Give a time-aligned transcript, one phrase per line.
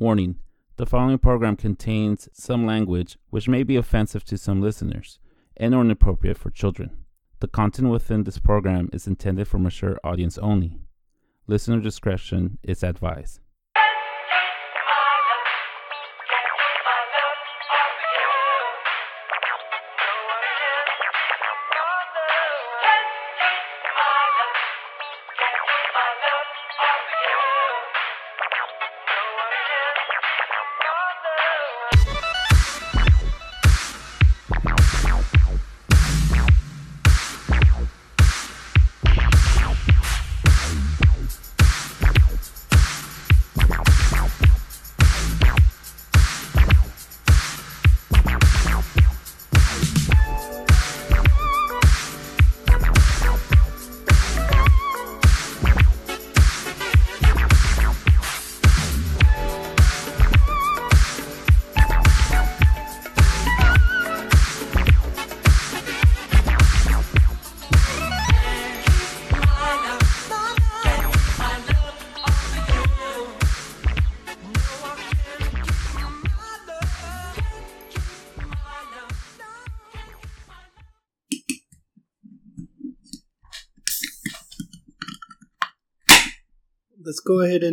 [0.00, 0.36] Warning
[0.78, 5.18] the following program contains some language which may be offensive to some listeners
[5.58, 7.04] and or inappropriate for children.
[7.40, 10.78] The content within this program is intended for mature audience only.
[11.46, 13.40] Listener discretion is advised.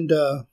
[0.08, 0.44] And uh,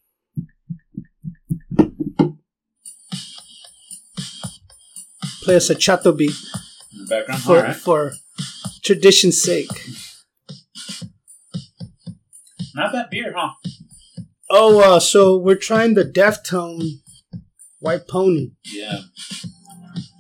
[5.43, 6.35] play us a chato beat
[6.93, 7.43] in the background.
[7.43, 7.77] for, right.
[7.77, 8.13] for
[8.83, 9.71] tradition's sake.
[12.75, 13.53] Not that beer, huh?
[14.51, 17.01] Oh, uh, so we're trying the Deftone
[17.79, 18.53] White Pony.
[18.65, 19.01] Yeah.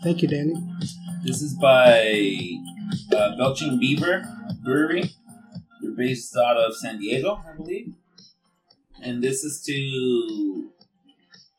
[0.02, 0.54] Thank you, Danny.
[1.24, 2.38] This is by
[3.16, 4.22] uh, Belching Beaver
[4.62, 5.10] Brewery.
[5.80, 7.94] They're based out of San Diego, I believe.
[9.04, 10.70] And this is to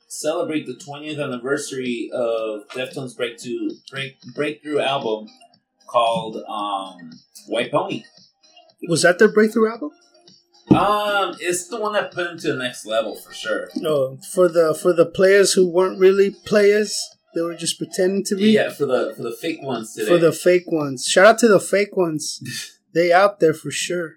[0.08, 5.28] celebrate the 20th anniversary of Deftones' breakthrough, break, breakthrough album
[5.88, 7.12] called um,
[7.48, 8.04] White Pony.
[8.88, 9.92] Was that their breakthrough album?
[10.72, 13.70] Um, it's the one that put them to the next level for sure.
[13.76, 16.98] No, for the for the players who weren't really players,
[17.36, 18.52] they were just pretending to be.
[18.52, 20.08] Yeah, for the for the fake ones today.
[20.08, 21.06] For the fake ones.
[21.06, 22.42] Shout out to the fake ones.
[22.94, 24.16] they out there for sure.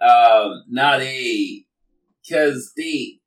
[0.00, 1.65] um now they
[2.26, 3.18] because they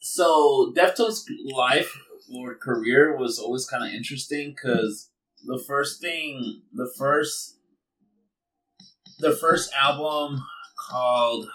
[0.00, 1.98] so deftones life
[2.34, 5.10] or career was always kind of interesting because
[5.46, 7.56] the first thing the first
[9.18, 10.42] the first album
[10.88, 11.46] called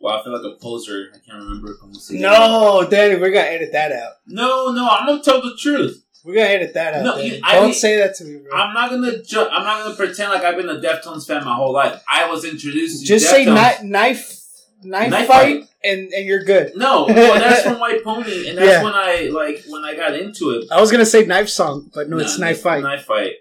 [0.00, 2.48] well i feel like a poser i can't remember como se llama.
[2.84, 4.12] No, Danny, we're gonna edit that out.
[4.26, 7.04] no no i'm gonna tell the truth We're gonna edit that out.
[7.04, 7.36] No, Danny.
[7.36, 8.56] you- I Don't mean- say that to me, bro.
[8.56, 11.54] i'm not gonna ju- i'm not gonna pretend like i've been a deftones fan my
[11.54, 14.35] whole life i was introduced to Just say Deftones- knife,
[14.82, 15.68] knife, knife, fight, fight.
[15.84, 16.72] and and you're good.
[16.76, 18.82] No, well, that's from White Pony, and that's Yeah.
[18.84, 20.66] when I like when I got into it.
[20.70, 22.82] I was gonna say knife song, but no, it's Nah, knife fight.
[22.82, 23.32] Knife fight.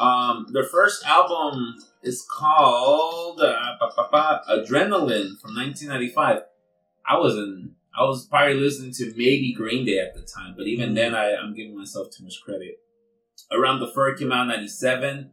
[0.00, 3.76] Um, their first album is called uh,
[4.50, 6.42] Adrenaline from 1995.
[7.06, 7.72] I was in.
[7.96, 11.36] I was probably listening to maybe Green Day at the time, but even then, I,
[11.36, 12.80] I'm giving myself too much credit.
[13.52, 15.30] Around the Fur came out in '97,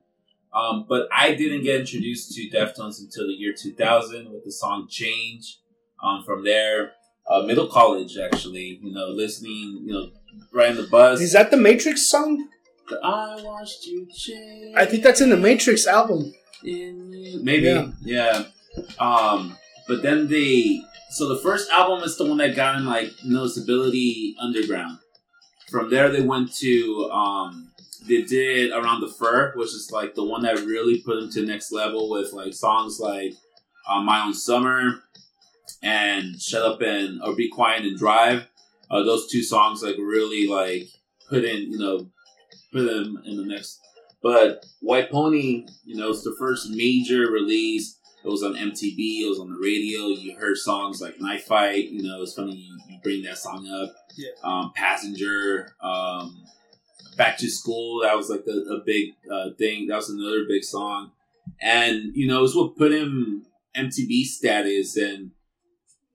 [0.53, 4.87] um, but I didn't get introduced to Deftones until the year 2000 with the song
[4.89, 5.57] "Change."
[6.03, 6.93] Um, from there,
[7.29, 10.09] uh, middle college actually, you know, listening, you know,
[10.51, 11.21] riding the bus.
[11.21, 12.47] Is that the Matrix song?
[13.03, 14.75] I watched you change.
[14.75, 16.33] I think that's in the Matrix album.
[16.63, 17.91] Maybe, Yeah.
[18.03, 18.43] yeah.
[18.99, 19.57] Um,
[19.87, 20.81] but then they.
[21.11, 24.97] So the first album is the one that got in like noticeability underground.
[25.69, 27.09] From there, they went to.
[27.11, 27.70] Um,
[28.07, 31.41] they did around the fur, which is like the one that really put them to
[31.41, 33.33] the next level with like songs like
[33.87, 35.03] uh, "My Own Summer"
[35.83, 38.47] and "Shut Up and or Be Quiet and Drive."
[38.89, 40.89] Uh, those two songs like really like
[41.29, 42.09] put in you know
[42.73, 43.81] put them in the next
[44.21, 47.97] but White Pony, you know, it's the first major release.
[48.23, 49.21] It was on MTV.
[49.21, 50.07] It was on the radio.
[50.09, 53.67] You heard songs like "Knife Fight." You know, it's funny you, you bring that song
[53.67, 53.95] up.
[54.15, 54.29] Yeah.
[54.43, 56.43] Um, Passenger, um,
[57.15, 58.01] Back to School.
[58.03, 59.87] That was like the a big uh, thing.
[59.87, 61.11] That was another big song,
[61.61, 65.31] and you know, it's what put him MTV status, and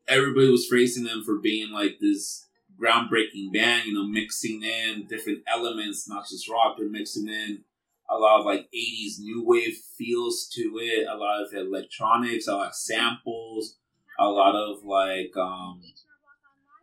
[0.08, 2.46] everybody was praising them for being like this
[2.80, 3.86] groundbreaking band.
[3.86, 7.64] You know, mixing in different elements, not just rock, but mixing in
[8.08, 12.54] a lot of like 80s new wave feels to it, a lot of electronics, a
[12.54, 13.76] lot of samples,
[14.18, 15.82] a lot of like um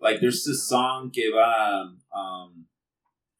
[0.02, 2.66] like there's this song que va um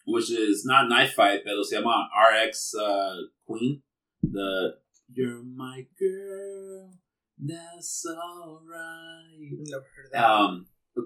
[0.06, 3.16] which is not knife fight, pero se llama RX uh
[3.46, 3.82] Queen.
[4.22, 4.76] The
[5.10, 6.94] You're my girl,
[7.38, 9.50] that's alright.
[9.52, 10.24] Never heard of that.
[10.24, 10.66] Um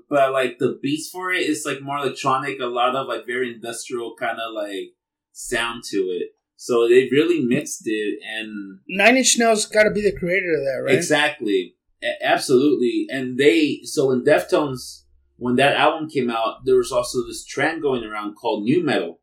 [0.10, 3.54] but like the beats for it is like more electronic, a lot of like very
[3.54, 4.94] industrial kind of like
[5.32, 6.32] sound to it.
[6.56, 10.64] So they really mixed it and Nine Inch Nails got to be the creator of
[10.66, 10.96] that, right?
[10.96, 11.76] Exactly.
[12.04, 13.08] A- absolutely.
[13.10, 15.04] And they so in Deftones
[15.38, 19.20] when that album came out, there was also this trend going around called new metal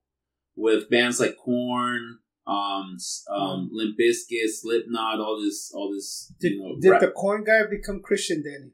[0.57, 2.97] with bands like Korn, um,
[3.31, 6.33] um, Limp Bizkit, Slipknot, all this, all this.
[6.41, 8.71] Did, you know, did rap- the Korn guy become Christian, Danny?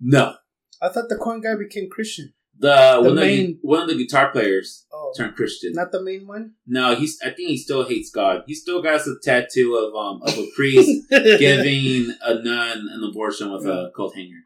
[0.00, 0.34] no
[0.82, 2.34] I thought the Korn guy became Christian.
[2.58, 5.72] the, The one, of main- the one of the guitar players Oh, turned Christian.
[5.72, 6.52] not the main one.
[6.66, 8.42] no, he's I think he still hates God.
[8.46, 13.50] He still got a tattoo of um of a priest giving a nun an abortion
[13.52, 14.42] with a coat hanger.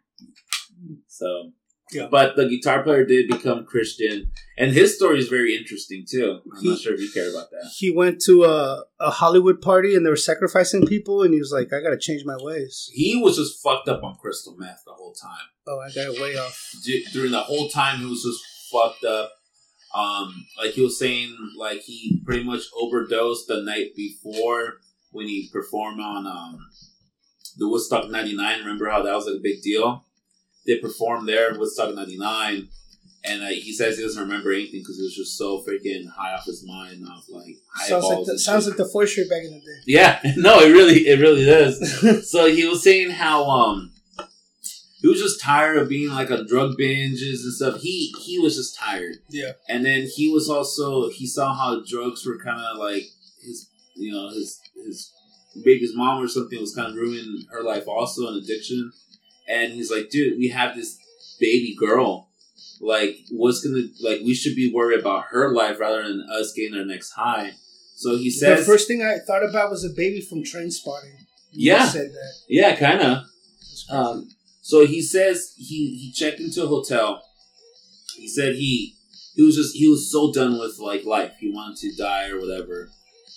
[1.09, 1.53] So,
[1.93, 2.07] Yeah.
[2.11, 6.41] but the guitar player did become Christian, and his story is very interesting too.
[6.45, 7.71] I'm not He- sure if you care about that.
[7.77, 11.53] he went to a, a Hollywood party and they were sacrificing people, and he was
[11.53, 14.83] like, "I got to change my ways." He was just fucked up on crystal meth
[14.87, 15.47] the whole time.
[15.67, 16.71] Oh, I got it way off.
[16.85, 18.41] D- during the whole time, he was just
[18.73, 19.33] fucked up.
[19.93, 24.75] Um, like he was saying, like he pretty much overdosed the night before
[25.11, 26.59] when he performed on um
[27.57, 28.61] the Woodstock '99.
[28.61, 30.05] Remember how that was like a big deal?
[30.67, 32.69] They performed there, Woodstock '99,
[33.25, 36.33] and uh, he says he doesn't remember anything because he was just so freaking high
[36.35, 38.79] off his mind, off like Sounds like the, sounds shit.
[38.79, 39.81] like the back in the day.
[39.87, 42.31] Yeah, no, it really, it really does.
[42.31, 43.93] so he was saying how um
[45.01, 47.81] he was just tired of being like on drug binges and stuff.
[47.81, 49.53] He he was just tired, Yeah.
[49.69, 53.05] and then he was also he saw how drugs were kind of like
[53.43, 55.11] his you know his his
[55.65, 58.93] baby's mom or something was kind of ruining her life also an addiction,
[59.50, 60.99] and he's like, dude, we have this
[61.41, 62.29] baby girl.
[62.81, 64.20] Like, what's gonna like?
[64.25, 67.52] We should be worried about her life rather than us getting our next high.
[67.97, 68.61] So he says.
[68.61, 71.26] the first thing I thought about was a baby from Trainspotting.
[71.52, 71.85] Yeah.
[71.87, 72.32] said that.
[72.49, 73.25] "Yeah, kind of."
[73.91, 74.31] Um,
[74.62, 77.23] so he says he he checked into a hotel.
[78.17, 78.94] He said he
[79.35, 81.32] he was just he was so done with like life.
[81.38, 82.88] He wanted to die or whatever.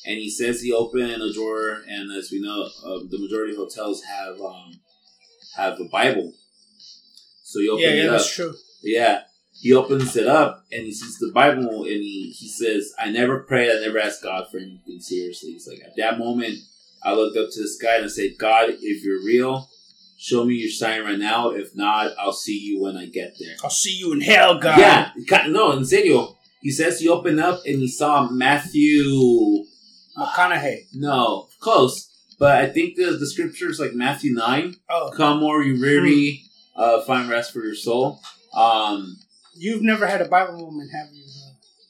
[0.06, 3.58] And he says he opened a drawer, and as we know, uh, the majority of
[3.58, 4.80] hotels have um
[5.56, 6.34] have a Bible.
[7.44, 8.12] So he opened yeah, it yeah, up.
[8.12, 8.54] that's true.
[8.82, 9.22] Yeah.
[9.54, 13.40] He opens it up and he sees the Bible and he, he says, I never
[13.40, 15.52] prayed, I never asked God for anything seriously.
[15.52, 16.58] He's like, at that moment,
[17.04, 19.70] I looked up to the sky and I said, God, if you're real,
[20.18, 21.52] show me your sign right now.
[21.52, 23.56] If not, I'll see you when I get there.
[23.64, 24.80] I'll see you in hell, God.
[24.80, 25.12] Yeah,
[25.48, 26.36] no, in serio.
[26.62, 29.66] He says he opened up and he saw Matthew.
[30.18, 30.88] McConaughey.
[30.94, 32.10] No, close.
[32.40, 34.76] But I think the, the scripture is like Matthew 9.
[34.90, 36.44] Oh, Come or you weary,
[36.76, 38.20] uh, find rest for your soul.
[38.54, 39.18] Um,
[39.56, 41.24] you've never had a Bible moment, have you?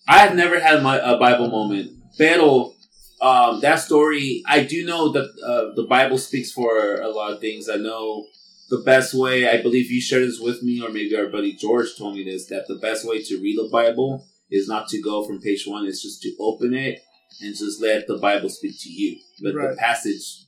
[0.07, 1.91] I have never had my a Bible moment.
[2.17, 2.73] Pero
[3.21, 7.39] um, that story, I do know that uh, the Bible speaks for a lot of
[7.39, 7.69] things.
[7.69, 8.25] I know
[8.69, 9.49] the best way.
[9.49, 12.47] I believe you shared this with me, or maybe our buddy George told me this.
[12.47, 15.85] That the best way to read the Bible is not to go from page one.
[15.85, 16.99] It's just to open it
[17.41, 19.19] and just let the Bible speak to you.
[19.41, 19.71] Let Right.
[19.71, 20.45] the passage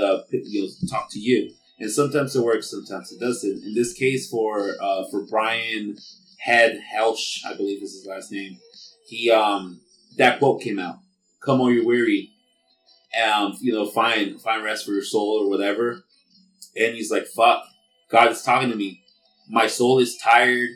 [0.00, 1.52] uh, you know, talk to you.
[1.78, 3.62] And sometimes it works, sometimes it doesn't.
[3.64, 5.96] In this case, for uh, for Brian
[6.38, 8.58] Head Welch, I believe is his last name
[9.06, 9.80] he um
[10.16, 10.98] that quote came out
[11.40, 12.30] come all you weary
[13.22, 16.04] um you know find find rest for your soul or whatever
[16.76, 17.64] and he's like fuck
[18.10, 19.02] god is talking to me
[19.48, 20.70] my soul is tired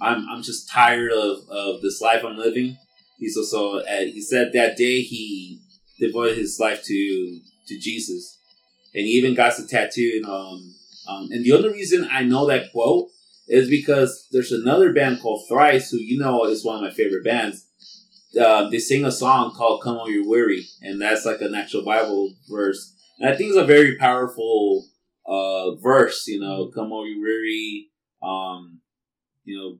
[0.00, 2.76] i'm i'm just tired of of this life i'm living
[3.18, 5.60] he's also uh, he said that day he
[5.98, 8.38] devoted his life to to jesus
[8.94, 10.74] and he even got a tattoo um
[11.08, 13.08] um and the other reason i know that quote
[13.48, 17.24] is because there's another band called Thrice, who you know is one of my favorite
[17.24, 17.64] bands.
[18.38, 21.84] Uh, they sing a song called "Come All You Weary," and that's like an actual
[21.84, 22.94] Bible verse.
[23.18, 24.86] And I think it's a very powerful
[25.26, 26.26] uh, verse.
[26.26, 27.88] You know, "Come All You Weary,"
[28.22, 28.80] um,
[29.44, 29.78] you know,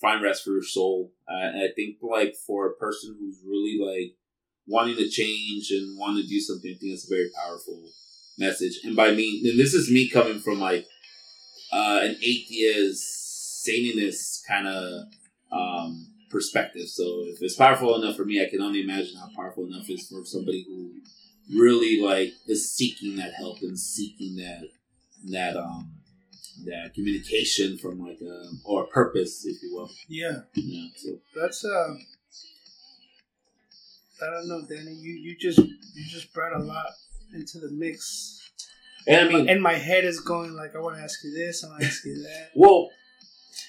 [0.00, 1.12] find rest for your soul.
[1.30, 4.16] Uh, I think like for a person who's really like
[4.66, 7.82] wanting to change and want to do something, I think it's a very powerful
[8.38, 8.80] message.
[8.84, 10.86] And by me, and this is me coming from like
[11.72, 15.04] uh, an atheist, Satanist kind of
[15.52, 16.88] um, perspective.
[16.88, 19.94] So if it's powerful enough for me, I can only imagine how powerful enough it
[19.94, 20.92] is for somebody who
[21.58, 24.62] really like is seeking that help and seeking that
[25.30, 25.92] that um
[26.66, 29.90] that communication from like a or purpose, if you will.
[30.08, 30.88] Yeah, Yeah.
[30.96, 31.94] So that's uh.
[34.22, 34.92] I don't know, Danny.
[34.92, 36.86] You you just you just brought a lot
[37.34, 38.50] into the mix,
[39.06, 41.64] and I mean, and my head is going like, I want to ask you this,
[41.64, 42.50] I want to ask you that.
[42.54, 42.90] well,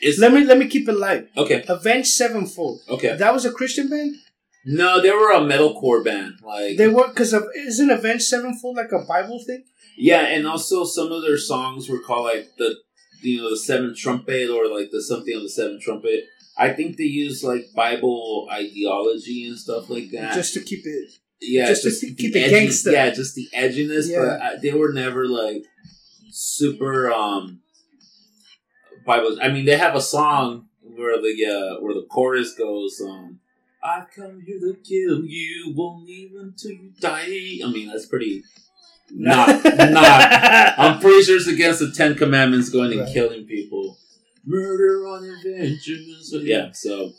[0.02, 1.30] it's Let me let me keep it light.
[1.38, 1.64] okay.
[1.68, 2.82] Avenged Sevenfold.
[2.90, 3.16] Okay.
[3.16, 4.16] That was a Christian band.
[4.66, 6.36] No, they were a metalcore band.
[6.44, 9.64] Like They were because of isn't Avenged Sevenfold like a Bible thing?
[10.04, 12.76] Yeah, and also some of their songs were called like the
[13.22, 16.26] you know the seventh trumpet or like the something on the seventh trumpet.
[16.58, 20.34] I think they use like Bible ideology and stuff like that.
[20.34, 21.12] Just to keep it.
[21.40, 22.92] yeah, just to the keep it gangsta.
[22.94, 24.20] Yeah, just the edginess, Yeah.
[24.22, 25.64] but I, they were never like
[26.32, 27.62] super um
[29.06, 29.38] Bible.
[29.42, 33.40] I mean, they have a song where the uh, where the chorus goes, um,
[33.84, 38.44] "I come here to kill you, won't leave until you die." I mean, that's pretty.
[39.14, 40.74] Not, not.
[40.80, 43.14] I'm pretty sure it's against the Ten Commandments, going and Right.
[43.14, 43.98] killing people,
[44.46, 46.34] murder on adventures.
[46.44, 47.14] Yeah, so,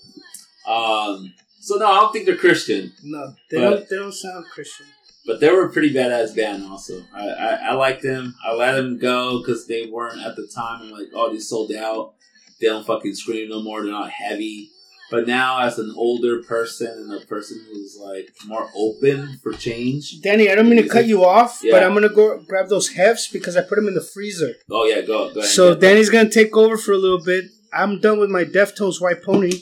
[0.67, 2.93] um, so no, I don't think they're Christian.
[3.05, 3.89] no, they But- don't.
[3.89, 4.87] They don't sound Christian.
[5.25, 6.65] But they were a pretty badass band.
[6.65, 8.35] Also, I I, I liked them.
[8.45, 10.83] I let them go because they weren't at the time.
[10.83, 12.15] I'm like, oh, they sold out.
[12.61, 13.83] They don't fucking scream no more.
[13.83, 14.71] They're not heavy.
[15.13, 20.21] But now, as an older person and a person who's like more open for change.
[20.23, 23.29] Danny, I don't mean to cut you off, but I'm gonna go grab those hefts
[23.29, 24.55] because I put them in the freezer.
[24.71, 25.51] Oh yeah, go go ahead.
[25.51, 25.91] So Get them.
[25.91, 27.45] Danny's gonna take over for a little bit.
[27.73, 29.53] I'm done with my Deftones White Pony.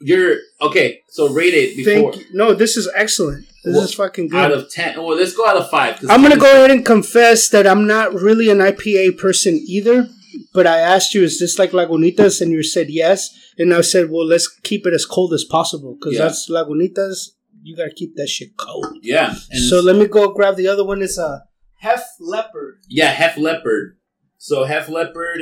[0.00, 1.00] you're okay.
[1.08, 2.34] So rate it before Thank you.
[2.36, 3.46] No, this is excellent.
[3.64, 4.38] This Well, is fucking good.
[4.38, 4.58] out good.
[4.64, 4.96] of ten.
[5.02, 5.98] Well, let's go out of five.
[5.98, 10.08] 'cause I'm gonna go ahead and confess that I'm not really an IPA person either.
[10.52, 12.40] But I asked you, is this like Lagunitas?
[12.40, 13.30] And you said yes.
[13.58, 16.22] And I said, well, let's keep it as cold as possible because Yeah.
[16.24, 17.30] that's Lagunitas.
[17.62, 18.86] You gotta keep that shit cold.
[19.02, 19.34] Yeah.
[19.68, 21.00] So let me go grab the other one.
[21.02, 21.44] It's a
[21.78, 22.80] Hef Leopard.
[22.88, 23.96] Yeah, Hef Leopard.
[24.38, 25.40] So Hef Leopard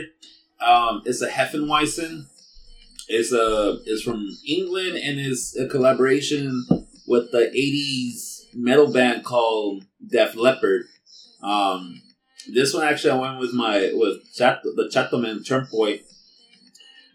[0.65, 2.27] um, is a Hefeweizen.
[3.09, 6.65] Is a is from England and is a collaboration
[7.09, 10.83] with the '80s metal band called Def Leppard.
[11.43, 12.01] Um,
[12.53, 16.01] this one actually, I went with my with Chat, the Chatman Church Boy.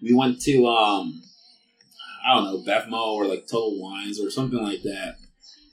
[0.01, 1.21] We went to um,
[2.25, 5.15] I don't know Bevmo or like Total Wines or something like that.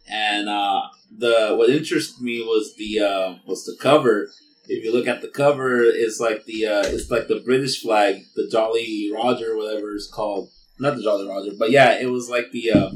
[0.09, 0.83] And uh,
[1.17, 4.29] the what interested me was the uh, was the cover.
[4.67, 8.23] If you look at the cover, it's like the uh, it's like the British flag,
[8.35, 10.51] the Jolly Roger, whatever it's called.
[10.79, 12.91] Not the Jolly Roger, but yeah, it was like the uh,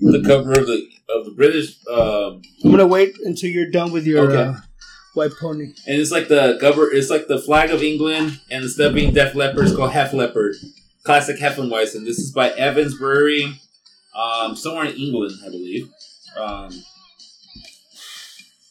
[0.00, 4.06] the cover of the of the British, um, I'm gonna wait until you're done with
[4.06, 4.42] your Okay.
[4.50, 4.60] uh,
[5.14, 5.72] White Pony.
[5.86, 6.90] and it's like the cover.
[6.92, 10.12] It's like the flag of England, and instead of being Def Leppard, it's called Hef
[10.12, 10.56] Leopard,
[11.04, 12.04] classic Hefeweizen.
[12.04, 13.60] This is by Evans Brewery,
[14.14, 15.88] um, somewhere in England, I believe.
[16.36, 16.70] Um,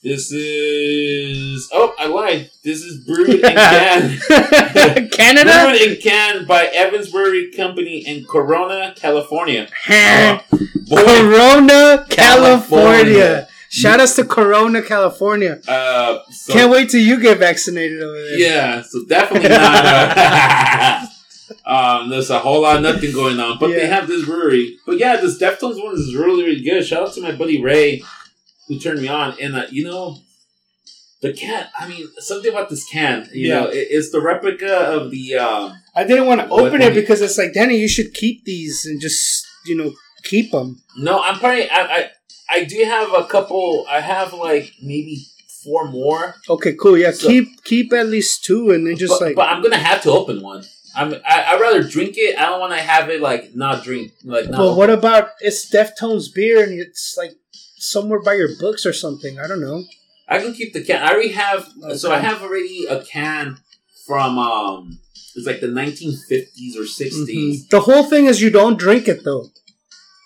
[0.03, 2.49] this is oh, I lied.
[2.61, 4.19] This is brewed in can.
[5.11, 5.65] Canada.
[5.69, 9.69] Brewed in can by Evans Brewery Company in Corona, California.
[9.87, 12.09] Boy, Corona, California.
[12.09, 13.47] California.
[13.75, 15.59] Shout outs to Corona, California.
[15.67, 18.37] uh, so- Can't wait till you get vaccinated over there.
[18.39, 19.85] Yeah, so definitely not.
[20.15, 21.07] Uh,
[21.65, 24.77] um, there's a whole lot of nothing going on, but they have this brewery.
[24.85, 26.85] But yeah, this Deftones one is really, really good.
[26.85, 28.03] Shout out to my buddy Ray,
[28.67, 29.35] who turned me on.
[29.41, 30.17] And uh, you know,
[31.21, 31.65] the can.
[31.77, 33.27] I mean, something about this can.
[33.33, 33.59] You Yeah.
[33.61, 35.35] know, it, it's the replica of the.
[35.35, 38.85] Um, I didn't want to open it because it's like, Danny, you should keep these
[38.85, 40.81] and just, you know, keep them.
[40.97, 41.69] no, I'm probably.
[41.69, 42.09] I, I
[42.53, 43.85] I do have a couple.
[43.89, 45.15] I have like maybe
[45.63, 46.35] four more.
[46.49, 46.97] Okay, cool.
[46.97, 49.35] Yeah, So- keep keep at least two and then just but, like.
[49.35, 50.63] but I'm gonna have to open one.
[50.95, 51.13] I'm.
[51.33, 52.37] I, I'd rather drink it.
[52.37, 54.11] I don't want to have it like not drink.
[54.23, 54.57] Like not.
[54.59, 57.31] But what about it's Deftones beer and it's like
[57.77, 59.39] somewhere by your books or something?
[59.39, 59.85] I don't know.
[60.27, 61.01] I can keep the can.
[61.01, 61.67] I already have.
[61.97, 63.57] So I have already a can
[64.05, 64.37] from.
[64.37, 64.99] um
[65.35, 67.25] It's like the 1950s or 60s.
[67.27, 67.69] Mhm.
[67.69, 69.45] The whole thing is you don't drink it though.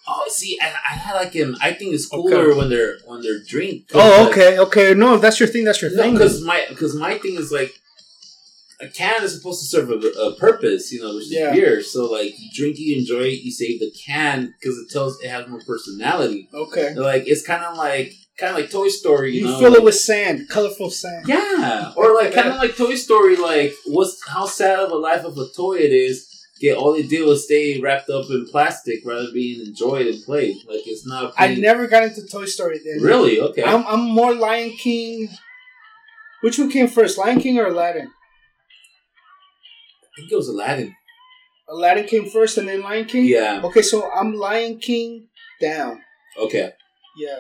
[0.09, 0.73] Oh, see, I,
[1.09, 1.57] I like him.
[1.61, 2.57] I think it's cooler Okay.
[2.57, 3.89] when they're when they're drink.
[3.93, 4.93] Oh, like- okay, okay.
[4.93, 6.13] No, if that's your thing, that's your No, thing.
[6.13, 7.71] because my because my thing is like
[8.79, 11.51] a can is supposed to serve a, a purpose, you know, which is Yeah.
[11.51, 11.81] beer.
[11.81, 15.29] So like you drink, you enjoy it, you save the can because it tells it
[15.29, 16.47] has more personality.
[16.53, 16.93] Okay.
[16.93, 19.83] Like it's kind of like kind of like Toy Story, you, You know, fill it
[19.83, 21.25] with sand, colorful sand.
[21.27, 23.35] Yeah, or like kind of like Toy Story.
[23.35, 26.26] Like, what's how sad of a life of a toy it is.
[26.59, 30.23] Get all they did was stay wrapped up in plastic rather than being enjoyed and
[30.23, 30.55] played.
[30.67, 31.33] Like it's not.
[31.37, 33.01] I never got into Toy Story then.
[33.01, 33.63] really okay.
[33.63, 35.29] I'm, I'm more Lion King.
[36.41, 38.07] Which one came first, Lion King or Aladdin?
[40.03, 40.95] I think it was Aladdin.
[41.69, 43.25] Aladdin came first and then Lion King?
[43.25, 43.61] Yeah.
[43.63, 45.27] Okay, so I'm Lion King
[45.61, 46.01] down.
[46.39, 46.71] Okay.
[47.17, 47.39] Yeah.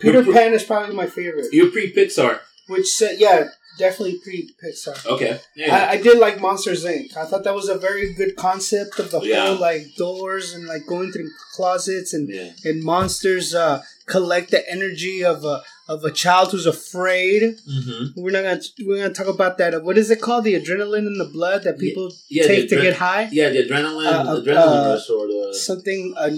[0.00, 1.46] Peter Pan is probably my favorite.
[1.52, 2.40] You're pre Pixar.
[2.68, 3.44] Which said, yeah,
[3.78, 5.04] definitely pre Pixar.
[5.06, 5.40] Okay.
[5.56, 5.74] Yeah.
[5.76, 7.16] I, I did like Monsters Inc.
[7.16, 9.46] I thought that was a very good concept of the Yeah.
[9.48, 12.52] whole like doors and like going through closets and yeah.
[12.64, 17.42] and monsters uh, collect the energy of a of a child who's afraid.
[17.42, 18.20] Mm-hmm.
[18.22, 19.82] We're not gonna we're gonna talk about that.
[19.82, 20.44] What is it called?
[20.44, 22.46] The adrenaline in the blood that people Yeah.
[22.46, 23.28] take the to adre- get high.
[23.32, 26.30] Yeah, the adrenaline, Uh, adrenaline uh, rush, or the Something uh,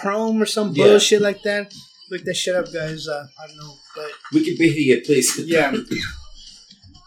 [0.00, 0.84] Chrome or some Yeah.
[0.84, 1.72] bullshit like that.
[2.10, 3.06] Look that shit up, guys.
[3.08, 5.38] Uh, I don't know, but Wikipedia, please.
[5.44, 5.74] yeah.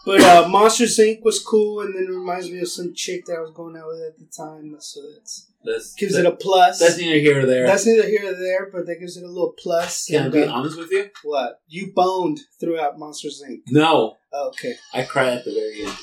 [0.04, 1.22] But uh, Monsters Inc.
[1.22, 3.86] was cool, and then it reminds me of some chick that I was going out
[3.86, 4.74] with at the time.
[4.80, 6.80] So that's That's, gives that- it a plus.
[6.80, 7.66] That's neither here or there.
[7.66, 10.06] That's neither here or there, but that gives it a little plus.
[10.06, 11.08] Can I be uh, honest with you?
[11.22, 13.60] what you boned throughout Monsters Inc.
[13.68, 15.96] No, Oh, okay, I cried at the very end.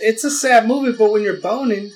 [0.00, 1.90] it's a sad movie, but when you're boning,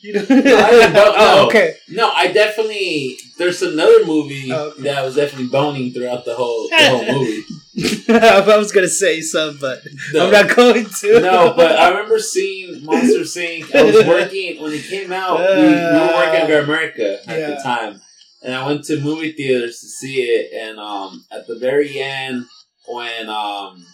[0.00, 0.30] you don't.
[0.30, 0.34] I
[0.70, 1.74] didn't oh, okay.
[1.88, 3.16] No, I definitely.
[3.36, 4.82] There's another movie Oh, okay.
[4.82, 7.42] that I was definitely boning throughout the whole the whole movie.
[8.08, 9.80] I was gonna say some, but
[10.12, 10.26] No.
[10.26, 11.20] I'm not going to.
[11.20, 13.74] no, but I remember seeing Monster Inc.
[13.74, 15.38] I was working when it came out.
[15.38, 17.50] we, we were working at America at Yeah.
[17.50, 18.00] the time,
[18.42, 20.52] and I went to movie theaters to see it.
[20.52, 22.46] And um, at the very end,
[22.86, 23.84] when um,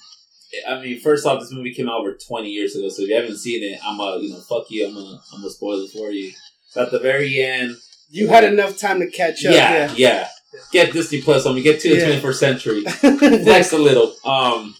[0.68, 3.16] I mean, first off, this movie came out over twenty years ago, so if you
[3.16, 4.86] haven't seen it, I'm a you know fuck you.
[4.86, 6.32] I'm gonna I'm gonna spoil it for you.
[6.74, 7.76] But at the very end,
[8.10, 9.52] you had enough time to catch up.
[9.54, 10.28] yeah, yeah,
[10.72, 11.62] Get Disney Plus on me.
[11.62, 12.20] Get to the Yeah.
[12.20, 12.82] 21st century.
[12.84, 12.92] Yeah.
[13.44, 14.14] flex a little.
[14.24, 14.74] Um,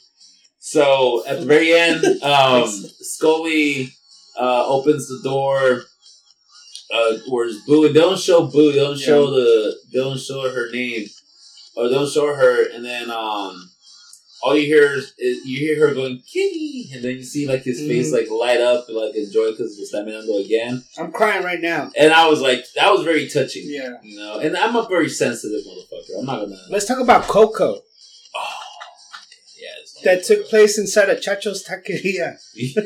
[0.59, 3.91] so at the very end, um, Sully
[4.39, 5.83] uh, opens the door.
[6.93, 7.89] Uh, where's Boo?
[7.93, 8.73] They don't show Boo.
[8.73, 9.75] They don't show the.
[9.93, 11.07] They don't show her name,
[11.77, 12.71] or they don't show her.
[12.71, 13.71] And then um,
[14.45, 17.63] all you hear is, is you hear her going kitty, and then you see like
[17.63, 18.13] his face Mhm.
[18.19, 20.83] like light up and like enjoy because it's Staminando again.
[20.99, 21.91] I'm crying right now.
[21.97, 23.63] And I was like, that was very touching.
[23.67, 23.95] Yeah.
[24.03, 26.19] You know, and I'm a very sensitive motherfucker.
[26.21, 26.57] I'm not gonna.
[26.71, 27.81] Let's talk about Coco
[28.37, 28.61] Oh,
[29.59, 29.69] yeah.
[29.81, 32.37] it's- that took place inside of Chacho's Taqueria.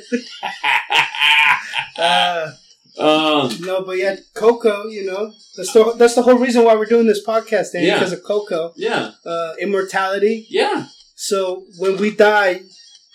[1.98, 2.52] Uh,
[2.98, 4.86] um, no, but yeah, Coco.
[4.86, 7.94] You know, that's the that's the whole reason why we're doing this podcast, Danny, Yeah.
[7.98, 8.72] because of Coco.
[8.76, 10.46] yeah, Uh, immortality.
[10.48, 10.86] yeah,
[11.20, 12.60] So when we die,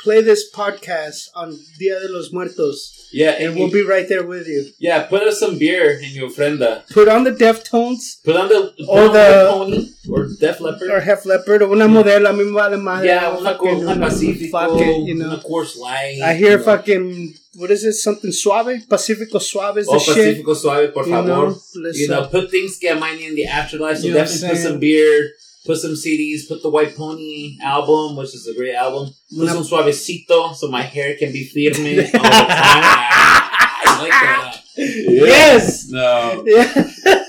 [0.04, 4.08] play this podcast on Dia de los Muertos, yeah, and and we'll you- be right
[4.10, 4.66] there with you.
[4.78, 5.04] yeah.
[5.04, 6.84] Put us some beer in your ofrenda.
[6.92, 10.90] Put on the Deftones Put on the put Or on the- pony or Def Leppard.
[10.92, 13.08] or Hef Leopard or una modelo, a mí me vale madre.
[13.08, 15.28] yeah, una, fucking- una Pacifico, fuck it, you know.
[15.28, 16.20] una Coors Light.
[16.22, 16.64] I hear you know.
[16.66, 17.94] fucking what is it?
[17.94, 20.16] Something suave, Pacifico suave is the Oh, shit.
[20.18, 21.28] Pacifico Suave, por You favor.
[21.28, 21.58] know,
[21.94, 24.00] you know, put things get money in the afterlife.
[24.00, 25.32] So You definitely put some beer,
[25.66, 29.14] put some CDs, put the White Pony album, which is a great album.
[29.38, 32.84] Put some suavecito so my hair can be firme all the time.
[33.86, 34.62] I like that.
[34.76, 35.88] Yes.
[35.90, 36.44] No.
[36.46, 36.72] Yeah.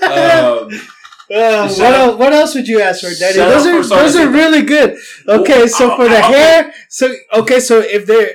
[0.05, 0.69] Um,
[1.27, 3.39] Uh, what, out- else, what else would you ask for, Daddy?
[3.39, 4.33] Shout Those out are for those are Suavecito.
[4.33, 4.97] really good.
[5.27, 8.31] Okay, so Oh, for the hair, so okay, so if they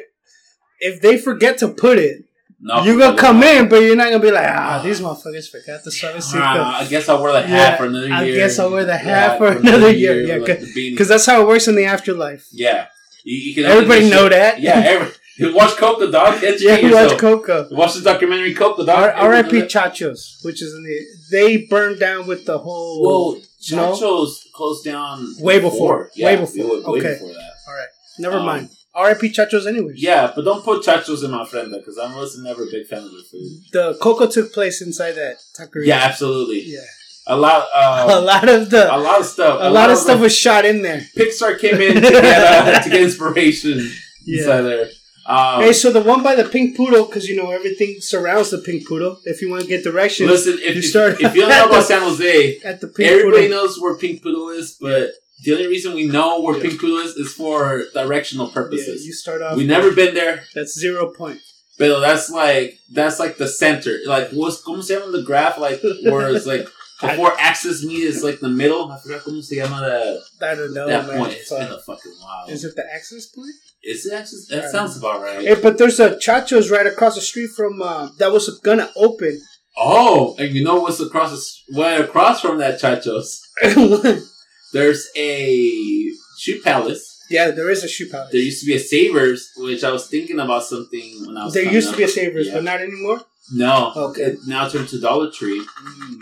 [0.80, 2.24] if they forget to put it,
[2.62, 5.82] no, you're gonna come in, but you're not gonna be like, ah, these motherfuckers forgot
[5.84, 6.40] the suavecito.
[6.42, 8.16] Ah, I guess I'll wear the hat Yeah, for another year.
[8.16, 10.60] I guess I'll wear the The hat for another year, yeah, like.
[10.74, 12.46] Because that's how it works in the afterlife.
[12.52, 12.86] yeah,
[13.24, 14.60] you, you can Everybody know that.
[14.60, 16.42] Yeah, every, you watch Coco Dog.
[16.44, 17.66] Educate yeah, you watch Coco.
[17.70, 18.98] Watch the documentary Coco Dog.
[18.98, 19.62] R- R.I.P.
[19.62, 23.02] Chachos, which is in the they burned down with the whole.
[23.02, 23.40] Well,
[23.72, 23.92] No?
[23.94, 26.10] Chacho's closed down Way before.
[26.14, 26.64] Yeah, Way before.
[26.66, 27.12] Way, way Okay.
[27.14, 27.50] before that.
[27.68, 28.68] All right, never Um, mind.
[28.94, 29.30] R.I.P.
[29.32, 30.02] Chachos, anyways.
[30.02, 32.98] Yeah, but don't put Chacho's in my friend because I was never a big fan
[33.04, 33.48] of their food.
[33.72, 35.86] The Coco took place inside that taqueria.
[35.86, 36.62] Yeah, absolutely.
[36.66, 36.80] Yeah.
[37.28, 37.68] A lot.
[37.74, 37.78] a
[38.16, 39.58] Uh, lot of the a lot of stuff.
[39.60, 41.02] a, lot, of the- stuff was shot in there.
[41.16, 43.78] Pixar came in to get uh, to get inspiration
[44.24, 44.38] Yeah.
[44.40, 44.88] inside there.
[45.26, 48.58] Um, Hey, so the one by the pink poodle, because you know everything surrounds the
[48.58, 49.20] pink poodle.
[49.24, 51.68] If you want to get directions, listen, if you if, start if you don't know
[51.68, 53.58] about San Jose, at the pink everybody poodle.
[53.58, 55.10] knows where Pink Poodle is, but
[55.44, 56.70] the only reason we know where Yeah.
[56.70, 59.02] Is is for directional purposes.
[59.02, 59.56] Yeah, you start off.
[59.56, 60.44] we never been there.
[60.54, 61.40] That's zero point.
[61.78, 63.98] But that's like that's like the center.
[64.06, 65.58] Like what's como se llama the graph?
[65.58, 66.68] Like where it's like
[67.00, 68.90] before axis meet is like the middle.
[68.92, 71.18] I forgot como se llama that I don't know, that man.
[71.18, 71.32] point.
[71.32, 72.48] It's been a fucking while.
[72.48, 73.54] Is it the axis point?
[73.82, 74.48] Is it axis?
[74.48, 75.40] That sounds about right.
[75.40, 79.40] Hey, but there's a Chacho's right across the street from uh, that was gonna open.
[79.76, 81.30] Oh, and you know what's across
[81.68, 83.40] the, right across from that Chachos?
[84.72, 87.18] There's a shoe palace.
[87.30, 88.30] yeah, there is a shoe palace.
[88.32, 91.54] There used to be a Savers, which I was thinking about something when I was.
[91.54, 92.54] There used to be a Savers, Yeah.
[92.54, 93.20] but not anymore.
[93.52, 93.92] No.
[93.96, 94.22] Okay.
[94.22, 95.62] It now turned to Dollar Tree.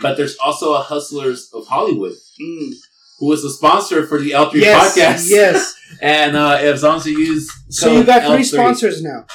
[0.01, 2.13] But there's also a Hustlers of Hollywood.
[2.41, 2.71] Mm.
[3.19, 5.29] who was the sponsor for the L3 Yes, podcast.
[5.29, 5.75] yes.
[6.01, 9.25] And uh, as long as you use So you got L3 sponsors now.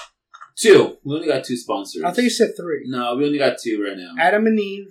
[0.57, 0.96] Two.
[1.05, 2.03] We only got two sponsors.
[2.05, 2.85] I think you said three.
[2.87, 4.12] No, we only got two right now.
[4.18, 4.87] Adam and Eve.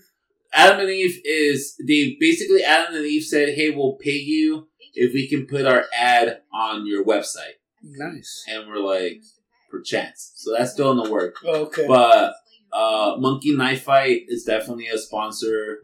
[0.53, 5.13] Adam and Eve is they basically Adam and Eve said, "Hey, we'll pay you if
[5.13, 8.45] we can put our ad on your website." Nice.
[8.47, 9.21] And we're like,
[9.73, 10.31] perchance.
[10.35, 11.35] So that's still in the work.
[11.43, 11.85] Okay.
[11.87, 12.33] But
[12.71, 15.79] uh, Monkey Knife Fight is definitely a sponsor.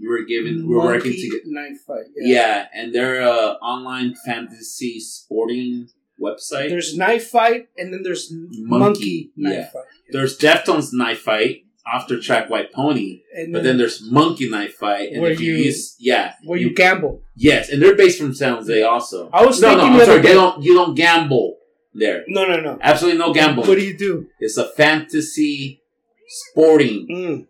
[0.00, 1.42] We're giving, we're working Monkey to get.
[1.46, 2.06] Knife Fight.
[2.16, 2.66] Yeah.
[2.74, 5.88] and they're a online fantasy sporting
[6.20, 6.70] website.
[6.70, 9.70] There's Knife Fight, and then there's Monkey, Knife yeah.
[9.70, 9.84] Fight.
[10.10, 15.12] There's Deftones Knife Fight after track White Pony, And but then there's Monkey Knife Fight,
[15.12, 17.20] and Where if you, you- use yeah, where you gamble.
[17.36, 19.28] yes, and they're based from San Jose also.
[19.32, 20.62] I was no, no, I'm sorry, they don't.
[20.62, 21.58] You don't gamble.
[21.94, 22.24] there.
[22.26, 22.78] No, no, no.
[22.80, 23.68] Absolutely no gambling.
[23.68, 24.26] What do you do?
[24.40, 25.82] It's a fantasy
[26.26, 27.06] sporting.
[27.08, 27.46] Mm.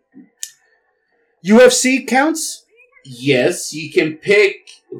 [1.45, 2.63] UFC counts.
[3.05, 4.55] Yes, you can pick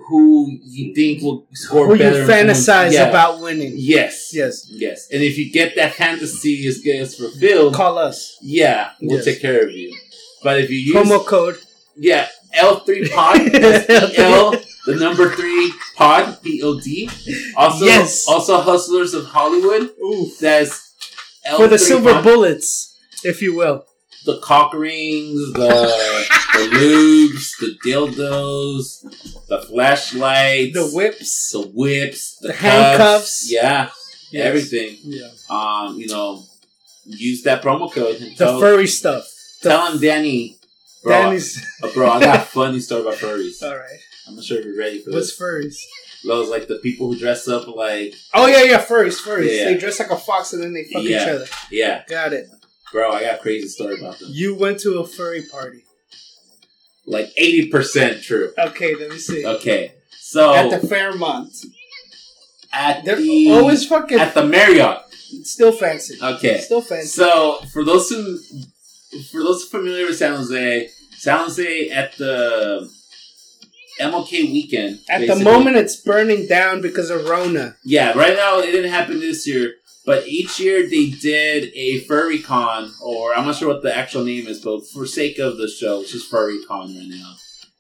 [0.08, 2.24] who you think will score Who you better.
[2.24, 3.10] who- fantasize yeah.
[3.10, 3.74] about winning.
[3.76, 4.32] Yes.
[4.34, 4.68] Yes.
[4.70, 5.08] Yes.
[5.12, 8.38] And if you get that fantasy is gets fulfilled, Call us.
[8.42, 9.26] yeah, we'll Yes.
[9.26, 9.96] take care of you.
[10.44, 11.58] But if you use Promo code.
[11.96, 13.40] yeah, L3 pod,
[14.20, 14.52] L
[14.86, 17.10] the number three pod, P O D.
[17.56, 18.28] Also Yes.
[18.28, 19.90] also hustlers of Hollywood.
[20.04, 20.38] Oof.
[20.40, 20.94] That's
[21.48, 22.24] L3 For the silver pod.
[22.24, 23.86] bullets, if you will.
[24.26, 25.68] The cock rings, the
[26.54, 29.02] the lubes, the dildos,
[29.48, 31.52] the flashlights, The whips.
[31.52, 33.52] the whips, the, The cuffs, handcuffs.
[33.52, 33.90] yeah,
[34.32, 34.46] Yes.
[34.48, 34.98] everything.
[35.04, 35.28] Yeah.
[35.50, 36.44] Um, you know,
[37.06, 39.28] use that promo code The tell, furry stuff.
[39.62, 40.58] Tell him Danny,
[41.04, 41.64] bro, Danny's.
[41.84, 43.62] uh, bro, I got a funny story about furries.
[43.64, 44.00] All right.
[44.28, 45.40] I'm not sure if you're ready for What's this.
[45.40, 45.78] What's furries?
[46.26, 49.56] Those like the people who dress up like, Oh yeah, yeah, furries, furries.
[49.56, 49.66] Yeah.
[49.66, 51.22] They dress like a fox and then they fuck Yeah.
[51.22, 51.46] each other.
[51.72, 52.48] yeah, Got it.
[52.92, 54.30] Bro, I got a crazy story about them.
[54.32, 55.84] You went to a furry party.
[57.06, 58.52] Like eighty percent true.
[58.58, 59.46] Okay, let me see.
[59.46, 61.54] Okay, so At the Fairmont.
[62.74, 65.02] at They're the always fucking at the Marriott.
[65.44, 66.16] still fancy.
[66.22, 66.60] Okay.
[66.62, 67.08] Still fancy.
[67.08, 68.38] So for those who
[69.32, 72.90] for those familiar with San Jose, San Jose at the
[74.02, 75.00] MLK weekend.
[75.08, 77.76] At the moment, it's burning down because of Rona.
[77.84, 82.40] Yeah, right now it didn't happen this year, but each year they did a furry
[82.40, 85.68] con, or I'm not sure what the actual name is, but for sake of the
[85.68, 87.36] show, it's just furry con right now.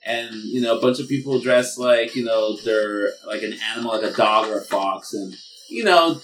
[0.05, 3.91] And you know, a bunch of people dress like you know they're like an animal,
[3.91, 5.33] like a dog or a fox, and
[5.69, 6.19] you know,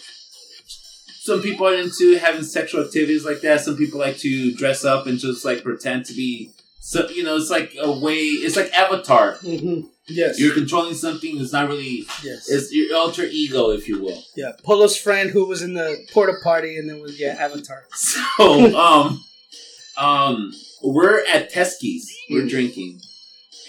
[1.22, 3.62] some people are into having sexual activities like that.
[3.62, 6.52] Some people like to dress up and just like pretend to be.
[6.80, 8.18] So you know, it's like a way.
[8.18, 9.36] It's like Avatar.
[9.36, 9.88] Mm-hmm.
[10.08, 10.40] Yes.
[10.40, 12.06] You're controlling something that's not really.
[12.24, 12.50] yes.
[12.50, 14.22] It's your alter ego, if you will.
[14.36, 14.52] yeah.
[14.64, 17.84] Polo's friend who was in the porta party and then was yeah Avatar.
[17.96, 19.24] So, um,
[19.98, 20.52] um,
[20.84, 22.12] we're at Teske's.
[22.30, 23.02] We're drinking,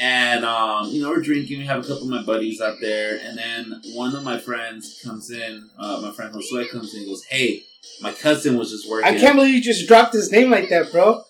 [0.00, 1.58] and um, you know, we're drinking.
[1.58, 5.00] We have a couple of my buddies out there, and then one of my friends
[5.04, 5.68] comes in.
[5.78, 7.00] Uh, my friend Josue comes in.
[7.00, 7.62] and goes, "Hey,
[8.00, 10.90] my cousin was just working." I can't believe you just dropped his name like that,
[10.92, 11.22] bro.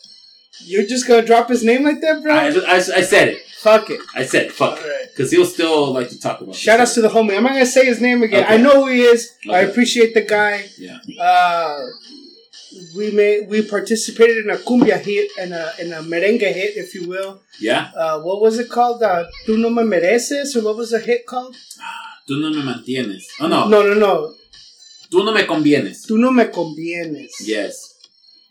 [0.60, 2.34] You're just gonna drop his name like that, bro?
[2.34, 3.42] I, I, I said it.
[3.62, 4.00] Fuck it.
[4.14, 4.52] I said.
[4.52, 5.10] Fuck it.
[5.10, 6.54] Because he'll still like to talk about.
[6.54, 6.88] Shout this.
[6.88, 7.36] outs to the homie.
[7.36, 8.44] I'm not gonna say his name again.
[8.44, 8.54] Okay.
[8.54, 9.32] I know who he is.
[9.50, 10.64] I appreciate the guy.
[10.78, 10.98] Yeah.
[11.20, 11.78] Uh,
[12.96, 16.94] we made we participated in a cumbia hit and a in a merengue hit, if
[16.94, 17.40] you will.
[17.60, 17.90] Yeah.
[17.96, 19.02] Uh, what was it called?
[19.02, 21.54] Uh, "Tú no me mereces" or what was the hit called?
[22.28, 23.24] Tú no me mantienes.
[23.40, 23.68] Oh no.
[23.68, 24.34] No, no, no.
[25.08, 26.06] Tú no me convienes.
[26.06, 27.30] Tú no me convienes.
[27.40, 27.94] Yes.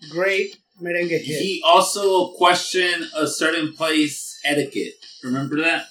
[0.09, 1.21] Great merengue hit.
[1.21, 4.93] He also questioned a certain place etiquette.
[5.23, 5.85] Remember that?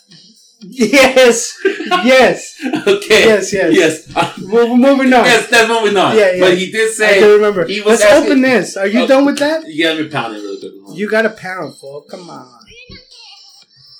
[0.62, 1.56] yes,
[2.04, 2.54] yes,
[2.86, 3.24] okay.
[3.26, 3.74] yes, yes.
[3.74, 4.16] Yes.
[4.16, 5.24] Uh, We're moving on.
[5.24, 6.14] yes, that's moving on.
[6.16, 6.40] Yeah, yeah.
[6.40, 7.66] But he did say, can remember.
[7.66, 8.76] he was Let's asking- open this.
[8.76, 9.06] Are you Oh.
[9.06, 9.66] done with that?
[9.66, 10.72] you gotta be pounding really good.
[10.96, 12.02] You got a pound, fool.
[12.10, 12.46] Come on.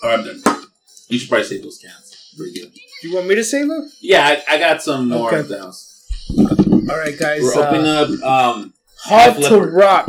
[0.03, 0.63] Alright, I'm done.
[1.07, 2.33] You should probably save those cans.
[2.37, 2.71] Pretty good.
[2.73, 3.91] Do you want me to save them?
[3.99, 5.39] Yeah, I, I got some more Okay.
[5.39, 5.87] at the house.
[6.37, 7.41] All right, guys.
[7.41, 8.73] We're opening uh, up um,
[9.03, 9.73] Hard to Leopard.
[9.73, 10.07] Rock.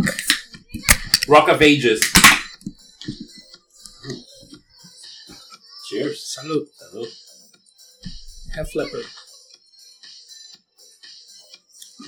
[1.33, 2.01] Rock of Ages.
[5.89, 6.37] Cheers.
[6.37, 6.65] Salud.
[6.79, 7.09] Salud.
[8.55, 9.07] Half leopard.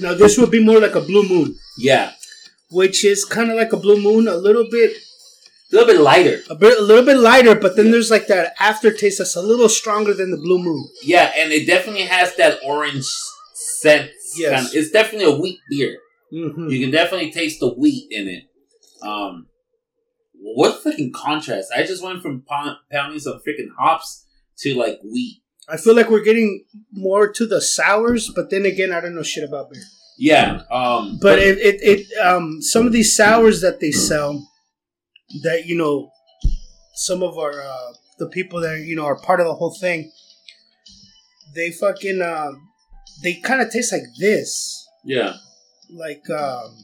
[0.01, 2.13] Now this would be more like a blue moon, Yeah.
[2.71, 4.91] which is kind of like a blue moon, a little bit,
[5.73, 6.43] A little bit lighter.
[6.51, 7.55] a bit, a little bit lighter.
[7.55, 10.87] But then there's like that aftertaste that's a little stronger than the blue moon.
[11.03, 13.07] Yeah, and it definitely has that orange
[13.55, 14.11] scent.
[14.37, 14.53] Yes.
[14.53, 15.97] Kind of, it's definitely a wheat beer.
[16.31, 16.69] Mm-hmm.
[16.69, 18.43] You can definitely taste the wheat in it.
[19.05, 19.47] Um,
[20.33, 21.73] what fucking contrast!
[21.75, 24.27] I just went from pound- pounding some freaking hops
[24.59, 25.43] to like wheat.
[25.69, 29.23] I feel like we're getting more to the sours, but then again, I don't know
[29.23, 29.83] shit about beer.
[30.19, 30.62] Yeah.
[30.71, 34.47] Um, But it, it, it um, some of these sours that they sell,
[35.43, 36.11] that you know,
[36.95, 40.12] some of our uh, the people that you know are part of the whole thing.
[41.55, 42.69] They fucking um,
[43.23, 45.37] they kind of taste like this, yeah.
[45.90, 46.75] like um,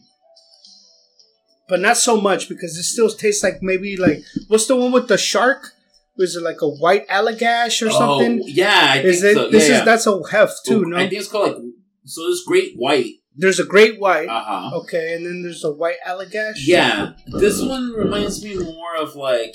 [1.71, 5.09] but not so much because it still tastes like maybe like what's the one with
[5.09, 5.73] the shark?
[6.19, 8.43] Was it like a white allagash or something?
[8.43, 8.89] Oh, yeah.
[8.95, 9.35] I is think it?
[9.37, 9.49] so.
[9.51, 10.83] This yeah, is that's a heft too.
[10.85, 11.63] Oh, No, I think it's called like
[12.05, 12.21] so.
[12.29, 13.15] It's great white.
[13.37, 14.29] there's a great white.
[14.29, 14.77] Uh huh.
[14.81, 16.57] Okay, and then there's a white allagash.
[16.67, 19.55] Yeah, this one reminds me more of like.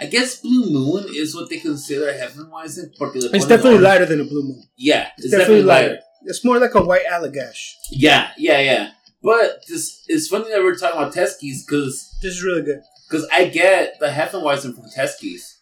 [0.00, 2.92] I guess Blue Moon is what they consider Hefeweizen.
[3.34, 4.62] It's definitely lighter than a blue moon.
[4.76, 5.88] Yeah, it's, It's definitely, definitely lighter.
[5.94, 6.02] lighter.
[6.26, 7.72] It's more like a white allagash.
[7.90, 8.90] Yeah, yeah, yeah.
[9.22, 12.80] But this it's funny that we're talking about Teske's because This is really good.
[13.08, 15.56] because I get the Hefeweizen from Teske's.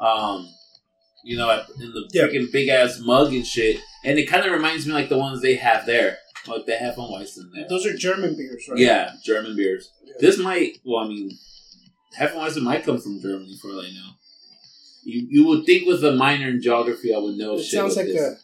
[0.00, 0.48] Um,
[1.24, 2.24] you know, in the Yeah.
[2.26, 3.80] freaking big ass mug and shit.
[4.04, 7.50] And it kind of reminds me like the ones they have there, like on Weissen
[7.52, 7.66] there.
[7.68, 8.78] Those are German beers, right?
[8.78, 9.90] Yeah, German beers.
[10.04, 10.14] Yeah.
[10.20, 11.36] This might, well, I mean,
[12.18, 14.10] Hefeweizen might come from Germany for all I know.
[15.04, 17.72] You you would think with a minor in geography, I would know It shit.
[17.78, 18.20] sounds like this.
[18.20, 18.36] a.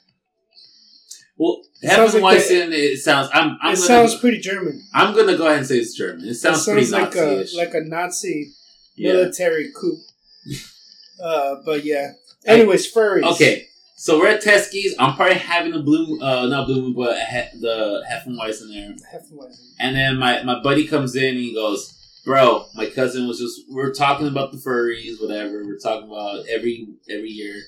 [1.36, 3.30] Well, sounds like Hefeweizen, it sounds.
[3.32, 3.58] I'm.
[3.60, 4.82] I'm it gonna, sounds pretty German.
[4.92, 6.26] I'm gonna go ahead and say it's German.
[6.26, 7.54] It sounds, it sounds pretty like a Nazi-ish.
[7.54, 8.52] like a Nazi
[8.96, 9.12] yeah.
[9.12, 9.98] military coup.
[11.22, 12.12] uh, but yeah.
[12.46, 13.32] Anyways, furries.
[13.32, 13.66] Okay,
[13.96, 14.94] so we're at Teske's.
[14.98, 18.94] I'm probably having a blue, uh, not blue, but a he- the Hefeweizen there.
[19.12, 19.70] Hefeweizen.
[19.78, 21.90] And then my, my buddy comes in and he goes,
[22.24, 25.64] Bro, my cousin was just we are talking about the furries, whatever.
[25.64, 27.62] We're talking about every every year.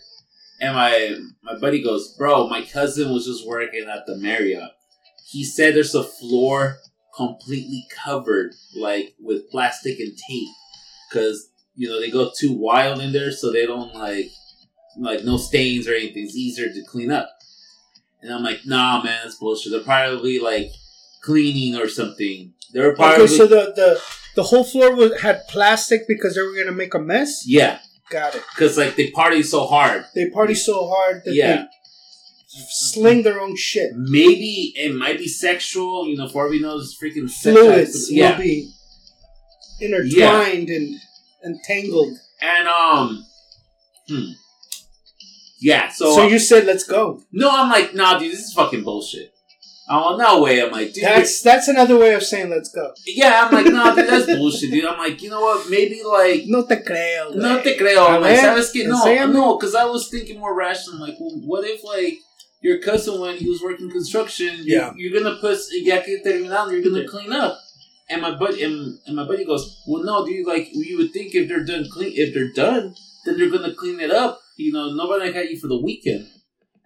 [0.60, 4.70] And my my buddy goes, Bro, my cousin was just working at the Marriott.
[5.28, 6.78] He said there's a floor
[7.14, 10.48] completely covered like with plastic and tape.
[11.12, 14.30] Cause, you know, they go too wild in there so they don't like
[14.98, 16.24] like no stains or anything.
[16.24, 17.30] It's easier to clean up.
[18.22, 19.72] And I'm like, nah man, that's bullshit.
[19.72, 20.70] They're probably like
[21.22, 22.54] cleaning or something.
[22.72, 24.00] They were probably Okay, so the the
[24.36, 27.44] the whole floor was had plastic because they were gonna make a mess.
[27.46, 27.78] yeah,
[28.10, 28.42] Got it.
[28.54, 30.04] because like they party so hard.
[30.14, 31.56] They party so hard that Yeah.
[31.56, 31.66] they
[32.70, 33.92] sling their own shit.
[33.96, 36.06] Maybe it might be sexual.
[36.08, 38.70] You know, for all we know, it's freaking sex Fluids Yeah, will be
[39.80, 40.94] intertwined and
[41.44, 42.16] entangled.
[42.40, 43.24] and um,
[44.08, 44.30] hmm,
[45.60, 45.88] yeah.
[45.88, 49.32] So, So, you said, "Let's go." no, I'm like, nah, dude, this is fucking bullshit.
[49.88, 50.60] Oh no way!
[50.60, 53.44] I'm like, dude, That's that's another way of saying "Let's go." yeah.
[53.46, 54.84] I'm like, no, dude, that's bullshit, dude.
[54.84, 55.70] I'm like, you know what?
[55.70, 57.30] Maybe like No te creo.
[57.32, 57.36] güey.
[57.36, 58.08] No te creo.
[58.08, 58.84] I'm like, ¿sabes qué?
[58.88, 60.98] No, no, because I was thinking more rational.
[60.98, 62.18] Like, well, what if, like,
[62.62, 64.92] your cousin, when he was working construction, you- Yeah.
[64.96, 67.06] you're going to put, ya que terminaron, you're going to Yeah.
[67.08, 67.56] clean up.
[68.08, 71.34] And my buddy, and, and my buddy goes, well, no, dude, like, you would think
[71.34, 72.94] if they're done clean, if they're done,
[73.24, 74.40] then they're going to clean it up.
[74.56, 76.26] You know, nobody got you for the weekend.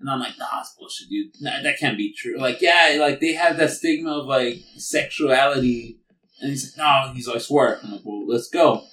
[0.00, 1.32] And I'm like, nah, that's bullshit, dude.
[1.40, 2.38] Nah, that can't be true.
[2.38, 5.98] Like, yeah, like, they have that stigma of, like, sexuality.
[6.40, 7.78] And he's like, no, he's like, swear.
[7.82, 8.84] I'm like, well, let's go.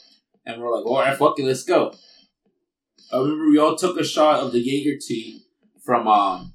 [0.45, 1.93] And we're like, all right, fuck it, let's go.
[3.11, 5.43] I remember we all took a shot of the Jaeger tea
[5.85, 6.53] from um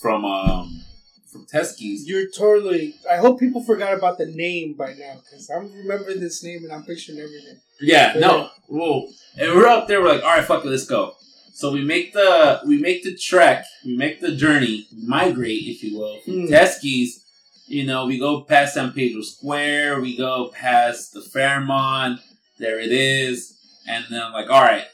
[0.00, 0.84] from um
[1.30, 2.06] from Teske's.
[2.06, 2.94] You're totally.
[3.10, 6.72] I hope people forgot about the name by now because I'm remembering this name and
[6.72, 7.60] I'm picturing everything.
[7.80, 9.08] Yeah, no, whoa.
[9.36, 10.00] And we're up there.
[10.00, 11.14] We're like, all right, fuck it, let's go.
[11.54, 15.98] So we make the we make the trek, we make the journey, migrate, if you
[15.98, 16.52] will, from Hmm.
[16.52, 17.20] Teske's.
[17.66, 22.20] You know, we go past San Pedro Square, we go past the Fairmont.
[22.58, 23.56] There it is,
[23.88, 24.84] and then I'm like, all right,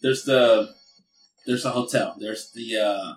[0.00, 0.72] there's the
[1.46, 2.14] there's a hotel.
[2.18, 3.14] There's the uh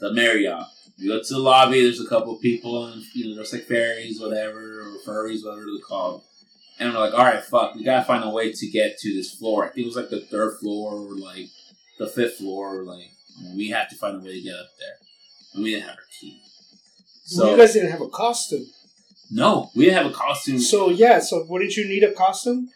[0.00, 0.64] the Marriott.
[0.98, 1.82] We go to the lobby.
[1.82, 5.64] There's a couple of people, and you know, there's like fairies, whatever, or furries, whatever
[5.66, 6.22] they're called.
[6.78, 9.34] And we're like, all right, fuck, we gotta find a way to get to this
[9.34, 9.64] floor.
[9.64, 11.48] I think it was like the third floor or like
[12.00, 12.82] the fifth floor.
[12.82, 13.10] Like,
[13.54, 14.96] we have to find a way to get up there.
[15.54, 16.42] And we didn't have our key.
[17.24, 18.66] So you guys didn't have a costume,
[19.30, 20.58] no, we didn't have a costume.
[20.58, 21.20] so yeah.
[21.20, 22.70] So wouldn't you need a costume?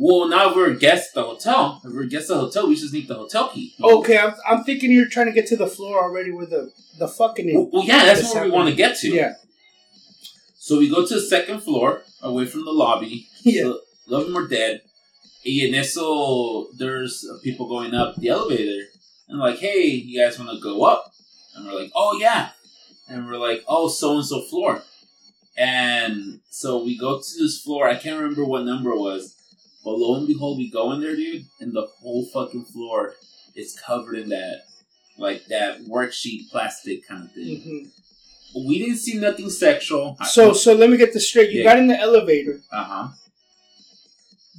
[0.00, 2.94] well, now we're guests at the hotel, if we're guests at the hotel, we just
[2.94, 3.74] need the hotel key.
[3.82, 7.08] Okay, I'm, I'm thinking you're trying to get to the floor already with the the
[7.08, 7.52] fucking.
[7.52, 9.08] Well, well, yeah, that's where we want to get to.
[9.08, 9.34] Yeah,
[10.56, 13.28] So we go to the second floor, away from the lobby.
[13.42, 13.62] yeah.
[13.62, 14.82] So, love them or dead.
[15.48, 18.84] Y en eso, there's people going up the elevator.
[19.28, 21.12] And like, hey, you guys want to go up?
[21.54, 22.50] And we're like, oh, yeah.
[23.08, 24.82] And we're like, oh, so and so floor.
[25.56, 27.88] And so we go to this floor.
[27.88, 29.34] I can't remember what number it was.
[29.84, 31.46] But lo and behold, we go in there, dude.
[31.60, 33.14] And the whole fucking floor
[33.54, 34.62] is covered in that,
[35.18, 37.60] like, that worksheet plastic kind of thing.
[38.54, 40.16] hmm We didn't see nothing sexual.
[40.24, 41.50] So so let me get this straight.
[41.50, 41.64] You Yeah.
[41.70, 42.60] got in the elevator.
[42.72, 43.08] uh huh.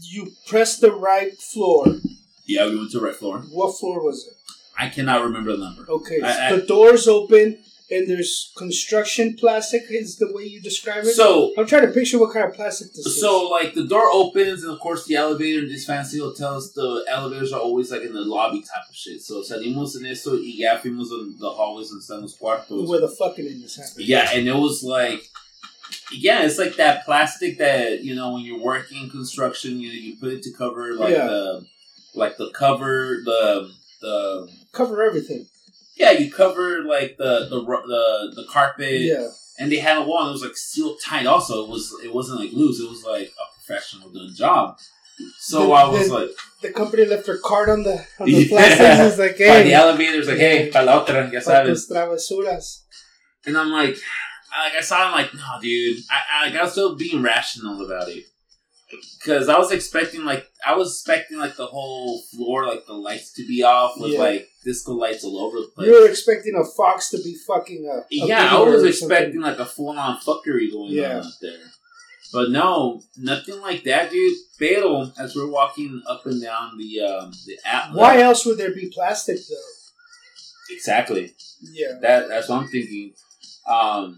[0.01, 1.85] You pressed the right floor.
[2.45, 3.39] Yeah, we went to the right floor.
[3.51, 4.33] What floor was it?
[4.77, 5.85] I cannot remember the number.
[5.89, 7.57] Okay, I- I- the doors open
[7.91, 9.83] and there's construction plastic.
[9.89, 11.13] Is the way you describe it?
[11.15, 13.19] So, I'm trying to picture what kind of plastic this is.
[13.19, 17.03] so like the door opens, and of course the elevator in these fancy hotels, the
[17.09, 19.21] elevators are always like in the lobby type of shit.
[19.21, 22.87] So salimos en eso y ya fuimos in the hallways and están los cuartos.
[22.87, 24.07] where the fucking in is happening.
[24.07, 25.21] Yeah, and it was like,
[26.11, 30.33] yeah, it's like that plastic that you know when you're working construction, you you put
[30.33, 31.27] it to cover like Yeah.
[31.27, 31.65] the
[32.15, 33.69] like the cover the
[34.01, 35.45] the Cover everything.
[35.97, 37.59] yeah you cover like the the
[37.93, 39.27] the the carpet Yeah.
[39.59, 42.13] and they had a wall and it was like sealed tight also it was it
[42.13, 44.77] wasn't like loose it was like a professional done job
[45.39, 46.29] so The- i was the- like
[46.61, 48.47] The company left their card on the on the Yeah.
[48.51, 48.87] plastic.
[49.07, 52.67] It's like, by the hey, elevators like hey pa la otra ya sabes tus travesuras.
[53.45, 53.97] and i'm like
[54.53, 57.21] I- like i saw him like no dude i i, like, I was still being
[57.21, 58.25] rational about it
[59.19, 63.33] Because I was expecting like I was expecting like the whole floor, like the lights
[63.33, 64.19] to be off with Yeah.
[64.27, 65.87] like disco lights all over the place.
[65.87, 69.41] You were expecting a fox to be fucking a yeah, I was expecting something.
[69.41, 71.19] like a full on fuckery going Yeah.
[71.19, 71.65] on out there.
[72.33, 74.37] But no, nothing like that, dude.
[74.57, 78.73] Pero as we're walking up and down the um the app, Why else would there
[78.73, 80.75] be plastic though?
[80.75, 81.35] exactly?
[81.61, 81.93] Yeah.
[82.01, 83.13] That that's what I'm thinking.
[83.67, 84.17] Um,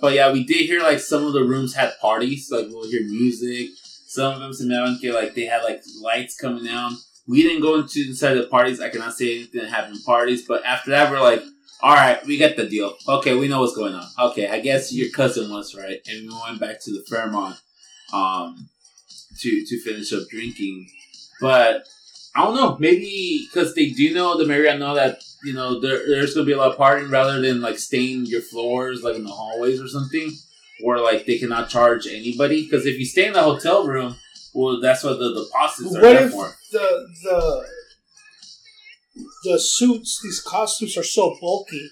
[0.00, 2.50] but yeah, we did hear like some of the rooms had parties.
[2.50, 3.70] Like we'll hear music.
[4.06, 6.96] Some of them se me daban que like they had like lights coming down.
[7.26, 8.80] We didn't go into inside the parties.
[8.80, 10.46] I cannot say anything happened parties.
[10.46, 11.42] But after that, we're like,
[11.80, 12.94] all right, we get the deal.
[13.08, 14.06] Okay, we know what's going on.
[14.18, 17.56] Okay, I guess your cousin was right, and we went back to the Fairmont
[18.12, 18.68] um,
[19.38, 20.88] to to finish up drinking.
[21.40, 21.84] But
[22.34, 26.06] I don't know, maybe because they do know the Marriott know that you know there,
[26.08, 29.24] there's gonna be a lot of partying rather than like staying your floors like in
[29.24, 30.30] the hallways or something,
[30.82, 32.62] or like they cannot charge anybody.
[32.64, 34.16] Because if you stay in the hotel room,
[34.54, 36.52] well, that's what the deposits are What there if for.
[36.72, 37.66] the the
[39.44, 41.90] the suits, these costumes are so bulky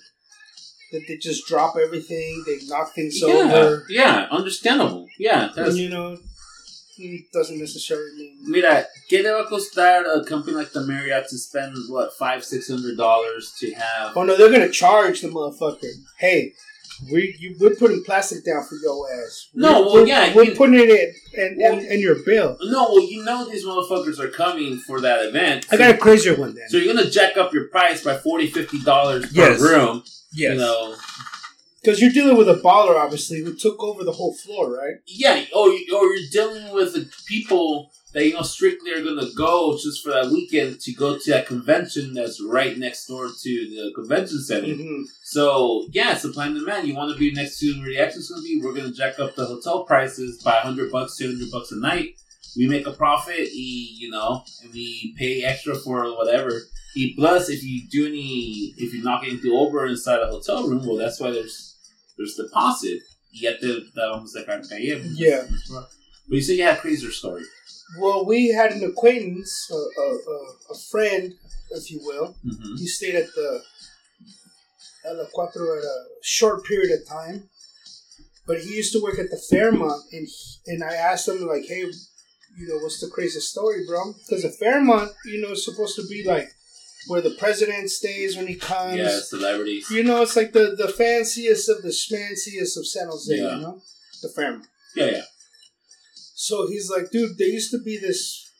[0.93, 3.85] that they just drop everything, they knock things yeah, over.
[3.89, 5.07] yeah, understandable.
[5.19, 6.17] Yeah, that's And you know,
[7.33, 8.37] doesn't necessarily mean.
[8.45, 12.45] Mira, ¿qué le va a costar a company like the Marriott to spend what five,
[12.45, 14.17] six hundred dollars to have?
[14.17, 15.91] Oh no, they're gonna charge the motherfucker.
[16.19, 16.55] Hey,
[17.11, 19.49] we you, we're putting plastic down for your ass.
[19.55, 22.17] No, we're, well, we're- yeah, we're you- putting it in in, Well- in, in your
[22.25, 22.57] bill.
[22.63, 25.67] No, well, you know these motherfuckers are coming for that event.
[25.73, 26.69] I got a crazier one then.
[26.69, 28.53] So you're gonna jack up your price by 40
[28.85, 29.61] dollars per Yes.
[29.61, 30.03] room.
[30.33, 30.95] yes, You know,
[31.83, 34.97] because you're dealing with a baller, obviously, who took over the whole floor, right?
[35.07, 35.45] yeah.
[35.55, 39.79] Oh, you- or you're dealing with the people that you know strictly are gonna go
[39.81, 43.93] just for that weekend to go to that convention that's right next door to the
[43.95, 44.67] convention center.
[44.69, 45.03] Mm-hmm.
[45.23, 46.89] So yeah, supply and demand.
[46.89, 48.61] You want to be next to where the action's going to be.
[48.61, 51.77] We're going to jack up the hotel prices by hundred bucks, two hundred bucks a
[51.77, 52.17] night.
[52.57, 56.51] We make a profit, y, you know, and we pay extra for whatever.
[56.97, 60.85] Y plus, if you do any, if you're not getting over inside a hotel room,
[60.85, 61.70] well, that's why there's
[62.21, 63.01] there's deposit.
[63.33, 65.01] Y ya te damos de caer.
[65.15, 65.45] Yeah.
[65.71, 67.43] But you said you had a crazier story.
[67.99, 71.33] Well, we had an acquaintance, a, a, a, a friend,
[71.71, 72.37] if you will.
[72.45, 72.77] Mm-hmm.
[72.77, 73.63] He stayed at the
[75.07, 77.49] at La Cuatro at a short period of time,
[78.47, 81.65] but he used to work at the Fairmont, and he, and I asked him like,
[81.67, 81.81] "Hey,
[82.59, 86.07] you know, what's the craziest story, bro?" Because the Fairmont, you know, is supposed to
[86.07, 86.49] be like
[87.07, 88.97] where the president stays when he comes.
[88.97, 89.91] Yeah, celebrities.
[89.91, 93.35] You know, it's like the the fanciest of the schmanciest of San Jose.
[93.35, 93.57] Yeah.
[93.57, 93.83] You know,
[94.23, 94.67] the Fairmont.
[94.95, 95.23] Yeah, yeah.
[96.35, 98.51] So he's like, dude, there used to be this,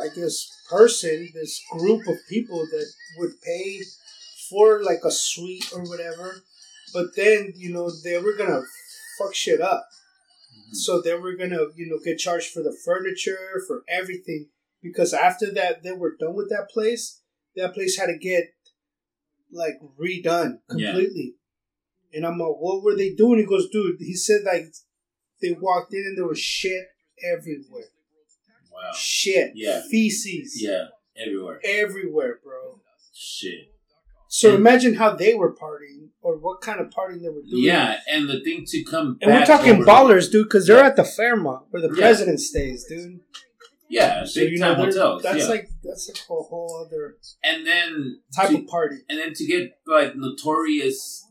[0.00, 2.86] I guess, person, this group of people that
[3.18, 3.80] would pay
[4.50, 6.42] for like a suite or whatever,
[6.92, 8.62] but then you know they were gonna
[9.18, 9.88] fuck shit up.
[10.56, 10.76] Mhm.
[10.76, 14.48] So they were gonna, you know, get charged for the furniture, for everything,
[14.82, 17.20] because after that they were done with that place.
[17.56, 18.44] That place had to get
[19.52, 21.34] like redone completely.
[22.12, 22.16] Yeah.
[22.18, 23.38] And I'm like, what were they doing?
[23.40, 23.96] He goes, dude.
[24.00, 24.66] He said like
[25.40, 26.84] they walked in and there was shit
[27.24, 27.84] everywhere.
[28.72, 28.90] Wow.
[28.96, 29.52] Shit.
[29.54, 29.82] Yeah.
[29.90, 30.60] Feces.
[30.60, 30.86] Yeah,
[31.16, 31.60] everywhere.
[31.64, 32.80] Everywhere, bro.
[33.14, 33.70] Shit.
[34.28, 37.62] So And- imagine how they were partying or what kind of partying they were doing.
[37.64, 40.86] Yeah, and the thing to come And we're talking ballers, dude, because they're Yeah.
[40.88, 42.00] at the Fairmont where the Yeah.
[42.00, 43.20] president stays, dude.
[43.88, 45.22] Yeah, So big time hotels.
[45.22, 45.46] that's yeah.
[45.46, 48.96] like that's like a whole other and then type to, of party.
[49.08, 51.26] and then to get like notorious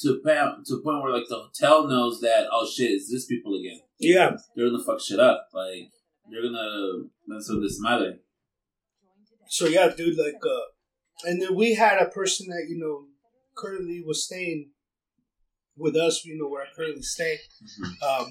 [0.00, 3.10] to a point, to a point where like the hotel knows that oh shit, it's
[3.10, 3.80] this people again.
[3.98, 4.36] Yeah.
[4.54, 5.48] They're gonna fuck shit up.
[5.52, 5.90] Like
[6.30, 8.18] they're gonna mess up this mother.
[9.48, 13.06] So yeah, dude, like, uh, and then we had a person that you know
[13.56, 14.70] currently was staying
[15.76, 17.38] with us, you know, where I currently stay,
[18.02, 18.26] um,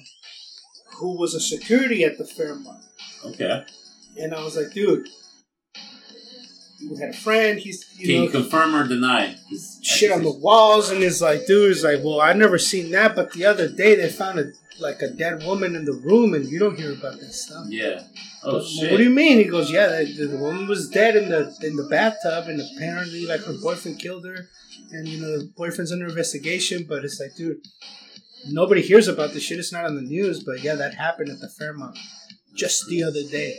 [0.96, 2.84] who was a security at the Fairmont,
[3.26, 3.64] Okay.
[4.20, 5.08] and I was like, dude,
[6.90, 7.60] we had a friend.
[7.60, 9.36] He's you Can know you confirm or deny?
[9.82, 13.16] shit on the walls, and it's like, dude, it's like, well, I've never seen that,
[13.16, 16.46] but the other day they found a like a dead woman in the room, and
[16.46, 17.66] you don't hear about that stuff.
[17.68, 18.04] Yeah.
[18.44, 18.92] Oh shit.
[18.92, 19.40] What do you mean?
[19.40, 23.26] He goes, yeah, the, the woman was dead in the in the bathtub, and apparently,
[23.26, 24.48] like her boyfriend killed her,
[24.92, 26.86] and you know the boyfriend's under investigation.
[26.88, 27.58] But it's like, dude,
[28.50, 29.60] nobody hears about this shit.
[29.60, 31.98] It's not on the news, but yeah, that happened at the Fairmont
[32.58, 33.56] just the other day,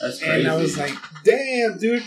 [0.00, 0.40] That's crazy.
[0.40, 2.04] and I was like, damn, dude.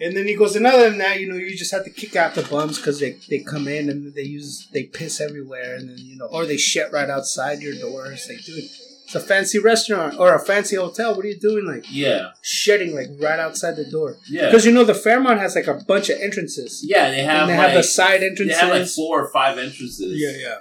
[0.00, 2.16] And then he goes, and other than that, you know, you just have to kick
[2.16, 5.90] out the bums because they, they come in and they use they piss everywhere, and
[5.90, 8.06] then you know, or they shit right outside your door.
[8.10, 11.14] It's like, dude, it's a fancy restaurant or a fancy hotel.
[11.14, 11.66] What are you doing?
[11.66, 12.30] Like yeah.
[12.40, 14.16] shedding like right outside the door.
[14.26, 14.46] Yeah.
[14.46, 16.82] Because you know the Fairmont has like a bunch of entrances.
[16.82, 18.58] Yeah, they have and they like have the side entrances.
[18.58, 20.18] they have like four or five entrances.
[20.18, 20.58] yeah, yeah.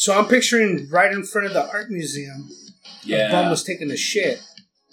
[0.00, 2.48] So I'm picturing right in front of the art museum,
[3.06, 4.40] a bum was taking a shit.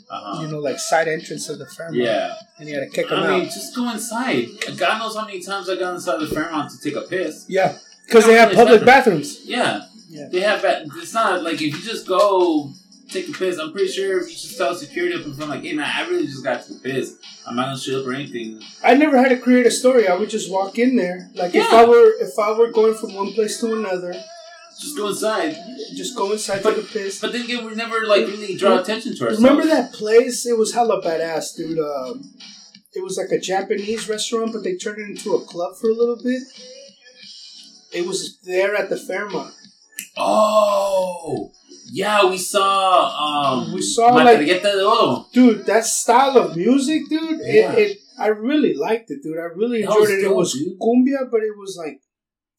[0.09, 0.41] Uh-huh.
[0.41, 1.97] you know, like side entrance of the Fairmont.
[1.97, 2.33] Yeah.
[2.59, 3.51] and he had to kick him I mean, out.
[3.51, 4.47] just go inside.
[4.77, 7.45] God knows how many times I got inside the Fairmont to take a piss.
[7.49, 9.41] Yeah, because they have public not- bathrooms.
[9.45, 9.81] Yeah.
[10.09, 10.27] Yeah.
[10.31, 10.83] They have that.
[10.95, 12.71] It's not like if you just go
[13.09, 15.63] take a piss, I'm pretty sure if you just tell security up in front, like,
[15.63, 17.15] hey man, I really just got to the piss.
[17.45, 18.61] I'm not gonna show up or anything.
[18.83, 20.07] I never had to create a story.
[20.07, 21.29] I would just walk in there.
[21.35, 24.13] Like if I were if I were going from one place to another,
[24.81, 25.55] Just go inside.
[25.95, 27.19] just go inside, But- take a piss.
[27.19, 29.41] But then again, we never like really draw attention to ourselves.
[29.43, 30.45] Remember that place?
[30.45, 31.79] It was hella badass, dude.
[31.79, 32.33] Um,
[32.93, 35.93] it was like a Japanese restaurant, but they turned it into a club for a
[35.93, 36.41] little bit.
[37.93, 39.53] It was there at the Fairmont.
[40.17, 41.51] Oh,
[41.91, 43.61] yeah, we saw.
[43.61, 45.25] Um, We saw, like- Metralleta de Oro.
[45.33, 47.73] Dude, that style of music, dude, Yeah.
[47.73, 49.37] it, it I really liked it, dude.
[49.37, 50.23] I really enjoyed it.
[50.23, 50.79] It was dude.
[50.79, 52.01] cumbia, but it was like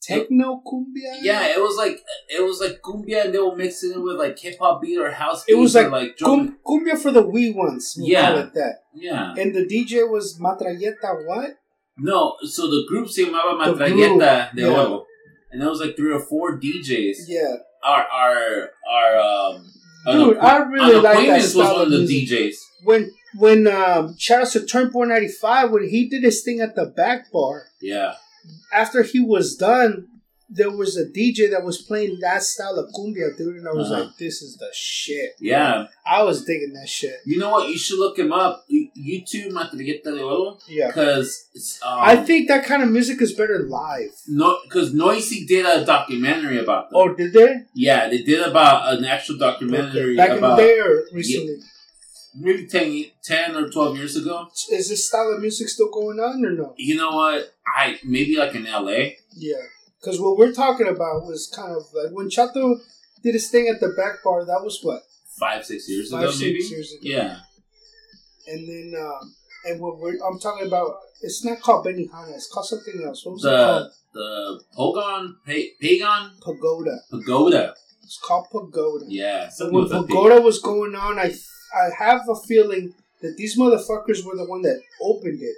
[0.01, 1.19] techno cumbia.
[1.23, 4.39] Yeah, it was like it was like cumbia, and they were mixing it with like
[4.39, 5.45] hip hop beat or house.
[5.49, 6.17] It was like like.
[6.19, 7.95] Cum, cumbia for the wee ones.
[7.97, 8.31] We'll Yeah.
[8.31, 8.75] call it that.
[8.95, 9.35] yeah.
[9.37, 11.51] And the DJ was Metralleta what?
[11.99, 14.69] No, so the group se llamaba The Metralleta de yeah.
[14.69, 15.05] Oro,
[15.51, 17.17] and there was like three or four DJs.
[17.27, 17.55] Yeah.
[17.83, 19.65] Our our our um.
[20.07, 22.27] Dude, an- I really like that was style one of the.
[22.27, 22.55] DJs.
[22.85, 26.75] When when um shout out to Turnport ninety five when he did his thing at
[26.77, 28.15] the back bar, Yeah,
[28.73, 30.07] after he was done,
[30.51, 33.91] there was a DJ that was playing that style of cumbia, dude, and I was
[33.91, 34.05] Uh-huh.
[34.05, 35.33] like, This is the shit.
[35.41, 35.89] yeah.
[36.07, 37.17] I was digging that shit.
[37.27, 37.69] You know what?
[37.69, 38.65] You should look him up.
[38.67, 40.87] You- YouTube Metralleta de Oro Yeah.
[40.87, 41.45] because
[41.85, 44.11] um, I think that kind of music is better live.
[44.27, 46.97] no because Noisey did a documentary about them.
[46.99, 47.53] Oh, did they?
[47.75, 51.59] Yeah, they did about an actual documentary Back in the about day or recently?
[52.35, 54.49] Maybe 10, 10 or 12 years ago.
[54.71, 56.75] Is this style of music still going on or no?
[56.77, 57.53] You know what?
[57.77, 59.11] I maybe like in LA.
[59.37, 59.63] Yeah,
[60.01, 62.79] because what we're talking about was kind of like when Chato
[63.23, 64.45] did his thing at the back bar.
[64.45, 65.03] That was what
[65.39, 66.65] Five, six years five, ago, six maybe.
[66.65, 67.01] years ago.
[67.03, 67.37] Yeah,
[68.47, 69.35] And then, um,
[69.67, 72.35] and what we're I'm talking about, it's not called Benihana.
[72.35, 73.25] It's called something else.
[73.25, 73.93] What was it the called?
[74.15, 76.99] the Pogon pa- Pagon Pagoda.
[77.11, 77.75] Pagoda.
[78.03, 79.05] It's called Pagoda.
[79.09, 80.09] Yeah, So when with a P.
[80.09, 81.33] Pagoda was going on, I
[81.75, 85.57] I have a feeling that these motherfuckers were the one that opened it.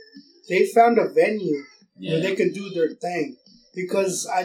[0.48, 1.62] They found a venue
[1.98, 2.12] Yeah.
[2.12, 3.36] where they could do their thing
[3.74, 4.42] because I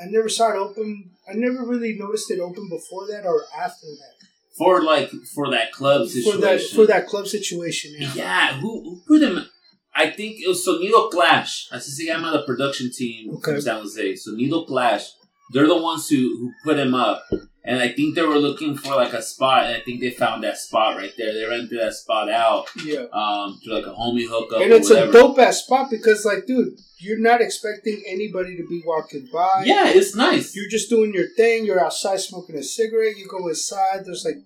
[0.00, 1.10] I never saw it open.
[1.28, 4.14] I never really noticed it open before that or after that.
[4.56, 6.32] for like for that club situation.
[6.32, 7.94] For that for that club situation.
[7.98, 8.12] Yeah.
[8.14, 9.46] Yeah, who, who put him?
[9.94, 11.68] I think it was Sonido Clash.
[11.72, 13.52] I Así se llama the production team Okay.
[13.52, 14.14] from San Jose.
[14.14, 15.04] Sonido Clash.
[15.52, 17.24] They're the ones who, who put him up.
[17.62, 20.42] And I think they were looking for like a spot, and I think they found
[20.44, 21.34] that spot right there.
[21.34, 23.04] They rented that spot out Yeah.
[23.12, 26.78] um, to like a homie hookup And it's a dope ass spot because, like, dude,
[26.98, 29.64] you're not expecting anybody to be walking by.
[29.66, 30.56] yeah, it's nice.
[30.56, 31.66] You're just doing your thing.
[31.66, 33.18] You're outside smoking a cigarette.
[33.18, 34.04] You go inside.
[34.06, 34.36] There's like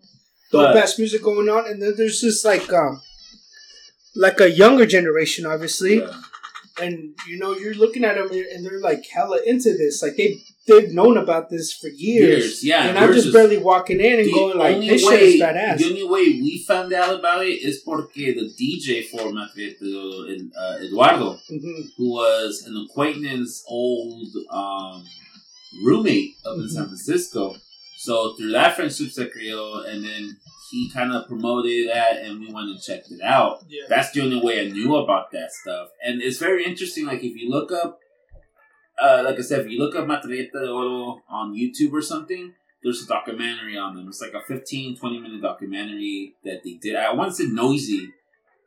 [0.50, 3.00] dope ass music going on, and then there's just like um,
[4.16, 6.20] like a younger generation, obviously, Yeah.
[6.80, 10.02] and you know you're looking at them and they're like hella into this.
[10.02, 12.28] Like they they've known about this for years.
[12.44, 12.86] Years, yeah.
[12.88, 15.78] and I'm just, barely walking in and going like, this way- shit is badass.
[15.78, 20.24] The only way we found out about it is porque the DJ for Matrieto,
[20.58, 25.04] uh, Eduardo, hmm who was an acquaintance, old um,
[25.84, 26.70] roommate up in Mhm.
[26.70, 27.56] San Francisco.
[27.98, 30.36] So through that friendship se creó, and then
[30.70, 33.60] he kind of promoted that, and we went and checked it out.
[33.68, 33.84] Yeah.
[33.88, 37.06] That's the only way I knew about that stuff, and it's very interesting.
[37.06, 37.98] Like if you look up,
[39.00, 42.54] uh, like I said, if you look up Metralleta de Oro on YouTube or something,
[42.82, 44.08] there's a documentary on them.
[44.08, 46.96] It's like a 15, 20 minute documentary that they did.
[46.96, 48.12] I once said Noisey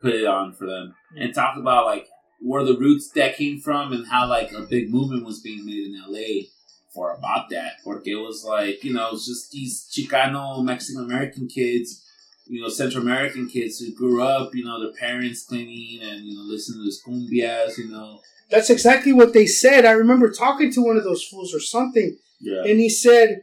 [0.01, 2.07] put it on for them and talk about like
[2.39, 5.87] where the roots that came from and how like a big movement was being made
[5.87, 6.47] in LA
[6.93, 7.73] for about that.
[7.83, 12.03] Porque it was like, you know, it's just these Chicano Mexican American kids,
[12.47, 16.35] you know, Central American kids who grew up, you know, their parents cleaning and, you
[16.35, 18.19] know, listening to this cumbias, you know.
[18.49, 19.85] That's exactly what they said.
[19.85, 22.63] I remember talking to one of those fools or something, Yeah.
[22.63, 23.41] and he said,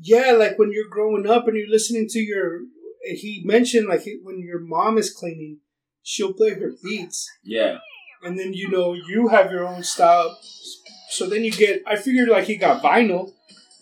[0.00, 2.60] "Yeah, like when you're growing up and you're listening to your."
[3.06, 5.58] He mentioned like when your mom is cleaning,
[6.02, 7.78] she'll play her beats, Yeah.
[8.22, 10.38] and then you know you have your own style.
[11.10, 11.82] So then you get.
[11.86, 13.32] I figured like he got vinyl,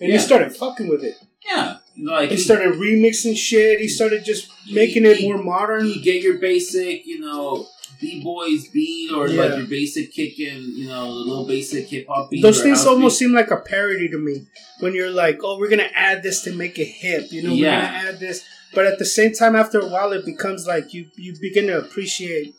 [0.00, 0.16] and Yeah.
[0.16, 1.16] he started fucking with it.
[1.44, 1.78] Yeah.
[1.98, 3.80] Like He you- started remixing shit.
[3.80, 5.86] He started just making it more modern.
[5.88, 7.66] you get your basic, you know,
[8.02, 9.42] B boys beat or Yeah.
[9.42, 12.42] like your basic kick kicking, you know, the little basic hip hop beat.
[12.42, 13.26] Those things almost beat.
[13.26, 14.36] seem like a parody to me
[14.80, 17.68] when you're like, oh, we're gonna add this to make it hip, you know, Yeah.
[17.76, 18.44] we're gonna add this.
[18.74, 21.78] But at the same time, after a while, it becomes like you you begin to
[21.78, 22.54] appreciate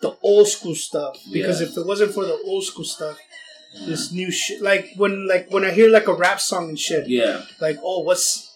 [0.00, 1.68] the old school stuff because Yeah.
[1.68, 3.18] if it wasn't for the old school stuff,
[3.86, 7.08] this new shit, like when like when I hear like a rap song and shit,
[7.08, 8.50] Yeah, like oh, what's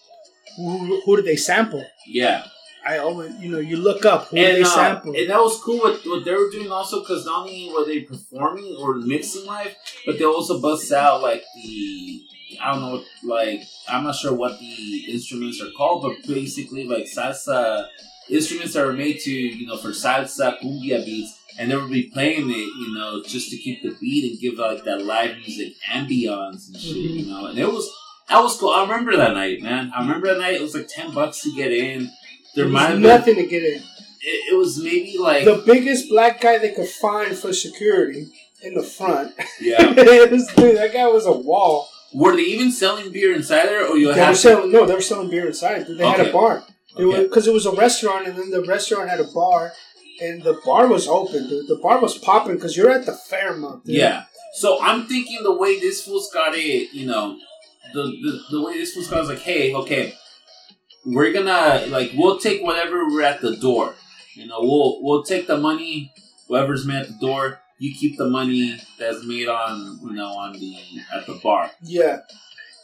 [0.57, 1.85] who, who did they sample?
[2.07, 2.43] yeah.
[2.85, 5.15] I always, you know, you look up who and, they uh, sample.
[5.15, 8.01] and that was cool what, what they were doing also because not only were they
[8.01, 9.75] performing or mixing live,
[10.05, 12.23] but they also bust out like the
[12.61, 17.05] I don't know, like I'm not sure what the instruments are called, but basically like
[17.05, 17.87] salsa
[18.29, 22.09] instruments that were made to you know for salsa cumbia beats, and they would be
[22.09, 25.73] playing it, you know, just to keep the beat and give like that live music
[25.91, 27.89] ambiance and shit, you know, and it was.
[28.29, 28.69] That was cool.
[28.69, 29.91] I remember that night, man.
[29.93, 30.53] I remember that night.
[30.53, 32.09] It was like ten bucks to get in.
[32.55, 33.77] There There might was have been nothing to get in.
[34.21, 38.27] it, it was maybe like The biggest black guy they could find for security
[38.63, 39.33] in the front.
[39.59, 39.79] yeah.
[39.93, 41.87] Dude, that guy was a wall.
[42.13, 45.01] Were they even selling beer inside there, or you They were selling no, they were
[45.01, 45.85] selling beer inside.
[45.87, 46.63] They had a bar.
[46.97, 47.23] It Okay.
[47.23, 49.71] because it was a restaurant, and then the restaurant had a bar,
[50.21, 51.47] and the bar was open.
[51.47, 51.69] Dude.
[51.69, 53.85] The bar was popping because you're at the Fairmont.
[53.85, 53.95] Dude.
[53.95, 54.25] Yeah.
[54.55, 57.37] So I'm thinking the way this fool's got it, you know,
[57.93, 60.13] the the, the way this fool's got it is like, hey, okay,
[61.05, 63.95] we're gonna like we'll take whatever we're at the door.
[64.35, 66.13] You know, we'll we'll take the money,
[66.47, 67.59] whoever's made at the door.
[67.79, 70.77] You keep the money that's made on you know on the
[71.13, 71.71] at the bar.
[71.81, 72.19] yeah.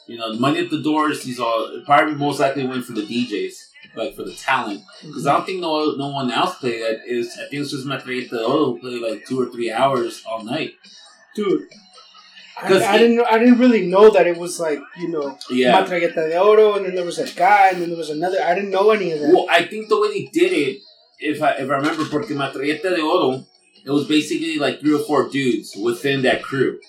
[0.07, 1.23] You know, the money at the doors.
[1.23, 3.55] These all probably most likely went for the DJs,
[3.93, 4.81] like for the talent.
[5.01, 7.01] Because I don't think no no one else played that.
[7.05, 10.43] Is I think it's just Metralleta Oro who play like two or three hours all
[10.45, 10.71] night.
[11.35, 11.67] dude.
[12.59, 13.25] I, 'Cause I it- didn't.
[13.31, 15.73] I didn't really know that it was like you know Yeah.
[15.83, 18.41] Metralleta de Oro, and then there was a guy, and then there was another.
[18.43, 19.31] I didn't know any of that.
[19.33, 20.79] Well, I think the way they did it,
[21.19, 23.45] if I if I remember, porque Metralleta de Oro,
[23.85, 26.79] it was basically like three or four dudes within that crew.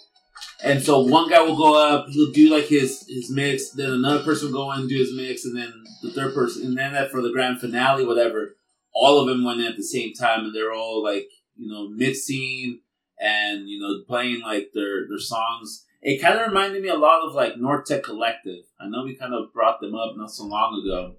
[0.64, 4.24] And so one guy will go up, he'll do like his his mix, then another
[4.24, 6.92] person will go in and do his mix, and then the third person, and then
[6.94, 8.56] that for the grand finale, whatever,
[8.94, 11.88] all of them went in at the same time, and they're all like you know
[11.88, 12.80] mixing
[13.20, 15.84] and you know playing like their their songs.
[16.00, 18.64] It kind of reminded me a lot of like Nortec Collective.
[18.80, 21.16] I know we kind of brought them up not so long ago,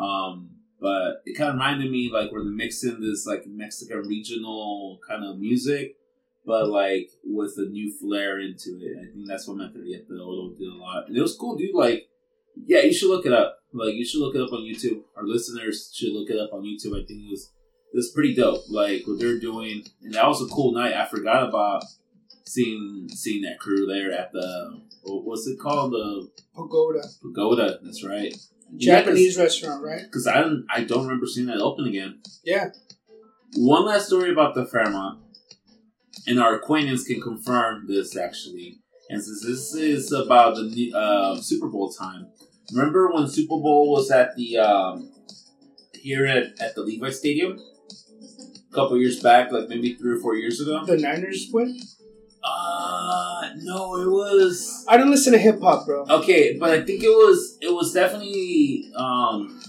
[0.00, 5.00] um, but it kind of reminded me like where they're mixing this like Mexican regional
[5.06, 5.96] kind of music,
[6.46, 8.98] but like with a new flair into it.
[8.98, 11.74] I think that's what Metralleta de Oro did a lot, and it was cool, dude.
[11.74, 12.08] Like,
[12.54, 13.56] yeah, you should look it up.
[13.72, 15.02] Like, you should look it up on YouTube.
[15.16, 16.92] Our listeners should look it up on YouTube.
[16.92, 17.50] I think it was
[17.92, 18.64] it was pretty dope.
[18.68, 20.94] Like what they're doing, and that was a cool night.
[20.94, 21.84] I forgot about
[22.46, 27.78] seeing seeing that crew there at the what's it called the Pagoda, pagoda.
[27.82, 28.34] That's right.
[28.76, 30.02] Japanese restaurant, right?
[30.02, 32.20] Because I don't I don't remember seeing that open again.
[32.44, 32.70] Yeah.
[33.56, 35.18] One last story about the Fairmont,
[36.26, 38.78] and our acquaintance can confirm this actually.
[39.08, 42.28] And since this is about the uh, Super Bowl time,
[42.72, 45.12] remember when Super Bowl was at the um,
[45.94, 47.58] here at, at the Levi Stadium
[48.70, 50.84] a couple years back, like maybe three or four years ago?
[50.84, 51.80] The Niners win.
[52.42, 56.06] Uh no, it was I don't listen to hip hop, bro.
[56.08, 59.60] okay, but I think it was it was definitely um,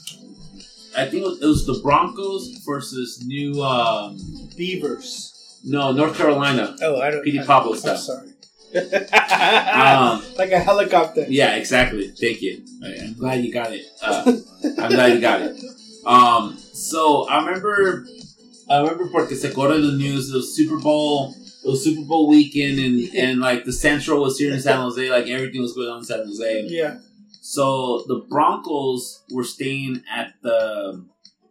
[0.95, 4.17] I think it was, it was the Broncos versus new um,
[4.55, 5.59] Beavers.
[5.65, 6.75] no North Carolina.
[6.81, 7.23] Oh, I don't.
[7.23, 8.29] Petey Pablo I'm sorry.
[8.73, 11.25] Um, like a helicopter.
[11.27, 12.07] yeah, exactly.
[12.07, 12.63] Thank you.
[12.83, 13.85] I'm glad you got it.
[14.01, 14.31] Uh,
[14.79, 15.61] I'm glad you got it.
[16.05, 18.05] Um, so I remember,
[18.71, 20.29] I remember porque se acuerda the news.
[20.29, 21.33] It was Super Bowl.
[21.63, 25.09] It was Super Bowl weekend, and and like the Central was here in San Jose.
[25.09, 26.65] Like everything was going on in San Jose.
[26.69, 26.97] Yeah.
[27.41, 31.05] So the Broncos were staying at the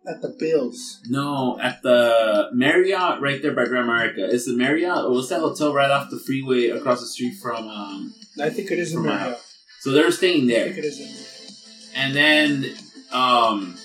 [0.07, 1.01] At the Bills.
[1.09, 4.27] no at the Marriott right there by Grand America.
[4.35, 7.69] It's the Marriott or was that hotel right off the freeway across the street from
[7.69, 8.15] um.
[8.41, 9.39] I think it is my Marriott.
[9.81, 10.67] So they're staying there.
[10.67, 11.93] I think it is.
[11.97, 12.75] And then
[13.13, 13.77] um,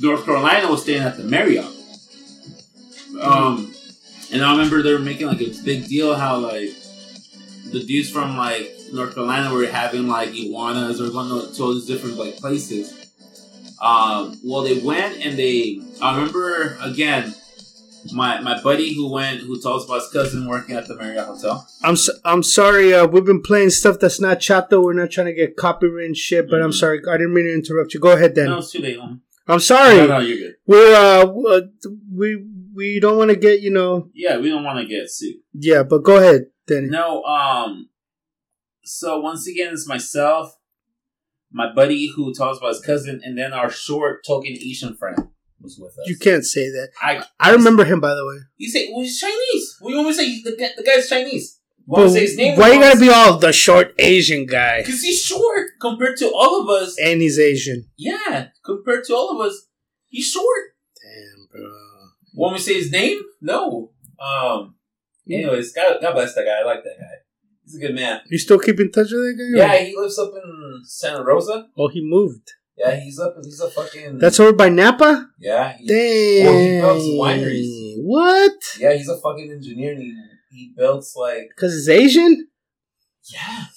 [0.00, 1.72] North Carolina was staying at the Marriott.
[3.20, 3.72] Um,
[4.32, 6.70] and I remember they were making like a big deal how like
[7.70, 11.86] the dudes from like North Carolina were having like iguanas or going to all these
[11.86, 12.92] different like places.
[13.80, 15.80] Um, well, they went and they.
[16.00, 17.34] I remember again.
[18.12, 21.24] My, my buddy who went who told us about his cousin working at the Marriott
[21.24, 21.66] Hotel.
[21.82, 22.92] I'm so, I'm sorry.
[22.92, 24.82] Uh, we've been playing stuff that's not chato.
[24.82, 26.50] We're not trying to get copyright and shit.
[26.50, 26.74] But I'm Mhm.
[26.74, 27.00] sorry.
[27.10, 28.00] I didn't mean to interrupt you.
[28.00, 28.50] Go ahead, then.
[28.50, 28.98] No, it's too late.
[29.48, 29.96] I'm sorry.
[29.96, 30.54] No, no, you're good.
[30.66, 31.60] We're uh, uh,
[32.14, 32.44] we
[32.74, 34.08] we don't want to get you know.
[34.14, 35.36] Yeah, we don't want to get sued.
[35.52, 36.88] Yeah, but go ahead, Danny.
[36.88, 37.88] No, um,
[38.84, 40.56] so once again, it's myself,
[41.52, 45.16] my buddy who talks about his cousin, and then our short token Asian friend
[45.60, 46.06] was with us.
[46.06, 46.90] You can't say that.
[47.00, 48.38] I, I remember him, by the way.
[48.58, 49.76] you say, well, he's Chinese.
[49.80, 50.42] What do you want me to say?
[50.42, 51.60] The, the guy's Chinese.
[51.78, 52.58] You want But me to say his name?
[52.58, 54.82] why you gotta be all the short Asian guy?
[54.82, 56.96] Because he's short compared to all of us.
[57.02, 57.88] And he's Asian.
[57.96, 59.68] Yeah, compared to all of us,
[60.08, 60.62] he's short.
[61.02, 61.70] Damn, bro.
[62.34, 63.20] Want me to say his name?
[63.40, 63.92] No.
[64.20, 64.74] Um.
[65.30, 66.60] Anyways, God, God bless that guy.
[66.60, 67.06] I like that guy.
[67.64, 68.20] He's a good man.
[68.28, 69.74] You still keep in touch with that guy?
[69.78, 71.68] Yeah, he lives up in Santa Rosa.
[71.78, 72.50] Oh, he moved.
[72.76, 73.36] Yeah, he's up.
[73.42, 74.18] He's a fucking.
[74.18, 75.28] That's over by Napa.
[75.38, 75.76] yeah.
[75.78, 76.44] He, Damn.
[76.46, 77.94] Well, he builds wineries.
[78.02, 78.52] What?
[78.78, 80.14] yeah, he's a fucking engineer, and he
[80.50, 82.48] he builds like Because he's Asian?
[83.32, 83.64] yeah.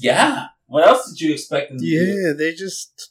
[0.00, 0.46] Yeah.
[0.66, 1.88] What else did you expect him to do?
[1.90, 3.10] Yeah, they just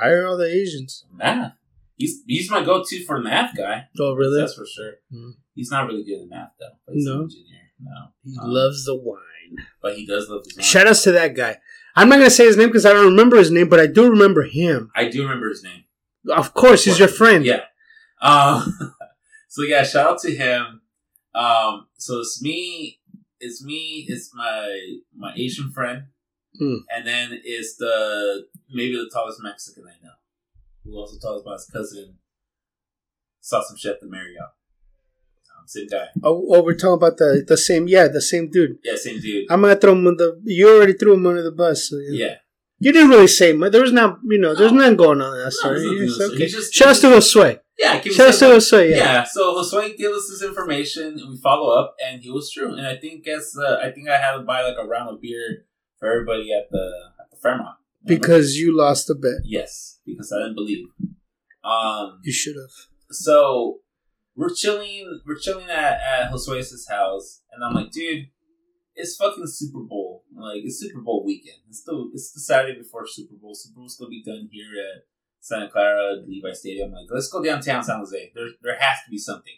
[0.00, 1.04] hire all the Asians.
[1.12, 1.52] Math.
[1.96, 3.88] He's he's my go-to for math guy.
[4.00, 4.40] Oh, really?
[4.40, 4.94] That's for sure.
[5.12, 5.30] Hmm.
[5.54, 6.76] He's not really good at math though.
[6.86, 7.16] But he's No.
[7.16, 7.70] an engineer.
[7.80, 8.08] No.
[8.24, 9.66] He Um, loves the wine.
[9.82, 10.64] but he does love his wine.
[10.64, 11.58] Shout outs to that guy.
[11.94, 13.86] I'm not going to say his name because I don't remember his name, but I
[13.86, 14.90] do remember him.
[14.96, 15.84] I do remember his name.
[16.30, 17.44] Of course, he's your friend.
[17.44, 17.64] Yeah.
[18.22, 18.94] Um,
[19.48, 20.80] so yeah, shout out to him.
[21.34, 23.00] Um, so it's me,
[23.40, 26.04] it's me, it's my my Asian friend,
[26.58, 26.76] Hmm.
[26.94, 30.12] and then it's the maybe the tallest Mexican I know,
[30.84, 32.18] who also told us about his cousin.
[33.40, 34.36] Saw some shit at the Marriott.
[35.58, 36.06] Um, same guy.
[36.22, 38.78] Oh, oh, we're talking about the, the same, yeah, the same dude.
[38.84, 39.46] Yeah, same dude.
[39.50, 41.88] I'm going to throw him on the, you already threw him under the bus.
[41.88, 42.26] So yeah.
[42.26, 42.34] yeah.
[42.78, 43.70] You didn't really say much.
[43.72, 44.78] There was not, you know, there's No.
[44.78, 45.84] nothing going on in that story.
[45.84, 46.46] nothing It's okay.
[46.46, 47.60] Just- Shout outs to Josue.
[47.78, 48.96] Yeah, Shout outs to Josue, yeah.
[48.96, 49.24] yeah.
[49.24, 52.74] so Josue gave us this information, and we follow up, and he was true.
[52.74, 55.20] And I think guess uh, I think I had to buy like a round of
[55.20, 55.64] beer
[55.98, 59.40] for everybody at the at the Fairmont Because you lost a bet.
[59.44, 60.86] yes, because I didn't believe.
[61.64, 62.70] Um, You should have.
[63.10, 63.80] so
[64.34, 68.26] we're chilling, we're chilling at at Josue's house, and I'm like, dude,
[68.96, 71.58] it's fucking Super Bowl, like it's Super Bowl weekend.
[71.68, 73.54] It's the it's the Saturday before Super Bowl.
[73.54, 75.02] Super Bowl's gonna be done here at
[75.40, 76.90] Santa Clara Levi Stadium.
[76.92, 78.32] Like, let's go downtown San Jose.
[78.34, 79.54] There there has to be something.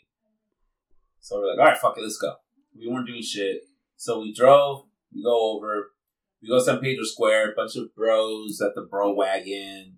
[1.21, 2.35] So we're like, all right, fuck it, let's go.
[2.79, 3.63] We weren't doing shit,
[3.97, 4.85] so we drove.
[5.15, 5.93] We go over.
[6.45, 7.53] We go to San Pedro Square.
[7.53, 9.97] A bunch of bros at the bro wagon.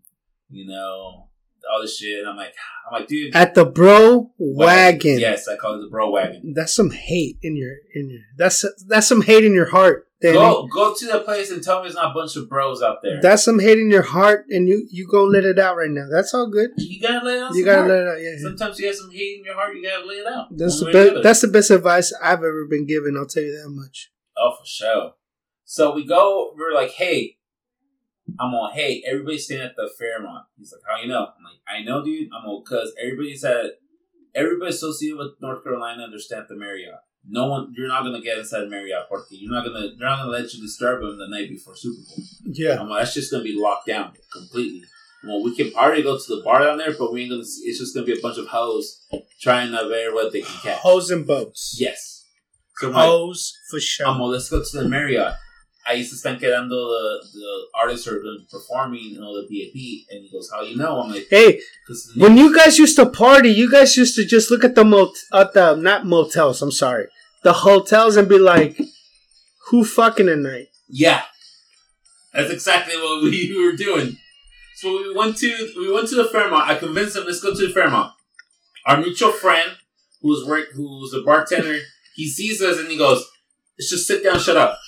[0.48, 1.28] You know,
[1.68, 2.20] all this shit.
[2.20, 2.54] And I'm like,
[2.86, 3.34] I'm like, dude.
[3.34, 5.18] At the bro wagon.
[5.18, 6.52] Yes, I call it the bro wagon.
[6.54, 8.20] That's some hate in your in your.
[8.38, 10.36] That's that's some hate in your heart, Danny.
[10.36, 12.98] Go go to the place and tell me there's not a bunch of bros out
[13.02, 13.20] there.
[13.20, 16.06] That's some hate in your heart, and you you gonna let it out right now.
[16.08, 16.70] That's all good.
[16.76, 17.54] you gotta let it out.
[17.56, 17.90] You gotta heart.
[17.90, 18.22] let it out.
[18.22, 18.38] Yeah.
[18.40, 19.74] Sometimes you have some hate in your heart.
[19.74, 20.46] You gotta let it out.
[20.52, 21.22] That's the One way or best.
[21.24, 23.16] That's the best advice I've ever been given.
[23.16, 24.12] I'll tell you that much.
[24.38, 25.12] Oh, for sure.
[25.68, 27.38] So we go, we're like, hey,
[28.38, 30.44] I'm all, hey, everybody's staying at the Fairmont.
[30.56, 31.26] He's like, how you know?
[31.36, 32.30] I'm like, I know, dude.
[32.32, 33.80] I'm all, because everybody's at,
[34.32, 37.00] everybody associated with North Carolina understand the Marriott.
[37.28, 40.18] No one, you're not gonna get inside the Marriott porque you're not gonna, they're not
[40.18, 42.24] gonna let you disturb them the night before Super Bowl.
[42.44, 42.80] Yeah.
[42.80, 44.84] I'm like, that's just gonna be locked down completely.
[45.24, 47.44] Well, we can party, go to the bar down there, but we ain't gonna.
[47.44, 49.04] See, it's just gonna be a bunch of hoes
[49.40, 50.78] trying to bear what they can catch.
[50.78, 51.76] Hose and boats.
[51.80, 52.24] Yes.
[52.76, 53.36] So I'm like,
[53.70, 54.06] for sure.
[54.06, 55.34] um, well, let's go to the Marriott.
[55.88, 58.20] Ahí se están quedando the, the artists are
[58.50, 60.06] performing you know the VIP.
[60.10, 61.00] And he goes, how you know?
[61.00, 61.60] I'm like, hey,
[62.16, 65.14] when you guys used to party, you guys used to just look at the mot
[65.32, 66.60] at the not motels.
[66.60, 67.06] I'm sorry,
[67.44, 68.76] the hotels and be like,
[69.68, 71.22] "Who fucking tonight?" yeah,
[72.32, 74.16] that's exactly what we were doing.
[74.76, 76.68] So we went to we went to the Fairmont.
[76.68, 78.12] I convinced him, let's go to the Fairmont.
[78.84, 79.72] Our mutual friend,
[80.20, 81.78] who's work, who's a bartender,
[82.14, 83.24] he sees us and he goes,
[83.78, 84.78] "Let's just sit down, shut up."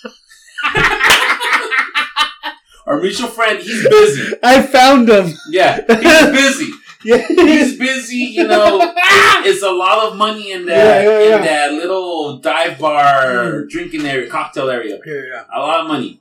[2.86, 4.34] Our mutual friend, he's busy.
[4.42, 5.34] I found him.
[5.50, 6.72] Yeah, he's busy.
[7.04, 7.24] Yeah.
[7.28, 8.94] He's busy, you know.
[9.44, 13.68] It's a lot of money in that Yeah, yeah, in that little dive bar mm.
[13.70, 14.98] drinking area, cocktail area.
[15.06, 15.44] Yeah, yeah.
[15.54, 16.20] A lot of money.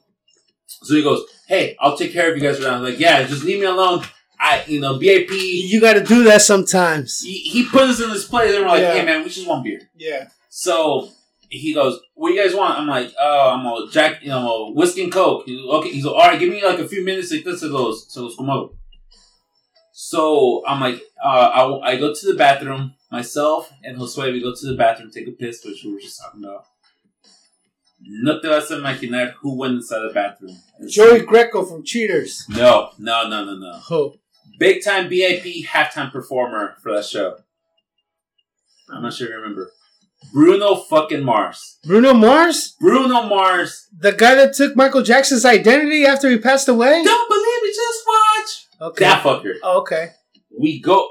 [0.68, 3.44] So he goes, "Hey, I'll take care of you guys around." I'm like, yeah, just
[3.44, 4.04] leave me alone.
[4.40, 5.32] I, you know, BIP.
[5.32, 7.22] You got to do that sometimes.
[7.22, 8.94] He, he put us in this place, and we're like, Yeah.
[8.94, 10.28] "Hey, man, we just want beer." Yeah.
[10.50, 11.10] So
[11.50, 14.48] he goes, "What do you guys want?" I'm like, "Oh, I'm a Jack, you know,
[14.48, 17.04] a whiskey and coke." He's, okay, he's like, "All right, give me like a few
[17.04, 18.74] minutes to get to those, to those como."
[19.92, 24.32] So I'm like, uh, I, I go to the bathroom myself and Josue.
[24.32, 26.66] We go to the bathroom, take a piss, which we were just talking about.
[28.00, 30.56] No te vas a imaginar who went inside the bathroom.
[30.88, 32.46] Joey Greco from Cheaters.
[32.48, 33.80] No, no, no, no, no.
[33.90, 34.14] Oh.
[34.60, 37.38] Big time BIP halftime performer for that show.
[38.90, 39.72] I'm not sure if you remember.
[40.32, 41.78] Bruno fucking Mars.
[41.84, 43.88] Bruno Mars, Bruno Mars.
[43.98, 47.04] the guy that took Michael Jackson's identity after he passed away.
[47.04, 48.90] Don't believe me, just watch.
[48.90, 49.06] Okay.
[49.06, 49.56] That fucker.
[49.64, 50.12] Oh, okay.
[50.60, 51.10] We go.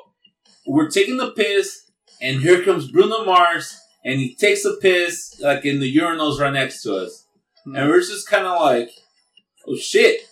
[0.66, 1.90] We're taking the piss,
[2.20, 6.52] and here comes Bruno Mars, and he takes a piss like in the urinals right
[6.52, 7.26] next to us,
[7.64, 7.76] hmm.
[7.76, 8.90] and we're just kind of like,
[9.66, 10.22] "Oh shit,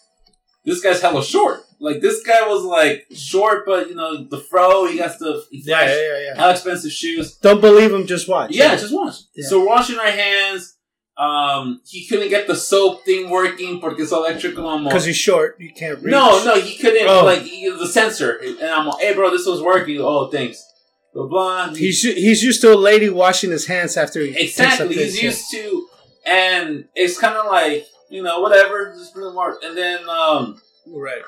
[0.64, 4.86] this guy's hella short." Like this guy was like short, but you know the fro.
[4.86, 6.34] He got the he Yeah, yeah, yeah, yeah.
[6.36, 7.34] hella expensive shoes.
[7.36, 8.50] Don't believe him, just watch.
[8.52, 9.16] Yeah, just watch.
[9.34, 9.48] Yeah.
[9.48, 10.76] So washing our hands.
[11.16, 14.68] Um, he couldn't get the soap thing working porque es electrical.
[14.68, 16.10] I'm Because he's short, you can't reach.
[16.10, 17.06] no, no, he couldn't.
[17.06, 17.24] Oh.
[17.24, 20.64] Like he, the sensor, and I'm like, "Hey, bro, this was working." Oh, thanks.
[21.12, 21.68] Blah blah.
[21.74, 24.88] He's he's used to a lady washing his hands after he exactly.
[24.88, 25.28] piss, He's yeah.
[25.28, 25.86] used to,
[26.26, 29.56] and it's kind of like you know, whatever, just Bruno Mars.
[29.64, 31.22] And then, um, Right.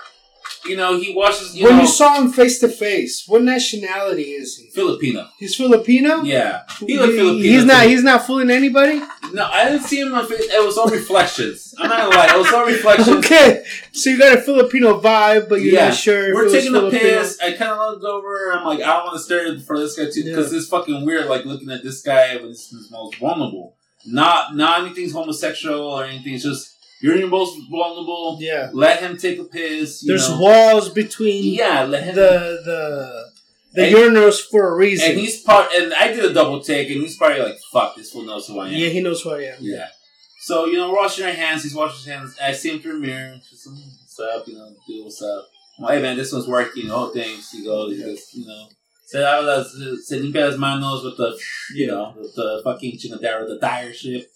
[0.64, 1.56] You know, he watches.
[1.56, 4.68] You when know, you saw him face to face, what nationality is he?
[4.70, 5.28] Filipino.
[5.38, 6.22] He's Filipino.
[6.22, 7.32] Yeah, he He- Filipino.
[7.34, 7.86] he's not.
[7.86, 9.00] He's not fooling anybody.
[9.32, 10.40] No, I didn't see him on face.
[10.52, 11.74] It was all reflections.
[11.78, 13.08] I'm not gonna lie, it was all reflections.
[13.26, 15.86] Okay, so you got a Filipino vibe, but you're Yeah.
[15.88, 16.34] not sure.
[16.34, 17.00] We're taking a Filipino.
[17.02, 17.38] piss.
[17.42, 18.52] I kind of looked over.
[18.52, 21.26] I'm like, I don't want to stare for this guy too because it's fucking weird.
[21.26, 23.76] Like looking at this guy when he's most vulnerable.
[24.08, 26.34] Not, not anything's homosexual or anything.
[26.34, 26.75] It's just
[27.14, 28.38] your most vulnerable.
[28.40, 30.02] Yeah, Let him take a piss.
[30.02, 30.40] You there's know.
[30.40, 32.14] walls between Yeah, let him.
[32.16, 33.26] the the
[33.74, 35.10] the And- urinals for a reason.
[35.10, 35.70] and he's part.
[35.76, 38.58] And I did a double take, and he's probably like, "Fuck, this fool knows who
[38.58, 39.56] I am." yeah, he knows who I am.
[39.60, 39.88] Yeah.
[40.40, 41.62] So, you know, we're washing our hands.
[41.64, 42.36] He's washing his hands.
[42.42, 43.34] I see him through a mirror.
[43.50, 44.46] Just, "Mm, what's up?
[44.48, 45.46] You know, dude, what's up?
[45.88, 46.90] Hey, man, this one's working.
[46.90, 47.50] Oh, thanks.
[47.50, 48.68] He goes, goes, you know.
[49.06, 51.36] Se, habla, se, se limpia las manos with the,
[51.74, 54.30] you know, with the fucking chingadera, the dire shit.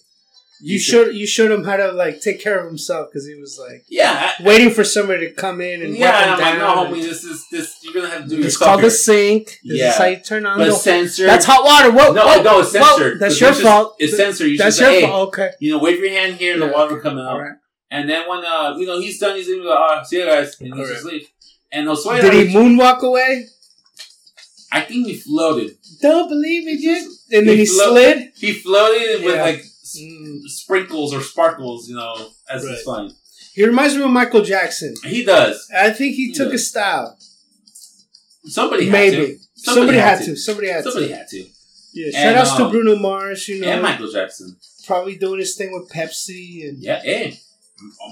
[0.63, 3.59] You showed you showed him how to like take care of himself because he was
[3.59, 4.33] like Yeah.
[4.41, 7.79] Waiting for somebody to come in and yeah, I'm like, no, homie, this is, this,
[7.83, 9.47] you're going to have to do it's yourself called the sink.
[9.65, 9.89] This Yeah.
[9.91, 10.73] is how you turn on But the.
[10.73, 11.29] censored.
[11.29, 11.91] That's hot water.
[11.91, 13.15] Whoa, No, whoa, no, it's whoa.
[13.19, 13.97] That's your just- fault.
[13.99, 14.49] It's censored.
[14.49, 15.29] You That's should your say, hey, fault.
[15.29, 15.51] Okay.
[15.61, 16.73] you know, wave your hand here and the Yeah.
[16.73, 17.31] water coming out.
[17.33, 17.53] All right.
[17.91, 20.57] And then when, uh, you know, he's done, he's leaving, like, ah, see you guys.
[20.61, 20.93] And he's Correct.
[20.93, 21.27] just leave.
[21.73, 23.47] And Did he moonwalk away?
[24.73, 25.77] I think he floated.
[26.01, 27.03] Don't believe me, yet.
[27.33, 28.33] And then He he slid.
[28.37, 29.65] He floated with like.
[30.47, 32.77] Sprinkles or sparkles, you know, as Right.
[33.09, 33.15] he's.
[33.55, 34.95] He reminds me of Michael Jackson.
[35.05, 35.67] He does.
[35.77, 36.53] I think he took Yeah.
[36.53, 37.19] his style.
[38.45, 39.39] Somebody had Maybe to.
[39.55, 40.37] somebody, had to.
[40.37, 41.17] Somebody had Somebody to.
[41.17, 41.47] had to.
[41.93, 42.11] Yeah.
[42.23, 43.49] Shout outs to um, Bruno Mars.
[43.49, 44.57] You know, And Michael Jackson.
[44.87, 47.37] probably doing his thing with Pepsi and Yeah, and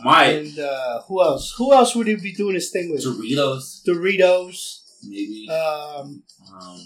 [0.04, 1.54] my and uh, who else?
[1.56, 3.04] Who else would he be doing his thing with?
[3.04, 4.80] Doritos, Doritos.
[5.04, 5.48] maybe.
[5.48, 6.22] Um,
[6.60, 6.80] um,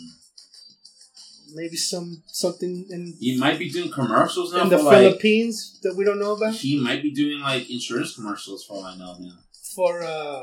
[1.54, 4.96] maybe some something in he might be doing commercials now in for the like.
[4.98, 8.84] Philippines that we don't know about He might be doing like insurance commercials for all
[8.84, 9.38] I know now.
[9.74, 10.42] for uh,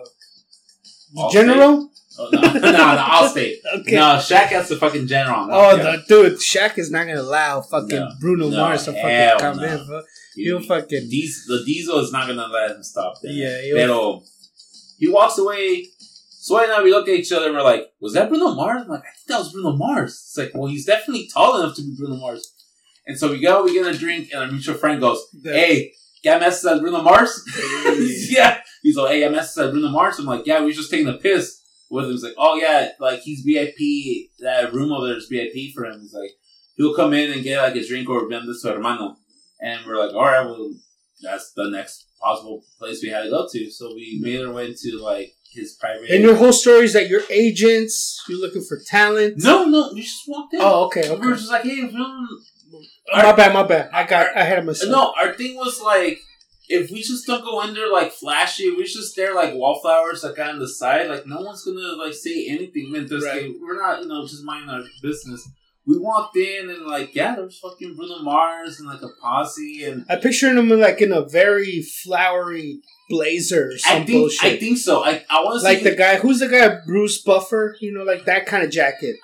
[1.17, 1.31] Allstate?
[1.31, 1.89] General.
[2.21, 3.55] Oh, no, no, no, Allstate.
[3.79, 3.95] Okay.
[3.95, 5.39] No, Shaq has the fucking general.
[5.41, 6.07] on Oh, that.
[6.07, 8.09] the, dude, Shaq is not gonna allow fucking No.
[8.19, 9.63] Bruno No, Mars to hell fucking come no.
[9.81, 9.87] in.
[9.87, 10.01] Bro.
[10.35, 13.31] He- He'll fucking Dies- the diesel is not gonna let him stop there.
[13.31, 14.23] Yeah, he'll- Pero
[14.97, 15.85] he walks away.
[16.49, 18.81] So and I we look at each other and we're like, was that Bruno Mars?
[18.81, 20.13] I'm like, I think that was Bruno Mars.
[20.13, 22.55] It's like, well, he's definitely tall enough to be Bruno Mars.
[23.05, 25.93] And so we go, we get a drink, and our mutual friend goes, Hey,
[26.23, 27.43] ya messes at Bruno Mars?
[28.31, 28.61] yeah.
[28.81, 30.17] He's like, Hey, ya messes at Bruno Mars?
[30.17, 32.11] I'm like, Yeah, we were just taking a piss with him.
[32.13, 34.31] He's like, Oh yeah, like he's VIP.
[34.39, 35.99] That room over there is VIP for him.
[36.01, 36.31] He's like,
[36.77, 39.17] he'll come in and get like a drink or vende su hermano.
[39.61, 40.73] And we're like, all right, well,
[41.21, 43.69] that's the next possible place we had to go to.
[43.69, 46.09] So we made our way to like his private.
[46.09, 48.21] And your whole story is that you're agents.
[48.29, 49.35] You're looking for talent.
[49.43, 50.61] no, no, you just walked in.
[50.61, 51.35] Oh, okay, We were okay.
[51.39, 52.27] just like, hey, film.
[53.13, 53.89] my bad, my bad.
[53.93, 54.91] I got ahead of myself.
[54.91, 56.19] No, our thing was like,
[56.67, 60.37] if we just don't go in there like flashy, we just stare like wallflowers like
[60.37, 62.91] on the side, like no one's gonna like say anything.
[62.91, 63.51] Man, there's Right.
[63.59, 65.49] we're not, you know, just minding our business.
[65.87, 69.83] We walked in and like, yeah, there was fucking Bruno Mars and like a posse
[69.85, 74.53] and I pictured him like in a very flowery blazer or some I think bullshit.
[74.53, 75.03] I think so.
[75.03, 78.03] I I want to like say the guy who's the guy Bruce Buffer, you know,
[78.03, 79.15] like that kind of jacket.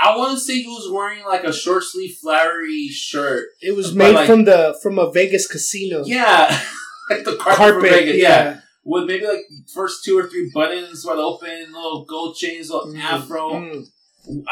[0.00, 3.48] I, I want to say he was wearing like a short sleeve flowery shirt.
[3.60, 6.04] It was made like- from the from a Vegas casino.
[6.04, 6.46] Yeah,
[7.10, 7.90] like the carpet, carpet.
[7.90, 8.16] Vegas.
[8.16, 8.28] Yeah.
[8.44, 8.60] yeah.
[8.84, 12.98] with maybe like first two or three buttons wide open, little gold chains, little Mm,
[13.00, 13.50] afro.
[13.52, 13.84] mm.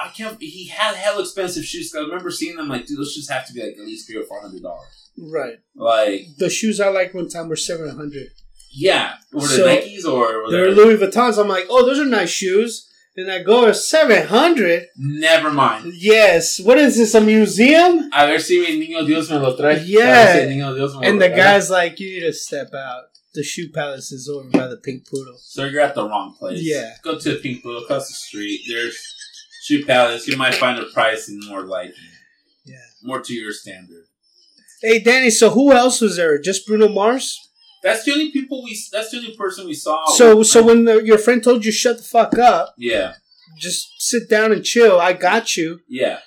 [0.02, 0.40] I can't.
[0.40, 1.94] He had hell expensive shoes.
[1.94, 4.16] I remember seeing them like, dude, those shoes have to be like at least three
[4.16, 5.10] or four hundred dollars.
[5.20, 5.58] Right.
[5.76, 8.28] Like, The shoes I like one time were seven hundred.
[8.70, 10.82] Yeah, were So, they Nikes or were They're they?
[10.82, 11.38] Louis Vuittons.
[11.38, 12.86] I'm like, oh, those are nice shoes.
[13.16, 14.86] And I go, seven hundred.
[14.96, 15.92] Never mind.
[15.96, 16.60] Yes.
[16.60, 17.14] What is this?
[17.16, 18.08] A museum?
[18.12, 19.82] A ver si mi niño Dios me lo trae.
[19.84, 20.34] Yeah.
[20.34, 23.04] Si niño Dios me lo And the guy's like, you need to step out.
[23.34, 25.36] The shoe palace is over by the Pink Poodle.
[25.38, 26.60] So you're at the wrong place.
[26.62, 26.94] Yeah.
[27.02, 28.60] Go to the Pink Poodle across the street.
[28.68, 28.96] There's
[29.64, 30.28] Shoe Palace.
[30.28, 31.92] You might find a pricing more like
[32.64, 32.76] Yeah.
[33.02, 34.04] more to your standard.
[34.80, 35.30] Hey, Danny.
[35.30, 36.38] So who else was there?
[36.38, 37.47] Just Bruno Mars?
[37.92, 38.78] That's the only people we.
[38.92, 40.06] That's the only person we saw.
[40.06, 43.14] So, so when the, your friend told you shut the fuck up, Yeah,
[43.58, 45.00] just sit down and chill.
[45.00, 45.80] I got you.
[45.88, 46.18] yeah.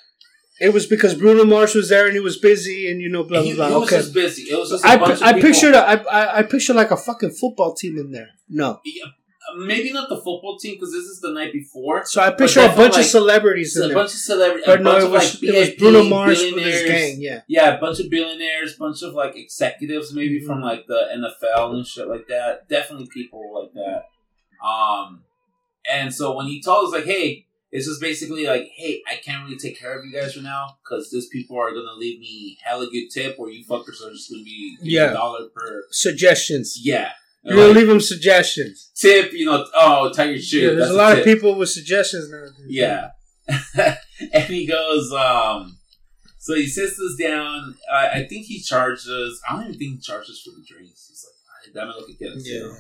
[0.64, 3.39] It was because Bruno Mars was there and he was busy and you know blah
[3.41, 3.80] blah he blah.
[3.80, 3.97] was Okay.
[3.97, 4.43] just busy.
[4.43, 7.32] It was just a I, I pictured a, I, I I pictured like a fucking
[7.32, 8.30] football team in there.
[8.47, 9.05] No, Yeah,
[9.58, 12.06] maybe not the football team because this is the night before.
[12.06, 13.93] so I pictured a bunch of celebrities a there.
[13.93, 14.64] bunch of celebrities.
[14.66, 16.88] But a no, bunch it of, was like, it was Bruno Mars with his billionaires.
[17.12, 17.22] gang.
[17.22, 20.45] Yeah, Yeah, a bunch of billionaires, bunch of like executives, maybe Mhm.
[20.45, 22.68] from like the NFL and shit like that.
[22.70, 24.06] Definitely people like that.
[24.66, 25.24] Um,
[25.91, 29.43] and so when he told us like, "Hey," it's just basically like, "Hey, I can't
[29.45, 32.58] really take care of you guys right now because these people are gonna leave me
[32.64, 35.12] hella good tip, or you fuckers are just gonna be Yeah.
[35.12, 35.86] a dollar per.
[35.89, 36.78] Suggestions.
[36.84, 37.12] Yeah,
[37.43, 38.91] You're gonna Like, leave them suggestions.
[38.95, 39.33] tip.
[39.33, 40.59] You know, oh, tie your shoe.
[40.59, 42.67] Yeah, there's a lot of people with suggestions nowadays.
[42.67, 43.09] Yeah.
[44.33, 45.77] and he goes, um,
[46.39, 47.75] so he sits us down.
[47.91, 49.39] I, I think he charged us.
[49.49, 51.07] I don't even think he charged us for the drinks.
[51.09, 52.45] He's like, "Ay, dame lo que quieras.
[52.45, 52.77] you Yeah.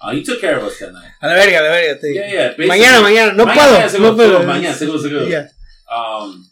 [0.00, 1.10] Uh, he took care of us that night.
[1.22, 2.00] A la verga, a la verga.
[2.00, 2.54] te- Yeah, yeah.
[2.66, 3.34] Mañana, mañana.
[3.36, 4.00] No Mañana, puedo.
[4.00, 4.44] No puedo.
[4.44, 5.24] mañana, seguro, seguro.
[5.26, 5.48] Yeah.
[5.90, 6.44] Um,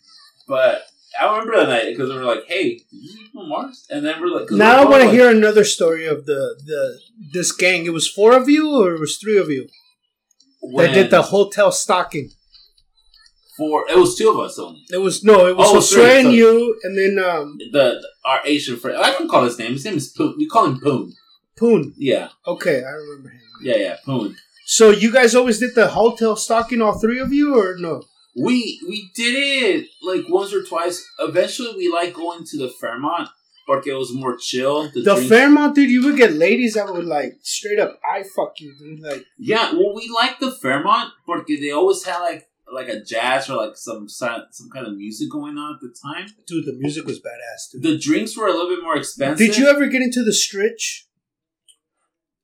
[0.47, 0.83] but
[1.21, 4.21] I remember that night because we were like, "Hey, did you from Mars?" And then
[4.21, 6.99] we're like, Now I we're want to like, hear another story of the the
[7.33, 7.85] this gang.
[7.87, 9.69] It was four of you, or it was three of you
[10.77, 12.31] that did the hotel stalking.
[13.57, 13.85] four.
[13.91, 14.83] It was two of us only.
[14.91, 18.41] It was no, it was Oh, Josue three, and you, and then um The our
[18.45, 18.97] Asian friend.
[18.99, 19.73] I can call his name.
[19.73, 20.35] His name is Poon.
[20.39, 21.13] We call him Poon.
[21.59, 21.93] Poon.
[21.99, 23.41] Yeah, Okay, I remember him.
[23.63, 23.97] yeah, yeah.
[24.05, 24.37] Poon.
[24.65, 28.03] So you guys always did the hotel stalking, all three of you, or no?
[28.37, 31.05] We we did it like once or twice.
[31.19, 33.29] Eventually, we like going to the Fairmont
[33.67, 34.91] porque it was more chill.
[34.91, 38.61] The drinks- Fairmont, dude, you would get ladies that would like straight up, I fuck
[38.61, 39.01] you, dude.
[39.01, 43.51] Like, Yeah, well, we like the Fairmont porque they always had like like a jazz
[43.51, 46.27] or like some some kind of music going on at the time.
[46.47, 47.83] dude, the music was badass, dude.
[47.83, 49.39] The drinks were a little bit more expensive.
[49.39, 51.03] Did you ever get into the Stritch?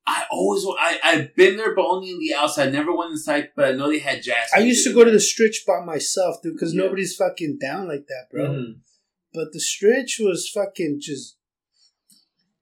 [0.09, 2.72] I always wa- I I've been there, but only in the outside.
[2.72, 4.50] Never went inside, but I know they had jazz.
[4.54, 6.82] I used to go to the Stritch by myself, dude, because Yeah.
[6.82, 8.48] nobody's fucking down like that, bro.
[8.50, 8.74] Mhm.
[9.34, 11.36] But the Stritch was fucking just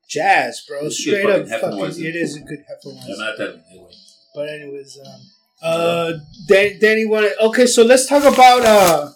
[0.09, 0.87] jazz, bro.
[0.87, 2.05] It's Straight up fucking fucking.
[2.05, 3.19] It is a good Yeah, Hefeweizen.
[3.19, 3.93] not that anyway.
[4.35, 5.21] But anyways, um,
[5.63, 6.13] uh,
[6.49, 7.33] Dan- Danny wanted.
[7.41, 9.11] Okay, so let's talk about uh,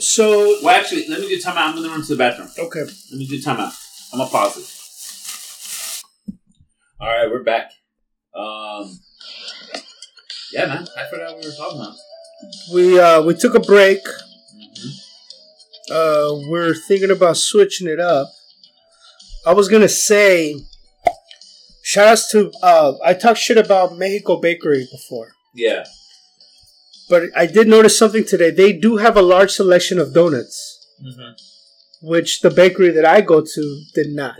[0.00, 1.68] so Well, actually, let me do time out.
[1.70, 2.50] I'm gonna run to the bathroom.
[2.58, 3.72] okay, Let me do time out.
[4.12, 4.64] I'm gonna pause it.
[7.00, 7.72] All right, we're back.
[8.34, 8.98] Um,
[10.52, 10.86] yeah, man.
[10.96, 11.94] I forgot what we were talking about.
[12.74, 14.00] we uh we took a break.
[14.04, 14.90] Mhm.
[15.90, 18.28] Uh, we're thinking about switching it up.
[19.46, 20.54] I was gonna say,
[21.82, 25.28] shout outs to uh, I talked shit about Mexico Bakery before.
[25.54, 25.84] Yeah.
[27.08, 28.50] But I did notice something today.
[28.50, 31.32] They do have a large selection of donuts, Mm-hmm.
[32.02, 34.36] Which the bakery that I go to did not.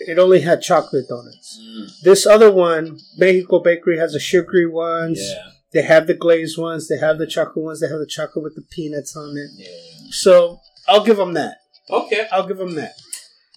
[0.00, 1.60] It only had chocolate donuts.
[1.60, 2.00] Mm.
[2.02, 5.20] This other one, Mexico Bakery, has the sugary ones.
[5.20, 5.50] Yeah.
[5.72, 6.88] They have the glazed ones.
[6.88, 7.80] They have the chocolate ones.
[7.80, 9.50] They have the chocolate with the peanuts on it.
[9.56, 10.10] Yeah.
[10.10, 11.56] So I'll give them that.
[11.90, 12.26] Okay.
[12.30, 12.92] I'll give them that.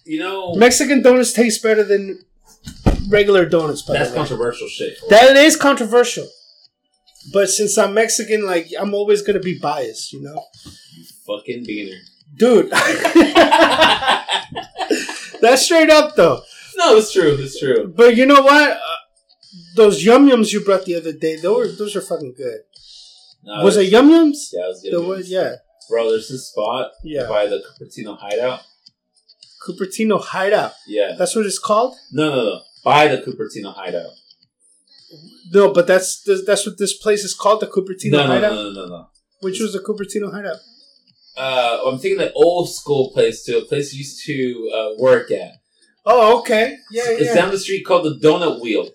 [0.04, 2.18] You know, Mexican donuts taste better than
[3.08, 3.82] regular donuts.
[3.82, 4.20] By that's the way.
[4.20, 4.98] controversial shit.
[5.10, 6.26] That is controversial.
[7.32, 10.44] But since I'm Mexican, like I'm always gonna be biased, you know,
[10.96, 11.98] You fucking beaner.
[12.38, 12.70] Dude.
[15.40, 16.40] That's straight up though.
[16.76, 17.36] No, it's true.
[17.38, 17.92] It's true.
[17.94, 18.70] But you know what?
[18.70, 18.78] Uh,
[19.76, 22.60] those yum yums you brought the other day, those were those are fucking good.
[23.44, 24.50] No, was it yum yums?
[24.52, 25.28] Yeah, it was good.
[25.30, 25.56] There yeah,
[25.88, 27.26] Bro, there's this spot yeah.
[27.28, 28.60] by the Cupertino Hideout.
[29.66, 30.72] Cupertino Hideout.
[30.86, 31.14] Yeah.
[31.18, 31.96] That's what it's called.
[32.12, 32.60] No, no, no.
[32.84, 34.10] By the Cupertino Hideout.
[35.50, 38.54] No, but that's that's what this place is called, the Cupertino No, no, Hideout.
[38.54, 39.06] no, no, no, no.
[39.40, 40.58] Which was the Cupertino Hideout?
[41.38, 43.58] Uh, I'm thinking the old school place too.
[43.58, 45.52] A place you used to uh, work at.
[46.04, 46.76] Oh, okay.
[46.90, 47.34] Yeah, It's yeah.
[47.34, 48.88] down the street called the Donut Wheel.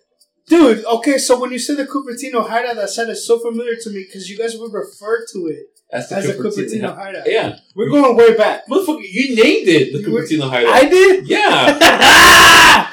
[0.48, 4.04] Dude, okay, so when you said the Cupertino Hideout, that sounded so familiar to me
[4.06, 6.82] because you guys would refer to it That's the as the Cupertino.
[6.92, 7.24] Cupertino Hideout.
[7.28, 8.68] Yeah, We're going way back.
[8.68, 10.74] motherfucker, you named it the You were- Cupertino Hideout.
[10.74, 11.28] I did?
[11.30, 12.90] yeah,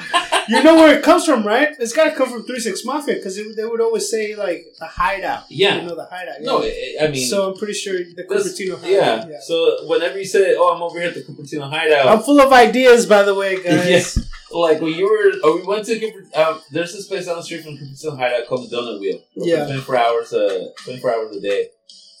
[0.51, 1.69] you know where it comes from, right?
[1.79, 4.85] It's got to come from 3 6 Mafia because they would always say, like, the
[4.85, 5.43] hideout.
[5.49, 5.77] Yeah.
[5.81, 6.41] You know, the hideout.
[6.41, 7.03] no, yeah.
[7.05, 9.17] I mean, so I'm pretty sure the Cupertino yeah.
[9.17, 9.29] Hideout.
[9.31, 9.39] Yeah.
[9.41, 12.51] So whenever you said, "Oh, I'm over here at the Cupertino Hideout," I'm full of
[12.51, 13.87] ideas, by the way, guys.
[13.89, 14.19] Yes.
[14.51, 15.95] like when you were, oh, we went to
[16.35, 19.19] um, there's this place down the street from Cupertino Hideout called the Donut Wheel.
[19.35, 19.65] Yeah.
[19.65, 21.67] 24 hours, uh, 24 hours a day.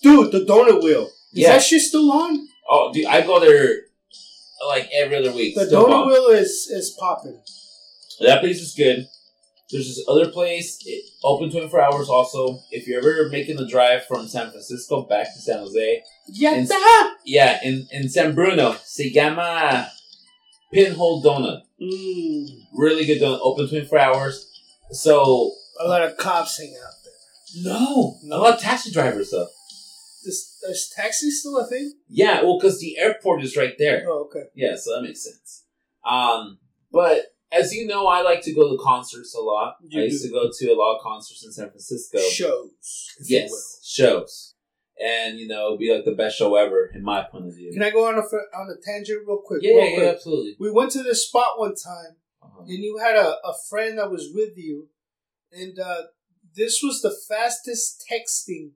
[0.01, 1.03] Dude, the donut wheel.
[1.03, 1.53] Is Yeah.
[1.53, 2.47] that shit still on?
[2.69, 3.81] Oh, dude, I go there
[4.67, 5.55] like every other week.
[5.55, 7.39] The donut wheel is, is popping.
[8.21, 9.07] That place is good.
[9.71, 12.59] There's this other place, it, open 24 hours also.
[12.71, 16.65] If you're ever making the drive from San Francisco back to San Jose, Yeah,
[17.25, 19.89] yeah, in, in San Bruno, se llama
[20.73, 21.61] Pinhole Donut.
[21.81, 24.45] mm, Really good donut, open 24 hours.
[24.91, 27.63] So, a lot of cops hang out there.
[27.63, 29.47] no, a lot of taxi drivers though.
[30.25, 31.93] This, is taxi still a thing?
[32.09, 34.03] Yeah, well, because the airport is right there.
[34.07, 34.49] Oh, okay.
[34.53, 35.63] Yeah, so that makes sense.
[36.05, 36.59] Um,
[36.91, 39.75] but as you know, I like to go to concerts a lot.
[39.87, 40.29] You I used do.
[40.29, 42.19] to go to a lot of concerts in San Francisco.
[42.19, 43.09] Shows.
[43.25, 44.55] yes, shows,
[45.03, 47.71] and you know, it'd be like the best show ever in my point of view.
[47.73, 49.61] Can I go on a on a tangent real quick?
[49.63, 50.15] yeah, real yeah, quick?
[50.15, 50.55] absolutely.
[50.59, 52.61] We went to this spot one time, Uh-huh.
[52.61, 54.89] and you had a, a friend that was with you,
[55.51, 56.03] and uh,
[56.55, 58.71] this was the fastest texting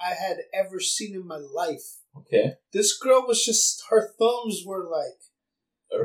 [0.00, 1.96] I had ever seen in my life.
[2.16, 2.54] Okay.
[2.72, 5.20] This girl was just her thumbs were like.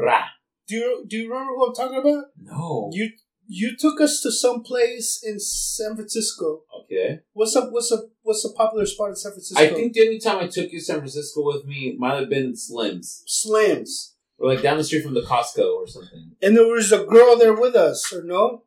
[0.01, 0.23] Ra.
[0.67, 2.25] Do you do you remember who I'm talking about?
[2.41, 2.89] No.
[2.93, 3.11] You
[3.45, 6.63] you took us to some place in San Francisco.
[6.83, 7.19] Okay.
[7.33, 7.71] What's up?
[7.71, 8.05] What's up?
[8.21, 9.61] What's a popular spot in San Francisco?
[9.61, 12.29] I think the only time I took you to San Francisco with me might have
[12.29, 13.23] been Slim's.
[13.27, 14.15] Slams.
[14.37, 16.31] Or like down the street from the Costco or something.
[16.41, 18.63] And there was a girl there with us, or no?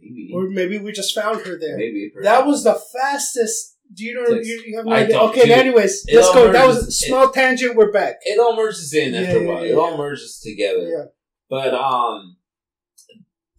[0.00, 0.30] Maybe.
[0.32, 1.76] Or maybe we just found her there.
[1.76, 2.12] Maybe.
[2.22, 3.76] That was the fastest.
[3.92, 4.30] Do you know?
[4.30, 5.18] Like, You, you have no I idea.
[5.20, 6.52] Okay, dude, anyways, let's go.
[6.52, 7.74] That was a merges- small tangent.
[7.74, 8.16] We're back.
[8.22, 9.64] It all merges in Yeah, after yeah, a while.
[9.66, 9.96] yeah, it all yeah.
[9.96, 11.10] merges together.
[11.48, 12.36] But um,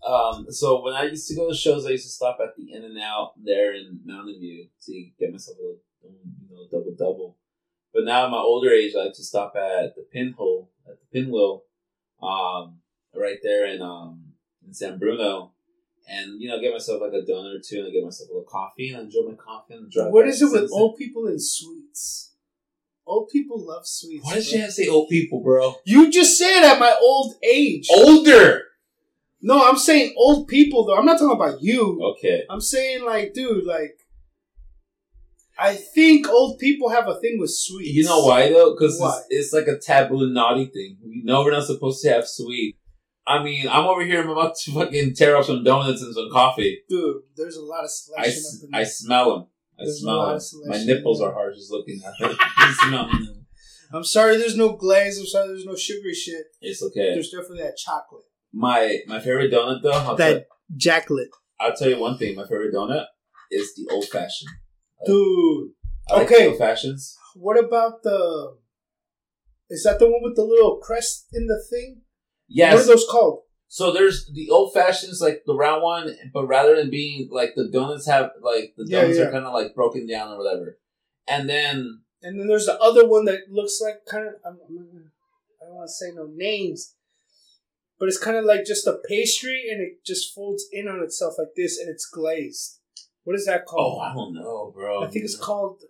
[0.06, 2.74] um, so when I used to go to shows, I used to stop at the
[2.74, 6.96] In and Out there in Mountain View to get myself a little, you know, double
[6.98, 7.38] double.
[7.94, 11.20] But now at my older age, I like to stop at the Pinhole at the
[11.20, 11.64] Pinwheel,
[12.22, 12.80] um,
[13.16, 14.34] right there in um
[14.66, 15.54] in San Bruno,
[16.08, 18.48] and you know get myself like a donut or two, and get myself a little
[18.50, 20.12] coffee, and enjoy my coffee and drive.
[20.12, 22.29] What is it with old people and sweets?
[23.10, 24.24] Old people love sweets.
[24.24, 25.74] Why did you have to say old people, bro?
[25.84, 27.88] You just said at my old age.
[27.92, 28.62] Older.
[29.42, 30.96] No, I'm saying old people though.
[30.96, 32.00] I'm not talking about you.
[32.18, 32.44] Okay.
[32.48, 33.96] I'm saying like, dude, like.
[35.58, 37.90] I think old people have a thing with sweets.
[37.90, 38.76] You know why though?
[38.76, 40.98] Because it's, it's like a taboo naughty thing.
[41.04, 42.78] We know we're not supposed to have sweet.
[43.26, 44.22] I mean, I'm over here.
[44.22, 46.84] I'm about to fucking tear up some donuts and some coffee.
[46.88, 49.48] Dude, there's a lot of I, selection in I smell them.
[49.80, 52.38] I There's smell My nipples are hard just looking at it.
[52.68, 53.46] You smell them.
[53.92, 55.18] I'm sorry there's no glaze.
[55.20, 56.46] I'm sorry there's no sugary shit.
[56.62, 57.14] It's okay.
[57.14, 58.24] There's definitely that chocolate.
[58.54, 59.92] My my favorite donut though.
[59.92, 61.30] I'll, That tell, jacklet.
[61.60, 62.36] I'll tell you one thing.
[62.36, 63.06] My favorite donut
[63.52, 64.52] is the old fashioned.
[65.06, 65.70] Dude.
[66.10, 66.48] I like Okay.
[66.50, 67.16] old fashions.
[67.36, 68.58] What about the.
[69.70, 72.02] Is that the one with the little crest in the thing?
[72.48, 72.74] Yes.
[72.74, 73.44] What are those called?
[73.72, 77.70] So there's the old fashions, like the round one, but rather than being like the
[77.70, 79.26] donuts have like the donuts yeah.
[79.26, 80.80] are kind of like broken down or whatever,
[81.28, 84.34] and then And then there's the other one that looks like kind of.
[84.44, 85.12] I'm, I'm,
[85.62, 86.96] I don't want to say no names.
[88.00, 91.36] But it's kind of like just a pastry and it just folds in on itself
[91.38, 92.80] like this and it's glazed.
[93.26, 94.00] What is that called?
[94.00, 94.02] oh?
[94.02, 95.04] I don't know, bro.
[95.04, 95.84] I think it's called.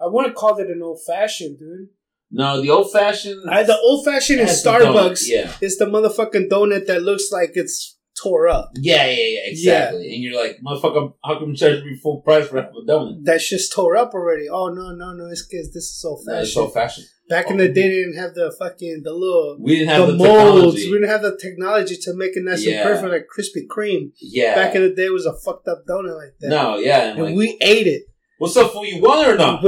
[0.00, 1.88] I want to call it an old fashioned, dude.
[2.32, 3.48] No the old fashioned.
[3.48, 7.02] I, the old fashioned in has the donut, Starbucks Yeah, it's the motherfucking donut that
[7.02, 8.70] looks like it's tore up.
[8.76, 10.12] yeah, yeah, yeah, exactly.
[10.14, 13.24] And you're like, motherfucker, how come you charge me full price for half a donut?
[13.24, 14.48] That's just tore up already.
[14.48, 15.26] Oh no, no, no!
[15.30, 16.62] It's because this is old No, it's fashioned.
[16.64, 17.06] old fashioned.
[17.28, 20.12] Back in the day, they didn't have the fucking the little We didn't have the,
[20.12, 20.74] the, molds.
[20.76, 22.80] We didn't have the technology to make it nice Yeah.
[22.80, 24.10] and perfect like Krispy Kreme.
[24.20, 24.54] yeah.
[24.54, 26.48] Back in the day, it was a fucked up donut like that.
[26.50, 28.02] no, yeah, and and like, we ate it.
[28.42, 28.84] What's up, fool?
[28.84, 29.62] You want it or not?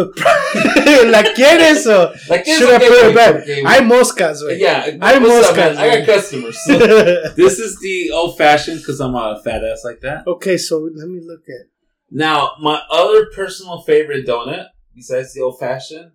[1.36, 3.34] Get it so Like, this should I put it back?
[3.36, 3.62] okay.
[3.64, 4.58] I moscas, way.
[4.58, 5.76] yeah, up, Moscas.
[5.76, 5.98] I man.
[6.04, 6.58] got customers.
[6.64, 6.78] So
[7.36, 10.26] this is the old fashioned because I'm a fat ass like that.
[10.26, 11.68] okay, so let me look at.
[12.10, 16.10] Now, my other personal favorite donut, besides the old fashioned,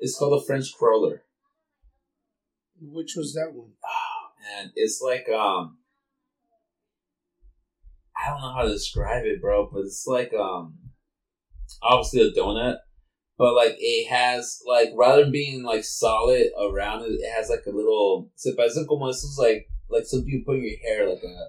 [0.00, 1.24] is called a French cruller.
[2.80, 3.72] Which was that one?
[4.58, 5.76] And it's like um
[8.16, 10.78] I don't know how to describe it, bro, but it's like um
[11.82, 12.78] obviously a donut,
[13.38, 17.64] but like it has like rather than being like solid around it, it has like
[17.66, 21.22] a little se parece como esos like like something you put in your hair, like
[21.22, 21.48] a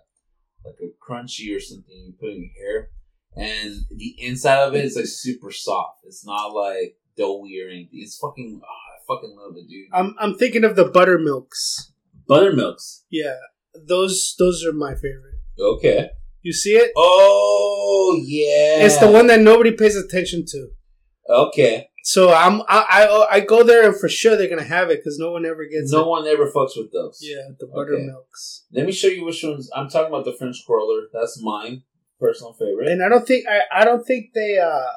[0.66, 2.90] like a crunchy or something you put in your hair.
[3.36, 6.00] And the inside of it is like super soft.
[6.06, 8.00] It's not like doughy or anything.
[8.02, 9.88] It's fucking oh, I fucking love it, dude.
[9.94, 11.94] I'm I'm thinking of the buttermilks.
[12.28, 13.06] Buttermilks.
[13.10, 13.38] Yeah,
[13.74, 15.40] those those are my favorite.
[15.60, 16.10] Okay.
[16.42, 16.92] You see it?
[16.96, 20.70] Oh yeah, It's the one that nobody pays attention to.
[21.30, 25.00] Okay, So I'm I I, I go there and for sure they're gonna have it
[25.00, 26.08] because no one ever gets no it.
[26.08, 27.20] one ever fucks with those.
[27.22, 27.74] Yeah, the Okay.
[27.76, 28.66] buttermilks.
[28.74, 29.70] Let me show you which ones.
[29.76, 31.04] I'm talking about the French cruller.
[31.14, 31.84] That's mine,
[32.20, 32.88] personal favorite.
[32.90, 34.92] And I don't think I, I don't think they uh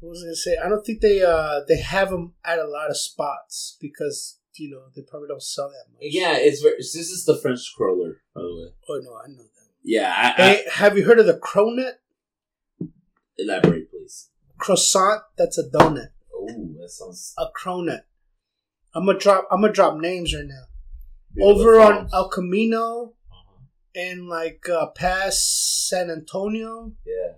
[0.00, 0.56] what was I gonna say?
[0.64, 4.70] I don't think they uh they have them at a lot of spots because you
[4.70, 6.02] know they probably don't sell that much.
[6.02, 6.76] yeah, it's very.
[6.78, 8.68] This is the French cruller, by the way.
[8.88, 9.50] Oh no, I know that.
[9.82, 11.92] Yeah, I, I, Hey, have you heard of the cronut
[13.38, 14.30] elaborate, please.
[14.58, 15.22] croissant?
[15.36, 16.08] That's a donut.
[16.34, 16.46] Oh,
[16.80, 18.00] that sounds A cronut.
[18.94, 19.46] I'm gonna drop.
[19.50, 21.44] I'm gonna drop names right now.
[21.44, 22.08] Over on.
[22.14, 23.60] El Camino Uh-huh.
[23.94, 26.92] and like uh, past San Antonio.
[27.04, 27.34] Yeah.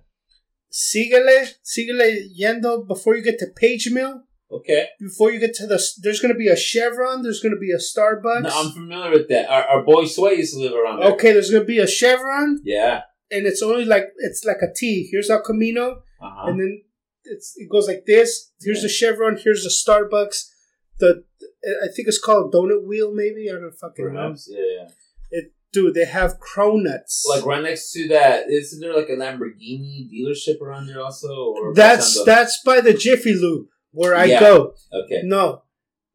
[0.70, 4.22] Síguele, síguele yendo before you get to Page Mill.
[4.50, 4.86] Okay.
[4.98, 7.22] Before you get to the, there's gonna be a Chevron.
[7.22, 8.42] There's gonna be a Starbucks.
[8.44, 9.50] No, I'm familiar with that.
[9.50, 11.12] Our, our boy Sway used to live around there.
[11.12, 13.02] okay, there's gonna be a Chevron, Yeah.
[13.30, 15.06] and it's only like it's like a T.
[15.10, 16.46] Here's El Camino, Uh huh.
[16.48, 16.82] and then
[17.24, 18.50] it's it goes like this.
[18.62, 19.38] Here's the Chevron.
[19.42, 20.48] Here's the Starbucks.
[20.98, 21.24] The
[21.84, 23.12] I think it's called Donut Wheel.
[23.14, 24.12] Maybe I don't fucking know.
[24.12, 24.48] Perhaps.
[24.50, 24.60] Yeah.
[25.32, 25.40] yeah.
[25.70, 27.24] Dude, they have cronuts.
[27.28, 31.28] Like right next to that, isn't there like a Lamborghini dealership around there also?
[31.28, 34.40] Or that's that's by the Jiffy Lube where I Yeah.
[34.40, 34.74] go.
[34.92, 35.22] okay.
[35.24, 35.62] No,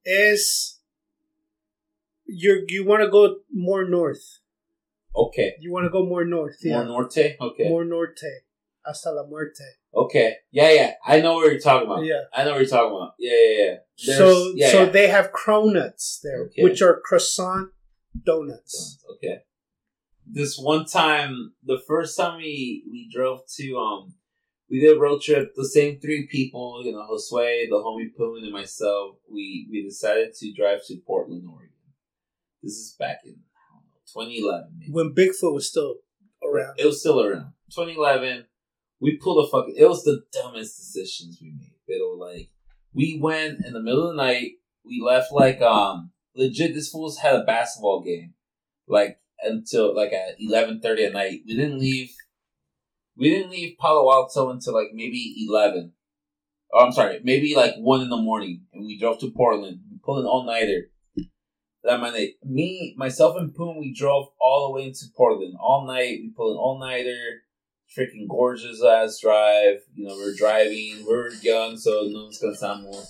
[0.05, 0.79] is
[2.25, 4.39] you you want to go more north.
[5.15, 5.53] Okay.
[5.59, 6.57] You want to go more north.
[6.63, 7.35] Yeah, More Norte.
[7.39, 7.69] Okay.
[7.69, 8.25] more norte,
[8.83, 9.63] hasta la muerte.
[9.93, 10.37] Okay.
[10.51, 10.93] Yeah, yeah.
[11.05, 12.03] I know what you're talking about.
[12.03, 12.21] Yeah.
[12.33, 13.13] I know what you're talking about.
[13.19, 13.75] Yeah, yeah, yeah.
[14.05, 14.89] There's- so yeah, so yeah.
[14.89, 16.63] they have cronuts there, Okay.
[16.63, 17.69] which are croissant
[18.25, 19.03] donuts.
[19.15, 19.43] Okay.
[20.25, 24.15] This one time, the first time we we drove to um,
[24.69, 25.53] we did a road trip.
[25.55, 29.17] The same three people, you know, Josue, the homie Poon, and myself.
[29.31, 31.69] We we decided to drive to Portland, Oregon.
[32.61, 34.69] This is back in I don't know, 2011.
[34.79, 34.91] Maybe.
[34.91, 35.97] When Bigfoot was still
[36.43, 36.79] around.
[36.79, 37.53] It was still around.
[37.71, 38.45] 2011.
[38.99, 39.75] We pulled a fucking.
[39.77, 41.73] It was the dumbest decisions we made.
[41.87, 42.49] But like,
[42.93, 44.53] we went in the middle of the night.
[44.85, 46.73] We left like um legit.
[46.73, 48.33] This fools had a basketball game,
[48.87, 51.41] like until like at 11:30 at night.
[51.45, 52.13] We didn't leave.
[53.15, 55.93] We didn't leave Palo Alto until like maybe 11.
[56.73, 59.81] Oh, I'm sorry, maybe like one in the morning, and we drove to Portland.
[59.91, 60.89] We pulled an all nighter.
[61.83, 62.35] That night.
[62.43, 66.19] Me, myself, and Poon, we drove all the way into Portland all night.
[66.21, 67.43] We pulled an all nighter,
[67.95, 69.79] freaking gorgeous ass drive.
[69.93, 71.03] You know, we're driving.
[71.05, 73.03] We're young, so no one's gonna sound more.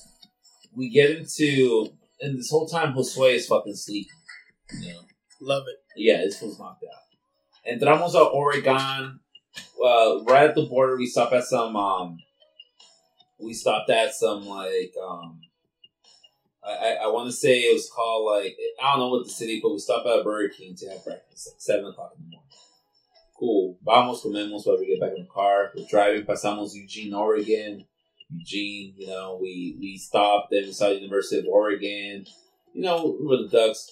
[0.76, 1.90] We get into,
[2.20, 4.10] and this whole time Josue is fucking sleeping.
[4.82, 5.00] You know,
[5.40, 5.76] Love it.
[5.96, 7.72] yeah, this fool's knocked out.
[7.72, 9.20] Entramos a Oregon.
[9.84, 11.76] Uh, right at the border, we stopped at some.
[11.76, 12.20] Um,
[13.40, 14.94] we stopped at some like.
[15.02, 15.42] Um,
[16.66, 19.30] I I, I want to say it was called like I don't know what the
[19.32, 22.30] city, but we stopped at Burger King to have breakfast like seven o'clock in the
[22.32, 22.50] morning.
[23.38, 23.78] Cool.
[23.84, 25.72] Vamos, comemos while we get back in the car.
[25.76, 26.24] We're driving.
[26.26, 27.86] Pasamos Eugene, Oregon.
[28.34, 30.48] Eugene, you know, we we stopped.
[30.52, 32.26] Then we saw the University of Oregon.
[32.74, 33.92] You know, we were the Ducks.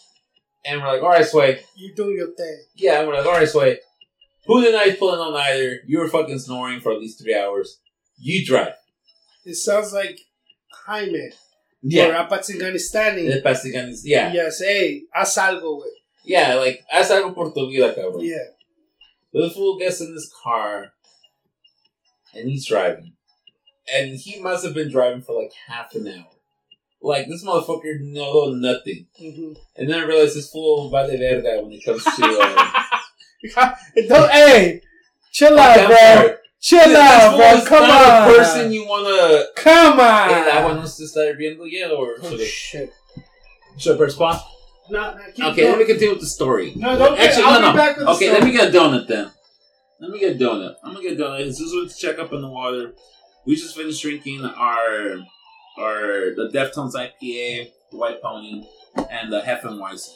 [0.64, 2.64] And we're like, all right, Sway, You doing your thing.
[2.76, 3.80] yeah, and we're like, all right, Sway.
[4.48, 5.80] Who the night's pulling on either?
[5.86, 7.80] You were fucking snoring for at least three hours.
[8.18, 8.74] You drive.
[9.46, 10.20] It sounds like
[10.86, 11.32] Jaime
[11.84, 12.08] Yeah.
[12.22, 12.28] or.
[12.28, 13.30] Apatzinganistani.
[13.32, 14.32] El Pastiganis- Yeah.
[14.34, 15.92] Yes, hey, haz algo, güey.
[16.24, 18.24] Yeah, like, haz algo por tu vida, cabrón.
[18.28, 18.46] Yeah.
[19.34, 20.94] The fool gets in this car
[22.34, 23.14] and he's driving.
[23.92, 26.28] And he must have been driving for like half an hour.
[27.02, 29.08] Like, this motherfucker know nothing.
[29.18, 32.12] hmm And then I realized this fool vale verga when it comes to.
[32.24, 32.84] Uh,
[34.08, 34.82] Don't, hey,
[35.32, 35.96] chill out, bro.
[35.96, 36.36] sorry.
[36.62, 37.48] Chill This out, fool bro.
[37.54, 38.30] is Come not on.
[38.30, 39.46] a person you wanna.
[39.56, 40.30] Come on.
[40.30, 42.94] El agua no se está hirviendo yet, or Oh, should shit.
[43.78, 44.40] should I press pause?
[44.90, 45.70] No, no, Okay, going.
[45.72, 46.74] let me continue with the story.
[46.76, 47.84] No, don't- Actually, I'll no, be no.
[47.84, 48.40] back with the okay, story.
[48.40, 49.32] let me get a donut then.
[50.00, 50.76] Let me get a donut.
[50.84, 51.46] I'm gonna get a donut.
[51.46, 52.94] This is went to check up on the water.
[53.46, 55.18] We just finished drinking our
[55.80, 58.66] our the Deftones IPA, the White Pony,
[59.10, 60.10] and the Hefeweizen.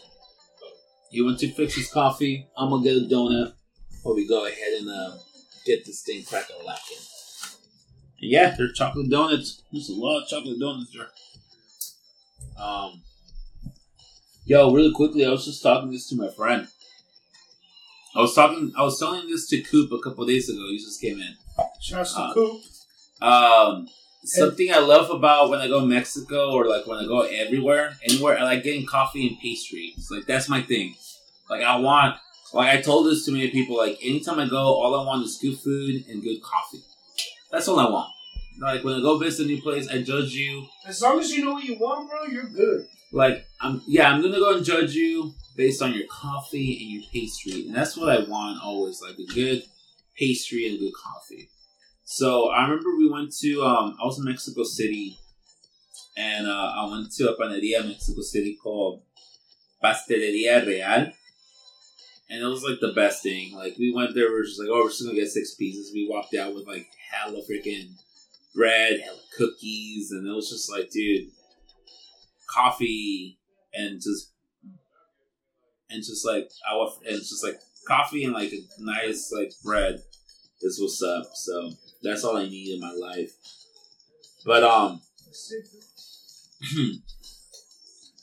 [1.16, 2.46] He went to fix his coffee.
[2.58, 3.54] I'm gonna get a donut
[3.90, 5.16] before we go ahead and uh,
[5.66, 6.98] get this thing crack a lacking.
[8.20, 9.64] Yeah, they're chocolate donuts.
[9.72, 11.08] There's a lot of chocolate donuts there.
[12.62, 13.02] Um,
[14.44, 16.68] yo, really quickly, I was just talking this to my friend.
[18.14, 18.74] I was talking.
[18.78, 20.68] I was telling this to Coop a couple days ago.
[20.70, 21.36] He just came in.
[21.82, 22.62] Shouts to Uh, Coop.
[23.22, 23.88] Um,
[24.26, 27.96] something I love about when I go to Mexico or like when I go everywhere,
[28.04, 29.94] anywhere, I like getting coffee and pastry.
[29.96, 30.12] pastries.
[30.12, 30.96] Like that's my thing.
[31.50, 32.18] Like I want.
[32.54, 33.78] Like I told this to many people.
[33.78, 36.84] Like anytime I go, all I want is good food and good coffee.
[37.52, 38.10] That's all I want.
[38.60, 40.66] Like when I go visit a new place, I judge you.
[40.88, 42.88] As long as you know what you want, bro, you're good.
[43.12, 47.04] Like I'm, yeah, I'm gonna go and judge you based on your coffee and your
[47.12, 49.02] pastry, and that's what I want always.
[49.02, 49.64] Like a good
[50.18, 51.50] pastry and good coffee.
[52.04, 53.64] So I remember we went to.
[53.64, 55.18] Um, I was in Mexico City,
[56.16, 59.02] and uh, I went to a panaderia in Mexico City called
[59.84, 61.12] Pasteleria Real,
[62.30, 63.54] and it was like the best thing.
[63.56, 65.92] Like we went there, we were just like, oh, we're just gonna get six pieces.
[65.94, 67.92] We walked out with like hella freaking
[68.54, 71.30] bread, hella cookies, and it was just like, dude,
[72.48, 73.38] coffee
[73.74, 74.32] and just
[75.90, 80.02] and just like wa- and just like coffee and like a nice like bread
[80.62, 81.28] is what's up.
[81.36, 81.72] So
[82.02, 83.32] that's all I need in my life.
[84.46, 85.02] But um,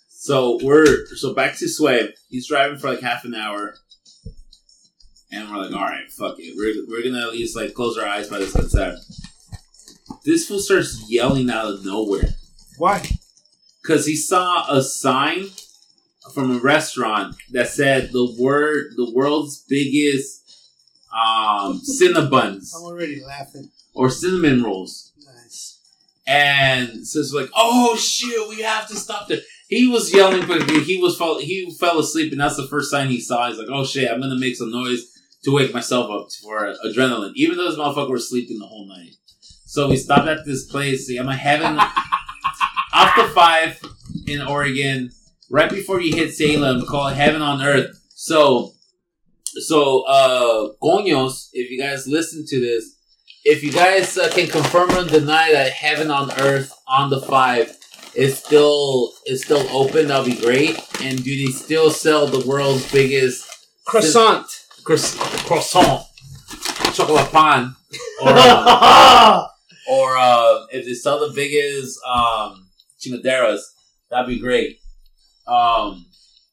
[0.08, 2.14] so we're so back to Sway.
[2.28, 3.74] He's driving for like half an hour,
[5.32, 6.54] and we're like, all right, fuck it.
[6.56, 8.96] We're we're gonna at least like close our eyes by the sunset.
[10.24, 12.28] This fool starts yelling out of nowhere
[12.78, 13.02] Why?
[13.82, 15.46] because he saw a sign
[16.34, 20.40] from a restaurant that said the word the world's biggest
[21.12, 23.70] um cinnabuns I'm already laughing.
[23.94, 25.80] or cinnamon rolls Nice.
[26.26, 30.68] and so it's like oh shit we have to stop there he was yelling, but
[30.70, 33.48] he was fall, he fell asleep, and that's the first sign he saw.
[33.48, 35.11] He's like, "Oh shit, I'm gonna make some noise
[35.44, 39.14] to wake myself up for adrenaline," even though this motherfucker was sleeping the whole night.
[39.66, 41.10] So we stopped at this place.
[41.18, 41.78] I'm having
[42.94, 43.80] off the five
[44.26, 45.10] in Oregon,
[45.50, 47.98] right before you hit Salem, called Heaven on Earth.
[48.14, 48.72] So,
[49.44, 52.96] so uh, Coños, if you guys listen to this,
[53.44, 57.76] if you guys uh, can confirm or deny that Heaven on Earth on the five
[58.14, 60.78] is still is still open, that'll be great.
[61.02, 63.48] And do they still sell the world's biggest
[63.84, 64.46] Croissant.
[64.84, 66.02] Croiss- croissant,
[66.92, 67.74] chocolate pan,
[68.22, 69.46] or uh,
[69.88, 72.68] or uh, if they sell the biggest um,
[73.00, 73.60] chingaderas,
[74.10, 74.78] that'd be great.
[75.46, 76.06] Um,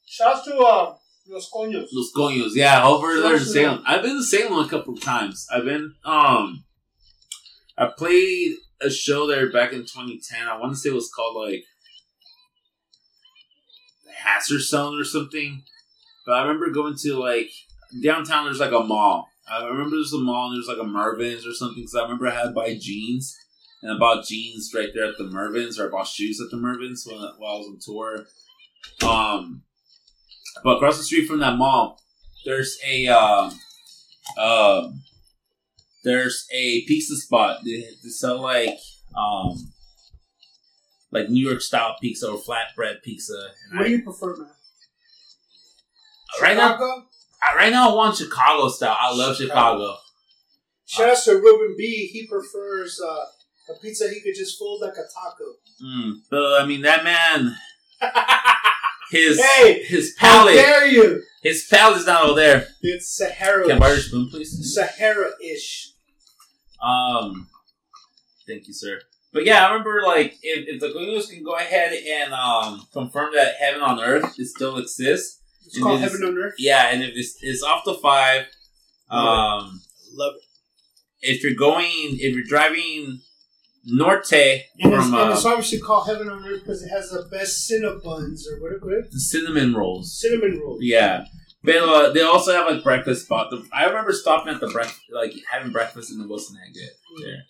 [0.06, 0.96] Shouts to uh,
[1.28, 1.88] Los Coños.
[1.92, 3.84] Los Coños, yeah, over there in Salem.
[3.86, 5.48] I've been to Salem a couple of times.
[5.54, 6.64] I've been, um,
[7.78, 10.48] I played a show there back in 2010.
[10.48, 11.64] I want to say it was called like
[14.26, 15.64] Hasser Zone or something.
[16.26, 17.52] But I remember going to like
[18.04, 18.46] downtown.
[18.46, 19.30] There's like a mall.
[19.52, 21.82] I remember there's a mall and there's like a Mervyn's or something.
[21.84, 23.36] Because I remember I had to buy jeans
[23.82, 26.58] and I bought jeans right there at the Mervyn's or I bought shoes at the
[26.58, 28.26] Mervyn's when, while I was on tour.
[29.10, 29.64] Um,
[30.64, 32.00] but across the street from that mall,
[32.46, 33.50] there's a uh,
[34.38, 34.90] uh,
[36.04, 37.60] there's a pizza spot.
[37.66, 38.78] They, they sell like
[39.18, 39.72] um,
[41.12, 43.34] like New York style pizza or flatbread pizza.
[43.72, 44.48] And What I- do you prefer, man?
[46.42, 47.06] right now, Chicago?
[47.42, 48.98] I, right now I want Chicago style.
[49.00, 49.98] I love Chicago.
[50.86, 52.08] Shout out to Ruben B.
[52.12, 53.26] He prefers uh,
[53.74, 55.46] a pizza he could just fold like a taco.
[55.84, 57.56] Mm, but I mean that man,
[59.12, 61.22] his Hey, his How palate, dare you?
[61.44, 62.68] his palate is not all there.
[62.82, 63.64] It's Sahara.
[63.68, 64.74] Can I borrow your spoon, please?
[64.76, 65.94] Sahara-ish.
[66.82, 67.48] Um,
[68.48, 69.00] thank you, sir.
[69.32, 73.34] But yeah, I remember like if, if the Guinos can go ahead and um confirm
[73.36, 75.40] that heaven on earth it still exists.
[75.70, 76.56] It's And called it is- Heaven on Earth.
[76.58, 78.48] Yeah, and if it's, it's off the five,
[79.10, 79.82] um,
[80.14, 80.42] Love it.
[81.36, 83.22] if you're going, if you're driving
[83.86, 87.10] norte And it's, from and it's uh, obviously called Heaven on Earth because it has
[87.10, 89.12] the best Cinnabons or what what?
[89.12, 90.80] the cinnamon rolls, Cinnamon rolls.
[90.82, 91.26] yeah.
[91.64, 93.50] But uh, they also have like breakfast spot.
[93.52, 97.26] The, I remember stopping at the breakfast, like having breakfast, and it wasn't that good
[97.26, 97.44] there.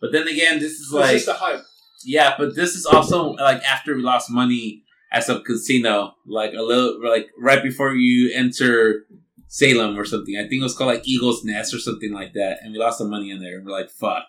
[0.00, 1.62] But then again, this is It's like a hype.
[2.04, 4.82] Yeah, but this is also like after we lost money
[5.14, 9.06] at some casino, like a little, like right before you enter
[9.48, 10.36] Salem or something.
[10.36, 12.98] I think it was called like Eagle's Nest or something like that, and we lost
[12.98, 13.56] some money in there.
[13.56, 14.24] And we're like, fuck.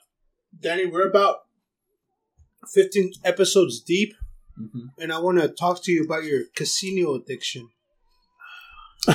[0.62, 1.38] Danny, we're about
[2.74, 4.14] 15 episodes deep,
[4.56, 7.70] hmm and I want to talk to you about your casino addiction.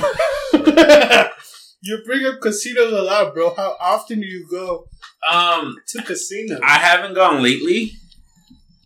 [1.83, 3.53] you bring up casinos a lot, bro.
[3.55, 4.85] How often do you go
[5.29, 6.59] Um, to casinos?
[6.63, 7.93] I haven't gone lately.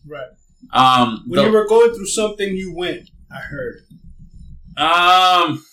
[0.08, 0.30] right.
[0.74, 3.10] Um, When the- you were going through something, you went.
[3.32, 3.82] I heard.
[4.78, 5.64] um,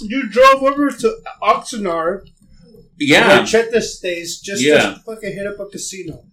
[0.00, 2.28] You drove over to Oxnard,
[2.98, 4.94] yeah, Cheta stays, just Yeah.
[4.94, 6.24] to fucking hit up a casino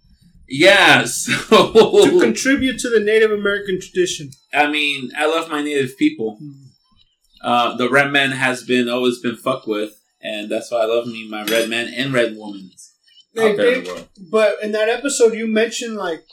[0.48, 1.04] yeah.
[1.50, 4.30] to contribute to the Native American tradition.
[4.54, 6.38] I mean, I love my native people.
[7.42, 11.08] Uh, the red man has been always been fucked with, and that's why I love
[11.08, 12.70] me my red man and red woman
[13.34, 14.08] Hey, out there in Dave, the.
[14.30, 16.24] But in that episode, you mentioned like,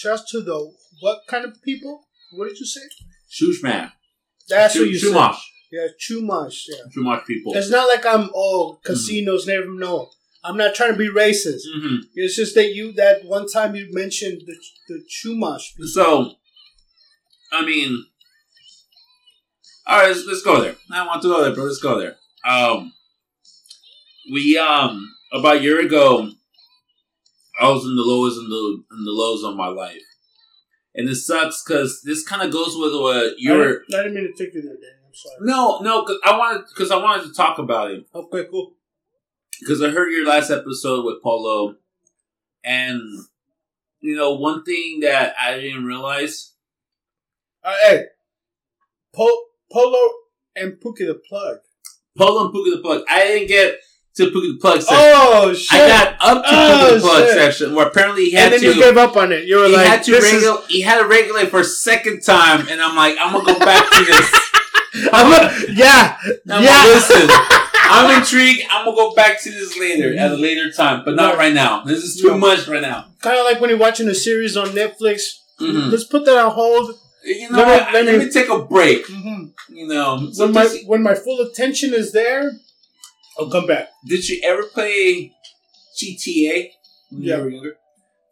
[0.00, 0.58] shouts to the
[1.00, 1.94] what kind of people?
[2.32, 2.80] What did you say?
[3.36, 3.92] Shushman.
[4.48, 5.34] That's what you Chumash.
[5.34, 5.40] said.
[5.72, 6.58] Yeah, Chumash.
[6.68, 6.84] Yeah.
[6.96, 7.54] Chumash people.
[7.54, 10.10] It's not like I'm oh casinos never know.
[10.44, 11.62] I'm not trying to be racist.
[11.74, 14.56] hmm It's just that you that one time you mentioned the
[14.88, 15.64] the Chumash.
[15.76, 15.88] people.
[15.88, 16.32] So,
[17.52, 18.04] I mean,
[19.86, 20.76] all right, let's, let's go there.
[20.92, 22.16] I want to go there, but let's go there.
[22.46, 22.92] Um,
[24.32, 26.30] we um about a year ago,
[27.60, 30.02] I was in the lowest and the in the lows of my life,
[30.94, 33.80] and it sucks because this kind of goes with what you're.
[33.80, 35.06] didn't, I didn't mean to take you there, Danny.
[35.06, 35.36] I'm sorry.
[35.40, 38.74] No, no, cause I wanted because I wanted to talk about it Okay, cool.
[39.60, 41.76] because I heard your last episode with Polo,
[42.64, 43.00] and
[44.00, 46.52] you know one thing that I didn't realize.
[47.64, 48.04] Uh, hey,
[49.14, 50.08] po- Polo
[50.54, 51.58] and Pookie the plug.
[52.16, 53.02] Polo and Pookie the Plug.
[53.08, 53.74] I didn't get
[54.18, 54.96] to Pookie the Plug section.
[55.00, 55.80] Oh shit!
[55.80, 56.52] I got up to Oh,
[56.90, 57.34] Pookie the Plug shit.
[57.34, 58.76] section where apparently he had and then to.
[58.76, 59.44] you gave up on it.
[59.44, 62.20] You were he like, had to this is- He had to regulate for a second
[62.20, 64.30] time, and I'm like, I'm gonna go back to this.
[65.12, 66.16] I'm a, yeah,
[66.50, 66.84] I'm yeah.
[66.86, 67.28] listen,
[67.74, 68.62] I'm intrigued.
[68.70, 71.82] I'm gonna go back to this later at a later time, but not right now.
[71.84, 72.38] This is too No.
[72.38, 73.06] much right now.
[73.22, 75.22] kind of like when you're watching a series on Netflix.
[75.60, 75.90] Mhm.
[75.90, 76.94] Let's put that on hold.
[77.24, 77.92] You know, Let me- what?
[77.92, 79.06] let let, me- me, take a break.
[79.06, 79.74] Mm-hmm.
[79.76, 82.52] You know, When my when my full attention is there,
[83.38, 83.88] I'll come back.
[84.06, 85.32] did you ever play
[86.00, 86.70] GTA
[87.10, 87.36] when Yeah.
[87.36, 87.76] you were younger?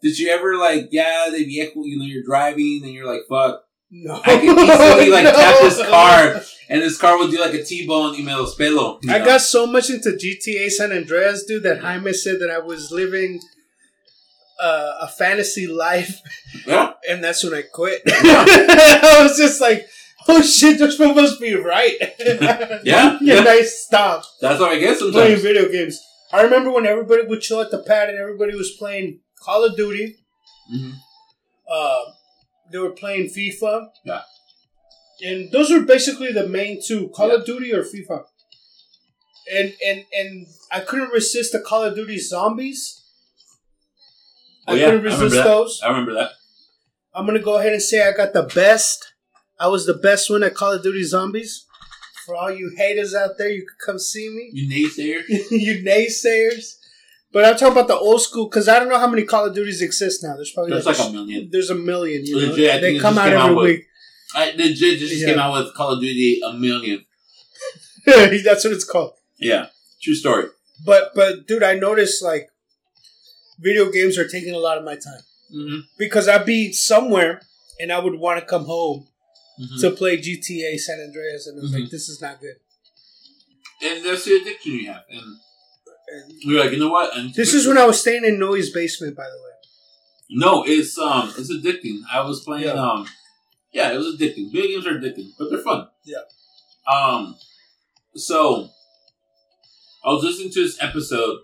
[0.02, 3.62] Did you ever like, yeah, the vehicle, you know, you're driving and you're like, fuck,
[3.90, 4.20] No.
[4.24, 5.32] I could easily like No.
[5.32, 8.98] tap this car, and this car would do like a T-bone, y me los pelo.
[9.08, 9.24] I know?
[9.24, 13.40] got so much into GTA San Andreas, dude, that Jaime said that I was living
[14.60, 16.20] uh, a fantasy life,
[16.66, 16.92] Yeah.
[17.08, 18.02] and that's when I quit.
[18.06, 19.86] I was just like,
[20.28, 21.96] "Oh shit, this one must be right."
[22.84, 23.40] Yeah, yeah.
[23.40, 26.00] Nice stop That's what I get playing video games.
[26.32, 29.76] I remember when everybody would chill at the pad and everybody was playing Call of
[29.76, 30.16] Duty.
[30.70, 30.90] hmm
[31.70, 32.02] Uh,
[32.70, 33.88] they were playing FIFA.
[34.04, 34.22] Yeah.
[35.24, 37.36] And those were basically the main two, Call Yeah.
[37.36, 38.24] of Duty or FIFA.
[39.54, 43.02] And and and I couldn't resist the Call of Duty zombies.
[44.66, 45.44] Oh, I yeah, couldn't resist that.
[45.44, 45.80] those.
[45.84, 46.30] I remember that.
[47.14, 49.12] I'm gonna go ahead and say I got the best.
[49.58, 51.64] I was the best one at Call of Duty Zombies.
[52.24, 54.50] For all you haters out there, you could come see me.
[54.52, 55.22] You naysayer.
[55.50, 56.74] you naysayers.
[57.32, 59.54] But I'm talking about the old school because I don't know how many Call of
[59.54, 60.34] Duties exist now.
[60.34, 61.48] There's probably There's like, like a million.
[61.52, 62.24] there's a million.
[62.26, 62.48] You know?
[62.48, 63.84] Legit, think they come out every out with- week.
[64.34, 65.28] I legit just Yeah.
[65.28, 67.04] came out with Call of Duty a million.
[68.06, 69.12] That's what it's called.
[69.38, 69.66] Yeah,
[70.02, 70.46] true story.
[70.84, 72.48] But but dude, I noticed like
[73.60, 75.20] video games are taking a lot of my time
[75.54, 75.78] Mm-hmm.
[75.96, 77.40] because I'd be somewhere
[77.78, 79.06] and I would want to come home
[79.60, 79.80] Mm-hmm.
[79.80, 81.90] to play GTA San Andreas, and I was like, Mhm.
[81.90, 82.56] this is not good.
[83.82, 85.04] and that's the addiction you have.
[85.10, 85.36] And
[86.08, 87.16] And you're like, you know what?
[87.16, 89.54] I need to this is when I was staying in Noe's basement, by the way.
[90.30, 92.00] No, it's um, it's addicting.
[92.12, 92.72] I was playing Yeah.
[92.72, 93.06] um,
[93.72, 94.52] yeah, it was addicting.
[94.52, 95.88] Video games are addicting, but they're fun.
[96.04, 96.24] Yeah.
[96.90, 97.36] Um,
[98.14, 98.70] so
[100.04, 101.38] I was listening to this episode,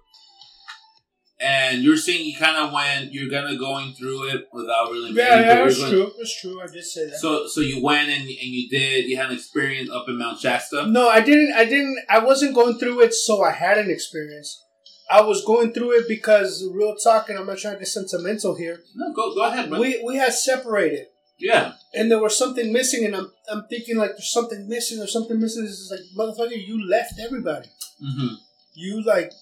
[1.42, 5.10] and you're saying you kind of went, you're kind of going through it without really.
[5.12, 6.12] Yeah, yeah, that's going- true.
[6.16, 6.60] That's true.
[6.62, 7.16] I did say that.
[7.18, 9.06] So, so you went and and you did.
[9.06, 10.86] You had an experience up in Mount Shasta.
[10.86, 11.52] No, I didn't.
[11.54, 11.96] I didn't.
[12.08, 14.62] I wasn't going through it, so I had an experience.
[15.10, 18.54] I was going through it because real talk, and I'm not trying to get sentimental
[18.54, 18.78] here.
[18.94, 19.80] No, go go ahead, man.
[19.80, 21.06] We we had separated,
[21.38, 25.12] yeah, and there was something missing, and I'm I'm thinking like there's something missing, there's
[25.12, 25.64] something missing.
[25.64, 27.68] It's like motherfucker, you left everybody.
[28.00, 28.34] hmm
[28.74, 29.32] You like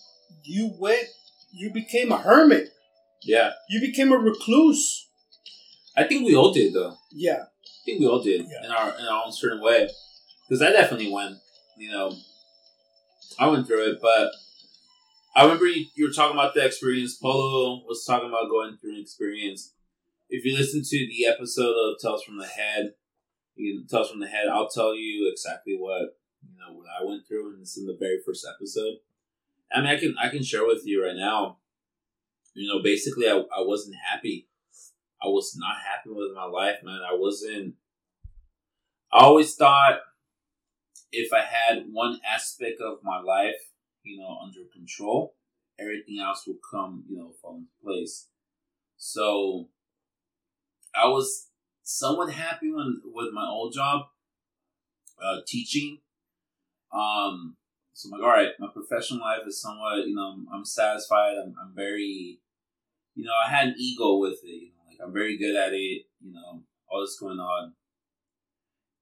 [0.44, 1.06] you went.
[1.52, 2.70] You became a hermit.
[3.22, 3.52] yeah.
[3.68, 5.08] You became a recluse.
[5.96, 6.96] I think we all did though.
[7.12, 7.42] Yeah.
[7.44, 8.64] I think we all did Yeah.
[8.66, 9.88] in our in our own certain way.
[10.48, 11.36] Because I definitely went.
[11.78, 12.12] You know,
[13.38, 14.32] I went through it, but
[15.34, 17.14] I remember you, you were talking about the experience.
[17.16, 19.72] Polo was talking about going through an experience.
[20.28, 22.94] If you listen to the episode of Tells from the Head,
[23.56, 24.48] you Tales from the Head.
[24.48, 27.96] I'll tell you exactly what you know what I went through, and it's in the
[27.98, 28.96] very first episode.
[29.72, 31.58] I mean, I can I can share with you right now.
[32.54, 34.48] You know, basically, I, I wasn't happy.
[35.22, 37.00] I was not happy with my life, man.
[37.08, 37.74] I wasn't.
[39.12, 40.00] I always thought
[41.12, 43.56] if I had one aspect of my life,
[44.02, 45.34] you know, under control,
[45.78, 48.28] everything else will come, you know, fall place.
[48.96, 49.68] So
[50.94, 51.48] I was
[51.82, 54.02] somewhat happy when, with my old job,
[55.22, 55.98] uh, teaching.
[56.92, 57.56] Um,
[58.00, 61.34] so I'm like, all right, my professional life is somewhat, you know, I'm, I'm satisfied.
[61.36, 62.40] I'm, I'm very,
[63.14, 64.46] you know, I had an ego with it.
[64.46, 66.06] You know, like I'm very good at it.
[66.20, 67.74] You know, all this going on.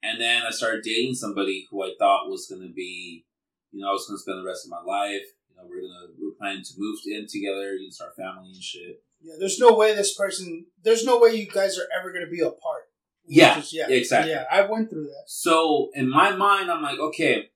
[0.03, 3.25] And then I started dating somebody who I thought was going to be,
[3.71, 5.27] you know, I was going to spend the rest of my life.
[5.51, 8.63] You know, we're gonna we're planning to move in together, you know, start family and
[8.63, 9.03] shit.
[9.21, 9.35] Yeah.
[9.39, 10.67] There's no way this person.
[10.83, 12.85] There's no way you guys are ever gonna be apart.
[13.27, 13.89] Yeah, is- yeah.
[13.89, 14.33] exactly.
[14.33, 14.45] Yeah.
[14.51, 15.25] I went through that.
[15.27, 17.51] So in my mind, I'm like, okay,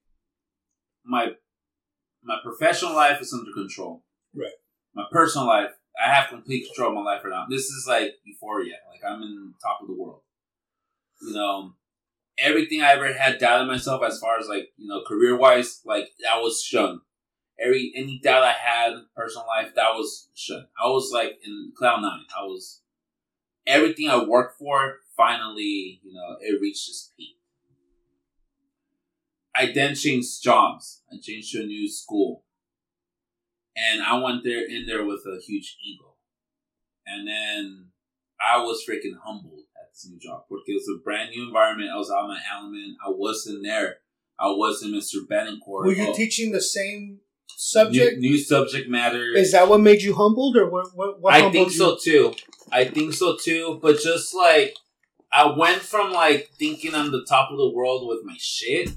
[1.04, 1.32] my
[2.22, 4.04] my professional life is under control.
[4.34, 4.52] Right.
[4.94, 5.70] My personal life,
[6.02, 7.46] I have complete control of my life right now.
[7.48, 8.76] This is like euphoria.
[8.90, 10.20] Like I'm in top of the world.
[11.20, 11.74] You know,
[12.38, 16.08] everything I ever had doubted myself as far as like you know career wise, like
[16.22, 17.00] that was shunned.
[17.58, 20.66] Every any doubt I had personal life, that was shunned.
[20.82, 22.24] I was like in cloud nine.
[22.36, 22.82] I was
[23.66, 24.98] everything I worked for.
[25.16, 27.36] Finally, you know, it reached its peak.
[29.54, 31.02] I then changed jobs.
[31.12, 32.44] I changed to a new school.
[33.76, 36.14] And I went there in there with a huge ego.
[37.06, 37.86] And then
[38.40, 41.90] I was freaking humbled at this new job because it was a brand new environment.
[41.92, 42.96] I was out of my element.
[43.04, 43.96] I wasn't there.
[44.38, 45.26] I wasn't Mr.
[45.30, 45.84] Betancourt.
[45.86, 48.18] Were you Oh, teaching the same subject?
[48.18, 49.24] New, new subject matter.
[49.34, 50.86] Is that what made you humbled, or what?
[50.94, 51.74] What, what I think you?
[51.76, 52.34] so too.
[52.70, 53.78] I think so too.
[53.80, 54.74] But just like
[55.32, 58.90] I went from like thinking I'm the top of the world with my shit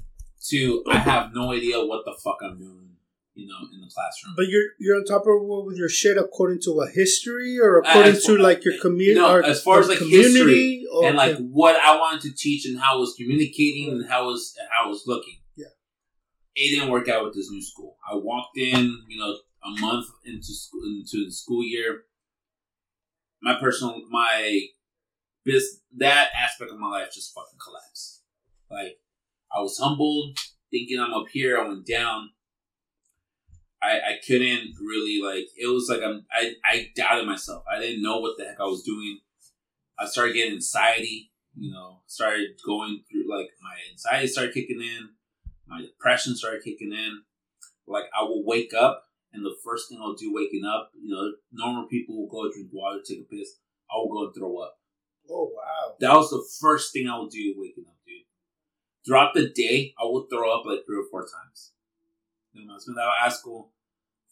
[0.50, 2.90] to I have no idea what the fuck I'm doing,
[3.34, 4.34] you know, in the classroom.
[4.36, 7.78] But you're you're on top of world with your shit according to a history, or
[7.78, 10.86] according As to far- like your community, No, or as far as, or like, history
[10.90, 11.42] Oh, and like okay.
[11.44, 14.86] what I wanted to teach and how I was communicating and how I was how
[14.86, 15.38] I was looking.
[15.56, 15.66] Yeah.
[16.54, 17.96] It didn't work out with this new school.
[18.10, 22.04] I walked in, you know, a month into school into the school year.
[23.42, 24.60] My personal my
[25.44, 28.22] this that aspect of my life just fucking collapsed.
[28.70, 28.98] Like
[29.54, 30.38] I was humbled,
[30.70, 31.58] thinking I'm up here.
[31.58, 32.30] I went down.
[33.82, 35.48] I I couldn't really like.
[35.56, 36.26] It was like I'm.
[36.30, 37.64] I I doubted myself.
[37.70, 39.20] I didn't know what the heck I was doing.
[39.98, 41.32] I started getting anxiety.
[41.58, 45.10] You know, started going through like my anxiety started kicking in.
[45.66, 47.22] My depression started kicking in.
[47.86, 49.06] Like I will wake up
[49.36, 52.70] and the first thing I'll do waking up, you know, normal people will go drink
[52.72, 53.58] water, take a piss.
[53.90, 54.78] I will go and throw up.
[55.30, 55.94] Oh wow.
[56.00, 57.95] That was the first thing I would do waking up.
[59.06, 61.72] Throughout the day, I would throw up like three or four times.
[62.52, 63.72] You know, I was out at school,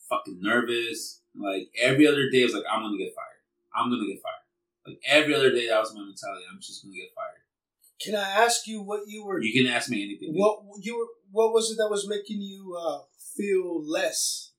[0.09, 1.21] fucking nervous.
[1.35, 3.43] Like every other day, I was like, I'm gonna get fired.
[3.75, 4.87] I'm gonna get fired.
[4.87, 6.45] Like every other day, that was my mentality.
[6.51, 7.41] I'm just gonna get fired.
[8.01, 9.41] Can I ask you what you were?
[9.41, 10.35] You can ask me anything.
[10.35, 11.07] What you were?
[11.31, 13.03] What was it that was making you uh,
[13.37, 14.53] feel less?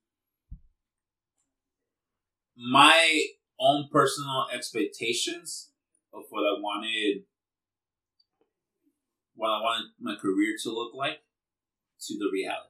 [2.56, 3.26] my
[3.60, 5.70] own personal expectations
[6.14, 7.24] of what I wanted,
[9.36, 11.20] what I wanted my career to look like,
[12.07, 12.70] to the reality.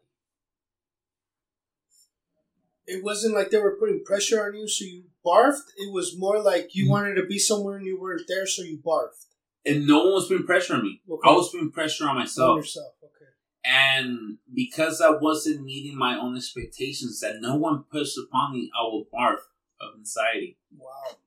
[2.87, 5.69] It wasn't like they were putting pressure on you, so you barfed.
[5.77, 6.89] It was more like you Mhm.
[6.89, 9.25] wanted to be somewhere and you weren't there, so you barfed.
[9.65, 11.01] And no one was putting pressure on me.
[11.09, 11.27] Okay.
[11.27, 12.51] I was putting pressure on myself.
[12.51, 12.93] On yourself.
[13.03, 13.25] Okay.
[13.63, 18.83] And because I wasn't meeting my own expectations that no one pushed upon me, I
[18.83, 19.39] would barf
[19.81, 21.17] of anxiety, Wow.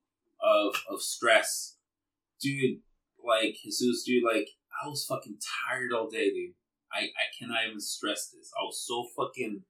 [0.40, 1.76] of of stress.
[2.40, 2.82] Dude,
[3.24, 4.50] like Jesus, dude, like
[4.82, 5.38] I was fucking
[5.68, 6.54] tired all day, dude.
[6.92, 8.50] I, I cannot even stress this.
[8.58, 9.62] I was so fucking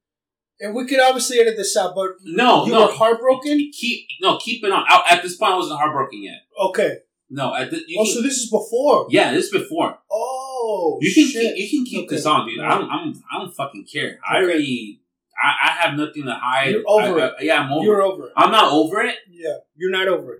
[0.61, 2.87] And we could obviously edit this out, but No, you no.
[2.87, 3.71] were heartbroken.
[3.73, 4.85] Keep no, keep it on.
[4.87, 6.39] I, at this point, I wasn't heartbroken yet.
[6.59, 6.97] Okay.
[7.29, 9.05] No, at the, you oh, can, so this is before.
[9.11, 9.99] yeah, this is before.
[10.11, 11.55] Oh, You can shit.
[11.55, 12.15] keep, you can keep Okay.
[12.15, 12.59] this on, dude.
[12.59, 14.17] I'm, I'm I don't fucking care.
[14.27, 15.01] I already
[15.41, 16.71] I, I have nothing to hide.
[16.71, 17.33] You're over I- it.
[17.41, 17.85] Yeah, I'm over.
[17.85, 18.33] You're over it.
[18.35, 19.15] I'm not over it.
[19.29, 20.39] Yeah, you're not over it.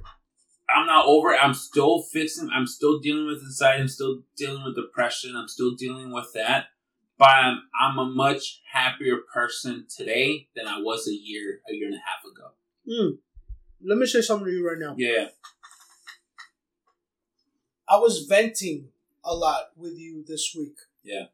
[0.76, 1.44] I'm not over it.
[1.44, 2.50] I'm still fixing.
[2.54, 3.82] I'm still dealing with anxiety.
[3.82, 5.36] I'm still dealing with depression.
[5.36, 6.68] I'm still dealing with that.
[7.18, 11.88] But I'm, I'm a much happier person today than I was a year, a year
[11.88, 12.52] and a half ago.
[12.88, 13.16] Hmm.
[13.88, 14.96] Let me say something to you right now.
[14.98, 15.28] Yeah.
[17.88, 18.90] I was venting
[19.24, 20.78] a lot with you this week.
[21.04, 21.26] Yeah.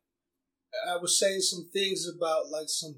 [0.90, 2.96] I was saying some things about like some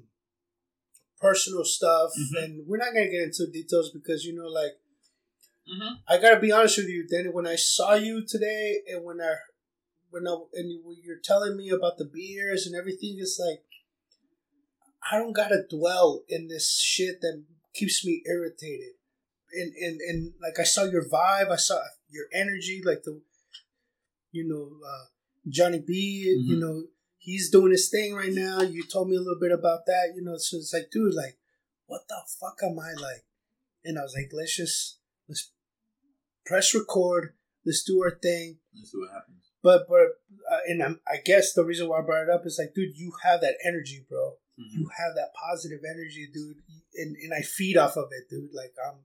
[1.20, 2.42] personal stuff, Mhm.
[2.44, 4.78] and we're not gonna get into details because you know, like,
[5.68, 5.94] Mm-hmm.
[6.08, 7.28] I gotta be honest with you, Danny.
[7.28, 9.34] When I saw you today, and when I,
[10.10, 13.62] when I, and you, you're telling me about the beers and everything, it's like
[15.10, 18.94] I don't gotta dwell in this shit that keeps me irritated.
[19.52, 21.80] And and and like I saw your vibe, I saw
[22.10, 23.20] your energy, like the,
[24.32, 25.04] you know, uh,
[25.48, 25.94] Johnny B.
[26.46, 26.60] You Mhm.
[26.60, 26.88] know,
[27.18, 28.62] he's doing his thing right now.
[28.62, 30.12] You told me a little bit about that.
[30.14, 31.38] You know, so it's like, dude, like,
[31.86, 33.24] what the fuck am I like?
[33.84, 35.50] And I was like, let's just let's
[36.48, 37.34] press record.
[37.66, 38.58] Let's do our thing.
[38.74, 39.44] Let's see what happens.
[39.62, 40.06] But but
[40.50, 42.96] uh, and I'm, I guess the reason why I brought it up is like, dude,
[42.96, 44.34] you have that energy, bro.
[44.58, 44.72] Mhm.
[44.80, 46.56] You have that positive energy, dude,
[46.94, 48.50] and and I feed off of it, dude.
[48.54, 48.98] Like I'm,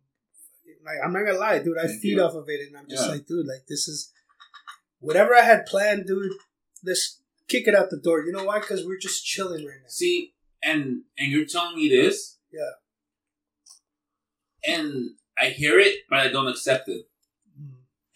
[0.85, 1.77] like I'm not gonna lie, dude.
[1.77, 2.23] I Thank feed you.
[2.23, 3.11] off of it, and I'm just Yeah.
[3.13, 4.11] like, dude, like this is
[4.99, 6.31] whatever I had planned, dude.
[6.83, 8.21] Let's kick it out the door.
[8.25, 8.59] You know why?
[8.59, 9.89] Because we're just chilling right now.
[9.89, 10.33] See,
[10.63, 12.71] and and you're telling me this, Yeah.
[14.65, 17.05] and I hear it, but I don't accept it.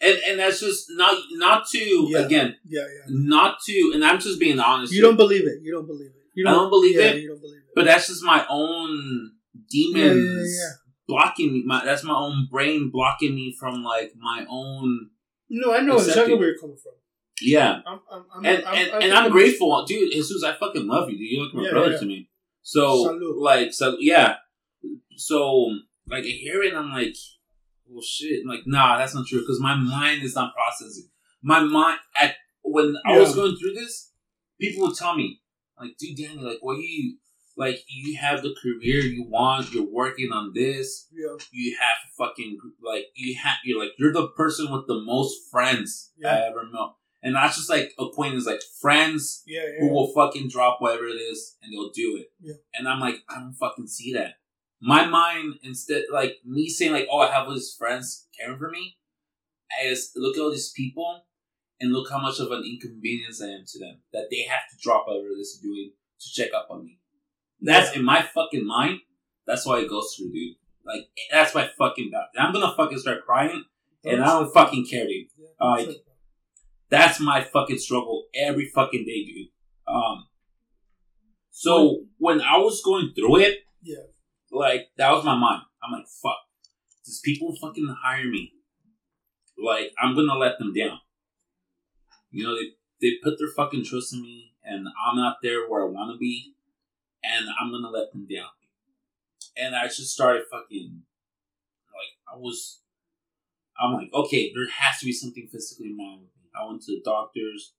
[0.00, 2.18] And and that's just not not to Yeah.
[2.20, 3.06] again, Yeah, yeah.
[3.08, 4.92] not to, and I'm just being honest.
[4.92, 5.58] You don't believe it.
[5.62, 6.22] You don't believe it.
[6.34, 7.74] You I don't believe yeah, it, You don't believe it.
[7.74, 9.32] but that's just my own
[9.68, 10.70] demons yeah,
[11.08, 11.64] blocking me.
[11.66, 15.10] My that's my own brain blocking me from like my own
[15.50, 16.92] No, I know exactly where you're coming from.
[17.42, 17.80] yeah.
[17.86, 20.12] I'm, I'm, I'm, and I'm, and, I'm, and I'm grateful, dude.
[20.12, 21.28] Jesus, I fucking love you, dude.
[21.30, 22.30] You're like my brother to me.
[22.62, 23.40] So Salud.
[23.40, 24.36] like so yeah.
[25.16, 25.70] So
[26.06, 27.16] like I hear it, I'm like,
[27.88, 28.42] well, shit.
[28.42, 31.08] I'm like, nah, that's not true because my mind is not processing.
[31.42, 34.12] My mind at when I was going through this,
[34.60, 35.40] people would tell me
[35.80, 37.16] like, dude, Danny, like, what you
[37.56, 37.80] like?
[37.88, 39.72] You have the career you want.
[39.72, 41.08] You're working on this.
[41.12, 43.56] Yeah, You have to fucking like you have.
[43.64, 46.90] You're like you're the person with the most friends I ever met.
[47.20, 49.80] And not just like acquaintances, like friends yeah, yeah.
[49.80, 52.28] who will fucking drop whatever it is and they'll do it.
[52.40, 52.54] Yeah.
[52.74, 54.34] And I'm like, I don't fucking see that.
[54.80, 58.70] My mind, instead, like me saying, like, oh, I have all these friends caring for
[58.70, 58.96] me,
[59.70, 61.24] I just look at all these people
[61.80, 64.76] and look how much of an inconvenience I am to them that they have to
[64.80, 66.98] drop whatever it is doing to check up on me.
[67.60, 69.00] That's in my fucking mind.
[69.46, 70.56] That's why it goes through, dude.
[70.84, 72.26] Like, that's my fucking bad.
[72.38, 73.64] I'm gonna fucking start crying
[74.04, 75.26] and I don't fucking care, dude.
[75.60, 75.88] Like.
[76.90, 79.48] That's my fucking struggle every fucking day, dude.
[79.86, 80.26] Um,
[81.50, 84.04] so when I was going through it, Yeah.
[84.50, 85.62] Like that was my mind.
[85.82, 86.38] I'm like, fuck,
[87.04, 88.52] does people fucking hire me?
[89.62, 91.00] like I'm gonna let them down.
[92.30, 95.82] You know, they they put their fucking trust in me, and I'm not there where
[95.82, 96.54] I want to be,
[97.24, 98.48] and I'm gonna let them down.
[99.56, 101.02] And I just started fucking
[101.92, 102.80] like I was.
[103.80, 106.50] I'm like, okay, there has to be something physically wrong with me.
[106.58, 107.74] I went to the doctors.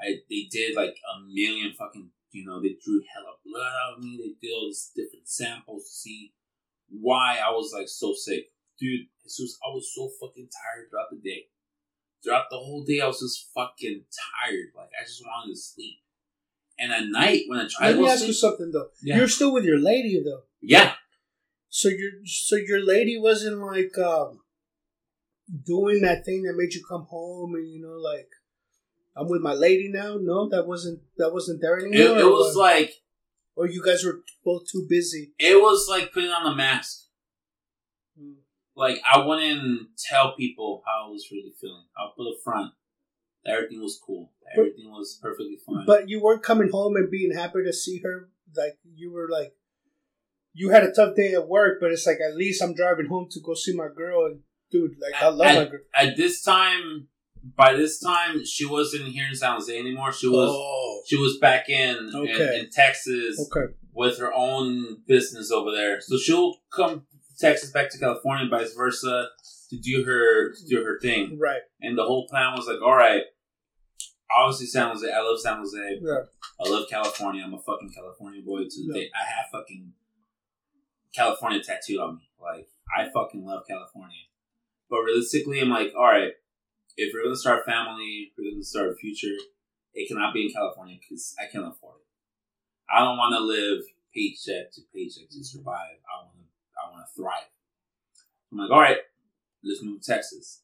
[0.00, 4.02] I they did like a million fucking you know they drew hella blood out of
[4.04, 4.16] me.
[4.18, 6.32] They did all these different samples to see
[6.88, 8.46] why I was like so sick,
[8.78, 9.06] dude.
[9.24, 11.46] Jesus, I was so fucking tired throughout the day.
[12.24, 14.04] Throughout the whole day, I was just fucking
[14.44, 14.66] tired.
[14.76, 15.98] Like I just wanted to sleep.
[16.78, 18.88] And at night, when I tried Let to me ask you something though.
[19.02, 19.16] Yeah.
[19.18, 20.42] You're still with your lady though.
[20.62, 20.92] yeah,
[21.68, 24.40] So your so your lady wasn't like um
[25.64, 28.28] doing that thing that made you come home and you know like
[29.18, 30.16] I'm with my lady now.
[30.20, 32.18] No, that wasn't that wasn't there it, anymore.
[32.18, 32.62] it or was what?
[32.62, 32.92] like
[33.56, 35.32] or you guys were both too busy.
[35.38, 37.06] it was like putting on a mask.
[38.20, 38.36] Mm.
[38.76, 41.84] Like I wouldn't tell people how I was really feeling.
[41.98, 42.72] I'll put a front.
[43.44, 44.32] that Everything was cool.
[44.44, 45.84] that Everything was perfectly fine.
[45.86, 48.28] But you weren't coming home and being happy to see her.
[48.56, 49.52] Like you were like,
[50.54, 53.26] you had a tough day at work, but it's like at least I'm driving home
[53.32, 54.26] to go see my girl.
[54.26, 54.40] And
[54.70, 55.80] dude, like I love at, my girl.
[55.94, 57.08] at this time,
[57.56, 60.12] by this time, she wasn't here in San Jose anymore.
[60.12, 62.30] She was oh, she was back in, Okay.
[62.58, 63.72] in in Texas okay.
[63.92, 66.00] with her own business over there.
[66.00, 67.06] So she'll come
[67.38, 69.28] Texas back to California, and vice versa,
[69.70, 71.38] to do her to do her thing.
[71.38, 71.60] Right.
[71.80, 73.22] And the whole plan was like, all right,
[74.36, 75.10] obviously San Jose.
[75.10, 75.98] I love San Jose.
[76.02, 76.22] Yeah.
[76.64, 77.42] I love California.
[77.44, 78.94] I'm a fucking California boy to the Yeah.
[79.02, 79.10] day.
[79.14, 79.92] I have fucking
[81.14, 82.30] California tattooed on me.
[82.40, 84.16] Like I fucking love California.
[84.90, 86.32] But realistically, I'm like, all right,
[86.98, 89.36] if we're gonna start a family, if we're gonna start a future,
[89.94, 92.06] it cannot be in California because I can't afford it.
[92.92, 93.84] I don't want to live
[94.14, 96.02] paycheck to paycheck to survive.
[96.04, 96.44] I want to,
[96.76, 97.48] I want to thrive.
[98.50, 98.98] I'm like, all right,
[99.62, 100.62] let's move to Texas.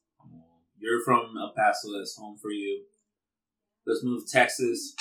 [0.79, 1.97] You're from El Paso.
[1.97, 2.83] That's home for you.
[3.87, 4.95] Let's move to Texas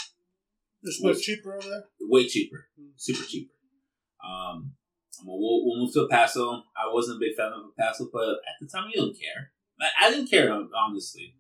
[0.83, 1.83] It's much cheaper over there.
[2.01, 3.53] way cheaper, super cheaper.
[4.23, 4.73] Um,
[5.25, 6.63] well, we'll, we'll move to El Paso.
[6.77, 9.52] I wasn't a big fan of El Paso, but at the time, you don't care.
[9.79, 11.35] I, I didn't care, honestly.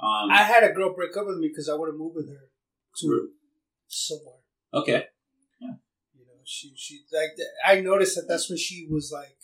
[0.00, 2.28] Um, I had a girl break up with me because I would have moved with
[2.28, 2.48] her
[2.98, 3.28] to
[3.86, 4.36] somewhere.
[4.72, 5.04] okay.
[5.60, 5.74] Yeah.
[6.14, 7.30] You know, she she like
[7.66, 9.36] I noticed that that's when she was like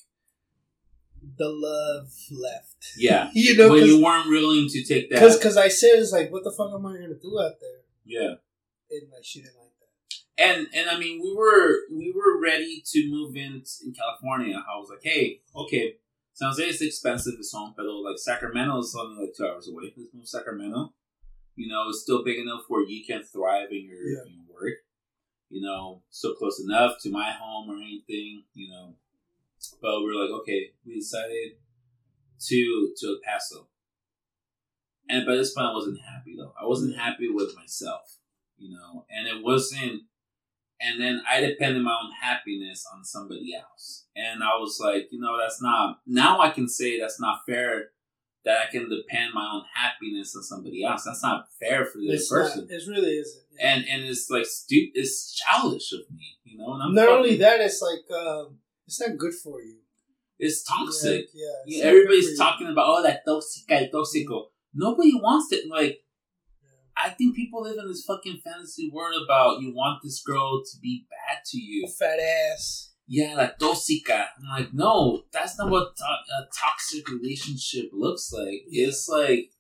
[1.37, 2.77] the love left.
[2.97, 3.31] Yeah.
[3.35, 5.21] you know, when because you weren't willing to take that.
[5.21, 7.81] because I said it's like, what the fuck am I gonna do out there?
[8.05, 8.35] yeah.
[8.89, 10.43] And like she didn't like that.
[10.43, 14.57] And and I mean, we were we were ready to move in in California.
[14.57, 15.97] I was like, hey, okay,
[16.37, 17.33] San Jose is expensive.
[17.39, 19.95] It's home, but like Sacramento is only like two hours away.
[19.97, 20.93] Let's move Sacramento.
[21.55, 24.27] You know, it's still big enough where you can thrive in your, Yeah.
[24.27, 24.75] in your work.
[25.49, 28.45] You know, still close enough to my home or anything.
[28.53, 28.97] You know,
[29.81, 31.53] but we are like, okay, we decided
[32.49, 33.69] to to El Paso.
[35.09, 36.53] And by this point, I wasn't happy though.
[36.61, 38.19] I wasn't happy with myself,
[38.59, 40.03] you know, and it wasn't.
[40.81, 45.19] And then I depended my own happiness on somebody else, and I was like, you
[45.19, 46.01] know, that's not.
[46.07, 47.91] Now I can say that's not fair.
[48.45, 51.03] That I can depend my own happiness on somebody else.
[51.05, 52.61] That's not fair for the It's person.
[52.61, 53.43] not, it really isn't.
[53.59, 53.69] Yeah.
[53.75, 54.93] and and it's like stupid.
[54.95, 56.75] It's childish of me, you know.
[56.75, 59.79] And I'm not fucking- only that, it's like um, it's not good for you.
[60.39, 61.27] it's toxic.
[61.35, 64.51] Yeah, yeah, it's Yeah, not good for everybody's talking about oh that toxica, el tóxico.
[64.75, 65.69] Nobody wants it.
[65.69, 66.05] Like
[67.03, 70.79] I think people live in this fucking fantasy world about you want this girl to
[70.81, 71.87] be bad to you.
[71.99, 72.93] Fat ass.
[73.09, 74.27] Yeah, like tóxica.
[74.41, 78.63] I'm like, no, that's not what to- a toxic relationship looks like.
[78.69, 78.89] Yeah.
[78.89, 79.51] It's like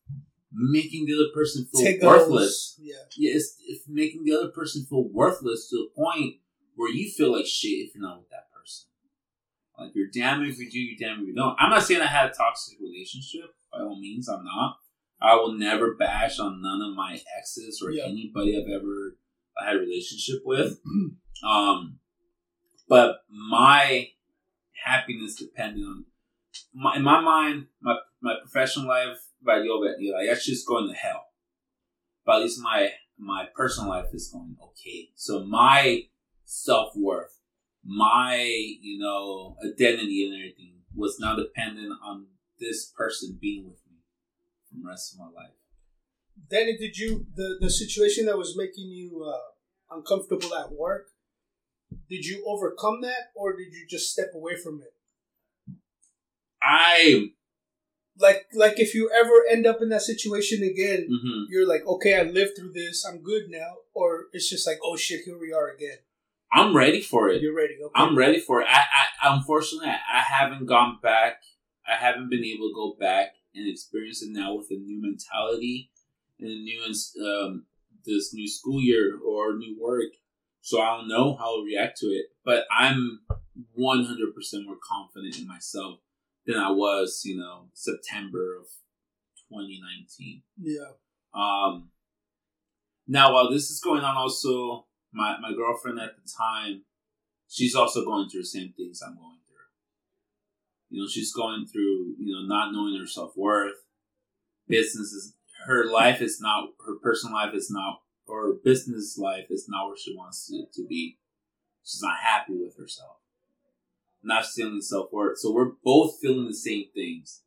[0.52, 2.08] making the other person feel Tickles.
[2.08, 2.76] worthless.
[2.80, 2.94] Yeah.
[3.16, 6.36] Yeah, it's, it's making the other person feel worthless to the point
[6.74, 8.86] where you feel like shit if you're not with that person.
[9.78, 11.54] Like you're damn if you do, you're damn if you don't.
[11.60, 13.54] I'm not saying I had a toxic relationship.
[13.72, 14.78] By all means, I'm not.
[15.20, 18.04] I will never bash on none of my exes or Yeah.
[18.04, 19.16] anybody I've ever
[19.58, 20.78] had a relationship with.
[21.44, 21.98] um,
[22.88, 24.08] but my
[24.84, 26.04] happiness depended on
[26.74, 30.66] my, in my mind, my my professional life, but yo, but, yo, like that's just
[30.66, 31.26] going to hell.
[32.24, 35.10] But at least my my personal life is going okay.
[35.14, 36.02] So my
[36.44, 37.40] self worth,
[37.84, 38.36] my
[38.80, 42.26] you know identity and everything was not dependent on
[42.58, 43.80] this person being with
[44.76, 45.52] for the rest of my life.
[46.50, 51.08] Danny, did you the the situation that was making you uh, uncomfortable at work?
[52.10, 54.92] Did you overcome that, or did you just step away from it?
[56.62, 57.30] I
[58.18, 61.44] Like, like if you ever end up in that situation again, mhm.
[61.48, 64.96] you're like, okay, I lived through this, I'm good now, or it's just like, oh
[64.96, 65.98] shit, here we are again.
[66.52, 67.42] I'm ready for it.
[67.42, 67.74] You're ready.
[67.74, 67.92] Okay.
[67.94, 68.66] I'm ready for it.
[68.68, 71.42] I, I unfortunately I haven't gone back.
[71.86, 75.90] I haven't been able to go back and experience it now with a new mentality
[76.38, 76.82] and a new
[77.24, 77.66] um,
[78.04, 80.12] this new school year or new work.
[80.60, 83.20] So I don't know how I'll react to it, but I'm
[83.78, 86.00] 100% more confident in myself
[86.44, 88.66] than I was, you know, September of
[89.48, 90.42] 2019.
[90.60, 90.92] Yeah.
[91.34, 91.90] Um.
[93.08, 96.82] Now, while this is going on, also my my girlfriend at the time,
[97.48, 99.45] she's also going through the same things I'm going through.
[100.88, 103.74] You know, she's going through you know not knowing her self worth.
[104.68, 105.34] Business is
[105.66, 109.96] her life is not her personal life is not or business life is not where
[109.96, 111.18] she wants it to be.
[111.84, 113.18] She's not happy with herself.
[114.22, 115.38] Not feeling self worth.
[115.38, 117.42] So we're both feeling the same things.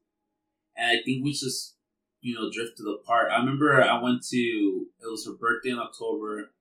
[0.77, 1.75] And I think we just,
[2.21, 3.31] you know, drifted apart.
[3.31, 6.51] I remember I went to it was her birthday in October.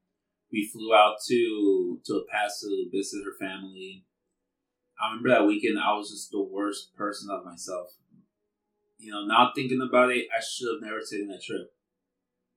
[0.51, 4.05] We flew out to to El Paso to visit her family.
[5.01, 7.89] I remember that weekend I was just the worst person of myself.
[8.99, 11.73] You know, now thinking about it, I should have never taken that trip.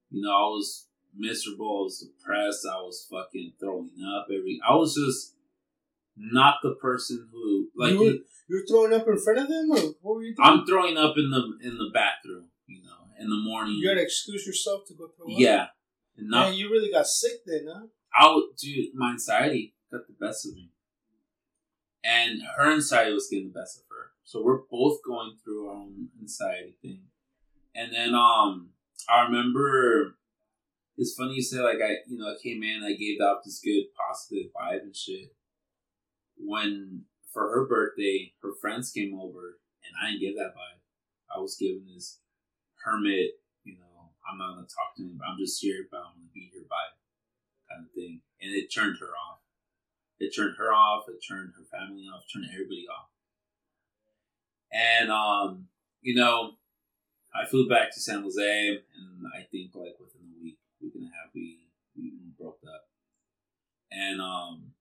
[0.09, 4.75] You know, I was miserable, I was depressed, I was fucking throwing up every I
[4.75, 5.35] was just
[6.17, 9.71] not the person who like you were, you were throwing up in front of them,
[9.71, 10.47] or what were you doing?
[10.47, 13.75] I'm throwing up in the in the bathroom, you know, in the morning.
[13.75, 15.39] You gotta excuse yourself to go throw up.
[15.39, 15.67] Yeah,
[16.17, 17.85] and not, Man, you really got sick then, huh?
[18.17, 20.70] I would, dude, my anxiety got the best of me,
[22.03, 24.11] and her anxiety was getting the best of her.
[24.23, 27.03] So we're both going through our own anxiety thing,
[27.75, 28.71] and then um,
[29.09, 30.15] I remember.
[30.97, 33.61] It's funny you say like I, you know, I came in, I gave out this
[33.63, 35.33] good positive vibe and shit
[36.45, 40.81] when for her birthday, her friends came over, and I didn't give that vibe.
[41.33, 42.19] I was given this
[42.83, 46.33] hermit, you know, I'm not gonna talk to him, I'm just here, but I'm gonna
[46.33, 46.97] be here vibe
[47.69, 49.40] kind of thing, and it turned her off.
[50.21, 51.05] It turned her off.
[51.09, 52.23] It turned her family off.
[52.31, 53.09] Turned everybody off.
[54.71, 55.67] And um,
[56.01, 56.53] you know,
[57.33, 61.05] I flew back to San Jose, and I think like within a week, week and
[61.05, 61.65] a half, we
[61.97, 62.85] we broke up.
[63.91, 64.71] And um,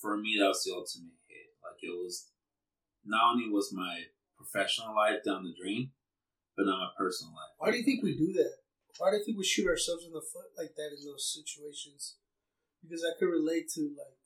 [0.00, 1.54] for me, that was the ultimate hit.
[1.62, 2.30] Like it was,
[3.04, 5.90] not only was my professional life down the drain,
[6.56, 7.54] but not my personal life.
[7.58, 8.56] Why do you think we do that?
[8.98, 12.16] Why do you think we shoot ourselves in the foot like that in those situations?
[12.82, 14.18] Because I could relate to like,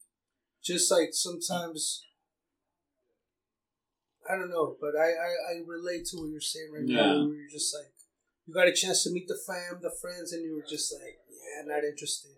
[0.66, 2.02] just like sometimes.
[4.28, 7.14] I don't know, but I, I, I relate to what you're saying right Yeah.
[7.14, 7.26] now.
[7.26, 7.92] Where you're just like,
[8.46, 11.14] you got a chance to meet the fam, the friends, and you were just like,
[11.30, 12.32] yeah, not interested.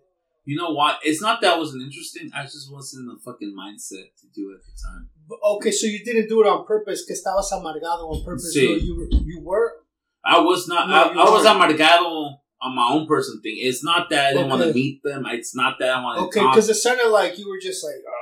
[0.45, 0.99] You know what?
[1.03, 2.29] It's not that I wasn't interested.
[2.35, 5.09] I just wasn't in the fucking mindset to do it at the time.
[5.27, 8.53] But, okay, so you didn't do it on purpose, que estabas amargado on purpose.
[8.55, 8.65] Sí.
[8.69, 9.73] No, you were, you were.
[10.23, 10.89] I was not.
[10.89, 13.57] No, I, I was amargado on my own person thing.
[13.59, 15.25] It's not that I didn't want to meet them.
[15.27, 17.83] It's not that I want Okay, to Okay, because it sounded like you were just
[17.83, 18.18] like, oh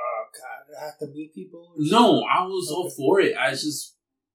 [0.80, 1.72] have to meet people.
[1.76, 3.36] No, I was all for it.
[3.36, 3.94] I just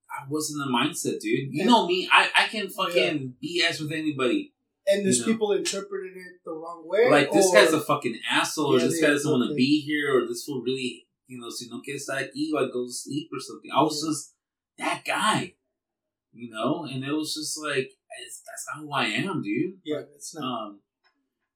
[0.10, 1.52] I wasn't in the mindset, dude.
[1.54, 2.08] You And- know me.
[2.12, 4.54] I, I can fucking BS with anybody.
[4.86, 5.32] and there's you know.
[5.32, 7.10] people interpreted it the wrong way.
[7.10, 10.18] Like this or- guy's a fucking asshole, or this guy doesn't want to be here,
[10.22, 13.30] or this fool really, you know, si no quiere estar aquí, like go to sleep
[13.34, 13.72] or something.
[13.74, 14.10] I was Yeah.
[14.12, 14.34] just
[14.78, 15.56] that guy,
[16.34, 17.90] you know, and it was just like
[18.26, 19.80] it's, that's not who I am, dude.
[19.84, 20.44] Yeah, it's not.
[20.44, 20.80] Um,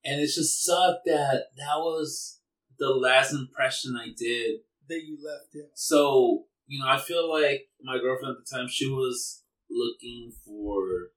[0.06, 2.40] and it just sucked that that was
[2.80, 4.62] the last impression I did.
[4.90, 5.72] That you left it.
[5.74, 11.12] So you know, I feel like my girlfriend at the time she was looking for.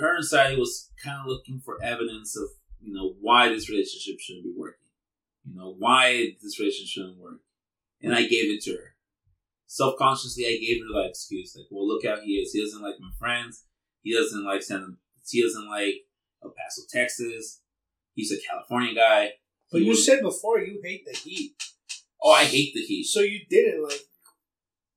[0.00, 2.48] Her anxiety was kind of looking for evidence of
[2.80, 4.88] you know why this relationship shouldn't be working,
[5.44, 7.40] you know why this relationship shouldn't work,
[8.00, 8.94] and I gave it to her.
[9.66, 12.52] Self consciously, I gave her that excuse, like, "Well, look how he is.
[12.52, 13.64] He doesn't like my friends.
[14.02, 14.98] He doesn't like San.
[15.28, 16.06] He doesn't like
[16.44, 17.60] El Paso, Texas.
[18.14, 19.32] He's a California guy.
[19.72, 21.56] But He you was- said before you hate the heat,
[22.22, 23.04] oh, I hate the heat.
[23.04, 24.00] so you didn't like.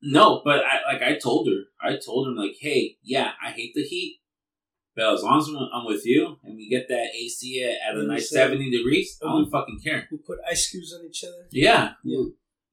[0.02, 1.64] No, but I like I told her.
[1.82, 4.22] I told her like, hey, yeah, I hate the heat,
[4.96, 7.98] but as long as I'm, I'm with you and we get that AC at, at
[7.98, 10.08] a nice seventy degrees, I don't fucking care.
[10.12, 11.48] We put ice cubes on each other.
[11.52, 12.24] Yeah, Yeah.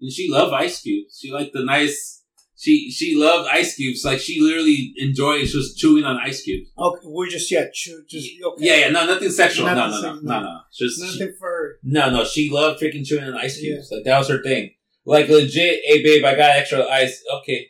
[0.01, 1.19] And she loved ice cubes.
[1.21, 2.23] She liked the nice.
[2.59, 4.03] She she loved ice cubes.
[4.05, 6.71] Like she literally enjoyed just chewing on ice cubes.
[6.79, 8.65] Okay, we're just yeah, chu- just okay.
[8.65, 9.67] Yeah, yeah, no, nothing sexual.
[9.67, 10.61] Nothing no, no, no, no, no.
[10.73, 12.25] Just she- Nothing for no, no.
[12.25, 13.91] She loved freaking chewing on ice cubes.
[13.93, 14.71] Like that was her thing.
[15.05, 15.83] Like legit.
[15.85, 17.23] Hey, babe, I got extra ice.
[17.41, 17.69] Okay,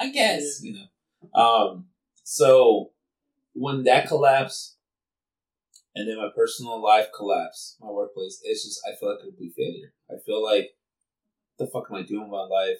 [0.00, 1.40] I guess you know.
[1.40, 1.86] Um.
[2.24, 2.90] So
[3.52, 4.76] when that collapsed,
[5.94, 9.54] and then my personal life collapsed, my workplace, it's just I feel like a complete
[9.56, 9.92] failure.
[10.10, 10.70] I feel like
[11.58, 12.78] the fuck am I doing with my life?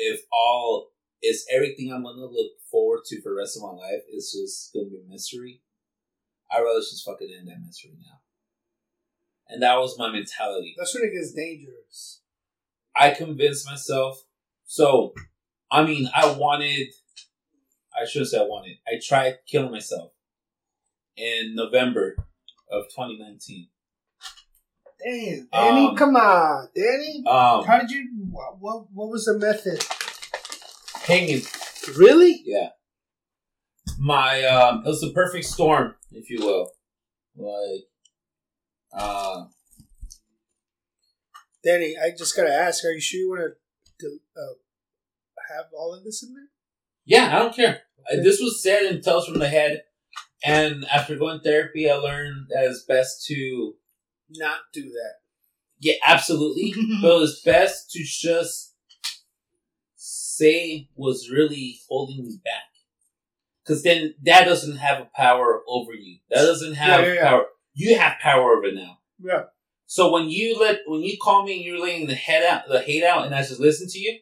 [0.00, 0.90] If all
[1.22, 4.72] is everything I'm gonna look forward to for the rest of my life is just
[4.72, 5.60] gonna be misery,
[6.50, 8.20] I'd rather just fucking end that misery now.
[9.48, 10.74] And that was my mentality.
[10.78, 12.20] that's when it gets dangerous.
[12.98, 14.24] I convinced myself.
[14.64, 15.14] So,
[15.70, 16.88] I mean, I wanted
[18.00, 18.76] I shouldn't say I wanted.
[18.86, 20.12] I tried killing myself
[21.16, 22.16] in November
[22.70, 23.68] of 2019.
[25.04, 27.22] Damn, Danny, Um, come on, Danny.
[27.26, 28.08] Um, How did you?
[28.30, 29.82] What, what what was the method?
[31.06, 31.40] hanging.
[31.96, 32.42] Really?
[32.44, 32.68] Yeah.
[33.98, 36.70] My um, it was the perfect storm, if you will.
[37.36, 37.84] Like,
[38.92, 39.46] uh,
[41.64, 42.84] Danny, I just gotta ask.
[42.84, 43.54] Are you sure you want
[44.00, 44.06] to
[44.36, 44.54] uh,
[45.54, 46.48] have all of this in there?
[47.04, 47.82] yeah, I don't care.
[48.10, 49.82] Uh, This was said and tells from the head,
[50.44, 53.74] and after going therapy, I learned that it's best to
[54.30, 55.14] Not do that.
[55.80, 56.72] Yeah, absolutely.
[57.02, 58.74] but it's best to just
[59.96, 62.62] say what's really holding me back.
[63.62, 66.18] Because then that doesn't have a power over you.
[66.30, 67.28] That doesn't have Yeah, yeah, yeah.
[67.30, 67.46] power.
[67.74, 68.98] You have power over now.
[69.22, 69.42] Yeah.
[69.86, 72.80] So when you let when you call me and you're laying the head out the
[72.80, 74.18] hate out and I just listen to you,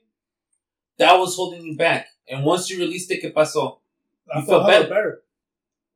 [0.98, 2.06] that was holding you back.
[2.28, 3.78] And once you released it, ¿qué pasó?
[4.32, 4.88] I You felt felt better.
[4.88, 5.22] better.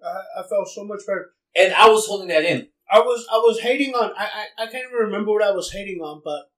[0.05, 1.33] I, I felt so much better.
[1.55, 2.69] And I was holding that in.
[2.91, 4.11] I was I was hating on.
[4.17, 6.51] I, I I can't even remember what I was hating on, but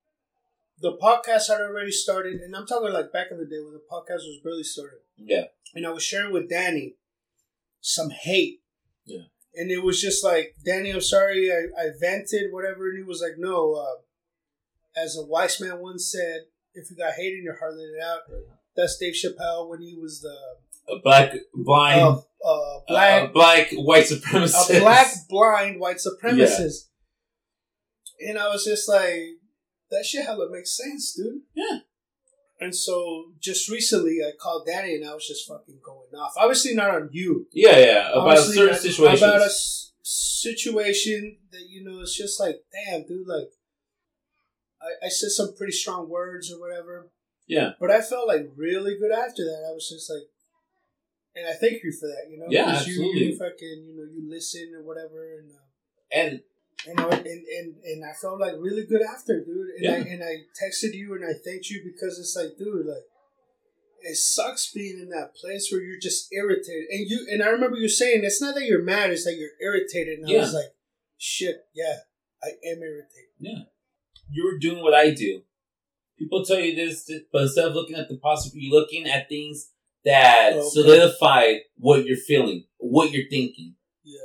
[0.81, 3.83] the podcast had already started, and I'm talking like back in the day when the
[3.91, 4.99] podcast was really started.
[5.17, 5.45] Yeah.
[5.75, 6.97] and I was sharing with Danny
[7.81, 8.61] some hate.
[9.05, 9.25] Yeah.
[9.55, 12.89] And it was just like, Danny, I'm sorry, I, I vented, whatever.
[12.89, 16.43] And he was like, no, uh, as a wise man once said,
[16.75, 18.21] if you got hate in your heart, let it out.
[18.75, 20.37] That's Dave Chappelle when he was the
[20.89, 24.77] A black blind uh, uh, black uh, black white supremacist.
[24.77, 26.89] a black blind white supremacist.
[28.21, 29.39] And I was just like,
[29.91, 31.43] that shit hella makes sense, dude.
[31.55, 31.81] Yeah.
[32.61, 36.33] And so just recently I called Danny and I was just fucking going off.
[36.37, 37.47] Obviously not on you.
[37.53, 38.09] Yeah, yeah.
[38.11, 39.23] About Obviously certain situations.
[39.23, 43.49] About a s- situation that, you know, it's just like, damn, dude, like,
[44.81, 47.11] I, I said some pretty strong words or whatever.
[47.49, 47.71] Yeah.
[47.81, 49.67] But I felt like really good after that.
[49.69, 50.23] I was just like,
[51.35, 52.47] and I thank you for that, you know?
[52.49, 53.25] Yeah, 'cause You, absolutely.
[53.33, 55.25] you fucking, you know, you listen or whatever.
[55.39, 55.65] And, uh,
[56.13, 56.41] and
[56.87, 59.69] you know, and, and, and I felt like really good after, dude.
[59.79, 63.05] And I and I texted you and I thanked you because it's like, dude, like
[64.01, 66.87] it sucks being in that place where you're just irritated.
[66.91, 69.51] And you and I remember you saying it's not that you're mad, it's that you're
[69.63, 70.19] irritated.
[70.19, 70.75] And I was like,
[71.19, 71.99] shit, yeah,
[72.43, 73.31] I am irritated.
[73.39, 73.63] Yeah.
[74.29, 75.43] You're doing what I do.
[76.19, 79.71] People tell you this, but instead of looking at the possible, you're looking at things
[80.05, 80.69] that Okay.
[80.69, 83.75] solidify what you're feeling, what you're thinking.
[84.05, 84.19] Yeah.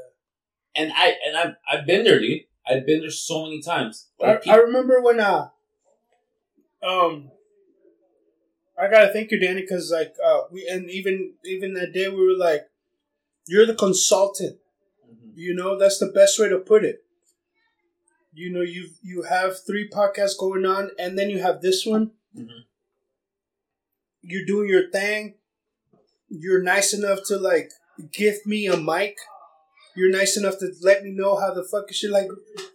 [0.75, 2.41] And I and I've I've been there, dude.
[2.67, 4.09] I've been there so many times.
[4.21, 5.49] I, Like, I people- remember when uh
[6.83, 7.31] um
[8.79, 12.25] I gotta thank you, Danny, because like uh we and even even that day we
[12.25, 12.69] were like,
[13.47, 14.57] you're the consultant.
[15.07, 15.31] Mhm.
[15.35, 17.03] You know, that's the best way to put it.
[18.33, 22.11] You know, you you have three podcasts going on, and then you have this one.
[22.37, 22.65] Mhm.
[24.21, 25.36] You're doing your thing.
[26.29, 27.69] You're nice enough to like
[28.11, 29.15] give me a mic.
[29.95, 32.11] You're nice enough to let me know how the fuck is shit.
[32.11, 32.27] Like,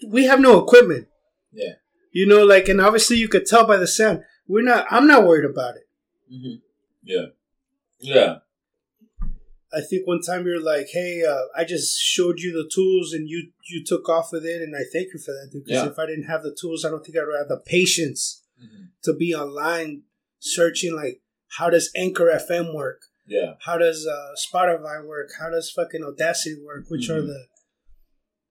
[0.09, 1.07] we have no equipment.
[1.53, 1.75] Yeah.
[2.11, 4.23] You know, like, and obviously you could tell by the sound.
[4.49, 4.87] We're not.
[4.91, 5.87] I'm not worried about it.
[6.33, 6.61] Mhm.
[7.05, 7.27] Yeah.
[8.01, 8.39] Yeah.
[9.75, 13.29] I think one time you're like, "Hey, uh, I just showed you the tools, and
[13.29, 15.65] you you took off with it, and I thank you for that, dude.
[15.65, 15.91] Because Yeah.
[15.91, 18.89] if I didn't have the tools, I don't think I'd have the patience Mhm.
[19.05, 20.03] to be online
[20.41, 21.23] searching like,
[21.57, 23.03] how does Anchor FM work?
[23.27, 23.55] Yeah.
[23.61, 25.31] How does uh, Spotify work?
[25.39, 26.87] How does fucking Audacity work?
[26.89, 27.27] Which are Mhm.
[27.29, 27.47] the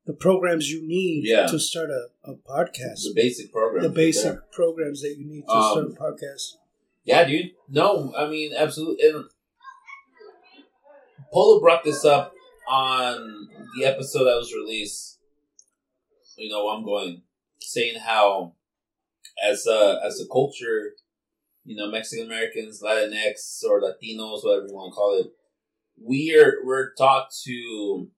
[0.08, 1.46] the programs you need Yeah.
[1.46, 3.04] to start a, a podcast?
[3.04, 3.84] The basic program.
[3.84, 6.56] The basic programs that you need to Um, start a podcast.
[7.04, 7.52] Yeah, dude.
[7.70, 9.08] No, I mean absolutely.
[9.08, 9.26] And
[11.32, 12.34] Polo brought this up
[12.68, 15.20] on the episode that was released.
[16.38, 17.22] You know, I'm going
[17.60, 18.56] saying how,
[19.44, 20.94] as a as a culture,
[21.64, 25.28] you know, Mexican Americans, Latinx, or Latinos, whatever you want to call it,
[26.04, 28.10] we are we're taught to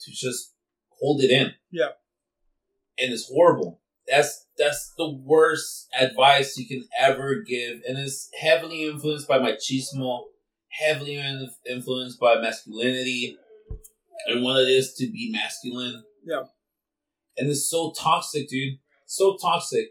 [0.00, 0.54] to just
[1.00, 1.52] hold it in.
[1.70, 1.90] Yeah.
[2.98, 3.80] and it's horrible.
[4.08, 10.24] That's that's the worst advice you can ever give, and it's heavily influenced by machismo,
[10.70, 11.16] heavily
[11.68, 13.36] influenced by masculinity,
[14.26, 16.02] and what it is to be masculine.
[16.24, 16.42] Yeah.
[17.38, 18.78] and it's so toxic, dude.
[19.06, 19.88] So toxic.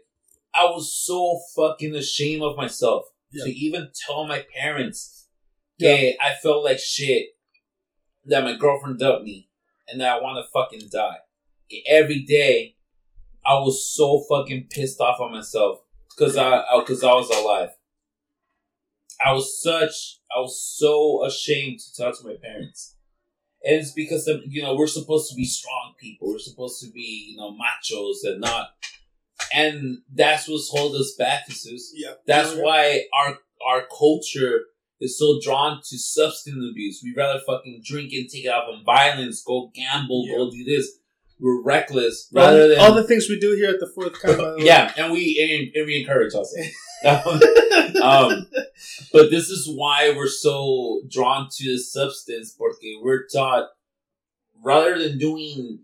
[0.54, 3.44] I was so fucking ashamed of myself Yeah.
[3.44, 5.26] to even tell my parents,
[5.78, 5.96] Yeah.
[5.96, 7.36] "Hey, I felt like shit
[8.26, 9.48] that my girlfriend dumped me,
[9.88, 11.18] and that I want to fucking die."
[11.86, 12.76] Every day,
[13.44, 15.80] I was so fucking pissed off on myself
[16.10, 17.70] because I because I was alive.
[19.24, 22.96] I was such I was so ashamed to talk to my parents,
[23.64, 26.28] and it's because you know we're supposed to be strong people.
[26.28, 28.74] We're supposed to be you know machos and not,
[29.54, 31.92] and that's what's holding us back, Jesus.
[31.94, 32.62] Yeah, That's Yeah.
[32.62, 34.64] why our our culture
[35.00, 37.00] is so drawn to substance abuse.
[37.02, 40.98] We rather fucking drink and take it out on violence, go gamble, go do this.
[41.40, 44.38] We're reckless All, rather than all the things we do here at the fourth kind.
[44.38, 46.54] by yeah, and we and, and we encourage us.
[48.02, 48.46] um,
[49.12, 53.70] but this is why we're so drawn to the substance porque we're taught
[54.62, 55.80] rather than doing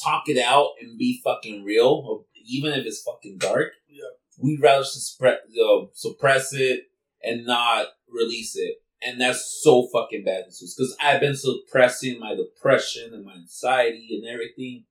[0.00, 4.04] talk it out and be fucking real, even if it's fucking dark, Yeah.
[4.38, 6.84] we'd rather suppress, uh, suppress it
[7.22, 8.76] and not release it.
[9.02, 14.08] And that's so fucking bad, news because I've been suppressing my depression and my anxiety
[14.20, 14.84] and everything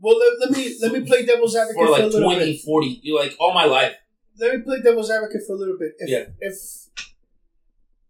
[0.00, 2.52] Well, let, let me let me play devil's advocate for for, like a little 20,
[2.52, 2.60] bit.
[2.62, 3.94] 40, you like all my life.
[4.38, 5.92] Let me play devil's advocate for a little bit.
[5.98, 6.24] If, Yeah.
[6.40, 6.56] If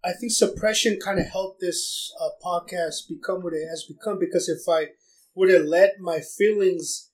[0.04, 4.48] I think suppression kind of helped this uh, podcast become what it has become because
[4.48, 4.88] if I
[5.34, 7.10] would have let my feelings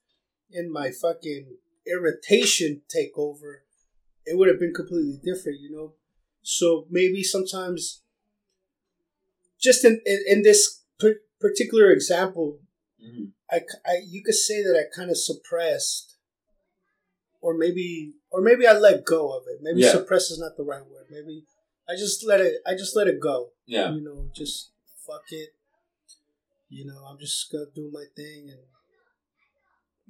[0.52, 1.56] and my fucking
[1.86, 3.58] irritation takeover,
[4.26, 5.92] it would have been completely different, you know.
[6.42, 8.02] So maybe sometimes,
[9.60, 12.60] just in in, in this per- particular example,
[13.02, 13.32] Mhm.
[13.50, 16.16] I, I you could say that I kind of suppressed,
[17.40, 19.60] or maybe or maybe I let go of it.
[19.62, 19.92] Maybe Yeah.
[19.92, 21.06] suppress is not the right word.
[21.10, 21.44] Maybe
[21.88, 22.60] I just let it.
[22.66, 23.52] I just let it go.
[23.66, 23.94] Yeah.
[23.94, 24.70] You know, just
[25.06, 25.50] fuck it.
[26.68, 28.60] You know, I'm just gonna do my thing and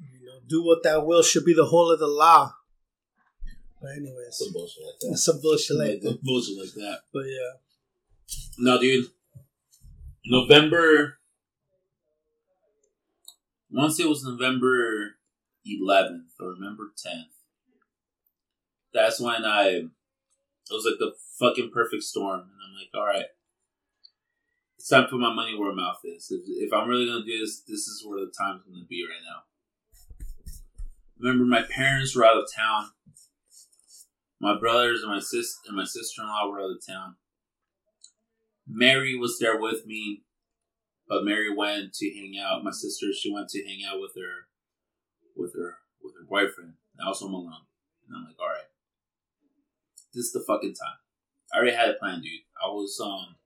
[0.01, 2.55] you know do what thou will should be the whole of the law.
[3.81, 5.19] But anyways, Some bullshit like that.
[5.19, 6.19] some bullshit like that.
[6.23, 7.01] Bullshit like that.
[7.12, 7.53] But yeah,
[8.59, 9.07] No, dude.
[10.27, 11.19] November.
[13.70, 15.16] Once it was November
[15.66, 17.25] 11th or November 10th.
[18.93, 19.69] That's when I.
[19.69, 22.41] It was like the fucking perfect storm.
[22.41, 23.27] And I'm like, alright.
[24.79, 26.31] It's time to put my money where my mouth is.
[26.31, 29.05] If, if I'm really going to do this, this is where the time's to be
[29.09, 29.43] right now.
[31.20, 32.90] Remember, my parents were out of town.
[34.40, 37.16] My brothers and my sis and my sister in law were out of town.
[38.69, 40.23] Mary was there with me,
[41.09, 42.62] but Mary went to hang out.
[42.62, 44.47] My sister, she went to hang out with her,
[45.36, 46.74] with her, with her boyfriend.
[46.97, 47.66] And I was home alone,
[48.07, 48.69] and I'm like, all right,
[50.15, 50.99] this is the fucking time.
[51.53, 52.43] I already had a plan, dude.
[52.62, 53.36] I was um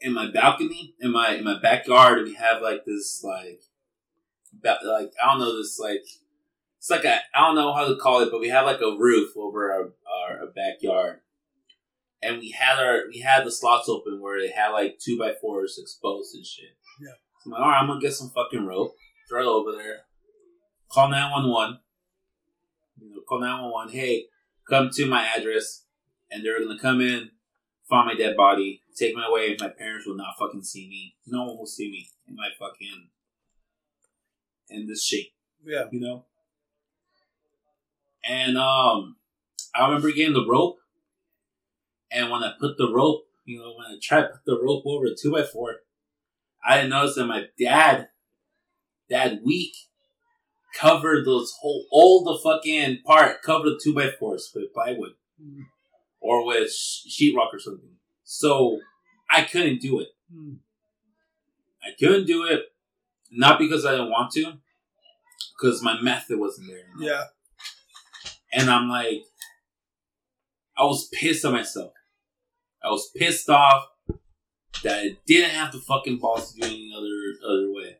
[0.00, 2.24] in my balcony, in my in my backyard.
[2.24, 3.62] We have like this like,
[4.64, 6.02] like I don't know this like.
[6.78, 8.96] It's like a I don't know how to call it, but we have like a
[8.98, 11.20] roof over our, our, our backyard
[12.22, 15.32] and we had our we had the slots open where they had like two by
[15.40, 16.76] fours exposed and shit.
[17.00, 17.08] Yeah.
[17.40, 18.94] So I'm like, all right, I'm gonna get some fucking rope,
[19.28, 20.00] throw it over there,
[20.90, 21.78] call nine one one.
[23.00, 23.88] You know, call nine one one.
[23.90, 24.26] Hey,
[24.68, 25.84] come to my address,
[26.30, 27.30] and they're gonna come in,
[27.88, 29.56] find my dead body, take me away.
[29.58, 31.16] My parents will not fucking see me.
[31.26, 33.08] No one will see me in my fucking
[34.70, 35.32] in this shape
[35.64, 36.24] yeah, you know.
[38.28, 39.16] And um,
[39.74, 40.78] I remember getting the rope,
[42.10, 44.84] and when I put the rope, you know, when I tried to put the rope
[44.86, 45.76] over a two by four,
[46.64, 48.08] I didn't notice that my dad,
[49.08, 49.74] that week,
[50.74, 55.64] covered those whole all the fucking part covered the two by fours with plywood Mm.
[56.20, 57.96] or with sh- sheetrock or something.
[58.24, 58.78] So
[59.30, 60.08] I couldn't do it.
[60.32, 60.58] Mm.
[61.82, 62.64] I couldn't do it,
[63.30, 64.54] not because I didn't want to,
[65.58, 66.78] because my method wasn't there.
[66.78, 67.10] anymore.
[67.12, 67.24] yeah.
[68.52, 69.22] And I'm like,
[70.76, 71.92] I was pissed at myself.
[72.82, 73.84] I was pissed off
[74.82, 77.96] that I didn't have the fucking balls to do any other other way.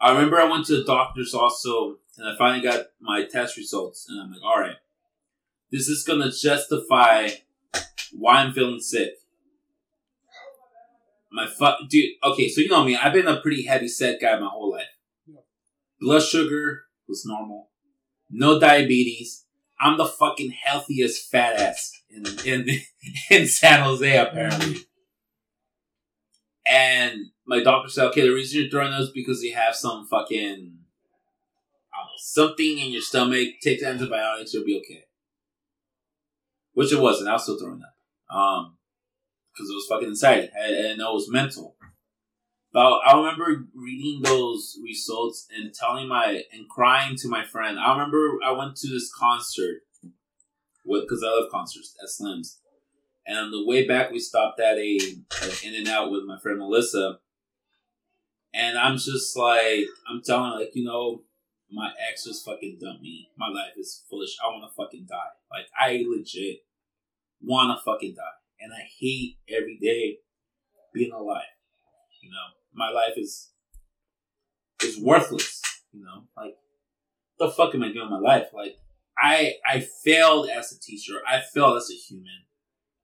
[0.00, 4.06] I remember I went to the doctor's also, and I finally got my test results,
[4.08, 4.76] and I'm like, all right,
[5.72, 7.30] this is gonna justify
[8.12, 9.14] why I'm feeling sick.
[11.30, 12.12] My fuck, dude.
[12.22, 12.96] Okay, so you know me.
[12.96, 14.86] I've been a pretty heavy set guy my whole life.
[16.00, 17.70] Blood sugar was normal.
[18.30, 19.44] No diabetes.
[19.80, 22.68] I'm the fucking healthiest fat ass in in
[23.30, 24.78] in San Jose apparently.
[26.66, 30.06] And my doctor said, okay, the reason you're throwing those is because you have some
[30.06, 30.78] fucking
[31.92, 33.48] I don't know, something in your stomach.
[33.62, 35.04] Take the antibiotics, you'll be okay.
[36.72, 37.30] Which it wasn't.
[37.30, 38.36] I was still throwing up.
[38.36, 38.75] Um,
[39.56, 40.50] because it was fucking anxiety.
[40.54, 41.76] I, I it was mental.
[42.72, 47.78] But I remember reading those results and telling my and crying to my friend.
[47.78, 49.78] I remember I went to this concert
[50.84, 52.60] because I love concerts at Slim's,
[53.26, 54.98] and on the way back we stopped at a,
[55.42, 57.18] a In-N-Out with my friend Melissa,
[58.52, 61.22] and I'm just like I'm telling her like you know
[61.72, 63.30] my ex just fucking dumped me.
[63.38, 64.36] My life is foolish.
[64.44, 65.16] I want to fucking die.
[65.50, 66.58] Like I legit
[67.42, 68.22] want to fucking die,
[68.60, 70.18] and I hate every day
[70.92, 71.42] being alive.
[72.22, 73.50] You know, my life is
[74.82, 75.62] is worthless.
[75.92, 76.56] You know, like
[77.38, 78.48] the fuck am I doing in my life?
[78.52, 78.76] Like
[79.18, 81.20] I I failed as a teacher.
[81.26, 82.44] I failed as a human.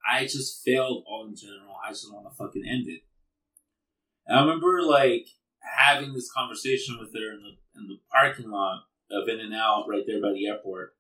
[0.09, 1.77] I just failed all in general.
[1.85, 3.03] I just want to fucking end it.
[4.27, 5.27] And I remember like
[5.61, 10.21] having this conversation with her in the in the parking lot of In-N-Out right there
[10.21, 10.95] by the airport.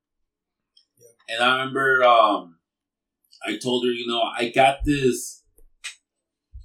[0.98, 1.34] Yeah.
[1.34, 2.56] And I remember um
[3.46, 5.42] I told her, you know, I got this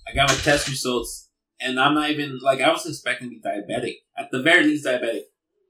[0.07, 1.29] I got my test results
[1.59, 3.95] and I'm not even like I was expecting to be diabetic.
[4.17, 5.23] At the very least diabetic.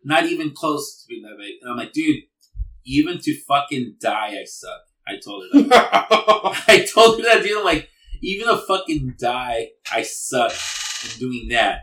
[0.03, 1.55] Not even close to being diabetic.
[1.61, 2.23] And I'm like, dude,
[2.85, 4.81] even to fucking die I suck.
[5.07, 5.87] I told her that.
[6.67, 7.57] I told her that, dude.
[7.57, 7.89] I'm like,
[8.21, 10.51] even to fucking die, I suck
[11.03, 11.81] in doing that.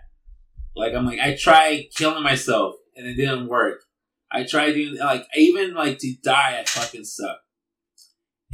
[0.76, 3.82] Like, I'm like, I tried killing myself and it didn't work.
[4.30, 7.38] I tried doing, like, even, like, to die, I fucking suck.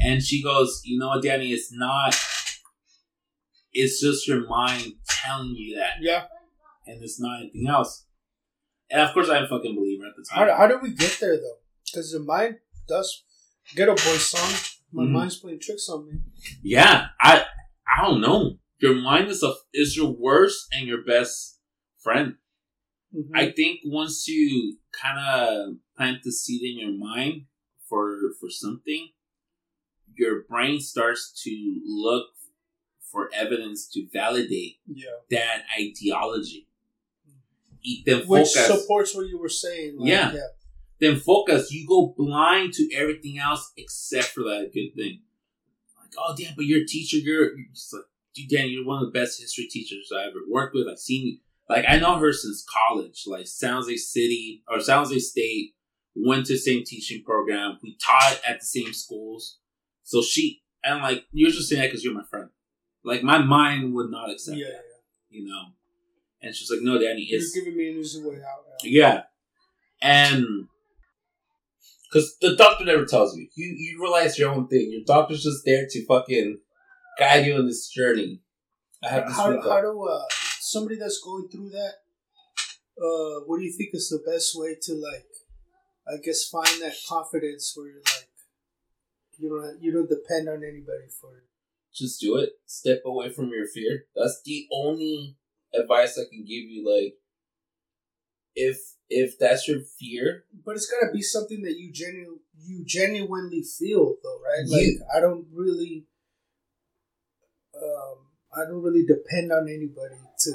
[0.02, 2.16] And she goes, you know what, Danny, it's not,
[3.72, 5.94] it's just your mind telling you that.
[6.00, 6.24] Yeah.
[6.86, 8.06] And it's not anything else.
[8.90, 10.48] And of course, I didn't fucking believe her at the time.
[10.48, 11.58] How, how did we get there, though?
[11.86, 12.56] Because the mind
[12.88, 13.24] does
[13.76, 14.76] Geto Boy song.
[14.92, 15.12] My mm-hmm.
[15.12, 16.18] mind's playing tricks on me.
[16.62, 17.44] Yeah, I
[17.86, 18.58] I don't know.
[18.78, 21.60] Your mind is a is your worst and your best
[22.02, 22.34] friend.
[23.16, 23.36] Mm-hmm.
[23.36, 27.42] I think once you kind of plant the seed in your mind
[27.88, 29.10] for for something,
[30.16, 32.26] your brain starts to look
[33.10, 35.06] for evidence to validate yeah.
[35.30, 36.68] that ideology.
[37.28, 38.02] Mm-hmm.
[38.06, 39.96] Then focus Which supports what you were saying.
[39.98, 40.32] Like, yeah.
[40.32, 40.40] yeah
[41.00, 41.72] then focus.
[41.72, 45.22] You go blind to everything else except for that good thing.
[45.98, 47.16] Like, oh damn, but you're a teacher.
[47.16, 48.04] You're, you're just like,
[48.34, 50.86] dude, Dan, you're one of the best history teachers I ever worked with.
[50.86, 51.38] I've seen you.
[51.68, 53.24] Like, I know her since college.
[53.26, 55.74] Like, San Jose City or San Jose State
[56.14, 57.78] went to the same teaching program.
[57.82, 59.58] We taught at the same schools.
[60.10, 62.48] So she and like you're just saying that because you're my friend.
[63.04, 64.84] Like my mind would not accept yeah, that.
[65.30, 65.38] Yeah.
[65.38, 65.62] You know.
[66.42, 69.22] And she's like, "No, Danny, it's you're giving me an easy way out." Yeah,
[70.02, 70.66] and
[72.10, 73.46] because the doctor never tells you.
[73.54, 74.90] You you realize your own thing.
[74.90, 76.58] Your doctor's just there to fucking
[77.16, 78.40] guide you on this journey.
[79.04, 80.24] I have this how, how do uh,
[80.58, 81.92] somebody that's going through that?
[83.00, 85.26] Uh, what do you think is the best way to like?
[86.08, 88.29] I guess find that confidence where you're like,
[89.40, 91.44] you don't you don't depend on anybody for it.
[91.94, 92.50] Just do it.
[92.66, 94.04] Step away from your fear.
[94.14, 95.36] That's the only
[95.74, 96.84] advice I can give you.
[96.86, 97.14] Like,
[98.54, 100.44] if if that's your fear.
[100.64, 104.68] But it's gotta be something that you genu you genuinely feel though, right?
[104.68, 106.06] Like you, I don't really
[107.76, 108.18] um
[108.54, 110.52] I don't really depend on anybody to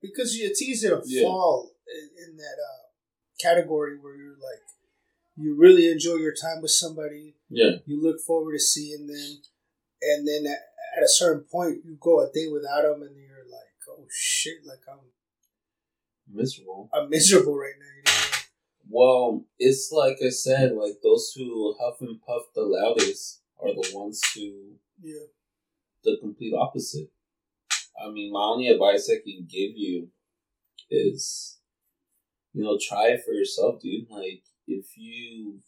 [0.00, 1.22] because it's easy to yeah.
[1.22, 2.82] fall in, in that uh,
[3.40, 4.62] category where you're like
[5.36, 7.36] you really enjoy your time with somebody.
[7.48, 7.76] Yeah.
[7.86, 9.42] You look forward to seeing them,
[10.02, 10.58] and then at,
[10.96, 14.58] at a certain point you go a day without them, and you're like, oh shit,
[14.66, 15.00] like I'm
[16.32, 16.90] miserable.
[16.92, 17.86] I'm miserable right now.
[17.96, 18.38] You know?
[18.88, 23.90] Well, it's like I said, like those who huff and puff the loudest are the
[23.94, 24.72] ones who
[25.02, 25.26] yeah
[26.04, 27.10] the complete opposite.
[28.02, 30.08] I mean, my only advice I can give you
[30.90, 31.58] is,
[32.52, 34.10] you know, try it for yourself, dude.
[34.10, 35.60] Like, if you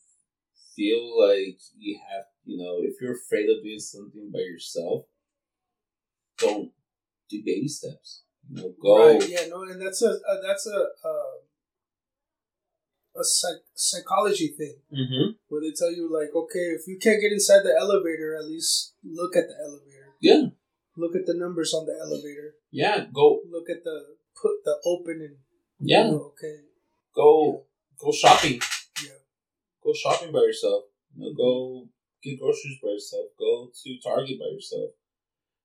[0.76, 5.04] feel like you have, you know, if you're afraid of doing something by yourself,
[6.38, 6.70] don't
[7.30, 8.22] do baby steps.
[8.50, 9.18] You know, go.
[9.18, 9.28] Right.
[9.28, 9.46] Yeah.
[9.48, 9.62] No.
[9.62, 11.08] And that's a, a that's a.
[11.08, 11.14] a
[13.16, 15.32] a psych- psychology thing mm-hmm.
[15.48, 18.94] where they tell you like okay if you can't get inside the elevator at least
[19.04, 20.46] look at the elevator yeah
[20.96, 25.20] look at the numbers on the elevator yeah go look at the put the open
[25.20, 25.36] and
[25.78, 26.56] yeah you know, okay
[27.14, 28.04] go yeah.
[28.04, 28.60] go shopping
[29.94, 30.84] shopping by yourself
[31.14, 31.88] you know, go
[32.22, 34.90] get groceries by yourself go to target by yourself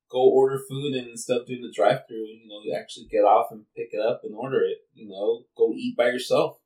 [0.10, 3.52] go order food and instead of doing the drive through, you know, actually get off
[3.52, 4.80] and pick it up and order it.
[4.94, 6.58] You know, go eat by yourself.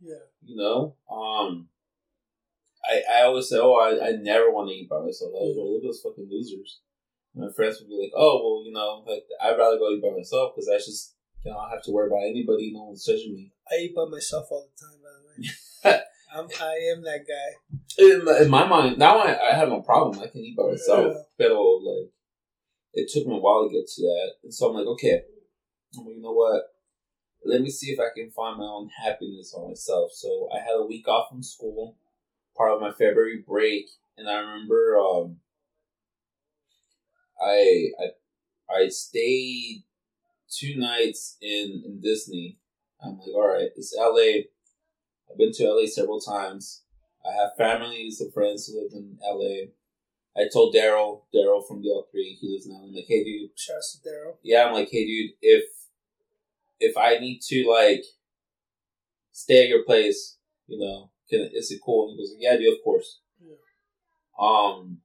[0.00, 0.24] Yeah.
[0.42, 1.68] You know, um,
[2.84, 5.32] I I always say, oh, I, I never want to eat by myself.
[5.34, 6.80] I was like, look at those fucking losers.
[7.34, 10.02] And my friends would be like, oh, well, you know, like I'd rather go eat
[10.02, 11.14] by myself because I just
[11.44, 12.72] you know, I don't have to worry about anybody.
[12.72, 13.52] No one's judging me.
[13.70, 16.00] I eat by myself all the time, by the way.
[16.34, 17.78] I'm, I am that guy.
[17.98, 20.22] In, in my mind, now I, I have no problem.
[20.22, 21.14] I can eat by myself.
[21.38, 21.48] Yeah.
[21.48, 22.10] But like,
[22.94, 24.30] it took me a while to get to that.
[24.44, 25.22] And so I'm like, okay,
[25.96, 26.62] well, you know what?
[27.44, 30.12] Let me see if I can find my own happiness on myself.
[30.12, 31.96] So I had a week off from school,
[32.56, 33.86] part of my February break,
[34.18, 35.36] and I remember um,
[37.42, 39.84] I I I stayed
[40.50, 42.58] two nights in in Disney.
[43.02, 44.42] I'm like, all right, it's LA.
[45.30, 46.82] I've been to LA several times.
[47.24, 49.70] I have families and friends who live in LA.
[50.36, 52.82] I told Daryl, Daryl from the L3, he lives now.
[52.82, 53.50] I'm like, hey, dude.
[53.56, 54.36] Shouts to Daryl.
[54.42, 55.64] Yeah, I'm like, hey, dude, if
[56.78, 58.04] if I need to like
[59.32, 62.08] stay at your place, you know, can is it cool?
[62.08, 63.20] And he goes, yeah, dude, of course.
[63.38, 63.56] Yeah.
[64.40, 64.98] Um,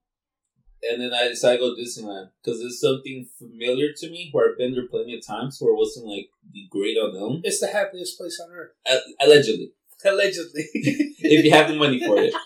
[0.82, 4.52] and then I decided to go to Disneyland because it's something familiar to me where
[4.52, 7.42] I've been there plenty of times where it wasn't like the great unknown.
[7.44, 8.72] It's the happiest place on earth.
[9.20, 9.72] Allegedly,
[10.06, 10.64] Allegedly.
[10.74, 12.34] if you have the money for it.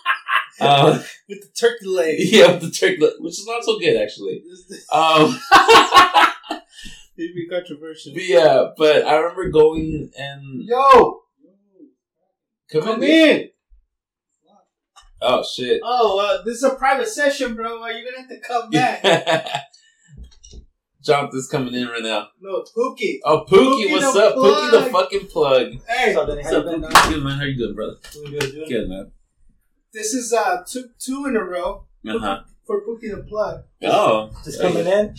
[0.62, 2.16] Um, With the turkey leg.
[2.18, 4.42] yeah, with the turkey, which is not so good actually.
[4.92, 5.40] Um,
[7.16, 8.12] It'd be controversial.
[8.12, 11.20] but yeah, but I remember going and Yo!
[12.70, 13.10] come, Come in.
[13.40, 13.48] in!
[15.22, 15.80] Oh shit!
[15.82, 17.80] Oh, uh, this is a private session, bro.
[17.80, 19.02] Are You're gonna have to come back.
[21.02, 22.28] Jonathan's coming in right now.
[22.40, 23.18] no, Pookie.
[23.24, 24.34] Oh, Pookie, Pookie what's the up?
[24.36, 25.72] Pookie the fucking plug.
[25.88, 26.42] Hey, What's up, Danny?
[26.42, 27.10] What's How up, you been, Pookie?
[27.14, 27.38] Good man.
[27.38, 27.94] How you doing, brother?
[28.12, 29.12] Doing good, doing Good man.
[29.92, 32.40] this is uh two two in a row Uh huh.
[32.66, 33.62] for Pookie the plug.
[33.84, 35.14] Oh, Just coming in.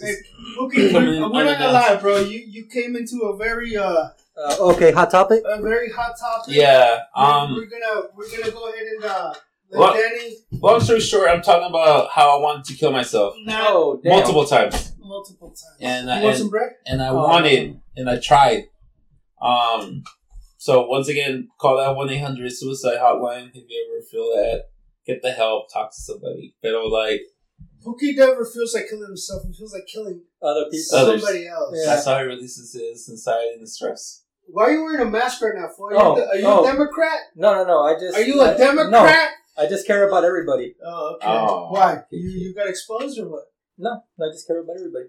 [0.00, 0.14] Hey,
[0.58, 2.20] Pookie, Coming we're, in we're not gonna lie, bro.
[2.20, 4.08] You you came into a very uh
[4.40, 5.42] Uh, okay, hot topic.
[5.44, 6.54] a very hot topic.
[6.54, 7.00] Yeah.
[7.16, 7.54] We're- Um.
[7.56, 9.34] we're gonna we're gonna go ahead and uh
[9.70, 13.66] let Danny Long story short, I'm talking about how I wanted to kill myself not
[13.70, 14.12] Oh, damn.
[14.12, 15.76] multiple times, multiple times.
[15.80, 16.70] and you uh, want and, some bread?
[16.86, 18.64] and I Oh, wanted, and I tried.
[19.40, 20.02] Um.
[20.56, 24.64] So once again, call that one eight hundred suicide hotline if you ever feel that.
[25.06, 25.72] Get the help.
[25.72, 26.54] Talk to somebody.
[26.62, 27.20] But I was like
[27.84, 29.42] Pookie never feels like killing himself.
[29.46, 30.98] He feels like killing Other people.
[30.98, 31.22] Others.
[31.22, 31.74] somebody else.
[31.74, 31.86] Yeah.
[31.94, 34.24] that's how he releases his anxiety and stress.
[34.50, 35.68] Why are you wearing a mask right now?
[35.76, 36.64] For are you, Oh, the- are you oh.
[36.64, 37.18] a Democrat?
[37.36, 37.82] No, no, no.
[37.84, 38.16] I just.
[38.16, 38.90] Are you a I- Democrat?
[38.90, 39.02] No,
[39.58, 40.74] I just care about everybody.
[40.84, 41.26] Oh, okay.
[41.26, 41.68] Oh.
[41.72, 42.02] Why?
[42.10, 43.44] You you got exposed or what?
[43.76, 43.90] No,
[44.20, 45.06] I just care about everybody.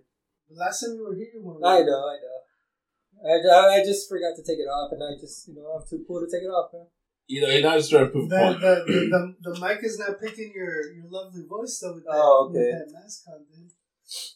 [0.49, 1.59] The last time you were here, you were.
[1.65, 2.39] I know, I know.
[3.21, 5.83] I, I, I just forgot to take it off, and I just, you know, I'm
[5.87, 6.87] too cool to take it off, man.
[7.27, 8.61] You know, you're not just trying to prove The, a point.
[8.61, 8.99] the, the,
[9.43, 12.59] the, the mic is not picking your, your lovely voice though with that, Oh, okay.
[12.59, 13.71] with that mask on, dude.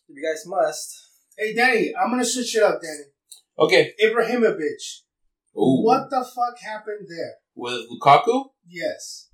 [0.09, 0.93] You guys must.
[1.37, 3.05] Hey, Danny, I'm gonna switch it up, Danny.
[3.57, 3.93] Okay.
[4.03, 4.83] Ibrahimovic.
[5.57, 5.81] Ooh.
[5.83, 7.33] What the fuck happened there?
[7.55, 8.49] with Lukaku?
[8.67, 9.29] Yes.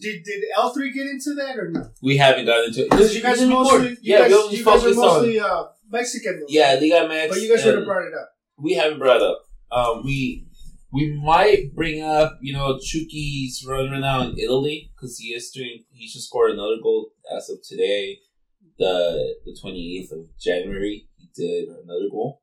[0.00, 1.92] Did did L three get into that or not?
[2.02, 4.56] We haven't gotten into it Because you guys are mostly you yeah, guys, we only
[4.56, 6.40] you guys are mostly uh, Mexican.
[6.40, 6.46] though.
[6.48, 7.28] Yeah, Liga MX.
[7.28, 8.30] but you guys should have brought it up.
[8.58, 9.42] We haven't brought it up.
[9.70, 10.46] Um, we
[10.92, 15.50] we might bring up, you know, Chucky's run right now in Italy because he is
[15.50, 15.84] doing.
[15.90, 18.18] He should score another goal as of today,
[18.78, 21.08] the the twenty eighth of January.
[21.16, 22.42] He did another goal.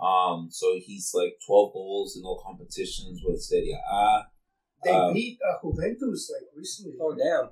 [0.00, 4.26] Um, so he's like twelve goals in all competitions with Serie A.
[4.84, 6.96] They Um, beat uh, Juventus like recently.
[7.00, 7.50] Oh, damn.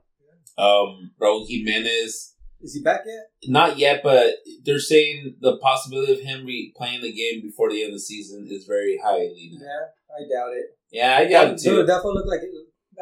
[0.58, 3.30] Um, Raul Jimenez Is he back yet?
[3.50, 4.34] Not yet, but
[4.64, 8.00] they're saying the possibility of him re- playing the game before the end of the
[8.00, 9.18] season is very high.
[9.18, 9.66] now.
[9.66, 10.66] Yeah, I doubt it.
[10.92, 11.86] Yeah, I doubt it Dude, too.
[11.86, 12.40] that fool looked like.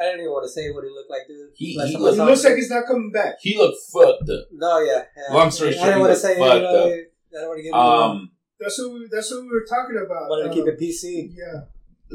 [0.01, 1.51] I don't even want to say what he looked like, dude.
[1.57, 3.35] He- Last he time He looks like he's not coming back.
[3.40, 4.47] He looked fucked up.
[4.52, 5.05] No, yeah.
[5.16, 5.35] yeah.
[5.35, 6.35] Long story I short, don't want to say.
[6.35, 6.47] You know.
[6.47, 6.61] I
[7.32, 7.78] don't want to get into.
[7.78, 8.31] Um,
[8.61, 10.31] That's what we, that's what we were talking about.
[10.31, 11.32] wanted to Uh, keep it PC.
[11.36, 11.61] Yeah,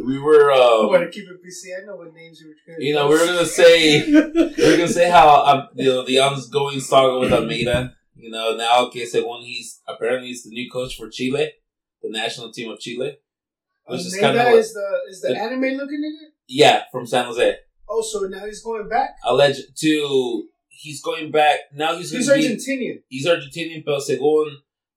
[0.04, 0.58] we were, I
[0.90, 1.72] want um, to keep it PC.
[1.82, 2.56] I know what names you were.
[2.74, 6.06] Gonna you know, we were gonna say, we were gonna say how um, you know
[6.06, 7.96] the ongoing saga with Almeyda.
[8.16, 11.52] You know, now que según he's apparently he's the new coach for Chile,
[12.02, 13.18] the national team of Chile,
[13.88, 16.32] which is kind of is the is the the- anime looking nigga.
[16.48, 17.58] yeah from San Jose.
[17.88, 19.12] Oh, so now he's going back.
[19.24, 21.96] Alleged to he's going back now.
[21.96, 23.02] He's He's gonna be Argentinian.
[23.10, 24.46] he's Argentinian, but según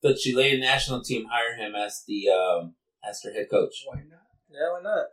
[0.03, 2.75] the Chilean national team hire him as the um
[3.09, 4.25] as their head coach, Why not?
[4.51, 5.07] Yeah, why not?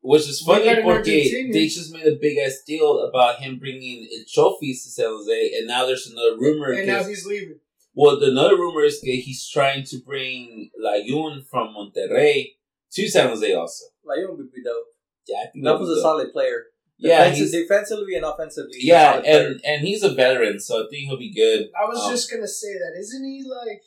[0.00, 1.04] which is funny got porque
[1.52, 5.66] they just made a big ass deal about him bringing trophies to San Jose, and
[5.66, 6.70] now there's another rumor.
[6.72, 7.58] And now he's leaving.
[7.94, 12.54] well, the another rumor is that he's trying to bring Layun from Monterrey
[12.92, 13.86] to San Jose also.
[14.06, 14.84] Layun would be dope.
[15.26, 16.02] Yeah, I think That that'd was a dope.
[16.02, 16.66] solid player.
[16.98, 18.78] Yeah, Defensive- he's, defensively and offensively.
[18.80, 19.46] yeah, solid player.
[19.48, 22.30] and and he's a veteran, so I think he'll be good I was Um, just
[22.30, 22.92] gonna say that.
[22.98, 23.82] Isn't he like?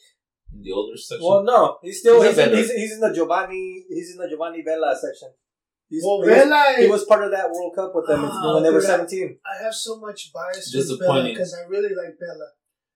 [0.54, 1.26] In the older section.
[1.28, 4.28] Well, no, he's still He's he's, in, he's, he's in the Giovanni he's in the
[4.30, 5.30] Giovanni Vela section.
[5.90, 6.74] He's, Well, he, was, Vela.
[6.78, 8.94] he was part of that World Cup with them Ah, when they were dude, I-
[8.94, 9.38] seventeen.
[9.46, 11.34] I have so much bias with Vela Disappointing.
[11.34, 12.50] because I really like Vela.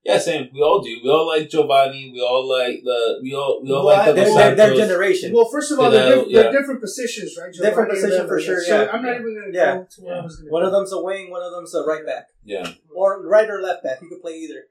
[0.04, 0.50] Yeah, same.
[0.54, 1.00] We all do.
[1.02, 2.12] We all like Giovanni.
[2.14, 3.20] We all like the.
[3.24, 5.32] We all we all Well, like the Their, their, their generation.
[5.34, 7.54] Well, first of all, they're, know, diff- they're different positions, right?
[7.54, 8.92] Different Giovanni and position for sure, So yeah.
[8.92, 9.20] I'm not Yeah.
[9.22, 9.76] even gonna Yeah.
[9.78, 10.52] go to where I was gonna.
[10.52, 13.62] One of them's a wing, one of them's a right back, Yeah, or right or
[13.62, 14.02] left back.
[14.02, 14.66] He could play either.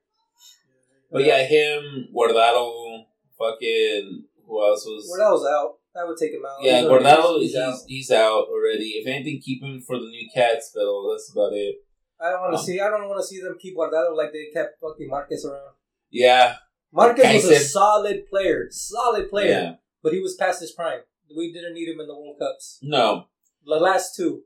[1.12, 3.04] But yeah, him Guardado,
[3.38, 5.06] fucking who else was?
[5.08, 5.74] Wardell's out.
[5.94, 6.56] I would take him out.
[6.62, 7.38] Yeah, He's already- Guardado.
[7.40, 7.78] he's He's out.
[7.86, 8.88] he's out already.
[8.96, 11.76] If anything, keep him for the new Cats, but that's about it.
[12.20, 12.80] I don't want to Um, see.
[12.80, 15.74] I don't want to see them keep Guardado like they kept fucking Marquez around.
[16.10, 16.56] Yeah,
[16.92, 19.74] Marquez was a solid player, solid player, yeah.
[20.02, 21.00] but he was past his prime.
[21.34, 22.78] We didn't need him in the World Cups.
[22.82, 23.26] No,
[23.66, 24.44] The last two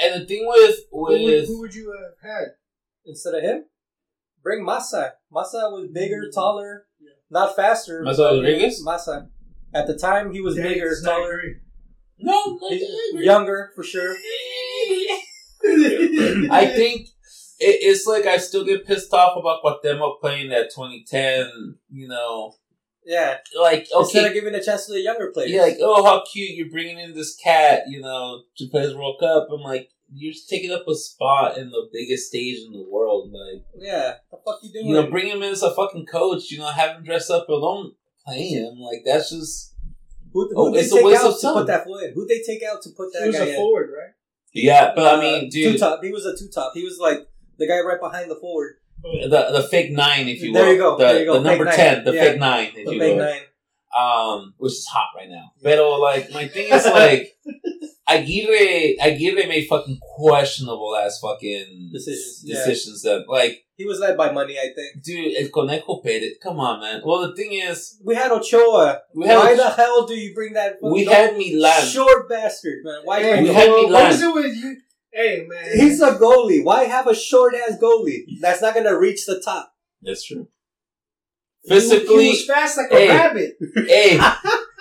[0.00, 2.48] and the thing with Who would, with who would you have had?
[3.04, 3.66] instead of him,
[4.42, 5.14] bring Maza.
[5.30, 6.34] Maza was bigger, Mm.
[6.34, 7.10] taller, Yeah.
[7.30, 8.02] not faster.
[8.02, 8.82] Maza but Rodriguez?
[8.84, 9.28] Maza.
[9.74, 11.40] At the time, he was Danny bigger, taller,
[12.18, 12.58] no,
[13.14, 14.14] younger for sure.
[15.64, 17.08] I think
[17.58, 21.76] it, it's like I still get pissed off about Cuauhtemoc playing that 2010.
[21.90, 22.54] You know,
[23.04, 23.38] Yeah.
[23.58, 24.00] like okay.
[24.00, 25.50] Instead of giving a chance to the younger players.
[25.50, 28.94] yeah, like oh how cute you're bringing in this cat, you know, to play this
[28.94, 29.48] World Cup.
[29.52, 33.32] I'm like, you're just taking up a spot in the biggest stage in the world.
[33.32, 34.14] Like, yeah.
[34.30, 34.86] The fuck you doing?
[34.86, 36.50] you know, bring him in as a fucking coach.
[36.50, 37.94] You know, have him dress up, but don't
[38.26, 38.74] play him.
[38.78, 39.74] Like that's just
[40.32, 41.54] who who Oh, they it's a take waste out of to time.
[41.54, 42.12] put that fool in?
[42.14, 43.56] Who they take out to put that He was guy a in?
[43.56, 44.10] forward, right?
[44.54, 44.92] yeah.
[44.94, 46.02] But I mean, Uh, dude, two top.
[46.02, 46.72] He was a two top.
[46.74, 47.26] He was like
[47.58, 48.74] the guy right behind the forward.
[49.02, 50.60] the the fake nine, if you will.
[50.60, 52.04] There you go, The, there you go, the number fake ten, nine.
[52.04, 52.24] the Yeah.
[52.30, 53.24] fake nine, if The you big will.
[53.24, 53.40] nine.
[53.98, 55.52] Um, which is hot right now.
[55.62, 57.36] But like, my thing is like,
[58.08, 62.56] Aguirre, Aguirre made fucking questionable ass fucking Decisions, yeah.
[62.56, 65.02] decisions that, like, He was led by money, I think.
[65.02, 66.38] dude, El Conejo paid it.
[66.42, 67.02] Come on, man.
[67.04, 69.00] Well, the thing is, We had Ochoa.
[69.14, 69.56] We had Why Ochoa.
[69.64, 70.76] the hell do you bring that?
[70.82, 71.86] we fucking had Milan.
[71.86, 73.00] short bastard, man.
[73.04, 73.22] Why?
[73.22, 74.02] Hey, We bring had well, Milan.
[74.02, 74.76] What is it with you?
[75.12, 75.64] Hey, man.
[75.74, 76.64] He's a goalie.
[76.64, 79.72] Why have a short ass goalie that's not gonna reach the top?
[80.02, 80.48] That's true.
[81.66, 83.08] Physically, he was fast like hey.
[83.08, 83.56] a rabbit.
[83.86, 84.18] hey,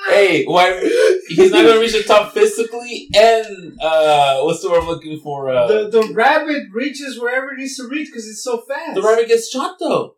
[0.10, 0.80] hey, why?
[1.28, 5.50] He's not gonna reach the top physically, and uh, what's the word I'm looking for?
[5.50, 8.96] Uh, the the rabbit reaches wherever it needs to reach because it's so fast.
[8.96, 10.16] the rabbit gets shot though.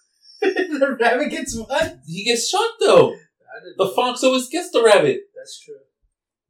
[0.42, 2.00] the rabbit gets what?
[2.06, 3.16] He gets shot though.
[3.78, 5.20] The fox always gets the rabbit.
[5.34, 5.74] That's true.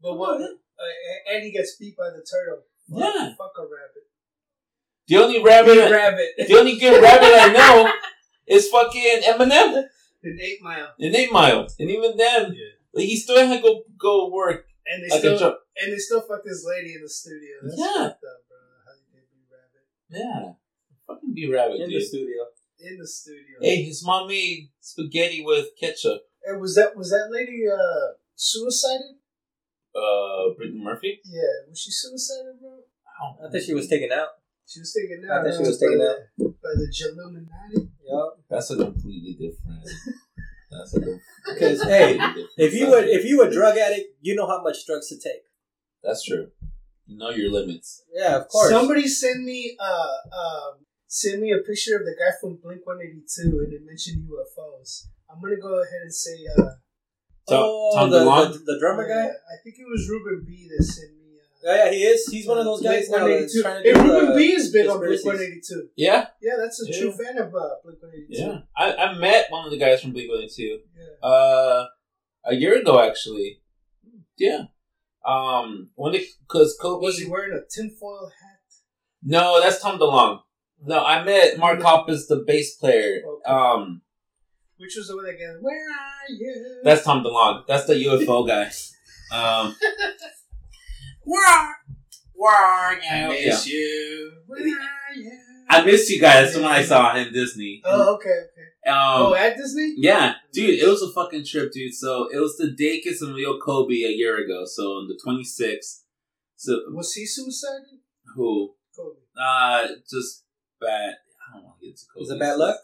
[0.02, 0.40] But what?
[0.40, 2.64] Uh, and he gets beat by the turtle.
[2.90, 3.28] Fuck, Yeah.
[3.38, 4.04] Fuck a rabbit.
[5.06, 6.28] The only rabbit, Big rabbit.
[6.48, 7.92] the only good rabbit I know
[8.46, 9.84] is fucking Eminem
[10.22, 10.88] An eight mile.
[10.98, 12.56] in Eight Mile, and even then,
[12.92, 16.20] like, he still had to go go work And they like still and they still
[16.22, 17.56] fuck this lady in the studio.
[17.62, 18.08] That's Yeah.
[18.08, 18.58] fucked up, bro.
[18.86, 20.52] How you did B-Rabbit Yeah,
[21.06, 22.00] fucking B-Rabbit, In dude.
[22.00, 22.40] the studio.
[22.78, 23.56] in the studio.
[23.60, 26.22] Hey, his mom made spaghetti with ketchup.
[26.44, 29.16] And was that was that lady uh suicided?
[29.94, 31.20] Uh, Brittany Murphy.
[31.24, 32.70] Yeah, was she suicided, bro?
[33.06, 33.48] I don't.
[33.48, 34.28] I think she was taken out.
[34.66, 35.30] She was taken out.
[35.32, 35.44] I out.
[35.44, 36.18] think she was taken out.
[36.36, 37.93] by the Illuminati.
[38.04, 38.28] Yeah.
[38.50, 39.88] That's a completely different.
[40.70, 41.00] That's a
[41.54, 42.18] Because hey,
[42.56, 45.16] if you were if you were a drug addict, you know how much drugs to
[45.16, 45.42] take.
[46.02, 46.48] that's true.
[47.06, 48.02] You know your limits.
[48.12, 48.70] Yeah, of course.
[48.70, 52.98] Somebody send me uh um send me a picture of the guy from Blink One
[53.02, 55.06] Eighty Two, and it mentioned UFOs.
[55.30, 56.80] I'm gonna go ahead and say uh
[57.46, 59.28] Tom, oh, Tom the, the, the drummer yeah, guy.
[59.28, 61.23] I think it was Ruben B that sent me.
[61.64, 62.26] Yeah, yeah, he is.
[62.30, 63.62] He's one of those guys now that's 182.
[63.62, 65.26] trying to Hey, do Ruben uh, B is big on Blink conspiracies.
[65.26, 65.88] One Eighty Two.
[65.96, 68.42] Yeah, Yeah, that's a true fan of uh, Blink One Eighty Two.
[68.42, 68.58] yeah.
[68.76, 70.80] I, I met one of the guys from Blink One Two.
[70.96, 71.28] Yeah.
[71.28, 71.86] Uh,
[72.44, 73.60] a year ago actually.
[74.36, 74.64] Yeah.
[75.26, 77.02] Um, when it because Kobe.
[77.02, 78.50] Was he wearing a tinfoil hat?
[79.22, 80.40] No, that's Tom DeLonge.
[80.84, 83.22] No, I met Mark Hoppus, the bass player.
[83.26, 83.50] Okay.
[83.50, 84.02] Um,
[84.76, 87.66] Which was the one that goes, "Where are you?" that's Tom DeLonge.
[87.66, 88.70] That's the UFO guy.
[89.34, 89.74] Um,
[91.24, 91.76] where are,
[92.34, 93.00] where are you?
[93.10, 93.62] I Yeah.
[93.64, 94.32] you.
[94.46, 95.32] Where are you?
[95.68, 96.46] I missed you guys.
[96.52, 97.80] That's when I saw him Disney.
[97.84, 98.90] Oh, okay, okay.
[98.90, 99.94] Um, oh, at Disney?
[99.96, 101.94] yeah, dude, it was a fucking trip, dude.
[101.94, 104.64] So it was the Dacus and Rio Kobe a year ago.
[104.66, 106.04] So on the twenty sixth.
[106.56, 108.00] So Was he suicided?
[108.34, 108.74] who?
[108.94, 109.18] Kobe.
[109.40, 110.44] Uh, just
[110.80, 111.14] bad.
[111.50, 112.24] I don't want to get to Kobe.
[112.24, 112.76] Is it bad luck?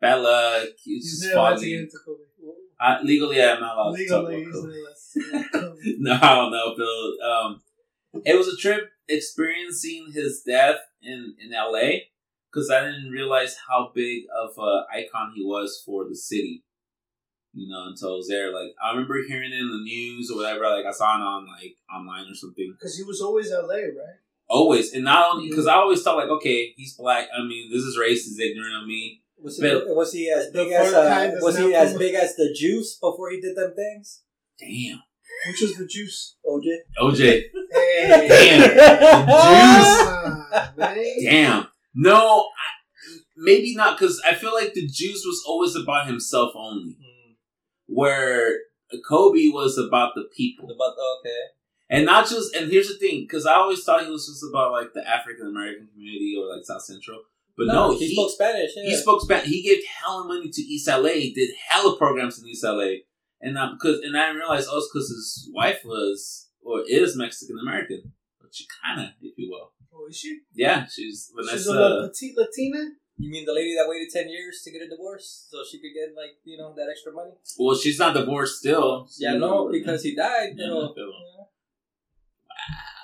[0.00, 0.68] Bad luck.
[0.82, 1.74] He's He's just not allowed to get foggy.
[1.82, 2.22] into Kobe.
[2.80, 4.74] Uh, legally, I'm not allowed Legally, to talk about Kobe.
[4.74, 5.96] allowed to get into Kobe.
[5.98, 7.30] no, I don't know, Bill.
[7.30, 7.62] Um,
[8.24, 12.08] it was a trip experiencing his death in in L.A.
[12.50, 16.64] because I didn't realize how big of an icon he was for the city.
[17.54, 18.52] You know, until I was there.
[18.52, 20.64] Like I remember hearing it in the news or whatever.
[20.70, 22.74] Like I saw it on like online or something.
[22.78, 24.18] Because he was always LA, right?
[24.48, 27.28] Always, and not only because I always thought like, okay, he's black.
[27.34, 29.22] I mean, this is racist, ignorant of me.
[29.42, 32.54] Was he, But- was he as big as uh, was he as big as the
[32.54, 34.22] juice before he did them things?
[34.58, 35.02] Damn,
[35.48, 36.36] Which was the juice.
[36.46, 36.66] OJ.
[37.00, 37.42] OJ.
[37.72, 38.26] Hey.
[38.28, 39.28] Damn.
[40.54, 40.96] Ah, man.
[41.24, 41.66] Damn.
[41.94, 46.96] No, I, maybe not because I feel like the juice was always about himself only,
[47.00, 47.32] Hmm.
[47.86, 48.58] where
[49.08, 51.30] Kobe was about the people, About okay.
[51.90, 52.54] and not just.
[52.54, 55.46] And here's the thing, because I always thought he was just about like the African
[55.46, 57.20] American community or like South Central,
[57.56, 58.70] but no, he, he spoke Spanish.
[58.76, 58.84] Yeah.
[58.90, 59.48] he spoke Spanish.
[59.48, 62.92] He gave hella money to East LA, did hella programs in East LA,
[63.42, 67.56] and not because and I didn't realize oh, because his wife was or is Mexican
[67.60, 70.40] American, but she kind of, if you will, Oh, is she?
[70.54, 72.82] yeah, she's She's a little petite Latina?
[73.18, 75.92] You mean the lady that waited ten years to get a divorce so she could
[75.94, 77.32] get like you know that extra money?
[77.58, 79.06] Well, she's not divorced still.
[79.18, 80.54] Yeah, no, because he died.
[80.56, 81.44] Yeah, You know, no, pero- yeah.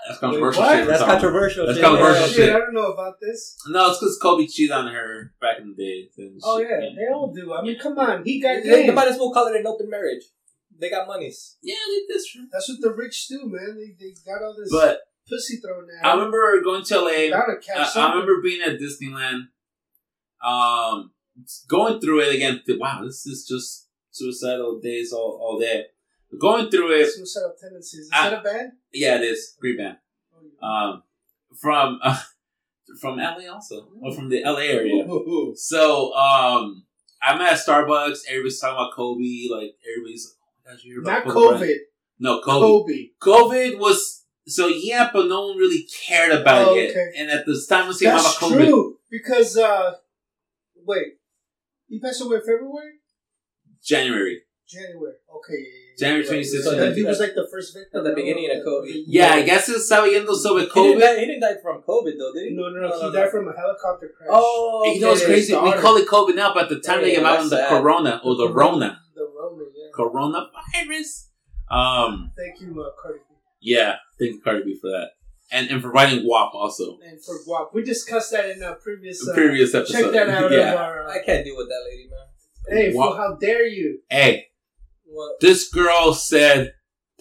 [0.09, 0.76] That's controversial Wait, what?
[0.78, 0.86] shit.
[0.89, 1.66] That's talking controversial.
[1.66, 1.85] That's shit.
[1.85, 2.26] controversial Yeah.
[2.28, 2.36] shit.
[2.36, 3.56] Shit, I don't know about this.
[3.68, 6.09] No, it's because Kobe cheated on her back in the day.
[6.43, 7.52] Oh, she- yeah, they all do.
[7.55, 8.24] I mean, come on.
[8.24, 8.94] He got They, they game.
[8.94, 10.24] might as well call it an open marriage.
[10.80, 11.56] They got monies.
[11.62, 12.47] yeah, they- that's true.
[12.51, 13.76] That's what the rich do, man.
[13.76, 14.70] They, they got all this.
[14.70, 17.30] But pussy thrown at I remember going to LA.
[17.30, 19.48] Bound to catch I, I remember being at Disneyland,
[20.43, 21.10] um,
[21.68, 22.62] going through it again.
[22.78, 25.86] Wow, this is just suicidal days all, all day.
[26.38, 28.00] Going through it, Suicidal tendencies.
[28.00, 28.72] Is I- that a band?
[28.92, 29.96] yeah, it is great band.
[30.62, 30.66] Oh.
[30.66, 31.02] Um,
[31.60, 32.18] from uh,
[33.00, 35.05] from LA also, or from the LA area.
[35.09, 35.55] Ooh.
[35.56, 36.84] So, um,
[37.22, 38.20] I'm at Starbucks.
[38.28, 39.48] Everybody's talking about Kobe.
[39.50, 41.59] Like everybody's "Oh gosh, you hear Not Kobe?" COVID.
[41.59, 41.80] Bryant?"
[42.20, 43.10] No, Kobe.
[43.20, 43.72] Kobe.
[43.72, 46.90] COVID was so yeah, but no one really cared about Oh, it.
[46.90, 47.12] okay.
[47.16, 48.66] And at the time, was about COVID.
[48.66, 48.98] true.
[49.10, 49.92] Because, uh,
[50.84, 51.14] wait.
[51.88, 52.92] He passed away in February?
[53.82, 54.42] January.
[54.68, 55.14] January.
[55.34, 55.64] Okay.
[55.98, 56.66] January Right, 26th.
[56.66, 56.78] right.
[56.78, 57.98] That- He was like the first victim.
[57.98, 59.04] At the beginning of COVID.
[59.06, 61.00] Yeah, I guess it's estaba yendo sobre He didn't, COVID.
[61.00, 62.54] die, he didn't die from COVID though, did he?
[62.54, 62.88] No, no, no.
[63.10, 64.28] He died from a helicopter crash.
[64.30, 65.52] Oh, You know what's crazy?
[65.54, 67.48] his We call it COVID now, but at the time they Yeah, came out on
[67.50, 67.68] the sad.
[67.68, 69.00] Corona or the Rona.
[69.16, 69.90] The Rona, yeah.
[69.98, 71.26] Coronavirus.
[71.70, 73.34] Um, Thank you, uh, Cardi B.
[73.60, 75.10] yeah, thank you, Cardi B, for that.
[75.50, 76.98] And, and providing WAP also.
[77.02, 77.68] And for guap.
[77.74, 79.26] We discussed that in a previous.
[79.26, 80.02] Uh, Previous episode.
[80.02, 80.52] Check that out.
[80.52, 80.72] Yeah.
[80.74, 82.26] Of our, uh, I can't deal with that lady, man.
[82.78, 82.94] hey, Guap.
[82.94, 84.00] fool, how dare you?
[84.10, 84.46] Hey,
[85.10, 85.40] What?
[85.40, 86.74] this girl said,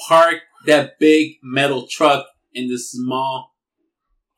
[0.07, 0.35] park
[0.65, 3.55] that big metal truck in this small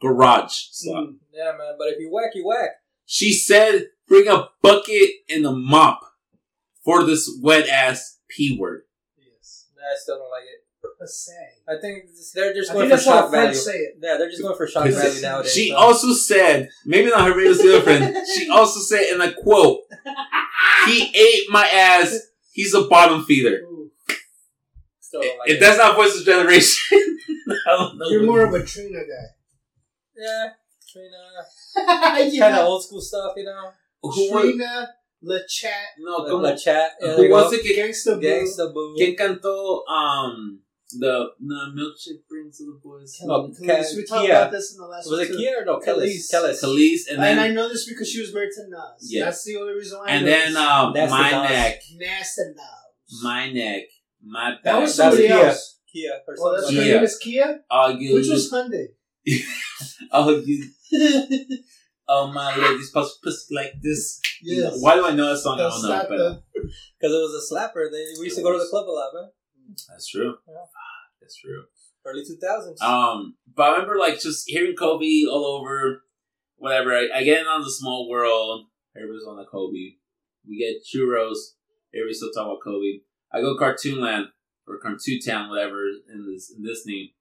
[0.01, 1.05] garage slot.
[1.05, 1.15] Mm.
[1.33, 1.75] Yeah, man.
[1.77, 2.69] But if you whack, you whack.
[3.05, 6.01] She said, bring a bucket and a mop
[6.83, 8.83] for this wet ass P word.
[9.17, 9.67] Yes.
[9.75, 10.65] Nah, I still don't like it.
[10.99, 11.31] Passe.
[11.67, 13.53] I think they're just I going for that's how shock value.
[13.53, 13.95] say it.
[14.01, 15.53] Yeah, they're just going for shock value nowadays.
[15.53, 15.77] She so.
[15.77, 19.81] also said, maybe not her biggest girlfriend, she also said, and I quote,
[20.85, 22.17] he ate my ass,
[22.51, 23.61] he's a bottom feeder.
[23.65, 23.91] Ooh.
[24.99, 25.59] still don't like If it.
[25.59, 26.77] that's not voice of generation,
[27.67, 28.09] I don't know.
[28.09, 29.27] You're more of a Trina guy.
[30.15, 30.49] Yeah.
[30.91, 32.25] Trina.
[32.31, 32.39] yeah.
[32.49, 33.71] Kind of old school stuff, you know?
[34.01, 34.89] Who Trina,
[35.21, 36.57] La Chat, no, Like come La on.
[36.57, 36.91] chat.
[37.01, 37.57] Yeah, there Who you was go.
[37.57, 38.27] it que, Gangsta Boo.
[38.27, 38.95] Gangsta Boo.
[38.97, 40.59] que cantó, um,
[40.91, 43.15] the, the milkshake brings to the boys?
[43.23, 43.95] Oh, Kelis.
[43.95, 44.29] We talked Khia.
[44.31, 45.37] about this in the last Was one it too.
[45.37, 45.79] Khia or no?
[45.79, 46.31] Kelis.
[46.33, 46.33] Kelis.
[46.33, 46.63] Kelis.
[46.63, 49.07] Kelis, and And, then, I know this because she was married to Nas.
[49.11, 49.25] Yeah.
[49.25, 50.55] That's the only reason why I and know then, this.
[50.57, 51.49] um, That's the my boss.
[51.49, 53.23] neck, Nasty Nas.
[53.23, 53.83] my neck,
[54.23, 54.63] my back.
[54.63, 55.43] That was That's somebody Khia.
[55.45, 55.75] else.
[55.95, 56.85] Khia or Oh, that's something.
[56.87, 57.57] her name is Khia?
[57.71, 58.85] Oh, you, Which was Hyundai.
[60.11, 60.69] oh, you,
[62.07, 64.19] oh, my ladies, pussy pussy like this.
[64.41, 64.77] yes.
[64.81, 65.59] Why do I know that song?
[65.59, 66.71] I don't know, but Because
[67.15, 67.91] it was a slapper.
[67.91, 69.29] They, we used to go to the club a lot, man.
[69.89, 70.35] That's true.
[70.47, 70.53] Yeah.
[71.21, 71.63] That's true.
[72.05, 72.81] Early 2000s.
[72.81, 76.03] Um, but I remember like just hearing Kobe all over,
[76.57, 76.93] whatever.
[76.93, 78.65] I, I get in on the small world.
[78.95, 79.95] Everybody's on the Kobe.
[80.47, 81.37] We get churros.
[81.93, 83.01] Everybody's still talking about Kobe.
[83.31, 84.27] I go Cartoon Land
[84.67, 87.15] or Cartoon Town, whatever in this in Disney,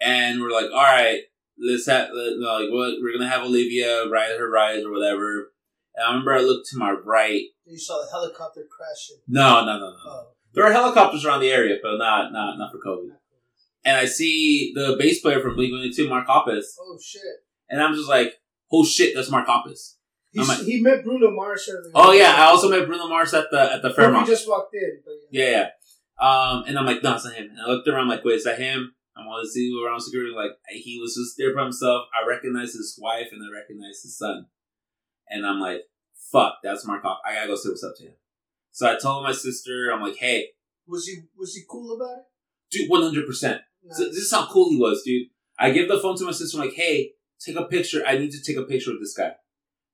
[0.00, 1.20] and we're like, all right,
[1.58, 5.52] let's have let- like what we're gonna have Olivia ride her rides or whatever.
[5.94, 7.42] And I remember I looked to my right.
[7.64, 9.22] You saw the helicopter crashing.
[9.28, 9.96] No, no, no, no.
[10.06, 10.26] Oh.
[10.56, 13.12] There are helicopters around the area, but not not not for Kobe.
[13.84, 17.22] And I see the bass player from Blink 182, Mark Hoppus, Oh, shit.
[17.70, 18.34] and I'm just like,
[18.72, 19.94] oh shit, that's Mark Hoppus.
[20.32, 21.92] He, like- he met Bruno Mars earlier.
[21.94, 24.26] Oh yeah, I also met Bruno Mars at the at the He Fairmont.
[24.26, 25.02] just walked in.
[25.04, 25.68] But Yeah, yeah.
[26.18, 27.50] Um, and I'm like, no, it's not him.
[27.50, 28.94] And I looked around, like, wait, is that him?
[29.14, 30.32] I wanted to see around security.
[30.34, 32.06] Like, he was just there by himself.
[32.14, 34.46] I recognized his wife and I recognized his son.
[35.28, 35.82] And I'm like,
[36.32, 37.18] fuck, that's Mark Hoppus.
[37.26, 38.12] I gotta go see what's up to him.
[38.76, 40.48] So I told my sister, I'm like, hey,
[40.86, 42.24] Was he was he cool about it?
[42.70, 43.42] dude, 100%.
[43.42, 43.62] Nice.
[43.96, 45.28] So this is how cool he was, dude.
[45.58, 46.58] I give the phone to my sister.
[46.58, 48.04] I'm like, hey, take a picture.
[48.06, 49.28] I need to take a picture with this guy.
[49.28, 49.32] And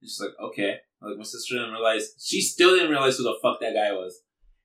[0.02, 0.78] she's like, okay.
[1.00, 2.14] Like my sister didn't realize.
[2.18, 4.20] She still didn't realize who the fuck that guy was.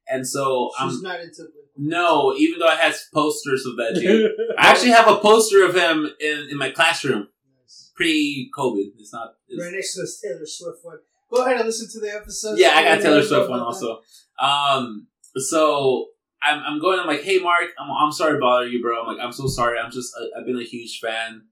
[0.09, 1.43] And so I'm She's not into
[1.77, 4.31] no, even though I had posters of that dude.
[4.57, 7.27] I actually have a poster of him in, in my classroom
[7.61, 7.91] Nice.
[7.95, 8.93] pre COVID.
[8.97, 9.35] It's not.
[9.47, 10.97] It's, Right next to this Taylor Swift one.
[11.33, 12.57] Go ahead and listen to the episode.
[12.57, 14.01] yeah, I got Taylor Swift one also.
[14.39, 16.07] Um, so
[16.41, 16.99] I'm, I'm going.
[16.99, 19.01] I'm like, hey, Mark, I'm, I'm sorry to bother you, bro.
[19.01, 19.77] I'm like, I'm so sorry.
[19.79, 21.43] I'm just, I, I've been a huge fan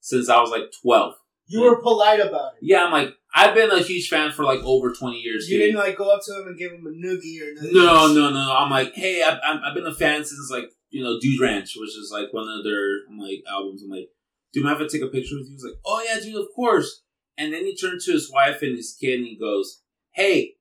[0.00, 1.14] since I was like 12.
[1.46, 2.58] You were polite about it.
[2.62, 5.48] Yeah, I'm like, I've been a huge fan for like over 20 years.
[5.48, 5.68] You dude.
[5.68, 7.72] didn't like go up to him and give him a noogie or nothing.
[7.72, 8.54] No, no, no.
[8.56, 11.74] I'm like, hey, I've, I've I've been a fan since like you know Dude Ranch,
[11.76, 13.82] which is like one of their like albums.
[13.82, 14.08] I'm like,
[14.52, 15.52] do you mind if I take a picture with you?
[15.52, 17.02] He's like, oh yeah, dude, of course.
[17.38, 20.54] And then he turned to his wife and his kid and he goes, hey,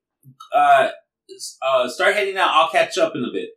[0.53, 0.89] uh,
[1.61, 2.51] uh, start heading out.
[2.51, 3.49] I'll catch up in a bit.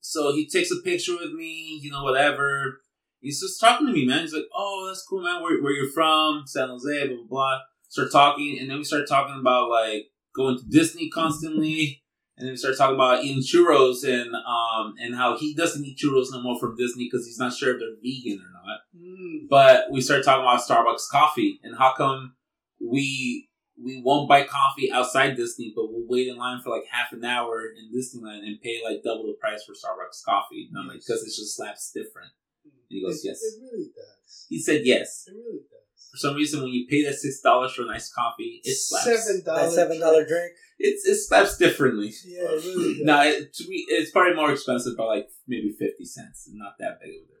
[0.00, 2.80] So he takes a picture with me, you know, whatever.
[3.20, 4.22] He's just talking to me, man.
[4.22, 5.42] He's like, oh, that's cool, man.
[5.42, 6.44] Where, where you're from?
[6.46, 7.58] San Jose, blah, blah, blah.
[7.88, 8.58] Start talking.
[8.58, 12.02] And then we start talking about like going to Disney constantly.
[12.38, 15.98] And then we start talking about eating churros and um and how he doesn't eat
[15.98, 18.80] churros no more from Disney because he's not sure if they're vegan or not.
[18.94, 19.48] Mm.
[19.48, 22.34] But we start talking about Starbucks coffee and how come
[22.80, 23.48] we
[23.82, 27.24] we won't buy coffee outside Disney, but we'll wait in line for like half an
[27.24, 30.68] hour in Disneyland and pay like double the price for Starbucks coffee.
[30.70, 32.32] And I'm like, because it just slaps different.
[32.64, 32.70] Hmm.
[32.88, 33.42] he goes, it, yes.
[33.42, 34.46] It really does.
[34.48, 35.24] He said yes.
[35.28, 36.08] It really does.
[36.10, 39.04] For some reason, when you pay that six dollars for a nice coffee, it slaps.
[39.04, 39.74] Seven dollars.
[39.74, 40.52] seven dollar drink.
[40.78, 42.12] It's it slaps differently.
[42.24, 43.04] Yeah, it really does.
[43.04, 46.48] No, it, to me, it's probably more expensive by like maybe fifty cents.
[46.52, 47.35] Not that big of a difference.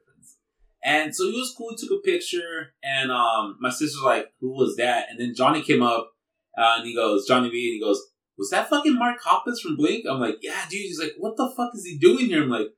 [0.86, 1.70] And so he was cool.
[1.70, 5.60] He took a picture, and um, my sister's like, "Who was that?" And then Johnny
[5.60, 6.12] came up,
[6.56, 8.00] uh, and he goes, "Johnny B," and he goes,
[8.38, 11.52] "Was that fucking Mark Hoppus from Blink?" I'm like, "Yeah, dude." He's like, "What the
[11.56, 12.68] fuck is he doing here?" I'm like,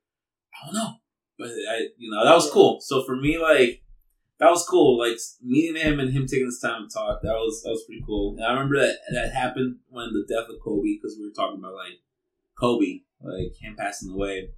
[0.55, 0.95] "I don't know,"
[1.39, 2.81] but I, you know, that was cool.
[2.81, 3.83] So for me, like.
[4.41, 7.23] That was cool, like meeting him and him taking his time to talk.
[7.23, 8.37] That was that was pretty cool.
[8.37, 11.59] And I remember that that happened when the death of Kobe, because we were talking
[11.59, 11.99] about like
[12.57, 14.51] Kobe, like him passing away.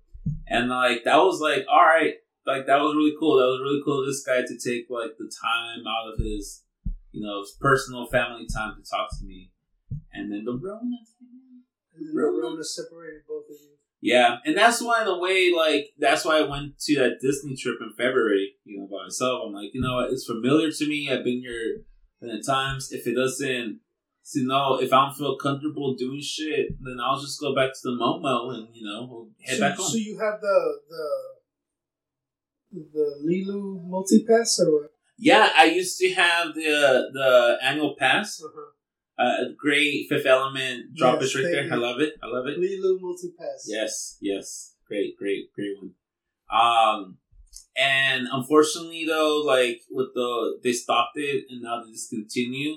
[0.46, 2.12] And like that was like, all right,
[2.46, 3.38] like that was really cool.
[3.38, 6.64] That was really cool this guy to take like the time out of his,
[7.12, 9.50] you know, his personal family time to talk to me.
[10.12, 10.98] And then the Rona.
[11.94, 13.76] The Rona separated both of you.
[14.02, 17.54] Yeah, and that's why in a way, like that's why I went to that Disney
[17.54, 19.42] trip in February, you know, by myself.
[19.46, 21.10] I'm like, you know what, it's familiar to me.
[21.10, 21.82] I've been here
[22.22, 22.92] many times.
[22.92, 23.80] If it doesn't
[24.34, 27.80] you know, if I don't feel comfortable doing shit, then I'll just go back to
[27.82, 29.88] the Momo and, you know, head so, back home.
[29.88, 31.08] so you have the the
[32.72, 34.90] the Leeloo multi pass or what?
[35.18, 38.42] Yeah, I used to have the the annual pass.
[39.18, 41.64] Uh, great Fifth Element drop Yes, it right there.
[41.66, 41.72] you.
[41.72, 42.14] I love it.
[42.22, 42.58] I love it.
[42.58, 43.66] Leeloo multi pass.
[43.66, 45.92] Yes, yes, great, great, great one.
[46.50, 47.18] Um,
[47.76, 52.76] and unfortunately though, like with the they stopped it and now they discontinue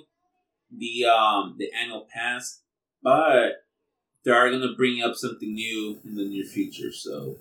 [0.75, 2.61] the um the annual pass,
[3.01, 3.63] but
[4.25, 6.91] they are gonna bring up something new in the near future.
[6.91, 7.37] So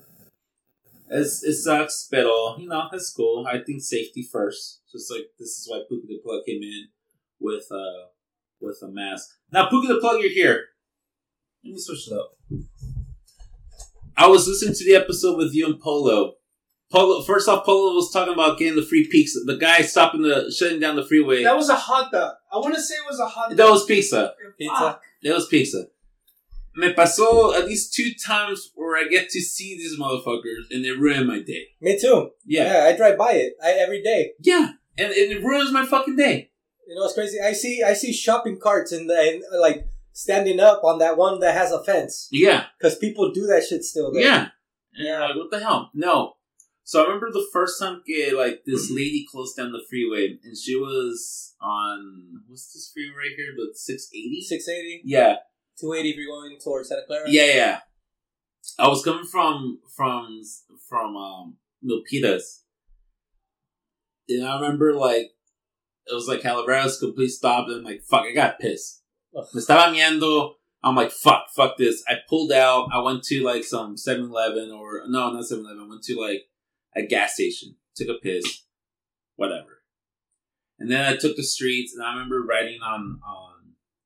[1.21, 3.47] it's, it sucks, but uh, you know that's cool.
[3.47, 4.81] I think safety first.
[4.91, 6.89] Just like this is why Pookie the Plug came in
[7.41, 8.09] with uh
[8.61, 9.31] with a mask.
[9.51, 10.65] Now Pookie the Plug, you're here.
[11.65, 12.33] Let me switch it up.
[14.17, 16.35] I was listening to the episode with you and Polo.
[16.91, 19.41] Polo, first off, Polo was talking about getting the free pizza.
[19.47, 21.43] The guy stopping the shutting down the freeway.
[21.43, 22.35] That was a hot dog.
[22.53, 23.57] I want to say it was a hot dog.
[23.57, 24.35] That was pizza.
[24.59, 24.75] Pizza.
[24.77, 25.03] Fuck.
[25.23, 25.87] That was pizza.
[26.75, 30.91] Me pasó at least two times where I get to see these motherfuckers and they
[30.91, 31.69] ruin my day.
[31.81, 32.31] Me too.
[32.45, 32.73] Yeah.
[32.73, 34.33] Yeah, I drive by it I, every day.
[34.41, 34.73] Yeah.
[34.97, 36.51] And, and it ruins my fucking day.
[36.87, 37.39] You know what's crazy?
[37.41, 41.55] I see I see shopping carts and and like standing up on that one that
[41.55, 42.65] has a fence Yeah.
[42.79, 44.13] because people do that shit still.
[44.13, 44.23] There.
[44.23, 44.49] Yeah.
[44.95, 45.91] And you're like, what the hell?
[45.95, 46.35] No.
[46.85, 48.97] So I remember the first time que, like this mm-hmm.
[48.97, 53.53] lady closed down the freeway and she was on what's this freeway right here?
[53.57, 54.41] The six eighty?
[54.41, 55.03] six eighty.
[55.05, 55.37] Yeah.
[55.81, 57.25] 280 if you're going towards Santa Clara.
[57.29, 57.79] Yeah, yeah.
[58.79, 60.43] I was coming from from
[60.89, 62.63] from um Milpitas.
[64.29, 65.31] And I remember like
[66.07, 69.03] it was like Calaveras complete stop and I'm like fuck I got pissed.
[69.37, 69.47] Ugh.
[69.55, 70.55] Me estaba miendo.
[70.85, 72.03] I'm like fuck, fuck this.
[72.09, 72.89] I pulled out.
[72.93, 75.85] I went to like some 7-Eleven or no, not 7-Eleven.
[75.85, 76.43] I went to like
[76.97, 77.77] a gas station.
[77.97, 78.65] Took a piss.
[79.37, 79.83] Whatever.
[80.79, 83.52] And then I took the streets and I remember riding on on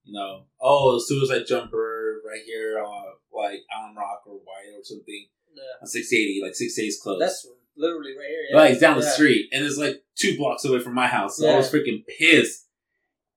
[0.07, 5.27] you know, oh, suicide jumper right here, uh, like Alum Rock or White or something
[5.55, 5.63] Yeah.
[5.83, 7.19] on 680, like 680 is close.
[7.21, 7.47] That's
[7.77, 8.45] literally right here.
[8.51, 8.57] Yeah.
[8.57, 11.37] Like it's down the street, and it's like two blocks away from my house.
[11.37, 12.63] So I was freaking pissed.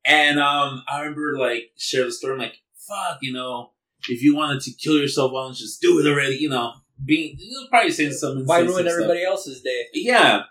[0.06, 2.34] And um, I remember like share the story.
[2.34, 3.72] I'm like, fuck, you know,
[4.08, 6.38] if you wanted to kill yourself, why don't you just do it already?
[6.38, 6.74] You know,
[7.04, 8.46] being you know, probably saying something.
[8.46, 8.94] Why ruin stuff.
[8.94, 9.86] everybody else's day?
[9.94, 10.44] Yeah,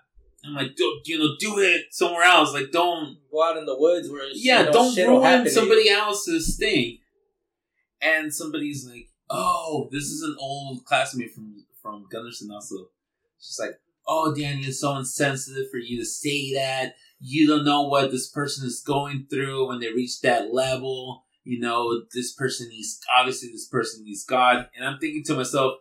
[0.44, 2.52] I'm like, do, you know, do it somewhere else.
[2.54, 5.22] Like, don't Go out in the woods where it's, yeah, you know, don't shit will
[5.22, 6.98] happen ruin somebody else's thing.
[8.00, 12.90] And somebody's like, "Oh, this is an old classmate from from Gunderson." Also,
[13.38, 16.94] she's like, "Oh, Danny, it's so insensitive for you to say that.
[17.20, 21.24] You don't know what this person is going through when they reach that level.
[21.44, 25.74] You know, this person needs obviously this person needs God." And I'm thinking to myself,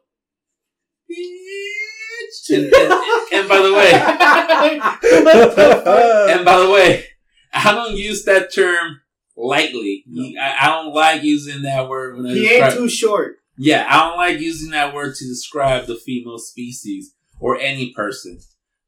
[2.50, 2.94] "Bitch." And, and,
[3.34, 3.92] and by the way,
[6.34, 7.06] and by the way,
[7.54, 9.02] I don't use that term
[9.36, 10.04] lightly.
[10.08, 13.38] You- I, I don't like using that word when I he ain't too short.
[13.58, 18.40] yeah, I don't like using that word to describe the female species or any person.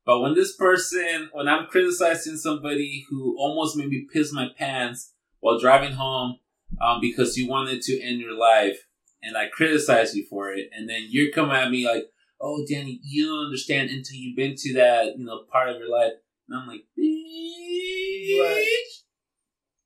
[0.05, 5.13] But when this person, when I'm criticizing somebody who almost made me piss my pants
[5.39, 6.39] while driving home
[6.81, 8.87] um, because you wanted to end your life,
[9.21, 12.05] and I criticize you for it, and then you're coming at me like,
[12.41, 15.89] "Oh, Danny, you don't understand until you've been to that, you know, part of your
[15.89, 16.13] life,"
[16.47, 18.69] and I'm like, "Bitch."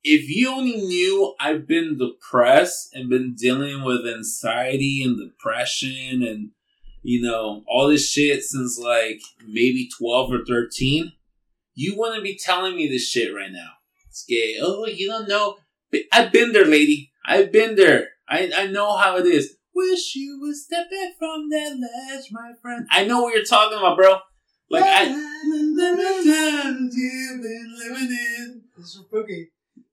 [0.04, 6.50] If you only knew I've been depressed and been dealing with anxiety and depression and
[7.02, 11.14] you know all this shit since like maybe 12 or 13
[11.74, 13.72] you wouldn't be telling me this shit right now.
[14.10, 14.58] It's gay.
[14.62, 15.58] Oh you don't know.
[16.12, 17.12] I've been there lady.
[17.26, 18.10] I've been there.
[18.28, 22.52] I, I know how it is wish you would step back from that ledge my
[22.62, 24.18] friend i know what you're talking about bro
[24.70, 25.04] Like I.
[25.06, 25.78] You've
[27.42, 28.62] been living in.
[28.78, 29.46] This is Pookie.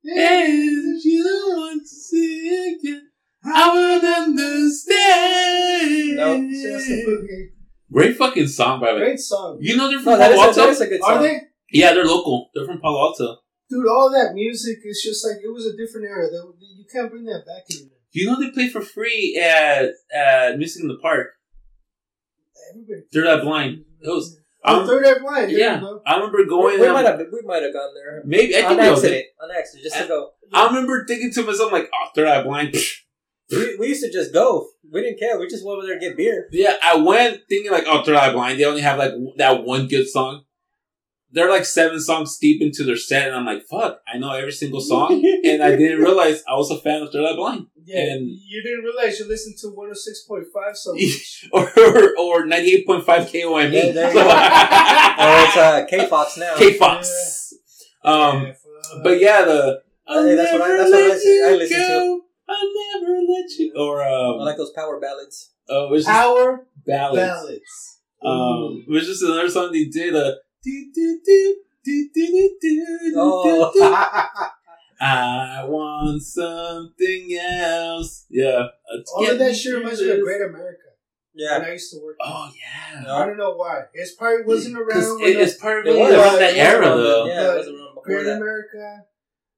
[0.05, 3.09] And you don't want to see again.
[3.44, 4.05] I would
[5.01, 6.16] understand.
[6.16, 7.47] No, Just a Pookie.
[7.93, 9.05] Great fucking song, by the way.
[9.07, 9.59] Great song.
[9.61, 10.69] You know they're from No, Palo Alto?
[10.69, 11.02] is a.
[11.05, 11.40] Are they?
[11.73, 12.51] Yeah, they're local.
[12.55, 13.39] They're from Palo Alto.
[13.69, 16.27] Dude, all that music is just like, it was a different era.
[16.59, 17.98] You can't bring that back anymore.
[18.12, 21.28] You know they play for free at, at Music in the Park.
[22.70, 23.03] Everybody.
[23.12, 23.85] They're that blind.
[24.03, 24.37] It was.
[24.65, 25.51] I Oh, rem- Third Eye Blind.
[25.51, 26.03] There yeah, you go.
[26.07, 26.78] I remember going.
[26.81, 28.93] we um, might have we might have gone there Maybe I on think we all
[28.93, 29.12] accident.
[29.23, 29.24] did.
[29.43, 30.31] On accident, just to go.
[30.53, 32.74] I remember thinking to myself like, "Oh, Third Eye Blind."
[33.53, 34.69] We, we used to just go.
[34.93, 35.37] We didn't care.
[35.37, 36.47] We just went over there to get beer.
[36.53, 39.65] Yeah, I went thinking like, "Oh, Third Eye Blind." They only have like w- that
[39.65, 40.45] one good song.
[41.32, 44.51] They're like seven songs deep into their set, and I'm like, "Fuck!" I know every
[44.52, 45.12] single song,
[45.44, 48.62] and I didn't realize I was a fan of Third Eye Blind Yeah, And- you
[48.65, 51.48] didn't realize you listened to 106.5 so much.
[51.52, 53.73] or or ninety eight point five KOME.
[53.73, 54.20] Yeah, there you go.
[55.23, 56.55] Oh, it's uh, K Fox now.
[56.57, 57.52] K Fox.
[58.05, 59.02] Um, Yeah, fuck.
[59.05, 62.20] but yeah, the Hey, that's what I- that's what I listen- I listen to.
[62.48, 63.73] I'll never let you.
[63.78, 65.52] Or I um, like those power ballads.
[65.69, 67.16] oh, it was Power ballads.
[67.16, 68.01] ballads.
[68.24, 70.16] Um, it was just another song they did.
[70.16, 70.32] Uh,
[70.62, 73.70] do, do, do, do, do, do, do, Oh.
[73.73, 73.95] do, do.
[75.03, 78.27] I want something else.
[78.28, 78.66] Yeah.
[78.95, 80.20] Let's All get of that me shit reminds me of.
[80.20, 80.82] Great America.
[81.32, 81.66] When Yeah.
[81.66, 82.16] I used to work.
[82.20, 83.01] Oh yeah.
[83.05, 83.15] No.
[83.16, 83.82] I don't know why.
[83.95, 85.20] It's probably wasn't around.
[85.20, 87.24] When it, the it's part of It it was, around it that era around- though.
[87.27, 88.37] Yeah, it was around before Great that.
[88.37, 88.97] America,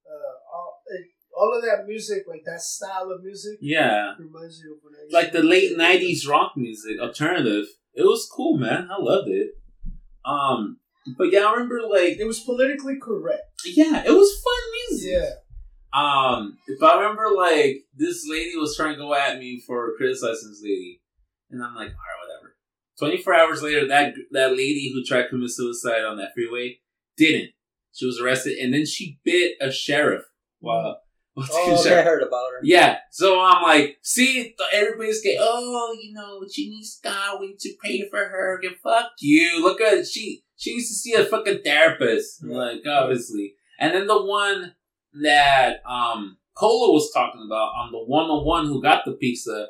[0.07, 1.07] uh, all, it,
[1.37, 4.15] all of that music, like that style of music, Yeah.
[4.21, 7.67] reminds me of when I Like the late nineties rock music, alternative.
[7.95, 8.89] It was cool, man.
[8.93, 9.55] I loved it.
[10.25, 10.79] Um
[11.19, 13.43] but yeah, I remember like It was politically correct.
[13.65, 15.13] yeah, it was fun music.
[15.13, 15.31] Yeah.
[15.95, 20.49] Um, if I remember, like this lady was trying to go at me for criticizing
[20.49, 21.03] this lady,
[21.51, 22.57] and I'm like, all right, whatever.
[22.99, 26.79] Twenty four hours later, that that lady who tried to commit suicide on that freeway
[27.17, 27.51] didn't.
[27.93, 30.23] She was arrested, and then she bit a sheriff
[30.61, 31.01] while
[31.35, 32.61] while taking Oh, okay, I heard about her.
[32.63, 37.49] Yeah, so I'm like, see, th- everybody's getting, oh, you know, she needs God, we
[37.49, 38.59] need to pray for her.
[38.59, 39.63] Again, fuck you.
[39.63, 40.42] Look at she.
[40.57, 42.45] She needs to see a fucking therapist.
[42.45, 43.55] Like, obviously.
[43.79, 44.75] And then the one
[45.23, 49.69] that um Cola was talking about on the one on one who got the pizza.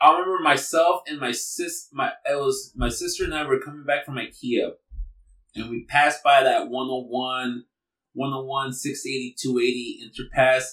[0.00, 3.84] I remember myself and my sis, my it was my sister and I were coming
[3.84, 4.72] back from IKEA,
[5.54, 7.64] and we passed by that 101,
[8.12, 10.64] 101, 680, 280 interpass,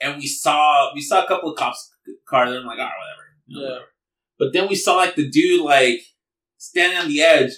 [0.00, 1.92] and we saw we saw a couple of cops
[2.28, 2.50] cars.
[2.50, 3.68] And I'm like, right, whatever, you know, Yeah.
[3.70, 3.88] whatever.
[4.38, 6.00] But then we saw like the dude like
[6.58, 7.50] standing on the edge,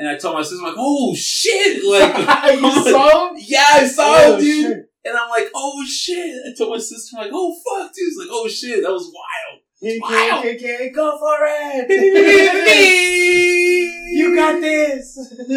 [0.00, 3.36] and I told my sister I'm like, oh shit, like you saw him?
[3.46, 4.66] yeah, I saw Oh, him, dude.
[4.66, 4.78] shit.
[5.04, 6.34] And I'm like, oh shit.
[6.46, 8.08] I told my sister, I'm like, oh fuck, dude.
[8.08, 9.60] She's like, oh shit, that was wild.
[10.02, 10.42] Wow.
[10.44, 11.88] KKK, go for it!
[11.90, 11.96] you
[14.30, 15.16] you got this!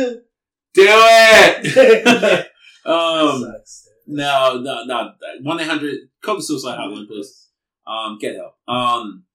[0.75, 2.47] Do it.
[2.85, 5.11] um, Sucks, no, no, no.
[5.41, 5.95] One eight hundred.
[6.23, 7.49] The suicide hotline, please.
[7.85, 8.55] Um, get help.
[8.67, 9.25] Um,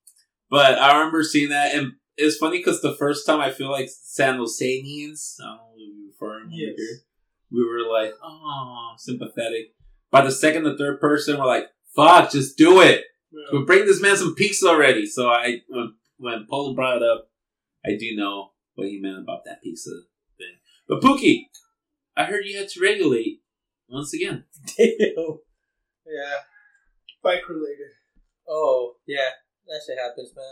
[0.51, 3.89] but I remember seeing that, and it's funny because the first time I feel like
[3.91, 6.75] San Joseanians, I don't know what you refer to Yes.
[6.77, 6.99] here,
[7.51, 9.75] we were like, oh, sympathetic.
[10.11, 13.05] By the second or third person, we're like, fuck, just do it.
[13.53, 15.07] But bring this man some pizza already.
[15.07, 17.31] So I, when when Polo brought it up,
[17.87, 19.91] I do know what he meant about that pizza
[20.39, 20.57] thing.
[20.89, 21.45] But Pookie,
[22.17, 23.43] I heard you had to regulate
[23.89, 24.45] once again.
[24.77, 24.89] Damn.
[26.07, 26.39] Yeah.
[27.23, 27.93] Bike related.
[28.49, 29.29] Oh, yeah.
[29.67, 30.45] That shit happens, man.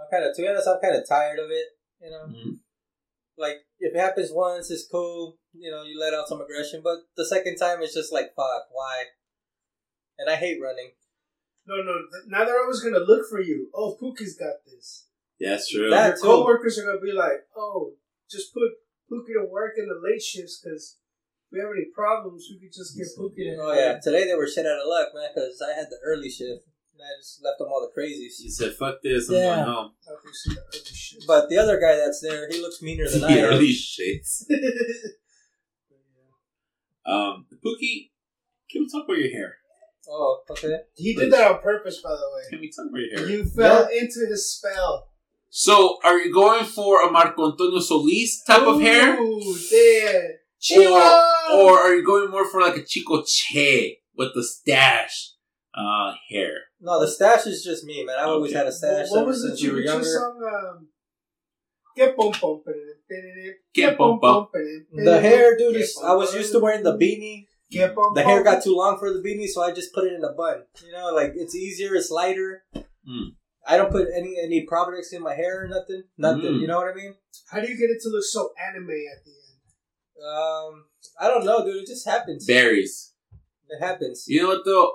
[0.00, 1.66] I'm kind of, to be honest, I'm kind of tired of it.
[2.00, 2.58] You know, Mhm.
[3.36, 5.38] like if it happens once, it's cool.
[5.52, 8.68] You know, you let out some aggression, but the second time, it's just like, fuck,
[8.70, 9.04] why?
[10.18, 10.92] And I hate running.
[11.66, 11.92] No, no.
[12.10, 13.70] th- Now they're always gonna look for you.
[13.74, 15.06] Oh, Pookie's got this.
[15.38, 15.90] Yeah, that's true.
[15.90, 16.22] That- Your too.
[16.22, 17.96] coworkers are gonna be like, "Oh,
[18.30, 18.70] just put
[19.10, 20.96] Pookie to work in the late shifts because
[21.46, 24.34] if we have any problems, we could just get Pookie to." Oh yeah, today they
[24.34, 26.64] were shit out of luck, man, because I had the early shift
[27.00, 28.40] and I just left them all the crazies.
[28.44, 29.54] you said, "Fuck this, I'm Yeah.
[29.56, 31.24] going home." Out there see the early shifts.
[31.26, 33.44] But the other guy that's there, he looks meaner than I The am.
[33.54, 34.44] early shits.
[37.06, 38.10] Um, Pookie,
[38.70, 39.56] can we talk about your hair?
[40.08, 40.76] Oh, okay.
[40.94, 42.42] he did that on purpose, by the way.
[42.50, 43.28] Can we talk about your hair?
[43.28, 45.08] You fell into his spell.
[45.48, 49.18] so, are you going for a Marco Antonio Solis type of hair?
[49.18, 50.78] Ooh, damn.
[50.78, 55.32] Or, or are you going more for like a Chico Che with the stash
[55.74, 56.52] uh, hair?
[56.80, 58.16] No, the stash is just me, man.
[58.18, 60.04] I've always had a stash what ever was the since we were younger.
[60.04, 60.40] song?
[60.52, 60.88] Um,
[61.96, 62.62] Get pom pom.
[63.74, 64.48] Get pom pom.
[64.92, 67.46] The hair, dude, is, I was used to wearing the beanie.
[67.70, 70.12] Get pom The hair got too long for the beanie, so I just put it
[70.14, 70.62] in a bun.
[70.84, 72.64] You know, like it's easier, it's lighter.
[72.74, 73.34] Mm.
[73.66, 76.04] I don't put any any products in my hair or nothing.
[76.16, 76.54] Nothing.
[76.54, 76.60] Mm.
[76.60, 77.14] You know what I mean?
[77.50, 79.60] How do you get it to look so anime at the end?
[80.24, 80.84] Um,
[81.20, 81.82] I don't know, dude.
[81.82, 82.46] It just happens.
[82.46, 83.14] Berries.
[83.68, 84.24] It happens.
[84.26, 84.92] You know what though,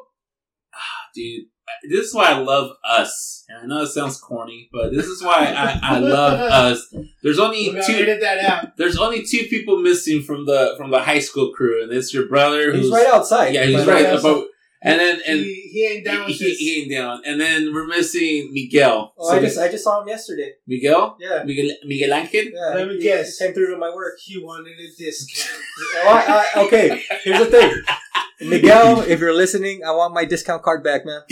[1.15, 1.45] dude.
[1.89, 3.43] This is why I love us.
[3.49, 6.93] And I know it sounds corny, but this is why I, I love us.
[7.23, 8.05] There's only We're two.
[8.19, 8.77] that out.
[8.77, 12.27] There's only two people missing from the from the high school crew, and it's your
[12.27, 12.71] brother.
[12.71, 13.53] He's who's, right outside.
[13.53, 14.29] Yeah, he's But- right outside.
[14.29, 14.45] about.
[14.83, 16.57] And then and he, he ain't down with he, this.
[16.59, 17.23] he ain't down.
[17.25, 19.15] And then we're missing Miguel.
[19.17, 20.51] Oh, So I just I just saw him yesterday.
[20.67, 21.41] Miguel, Yeah.
[21.43, 22.41] Miguel, Miguel Angel.
[22.53, 22.75] Yeah.
[22.75, 23.35] Let me he- guess.
[23.39, 24.19] He came through to my work.
[24.23, 25.59] He wanted a discount.
[25.95, 27.73] Oh, I, I, okay, here's the thing.
[28.41, 31.21] Miguel, if you're listening, I want my discount card back, man.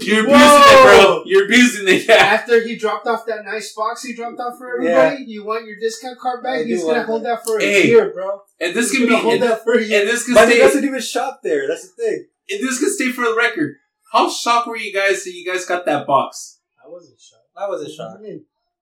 [0.00, 1.22] You're abusing it, bro.
[1.26, 2.08] You're abusing it.
[2.10, 5.76] After he dropped off that nice box he dropped off for everybody, you want your
[5.78, 6.60] discount card back?
[6.60, 7.86] I He's gonna hold that for a Hey.
[7.88, 8.40] year, bro.
[8.60, 9.14] And this He's can be.
[9.14, 10.00] hold And, that for a year.
[10.00, 10.60] and this can But he stay.
[10.62, 11.68] doesn't even shop there.
[11.68, 12.26] That's the thing.
[12.50, 13.76] And this can stay for the record.
[14.12, 16.58] How shocked were you guys that you guys got that box?
[16.84, 17.42] I wasn't shocked.
[17.56, 18.24] I wasn't shocked.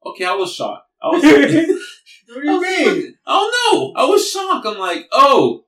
[0.06, 0.86] Okay, I was shocked.
[1.02, 1.22] I was.
[2.34, 2.84] What do you was mean?
[2.86, 3.92] fucking- I don't know.
[3.96, 4.66] I was shocked.
[4.66, 5.64] I'm like, oh,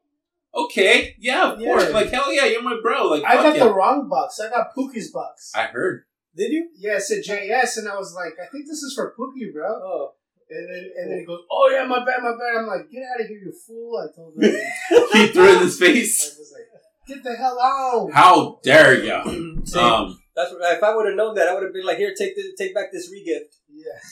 [0.54, 1.66] okay, yeah, of Yeah.
[1.68, 1.90] course.
[1.92, 3.08] Like hell yeah, you're my bro.
[3.08, 3.64] Like I got yeah.
[3.64, 4.38] the wrong box.
[4.40, 5.52] I got Pookie's box.
[5.54, 6.04] I heard.
[6.34, 6.70] Did you?
[6.78, 9.66] yeah, it said JS, and I was like, I think this is for Pookie, bro.
[9.68, 10.12] Oh.
[10.48, 12.58] And then and then he goes, Oh yeah, my bad, my bad.
[12.60, 13.96] I'm like, Get out of here, you fool!
[13.96, 14.42] I told him.
[15.12, 16.34] He threw it in his face.
[16.36, 16.68] I was like,
[17.08, 18.10] Get the hell out!
[18.12, 19.62] How dare you?
[19.78, 22.12] Um, that's what, if I would have known that, I would have been like, "Here,
[22.18, 23.56] take the, take back this regift."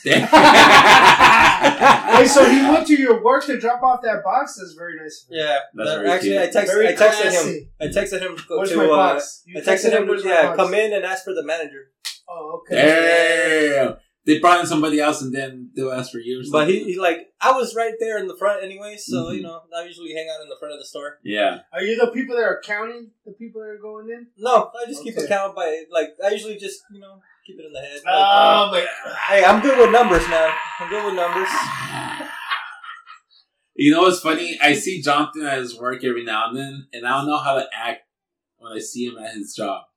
[0.05, 0.27] Yeah.
[0.29, 2.15] damn.
[2.15, 4.55] Hey, so he went to your work to drop off that box.
[4.59, 5.25] That's very nice.
[5.29, 5.39] of him.
[5.45, 6.41] Yeah, That's that- very actually, cute.
[6.41, 7.69] I texted, Very I texted him.
[7.81, 8.77] I texted him go Where's to.
[8.77, 9.43] my uh, box?
[9.45, 11.91] You I texted him, "Where's yeah, box?" come in and ask for the manager.
[12.29, 12.75] Oh, okay.
[13.85, 13.95] Damn.
[14.23, 16.41] They brought in somebody else and then they'll ask for you.
[16.41, 19.37] or But he, he, like, I was right there in the front anyway, so Mhm.
[19.37, 21.17] you know, I usually hang out in the front of the store.
[21.23, 21.61] yeah.
[21.73, 24.27] Are you the people that are counting the people that are going in?
[24.37, 25.27] No, I just keep Okay.
[25.27, 27.99] count by like I usually just you know keep it in the head.
[28.05, 28.85] Like, Oh my!
[29.27, 30.51] hey, I'm good with numbers, man.
[30.79, 31.49] I'm good with numbers.
[33.75, 34.59] You know what's funny?
[34.61, 37.55] I see Jonathan at his work every now and then, and I don't know how
[37.55, 38.01] to act
[38.57, 39.83] when I see him at his job.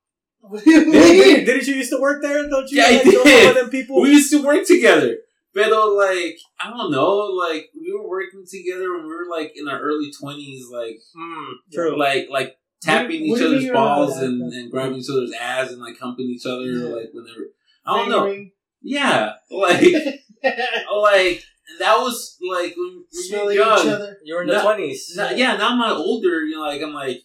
[0.47, 1.01] What do you Didn't, mean?
[1.23, 2.47] didn't, didn't you used to work there?
[2.47, 2.77] Don't you?
[2.77, 3.41] Yeah, I like, know did.
[3.41, 3.99] some of them people.
[4.01, 5.17] We used to work together.
[5.55, 9.67] But like, I don't know, like we were working together when we were like in
[9.67, 11.97] our early twenties, like Mm, true.
[11.97, 15.79] like like tapping What each do other's balls and, and grabbing each other's ass and
[15.81, 16.95] like humping each other Yeah.
[16.95, 17.45] like whenever
[17.85, 18.45] I don't know.
[18.81, 19.33] Yeah.
[19.51, 19.81] Like
[20.43, 21.43] like
[21.79, 23.79] that was like when we were Smelling young.
[23.79, 24.17] each other.
[24.23, 25.13] You were in the twenties.
[25.15, 26.43] Now- yeah, now I'm not older.
[26.43, 27.17] You know, like I'm like,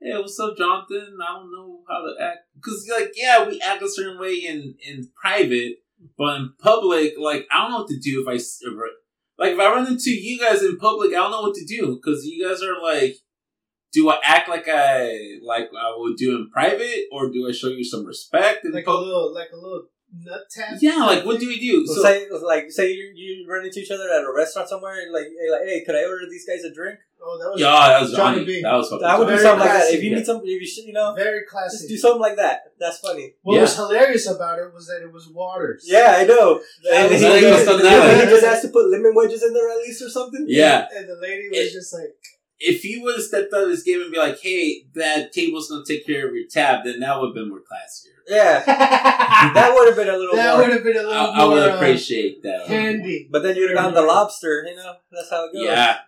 [0.00, 1.18] hey, what's up, Jonathan?
[1.22, 4.74] I don't know how to act because, like, yeah, we act a certain way in
[4.86, 5.76] in private,
[6.18, 9.42] but in public, like, I don't know what to do if I s- if I-
[9.44, 11.96] like if I run into you guys in public, I don't know what to do
[12.02, 13.16] because you guys are like.
[13.92, 17.68] Do I act like I like I would do in private, or do I show
[17.68, 20.78] you some respect in like a little, like a little nut tap.
[20.80, 21.86] Yeah, like what do we do?
[21.86, 24.96] So, So say like say you, you run into each other at a restaurant somewhere,
[25.12, 26.98] like hey, like hey, could I order these guys a drink?
[27.28, 28.62] Oh, that was yeah, that was Johnny Johnny.
[28.62, 29.48] That was fucking I would do Very Johnny.
[29.58, 29.94] something like that.
[29.94, 30.16] If you yeah.
[30.16, 31.88] need some, if you should, you know, very just classy.
[31.88, 32.72] do something like that.
[32.78, 33.34] That's funny.
[33.42, 33.60] What Yeah.
[33.62, 35.84] was hilarious about it was that it was waters.
[35.88, 36.60] Yeah, I know.
[36.84, 39.54] That And was he, like he- he- he just has to put lemon wedges in
[39.54, 40.44] there at least or something.
[40.46, 42.14] Yeah, And the lady was It- just like,
[42.58, 45.68] if he would have stepped out of his game and be like, "Hey, that table's
[45.68, 48.12] gonna take care of your tab," then that would have been more classier.
[48.28, 50.70] Yeah, that that would have been a little would more.
[50.74, 52.66] have been a I, little I would more uh, appreciate that.
[52.66, 53.28] handy.
[53.30, 54.64] But then you'd have gotten the lobster.
[54.68, 55.64] You know, that's how it goes.
[55.64, 55.98] Yeah,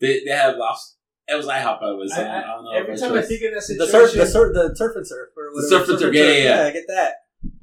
[0.00, 0.94] they they have lobster.
[1.30, 1.82] It was IHOP.
[1.82, 2.12] I was.
[2.12, 2.70] I- I, I- I don't know.
[2.72, 5.28] Every time I think of that situation, The surf, the surf, the surf and surf,
[5.36, 5.68] or The whatever.
[5.84, 6.64] surf and surf, yeah, yeah, yeah.
[6.64, 6.70] yeah.
[6.70, 7.12] Get that.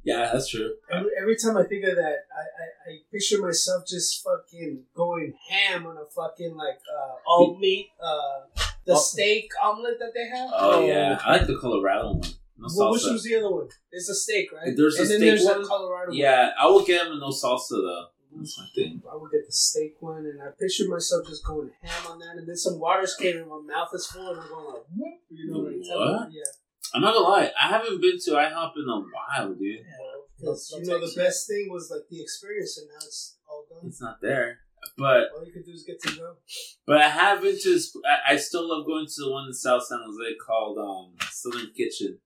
[0.06, 0.75] Yeah, that's true.
[0.92, 5.34] every, every time I think of that, I, I, I picture myself just fucking going
[5.50, 8.42] ham on a fucking like uh, all meat, uh,
[8.85, 9.00] the Oh.
[9.00, 10.50] steak omelet that they have.
[10.53, 12.22] Oh yeah, I like the Colorado one.
[12.58, 13.67] No Well, which was the other one?
[13.92, 14.74] It's a steak, right?
[14.77, 15.61] There's a and then steak there's one.
[15.64, 16.17] the Colorado one.
[16.17, 18.06] Yeah, I will get them with no salsa though.
[18.38, 19.01] That's my thing.
[19.11, 22.35] I would get the steak one, and I picture myself just going ham on that,
[22.38, 25.19] and then some water's came and my mouth is full, and I'm going like, whoop,
[25.30, 26.32] you know, like, What?
[26.34, 26.43] Yeah,
[26.95, 27.51] I'm not gonna lie.
[27.59, 29.80] I haven't been to IHOP in a while, dude.
[30.40, 33.88] because you know the best thing was like the experience, and now it's all gone.
[33.88, 34.59] It's not there.
[34.98, 36.35] But All you can do is get to go.
[36.85, 37.69] but I have been to.
[37.74, 41.15] this- I, I still love going to the one in South San Jose called um
[41.32, 42.19] Southern Kitchen,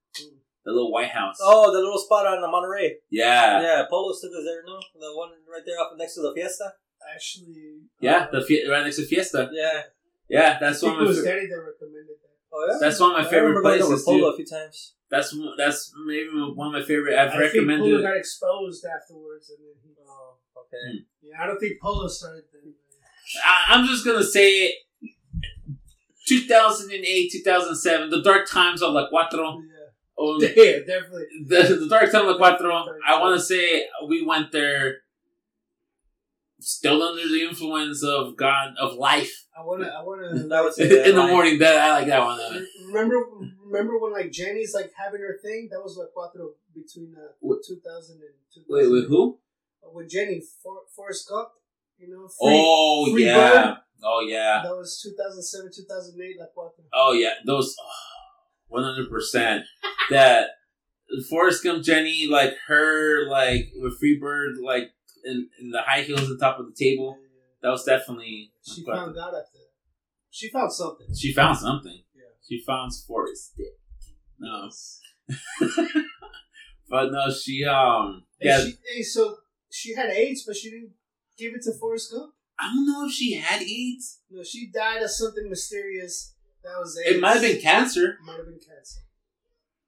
[0.66, 1.38] the little White House.
[1.42, 2.98] Oh, the little spot on the Monterey.
[3.10, 4.62] yeah, Yeah, Polo took us there.
[4.68, 6.74] No, the one right there up next to the Fiesta.
[7.16, 8.28] Actually, yeah.
[8.28, 9.50] uh, The fie- right next to Fiesta.
[9.54, 9.84] Yeah.
[10.30, 11.08] Yeah, I that's think one it of my.
[11.16, 12.29] was fa- Daddy that recommended that.
[12.52, 12.78] Oh yeah.
[12.80, 14.94] That's one of my I favorite remember going over places, Polo a few times.
[15.10, 17.18] That's that's maybe one of my favorite.
[17.18, 17.90] I've I think recommended.
[17.92, 19.96] Polo got exposed afterwards, and then he.
[20.08, 20.92] Oh, okay.
[20.92, 20.98] Hmm.
[21.22, 22.74] Yeah, I don't think Polo started then.
[23.46, 24.76] I, I'm just gonna say it.
[26.28, 29.62] 2008, 2007, the dark times of La Cuatro.
[29.64, 29.76] Yeah.
[30.18, 31.26] Oh, Yeah, definitely.
[31.48, 34.98] the, the Dark Tunnel Cuatro, I want to say we went there
[36.60, 39.46] still under the influence of God, of life.
[39.60, 40.48] I wanna, I wanna.
[40.50, 41.32] That was In the life.
[41.32, 42.40] morning, that I like that one.
[42.40, 43.26] Uh, remember,
[43.66, 45.68] remember when like Jenny's like having her thing?
[45.72, 47.60] That was like cuatro between uh, What?
[47.68, 48.22] 2000 and
[48.54, 48.66] 2000.
[48.70, 49.38] wait, wait, who?
[49.94, 51.50] With Jenny, For, Forrest Gump.
[51.98, 52.28] You know.
[52.28, 53.66] Free, oh, Free yeah.
[53.66, 53.78] Bird.
[54.04, 54.62] Oh, yeah.
[54.64, 56.40] That was 2007, 2008.
[56.40, 56.84] Like cuatro.
[56.94, 57.34] Oh, yeah.
[57.46, 57.76] Those,
[58.70, 59.66] one hundred percent.
[60.10, 60.52] That
[61.30, 64.92] Forrest Gump Jenny, like her, like with Freebird, like
[65.26, 67.18] in, in the high heels on top of the table.
[67.62, 68.52] That was definitely.
[68.62, 69.70] She found God after that.
[70.32, 71.08] She found something.
[71.16, 72.04] She found something.
[72.16, 72.22] Yeah.
[72.48, 73.68] She found Forrest dick.
[74.40, 74.70] No,
[76.90, 78.24] but no, she um.
[78.40, 79.36] Yeah, she, hey, so
[79.70, 80.92] she had AIDS, but she didn't
[81.38, 82.34] give it to Forrest Gump.
[82.58, 84.22] I don't know if she had AIDS.
[84.30, 86.36] No, she died of something mysterious.
[86.64, 87.18] That was AIDS.
[87.18, 88.12] It might have been cancer.
[88.12, 89.02] It Might have been cancer.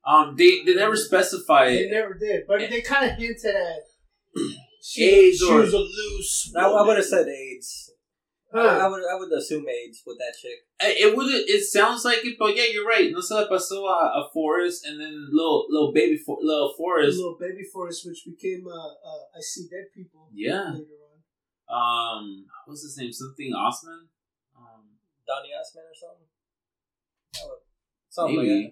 [0.06, 3.80] Um, they they never specify They never did, but they kind of hinted at.
[4.82, 6.54] She, AIDS she or- was a loose.
[6.58, 7.88] I, I would have said AIDS.
[7.88, 7.96] I,
[8.54, 8.68] Huh.
[8.84, 10.58] I would I would assume AIDS with that chick.
[10.82, 11.32] It would.
[11.32, 13.10] It sounds like it, but yeah, you're right.
[13.10, 17.16] No se le pasó a, a Forrest, and then little little baby for, little Forrest.
[17.16, 20.28] little baby Forrest, which became uh, uh, I see dead people.
[20.34, 20.72] Yeah.
[20.74, 21.00] Later
[21.70, 22.18] on.
[22.20, 23.14] Um, what's his name?
[23.14, 24.12] Something Osment.
[24.58, 26.28] Um, Donny Osman or something.
[27.36, 27.64] That would-
[28.10, 28.72] Something like that.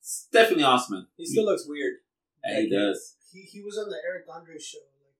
[0.00, 1.06] It's definitely Osment.
[1.16, 1.98] He still looks weird.
[2.44, 3.14] Yeah, he does.
[3.32, 4.78] He he was on the Eric Andre show.
[4.78, 5.16] Like,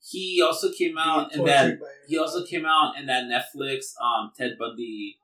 [0.00, 1.62] He also came out know, in that.
[1.62, 5.18] tortured by Eric He also came out in that Netflix um Ted Bundy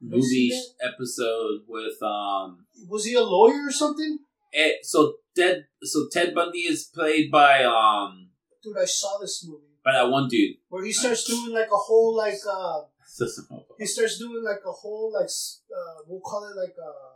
[0.00, 2.66] movie episode with um.
[2.88, 4.18] Was he a lawyer or something?
[4.56, 8.30] eh, so Ted so Ted Bundy is played by um
[8.62, 10.56] Dude, I saw this movie by that one dude.
[10.68, 12.80] where he starts doing like a whole like uh
[13.78, 17.15] he starts doing like a whole like uh we'll call it like a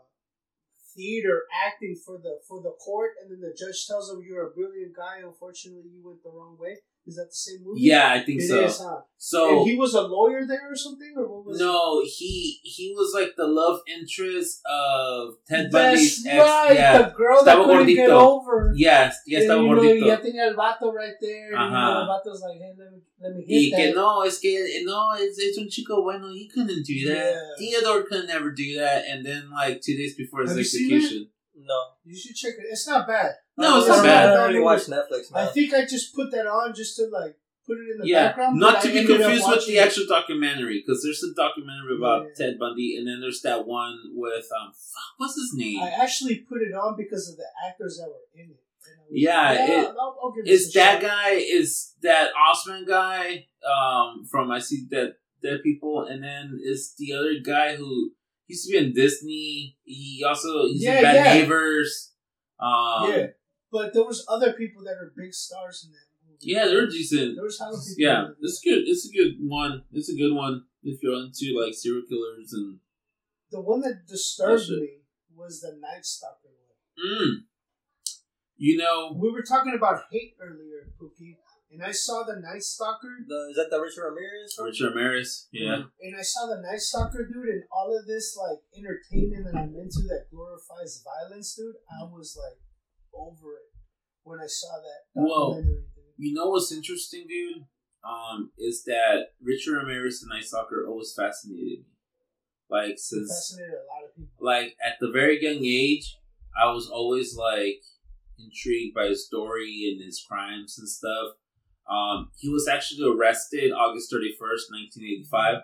[0.97, 4.51] theater acting for the for the court, and then the judge tells him you're a
[4.51, 5.19] brilliant guy.
[5.25, 6.79] Unfortunately, you went the wrong way.
[7.07, 7.81] Is that the same movie?
[7.81, 8.61] Yeah, I think It so.
[8.61, 9.01] is, huh?
[9.17, 11.59] So and he was a lawyer there or something, or what was?
[11.59, 16.73] no, he he was like the love interest of Ted Bundy's right.
[16.75, 18.73] Yeah, The girl that couldn't get over.
[18.77, 20.07] yes, yes, estaba you know, gordito.
[20.07, 21.53] ya tenía el vato right there.
[21.57, 23.95] and, You know, el vato's like, hey, let me, let me Y hit que that.
[23.97, 26.29] no, es que no, es, es un chico bueno.
[26.33, 27.35] He couldn't do that.
[27.35, 27.41] Yeah.
[27.59, 29.05] Theodore could never do that.
[29.09, 31.29] And then, like two days before his Have you execution,
[31.67, 31.81] No.
[32.05, 32.67] You should check it.
[32.71, 33.33] It's not bad.
[33.59, 34.29] No, it's I not don't- bad.
[34.29, 36.97] I I don't really don't watch Netflix, I think I just put that on just
[36.97, 38.59] to like put it in the yeah, background.
[38.59, 39.87] not to I be confused with the it.
[39.87, 42.47] actual documentary, because there's a documentary about Yeah.
[42.47, 45.81] Ted Bundy, and then there's that one with um, fuck, what's his name?
[45.83, 48.61] I actually put it on because of the actors that were in it.
[48.87, 51.11] And I Yeah, like, it- I'll, I'll is that shot.
[51.11, 56.95] guy is that Osment guy um from I see that dead people and then is
[56.99, 58.13] the other guy who
[58.51, 61.35] used to be in Disney he also he's Yeah, in Bad yeah.
[61.35, 61.91] Neighbors
[62.69, 63.27] um yeah,
[63.73, 66.47] but there was other people that are big stars in that movie.
[66.53, 67.59] yeah they're decent There was
[67.97, 71.75] yeah it's good it's a good one it's a good one if you're into like
[71.75, 72.79] serial killers and
[73.51, 74.81] The one that disturbed shit.
[74.81, 74.93] me
[75.41, 76.79] was the Night Stalker one.
[77.07, 77.31] mm,
[78.57, 81.37] you know We were talking about hate earlier, Pookie,
[81.71, 83.23] and I saw the Night Stalker.
[83.27, 84.55] The, is that the Richard Ramirez?
[84.57, 84.67] one?
[84.69, 88.59] Richard Ramirez yeah And I saw the Night Stalker, dude, and all of this like
[88.77, 91.77] entertainment that I'm into that glorifies violence, dude.
[91.91, 92.59] I was like
[93.15, 93.71] over it
[94.23, 95.55] when I saw that Whoa.
[95.55, 96.05] documentary, dude.
[96.19, 97.65] You know what's interesting, dude?
[98.03, 101.85] Um, is that Richard Ramirez and Night Stalker always fascinated me.
[102.71, 104.33] Like since fascinated a lot of people.
[104.39, 106.17] like at the very young age,
[106.61, 107.83] I was always like
[108.39, 111.35] intrigued by his story and his crimes and stuff.
[111.91, 115.63] Um, he was actually arrested August thirty first, nineteen eighty five,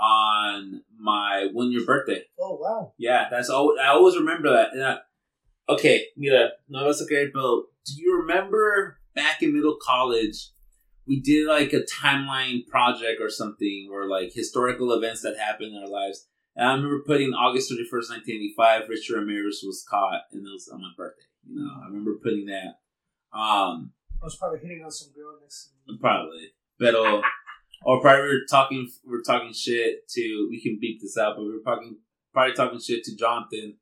[0.00, 2.22] on my one year birthday.
[2.40, 2.92] Oh wow!
[2.98, 3.76] Yeah, that's all.
[3.80, 4.72] I always remember that.
[4.72, 4.96] And I,
[5.68, 10.50] okay, mira, no vas a creer, but do you remember back in middle college,
[11.06, 15.82] we did like a timeline project or something, or like historical events that happened in
[15.82, 16.26] our lives.
[16.56, 18.88] And I remember putting August thirty first, nineteen eighty five.
[18.88, 21.22] Richard Ramirez was caught, and it was on my birthday.
[21.48, 23.38] You know, I remember putting that.
[23.38, 25.98] Um, I was probably hitting on some girl next to me.
[25.98, 26.52] Probably.
[26.78, 27.22] Pero
[27.82, 31.36] or probably we are talking we are talking shit to we can beat this out,
[31.36, 31.98] but we are talking
[32.32, 33.76] probably talking shit to Jonathan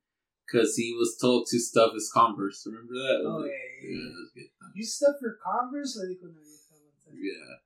[0.46, 2.64] because he was told to stuff his Converse.
[2.66, 3.22] Remember that?
[3.26, 3.52] Oh, yeah,
[3.82, 4.44] yeah, yeah, good.
[4.74, 6.40] You stuff your Converse, le dijo no.
[7.12, 7.56] Yeah.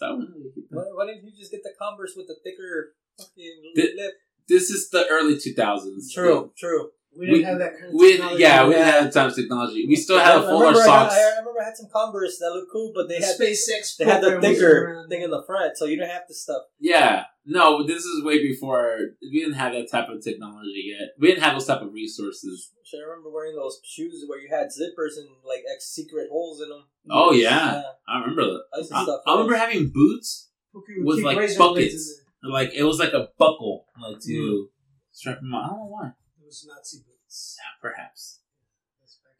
[0.00, 0.32] That one?
[0.70, 4.14] Why, why didn't you just get the Converse with the thicker fucking Thi- lip?
[4.48, 6.12] this is the early 2000s.
[6.12, 6.90] True, true.
[7.16, 8.40] We didn't We- have that kind of We technology.
[8.42, 8.78] yeah, we Yeah.
[8.78, 9.86] didn't have the time technology.
[9.88, 11.14] We still had I to fold our remember I, socks.
[11.14, 13.96] I remember I had some Converse that looked cool, but they The had SpaceX.
[13.96, 16.62] they had the thicker thing in the front, so you didn't have to stuff.
[16.78, 18.98] Yeah, no, this is way before.
[19.20, 21.10] We didn't have that type of technology yet.
[21.18, 22.70] We didn't have those type of resources.
[22.84, 26.60] Shit, I remember wearing those shoes where you had zippers and like ex secret holes
[26.62, 26.84] in them.
[27.10, 28.62] Oh yeah, I remember that.
[28.74, 29.18] I used to I.
[29.26, 30.48] I remember having boots.
[30.74, 32.20] Okay, with, like, razor buckets.
[32.44, 34.68] Like it was like a buckle, like to Mm.
[35.10, 35.64] strap them on.
[35.64, 36.12] I don't know why.
[36.50, 37.56] Was Nazi boots.
[37.58, 38.40] Yeah, perhaps.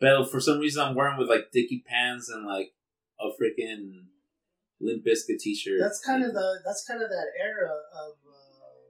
[0.01, 2.73] But for some reason, I'm wearing with like dicky pants and like
[3.21, 4.05] a freaking
[4.81, 5.79] Limp Bizkit t-shirt.
[5.81, 8.89] That's kind of the that's kind of that era of uh,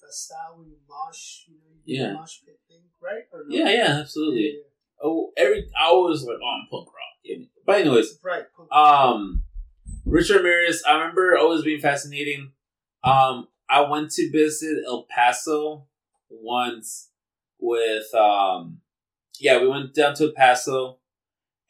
[0.00, 2.12] the style we mosh, you know, you Yeah.
[2.14, 3.24] mosh pit thing, right?
[3.32, 3.54] Or no?
[3.54, 4.42] yeah, yeah, absolutely.
[4.54, 4.62] Yeah,
[5.04, 6.94] Oh, every I was like, oh, I'm punk rock.
[7.24, 7.44] Yeah.
[7.66, 8.44] But anyways, right.
[8.70, 9.42] Um,
[10.06, 12.52] Richard Ramirez, I remember always being fascinating.
[13.04, 15.86] Um, I went to visit El Paso
[16.40, 17.10] once
[17.58, 18.80] with, um,
[19.38, 20.98] yeah, we went down to El Paso,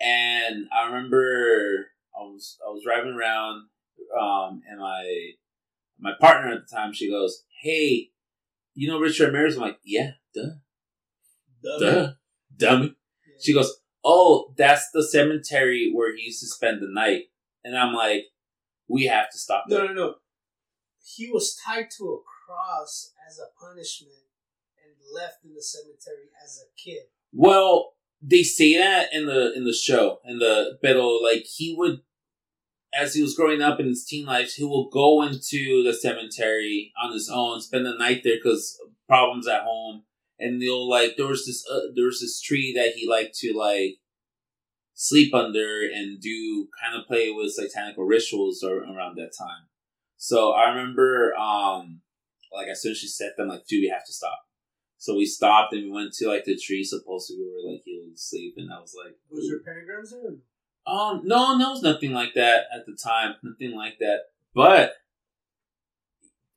[0.00, 3.68] and I remember I was I was driving around,
[4.20, 5.30] um, and my
[5.98, 8.10] my partner at the time she goes, "Hey,
[8.74, 10.56] you know Richard Ramirez?" I'm like, "Yeah, duh,
[11.78, 12.12] duh,
[12.56, 12.86] dummy."
[13.26, 13.34] Yeah.
[13.40, 13.72] She goes,
[14.04, 17.24] "Oh, that's the cemetery where he used to spend the night."
[17.64, 18.24] And I'm like,
[18.88, 20.14] "We have to stop No, there." no, no.
[21.04, 24.14] He was tied to a cross as a punishment
[25.12, 27.04] left in the cemetery as a kid.
[27.32, 32.00] Well, they say that in the in the show, in the pero like he would,
[32.94, 36.92] as he was growing up in his teen life, he will go into the cemetery
[37.02, 40.04] on his own, spend the night there because problems at home,
[40.38, 43.52] and they'll like there was this uh, there was this tree that he liked to
[43.56, 43.96] like
[44.94, 49.66] sleep under and do kind of play with satanic rituals or, around that time.
[50.16, 52.02] So I remember, um,
[52.52, 54.38] like as soon as she said them, like, do we have to stop.
[55.02, 56.84] So we stopped and we went to like the tree.
[56.84, 60.36] Supposedly we were like he was asleep, and I was like, Was there pentagrams there?
[60.86, 63.34] um, no, no, it was nothing like that at the time.
[63.42, 64.18] Nothing like that.
[64.54, 64.92] But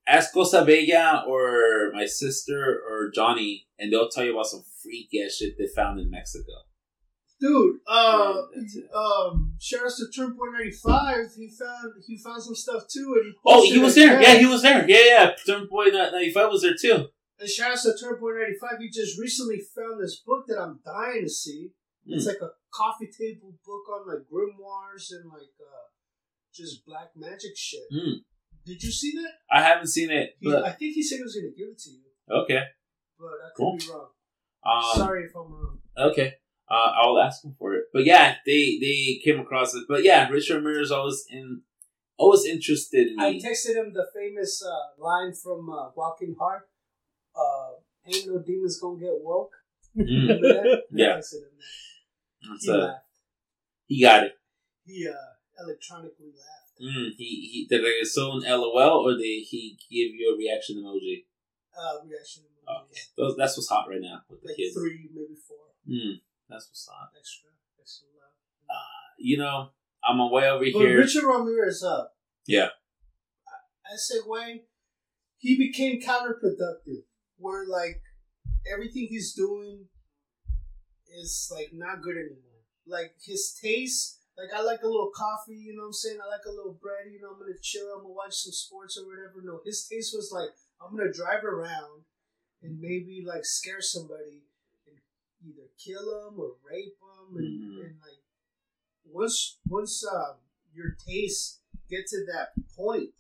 [0.08, 5.10] ask Cosa Bella or my sister or Johnny, and they'll tell you about some freak
[5.26, 6.52] ass shit they found in Mexico.
[7.42, 11.26] Dude, uh, Yeah, um, Turnpoint ninety five.
[11.36, 14.22] He found he found some stuff too, and Oh, he was there.
[14.22, 14.88] Yeah, he was there.
[14.88, 15.32] Yeah, yeah.
[15.48, 17.08] Turn Boy ninety five was there too.
[17.40, 18.80] And shout out to Turnpoint ninety five.
[18.80, 21.72] He just recently found this book that I'm dying to see.
[22.08, 22.30] It's Hmm.
[22.30, 25.86] like a coffee table book on like grimoires and like uh,
[26.54, 27.82] just black magic shit.
[27.92, 28.20] Hmm.
[28.66, 29.32] Did you see that?
[29.52, 31.70] I haven't seen it, He, but I think he said he was going to give
[31.70, 32.64] it to you, okay.
[33.20, 33.78] but I could Cool.
[33.78, 34.10] be wrong.
[34.66, 35.80] Um, Sorry if I'm wrong.
[35.98, 36.34] Okay.
[36.68, 37.84] Uh, I'll ask him for it.
[37.94, 39.84] But yeah, they they came across it.
[39.88, 41.62] But yeah, Richard Ramirez always in
[42.18, 46.62] always interested in I texted him the famous uh, line from uh, Walking Hard.
[47.36, 47.72] Uh,
[48.08, 49.54] Ain't no demons gonna get woke.
[49.98, 50.84] Mm, that?
[50.92, 51.16] Yeah.
[51.16, 52.50] I texted him that.
[52.50, 53.06] that's, He uh, laughed.
[53.88, 54.34] he got it.
[54.86, 56.82] He uh, electronically laughed.
[56.82, 61.24] Mm, he he te regresó un LOL or did he give you a reaction emoji?
[61.78, 62.82] Uh, reaction emojis.
[62.84, 64.74] Okay, Those, that's what's hot right now with the kids.
[64.76, 65.58] three, maybe four.
[65.88, 67.10] Mm, that's what's hot.
[67.18, 67.50] Extra.
[67.80, 68.76] Extra love.
[69.18, 69.70] You know,
[70.04, 70.98] I'm away over But here.
[71.00, 72.16] Richard Ramirez up.
[72.46, 72.70] Yeah.
[73.86, 74.62] I segue.
[75.38, 77.04] He became counterproductive.
[77.38, 78.02] Where like
[78.72, 79.86] everything he's doing
[81.18, 82.64] is like not good anymore.
[82.88, 86.18] Like his taste, like I like a little coffee, you know what I'm saying?
[86.24, 88.98] I like a little bread, you know, I'm gonna chill, I'm gonna watch some sports
[88.98, 89.42] or whatever.
[89.44, 90.50] No, his taste was like
[90.82, 92.04] I'm gonna drive around
[92.62, 94.44] and maybe like scare somebody
[94.88, 94.98] and
[95.46, 97.86] either kill them or rape them and, Mhm.
[97.86, 98.22] and like
[99.06, 100.36] once once um,
[100.74, 103.14] your taste get to that point,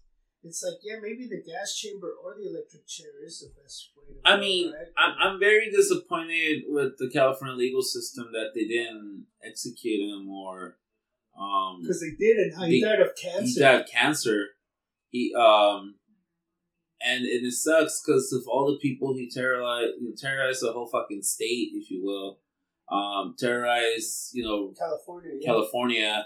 [0.46, 4.16] it's like yeah, maybe the gas chamber or the electric chair is the best way.
[4.16, 4.88] To I mean, right?
[4.98, 10.30] I'm, I'm very disappointed with the California legal system that they didn't execute him.
[11.38, 13.46] Um, because they did, and how he They- died of cancer.
[13.46, 14.46] he died of cancer.
[15.10, 15.96] He um,
[17.02, 20.72] and, and it sucks because of all the people he terrorized, you know, terrorized the
[20.72, 22.40] whole fucking state, if you will.
[22.90, 25.46] Um, terrorized, you know, California, yeah.
[25.46, 26.26] California,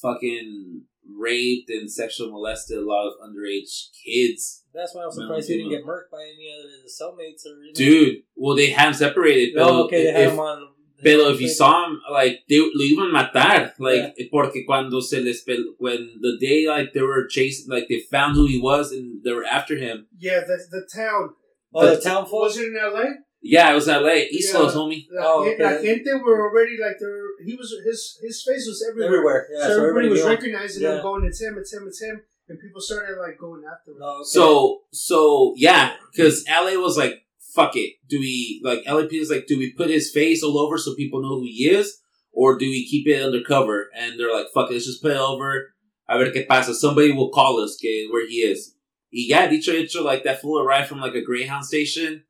[0.00, 0.82] fucking
[1.18, 4.64] raped and sexually molested a lot of underage kids.
[4.74, 7.60] That's why I'm surprised he didn't get murked by any other of the cellmates or.
[7.62, 7.74] You know?
[7.74, 9.56] Dude, well, they had him separated.
[9.56, 10.68] Oh, pero okay, they had if- him on.
[11.02, 14.26] Pero if you saw him, like they lo iban a matar, like Yeah.
[14.30, 18.36] porque cuando se les pel- when the day like they were chasing, like they found
[18.36, 20.08] who he was and they were after him.
[20.18, 21.30] yeah, the the town.
[21.72, 22.42] Oh, the the- town folk?
[22.42, 23.14] Was it in L.A.?
[23.42, 24.26] Yeah, it was L.A.
[24.30, 24.60] East Yeah.
[24.60, 25.06] Los, homie.
[25.10, 25.86] La, Oh, gen- la okay.
[25.96, 27.24] gente were already like there.
[27.44, 29.08] He was his his face was everywhere.
[29.14, 29.48] Everywhere.
[29.52, 30.96] Yeah, so, everybody was knew recognizing Yeah.
[30.96, 31.56] him, going, "It's him!
[31.58, 31.84] It's him!
[31.86, 33.98] It's him!" and people started like going after him.
[34.00, 34.24] No, okay.
[34.24, 37.22] So so yeah, because LA was like,
[37.54, 37.94] fuck it.
[38.08, 41.22] Do we like LAP is like, do we put his face all over so people
[41.22, 41.98] know who he is,
[42.32, 43.88] or do we keep it undercover?
[43.96, 45.72] And they're like, fuck it, let's just put it over.
[46.08, 46.74] A ver qué pasa.
[46.74, 48.74] Somebody will call us que where he is.
[49.12, 52.24] Y yeah, dicho hecho, like that fool arrived from like a Greyhound station,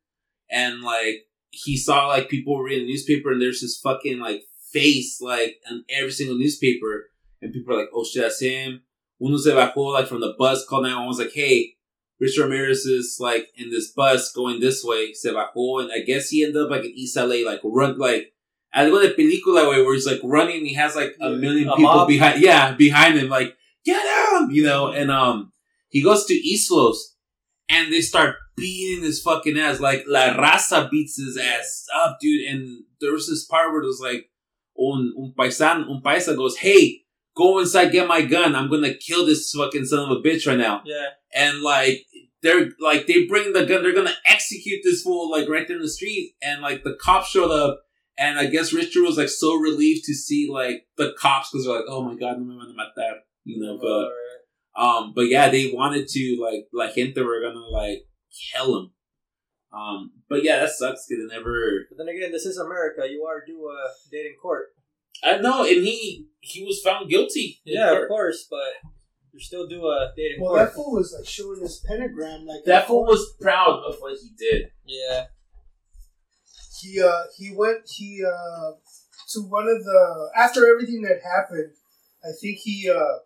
[0.51, 5.19] and like he saw like people reading the newspaper, and there's his fucking like face
[5.21, 7.09] like on every single newspaper,
[7.41, 8.81] and people are like, oh shit, that's him.
[9.21, 11.75] Uno se bajó like from the bus, called 911, was like, hey,
[12.19, 16.29] Richard Ramirez is like in this bus going this way, se bajó, and I guess
[16.29, 18.33] he ended up like in East LA, like run like
[18.75, 21.75] algo de película way where he's like running, and he has like a million A
[21.75, 22.07] people mob?
[22.07, 23.55] behind, yeah, behind him, like
[23.85, 25.51] get him, you know, and um,
[25.89, 27.15] he goes to East Los,
[27.71, 32.47] and they start beating his fucking ass, like La Raza beats his ass up, dude,
[32.47, 34.29] and there was this part where it was like,
[34.77, 36.99] un, un paisan, un paisa goes, hey.
[37.33, 38.57] Go inside, get my gun.
[38.57, 42.05] I'm gonna kill this fucking son of a bitch right now yeah, and like
[42.41, 45.81] they're like they bring the gun they're gonna execute this fool like right there in
[45.81, 47.81] the street and like the cops showed up
[48.17, 51.75] and i guess richard was like so relieved to see like the cops because they're
[51.75, 54.30] like oh my god no me van a matar you know but oh, Alright.
[54.75, 57.99] Um but yeah they wanted to like like gente were gonna like
[58.53, 58.91] kill him
[59.73, 63.07] um but yeah that sucks because they never But then again, this is America.
[63.09, 64.67] You are due a date in court.
[65.23, 68.01] i know and he he was found guilty Yeah, court.
[68.03, 68.89] of course, but
[69.31, 70.59] you're still due a date in Well, court.
[70.67, 74.29] that fool was like showing his pentagram, like that fool was proud of what he
[74.37, 75.25] did yeah,
[76.81, 78.71] he uh he went he uh
[79.29, 81.71] to one of the after everything that happened
[82.25, 83.17] i think he uh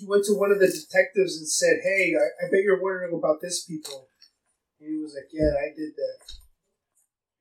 [0.00, 3.12] he went to one of the detectives and said hey i, I bet you're wondering
[3.14, 4.08] about this people
[4.80, 6.18] and he was like yeah i did that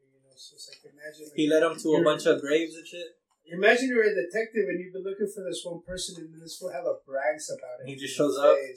[0.03, 2.85] you know so it's like imagine he led him to a bunch of graves and
[2.85, 3.07] shit.
[3.51, 6.57] imagine you're a detective and you've been looking for this one person and then this
[6.59, 8.53] fool hella brags about it He just shows up.
[8.53, 8.75] like,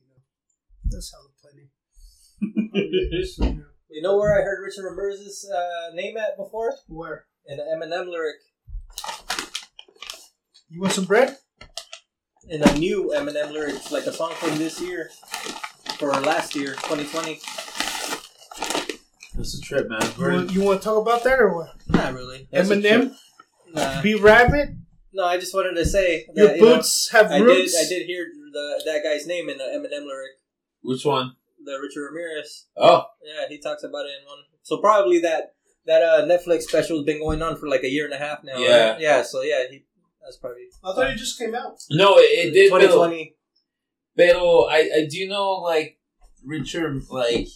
[0.00, 0.20] you know,
[0.90, 1.68] that's hella plenty
[3.26, 6.74] So, you know, You know where I heard Richard Ramirez's uh, name at before?
[6.88, 8.36] where In the Eminem lyric.
[10.68, 11.36] you want some bread
[12.48, 15.10] In a new Eminem lyric, like a song from this year.
[15.98, 17.40] For last year, 2020.
[19.36, 21.74] that's a trip man You want, you want to talk about that or what?
[21.88, 22.48] Not really.
[22.50, 23.12] That's Eminem, trip.
[23.74, 24.02] Nah.
[24.02, 24.70] B Rabbit,
[25.12, 27.44] No, I just wanted to say your that, you know, boots have I did.
[27.44, 27.76] roots.
[27.78, 30.32] I did hear the that guy's name in the Eminem lyric.
[30.82, 31.32] which one?
[31.64, 32.66] The Richard Ramirez.
[32.76, 34.38] Oh, Yeah, he talks about it in one.
[34.62, 35.54] So probably that
[35.86, 38.42] that uh, Netflix special has been going on for like a year and a half
[38.44, 38.58] now.
[38.58, 38.90] Yeah.
[38.92, 39.00] right?
[39.00, 39.22] Yeah.
[39.22, 39.84] So yeah, he
[40.24, 41.76] that's probably I thought it just came out.
[41.90, 42.70] no, it, it did.
[42.70, 43.36] Pero, 2020.
[44.16, 45.98] pero I, I do know, like,
[46.44, 47.48] Richard, like,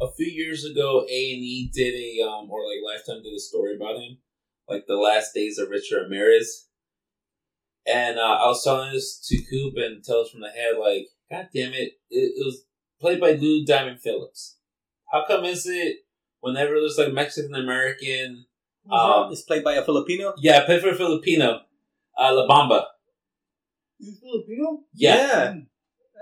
[0.00, 3.96] a few years ago, A&E did a, um, or like Lifetime did a story about
[3.96, 4.18] him,
[4.68, 6.66] like, the last days of Richard Ramirez.
[7.86, 11.48] And uh, I was telling this to Coop and Tales from the Head, like, God
[11.54, 12.64] damn it, it, it was
[13.00, 14.56] played by Lou Diamond Phillips.
[15.10, 15.98] How come is it
[16.40, 18.44] whenever there's like Mexican American,
[18.90, 20.34] um, It's played by a Filipino.
[20.38, 21.60] yeah, played for a Filipino,
[22.18, 22.84] uh, La Bamba.
[23.98, 24.80] You Filipino?
[24.94, 25.54] Yeah, Yeah.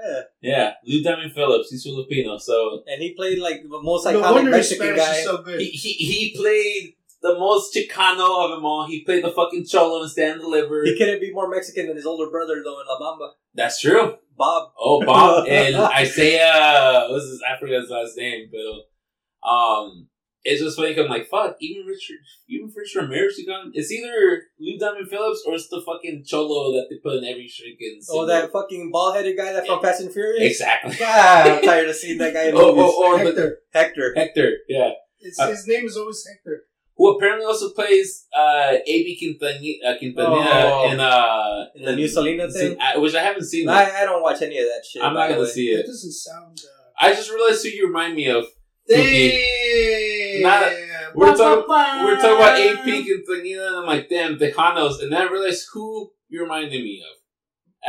[0.04, 0.20] Yeah.
[0.42, 4.32] yeah, Lou Diamond Phillips, he's Filipino, so And he played like the most No iconic
[4.34, 5.16] wonder Mexican Spanish guy.
[5.18, 5.60] is so good.
[5.60, 6.92] he, he he played
[7.22, 8.86] the most Chicano of them all.
[8.86, 10.84] He played the fucking cholo and stand deliver.
[10.84, 13.30] He couldn't be more Mexican than his older brother though in La Bamba.
[13.54, 14.16] That's true.
[14.36, 14.72] Bob.
[14.78, 17.06] Oh, Bob and Isaiah.
[17.08, 17.42] What's his?
[17.48, 20.08] I forgot his last name, but um,
[20.48, 20.94] it's just funny.
[20.94, 21.56] 'cause I'm like, fuck.
[21.60, 22.16] Even Richard,
[22.48, 23.66] even Richard Ramirez, you got.
[23.74, 27.48] It's either Lou Diamond Phillips or it's the fucking cholo that they put in every
[27.50, 27.98] freaking.
[28.08, 30.52] Oh, single- that fucking bald headed guy that from Fast and Furious.
[30.52, 30.94] exactly.
[30.98, 32.92] God, I'm tired of seeing that guy in Oh, movies.
[32.96, 33.58] oh, or the Hector.
[33.74, 34.14] Hector.
[34.16, 36.64] Hector, yeah, It's, Uh, his name is always Hector.
[36.96, 40.90] who apparently also plays uh AB Quintanilla, uh, Quintanilla Oh.
[40.92, 42.76] in uh In the new Selena thing.
[42.80, 43.68] I, which I haven't seen.
[43.68, 45.02] I, I don't watch any of that shit.
[45.02, 45.46] I'm not gonna way.
[45.48, 45.86] see That it.
[45.86, 46.58] doesn't sound.
[46.64, 48.46] Uh, I just realized who you remind me of.
[48.88, 50.15] Damn.
[50.42, 50.72] Not-
[51.14, 55.30] We're talking, we're talking about AB Quintanilla, and I'm like, damn, Tejanos, and then I
[55.30, 57.16] realized who you reminded me of.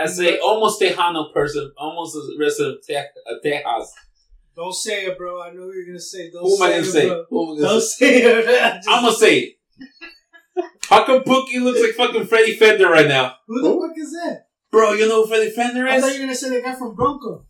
[0.06, 3.88] As a almost Tejano person, almost a resident of Te- uh, Tejas.
[4.56, 5.42] Don't say it, bro.
[5.42, 6.32] I know what you're gonna say.
[6.32, 7.26] Don't Who am I say gonna it, say?
[7.30, 8.22] Who am I gonna Don't say?
[8.22, 8.46] say it.
[8.76, 9.54] Just- I'm gonna say it.
[10.90, 13.36] How come Pookie looks like fucking Freddie Fender right now?
[13.48, 14.48] Who the fuck is that?
[14.72, 15.94] Bro, you know who Freddie Fender is?
[15.94, 16.20] I thought you is?
[16.20, 17.46] were gonna say the guy from Bronco.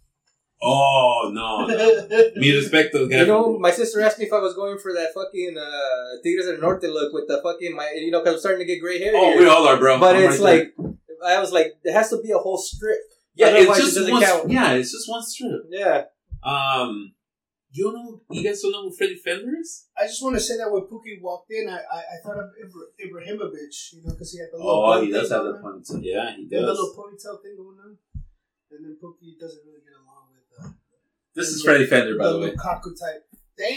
[0.61, 1.67] Oh, no.
[1.67, 1.75] no.
[2.35, 3.19] Mi respecto, guy.
[3.21, 6.47] You know, my sister asked me if I was going for that fucking uh, Tigres
[6.47, 8.99] del Norte look with the fucking my, you know, because I'm starting to get gray
[8.99, 9.13] hair.
[9.15, 9.39] oh, here.
[9.41, 9.99] we all are, bro.
[9.99, 10.85] but I'm it's right there.
[11.21, 12.97] like, I was like, there has to be a whole strip.
[13.35, 14.23] yeah, otherwise it's it just doesn't one.
[14.23, 14.49] count.
[14.49, 15.61] Yeah, it's just one strip.
[15.69, 16.03] Yeah,
[16.43, 17.13] Um,
[17.69, 18.21] You don't know?
[18.31, 19.85] You guys don't know who Freddie Fender is?
[19.93, 22.49] I just want to say that when Pookie walked in, I I, I thought of
[22.57, 25.45] Ibra- Ibrahimovic, you know, because he had the little Oh, bun he does thing have
[25.45, 25.99] the going ponytail.
[26.01, 26.79] Yeah, he He had the does.
[26.81, 27.91] little ponytail thing going on,
[28.73, 30.06] and then Pookie doesn't really get along with
[31.37, 32.49] This is Freddie Fender, by the way.
[32.49, 33.23] Lukaku type.
[33.55, 33.75] Damn.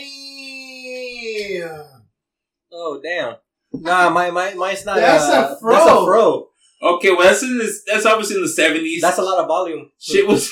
[2.72, 3.36] Oh damn.
[3.74, 4.96] Nah, my, my mine's not.
[4.96, 5.74] That's uh, a fro.
[5.74, 6.48] That's a fro.
[6.82, 7.82] Okay, well that's in this.
[7.86, 9.02] That's obviously in the seventies.
[9.02, 9.90] That's a lot of volume.
[9.98, 10.26] shit.
[10.26, 10.50] Was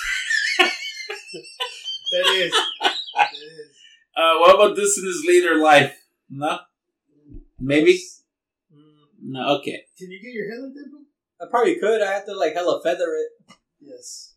[0.59, 2.53] That is.
[3.15, 3.71] that is.
[4.15, 5.97] uh, what about this in his later life?
[6.29, 6.59] No,
[7.59, 7.99] maybe.
[9.23, 9.85] No, okay.
[9.97, 10.91] Can you get your hair like that,
[11.41, 12.03] I probably could.
[12.03, 13.55] I have to like hella feather it.
[13.81, 14.35] Yes.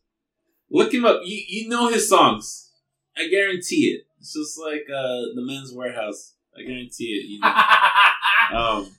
[0.71, 1.21] Look him up.
[1.23, 2.71] You you know his songs.
[3.17, 4.05] I guarantee it.
[4.19, 6.33] It's just like uh, the Men's Wearhouse.
[6.57, 7.27] I guarantee it.
[7.29, 8.57] You know.
[8.59, 8.91] um,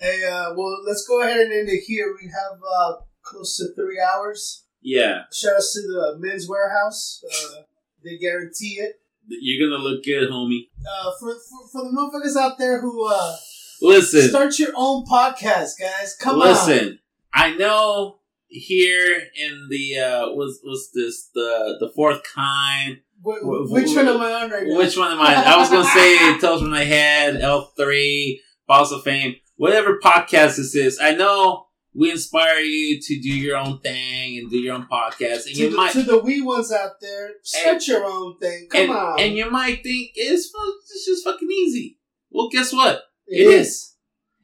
[0.00, 2.16] Hey, uh, well, let's go ahead and end it here.
[2.18, 2.92] We have uh,
[3.22, 4.64] close to three hours.
[4.80, 7.18] yeah, Shout outs to the Men's Wearhouse.
[7.30, 7.62] Uh,
[8.02, 8.94] they guarantee it.
[9.28, 10.68] you're gonna look good, homie.
[10.90, 13.36] Uh, for, for for the motherfuckers out there who uh,
[13.82, 16.16] Listen, start your own podcast, guys.
[16.18, 16.48] Come on.
[16.48, 16.98] listen.
[17.34, 18.19] I know
[18.50, 22.98] here in the uh, was was this the the fourth kind.
[23.24, 24.76] Wh- Wh- wh- which one am I on right now?
[24.76, 25.34] Which one am I?
[25.34, 30.56] I was gonna say Tales from the Head, L three, Balls of Fame, whatever podcast
[30.56, 30.98] this is.
[31.00, 35.46] I know we inspire you to do your own thing and do your own podcast,
[35.46, 38.68] and to, you the, might to the wee ones out there, start your own thing.
[38.70, 39.20] Come and, on.
[39.20, 40.50] and you might think it's
[40.92, 41.98] it's just fucking easy.
[42.30, 43.02] Well, guess what?
[43.26, 43.66] it it is.
[43.68, 43.86] is.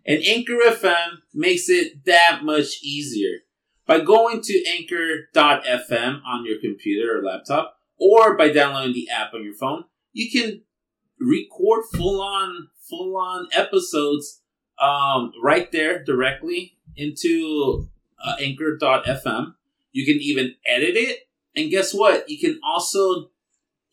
[0.09, 3.39] And Anchor FM makes it that much easier.
[3.87, 9.45] By going to anchor.fm on your computer or laptop, or by downloading the app on
[9.45, 10.63] your phone, you can
[11.21, 14.43] record full on, full on episodes
[14.81, 17.89] um, right there directly into
[18.23, 19.55] uh, anchor.fm.
[19.93, 21.21] You can even edit it.
[21.55, 22.29] And guess what?
[22.29, 23.31] You can also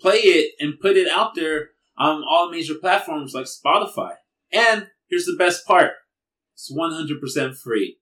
[0.02, 4.16] play it and put it out there on all major platforms like Spotify.
[4.52, 5.92] And here's the best part
[6.54, 7.98] it's 100% free.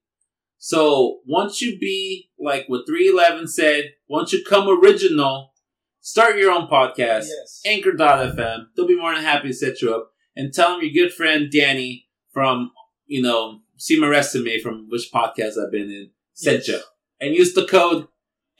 [0.72, 5.52] So once you be like what 311 said, once you come original,
[6.00, 7.62] start your own podcast, Yes.
[7.66, 8.66] anchor.fm.
[8.76, 11.50] They'll be more than happy to set you up and tell them your good friend
[11.50, 12.70] Danny from,
[13.06, 16.68] you know, see my Resume from which podcast I've been in sent Yes.
[16.68, 16.80] you.
[17.20, 18.06] And use the code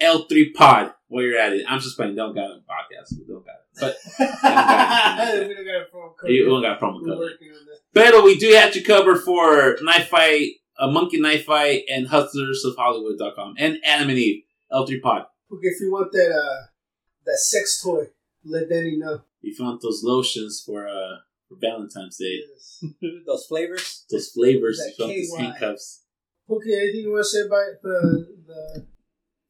[0.01, 1.65] L3Pod while you're at it.
[1.69, 3.17] I'm just playing, don't got a podcast.
[3.17, 3.63] We don't got it.
[3.81, 6.31] But we don't got a promo code.
[6.31, 7.31] you don't got a promo code.
[7.95, 13.55] But we do have to cover for Knife Fight, a Monkey Knife Fight, and HustlersOfHollywood.com
[13.59, 15.23] and Adam and Eve, L3 Pod.
[15.53, 16.67] Okay, if you want that uh
[17.27, 18.07] that sex toy,
[18.45, 19.21] let Danny know.
[19.43, 21.17] If you want those lotions for uh
[21.49, 22.85] for Valentine's Day, Yes.
[23.27, 24.05] Those flavors.
[24.11, 26.03] those flavors, That if you want those handcuffs.
[26.51, 28.87] Okay, anything you want to say about the the,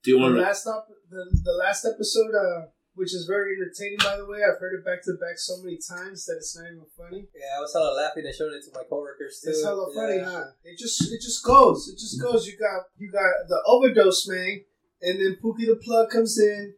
[0.02, 0.40] Do you the want to?
[0.42, 4.38] last op- the, the last episode, uh, which is very entertaining by the way.
[4.44, 7.26] I've heard it back to back so many times that it's not even funny.
[7.34, 9.50] Yeah, I was hella laughing and showed it to my coworkers too.
[9.50, 10.30] It's hella funny, Yeah.
[10.30, 10.44] huh?
[10.64, 11.88] It just it just goes.
[11.88, 12.46] It just goes.
[12.46, 14.60] You got you got the overdose man,
[15.00, 16.74] and then Pookie the plug comes in,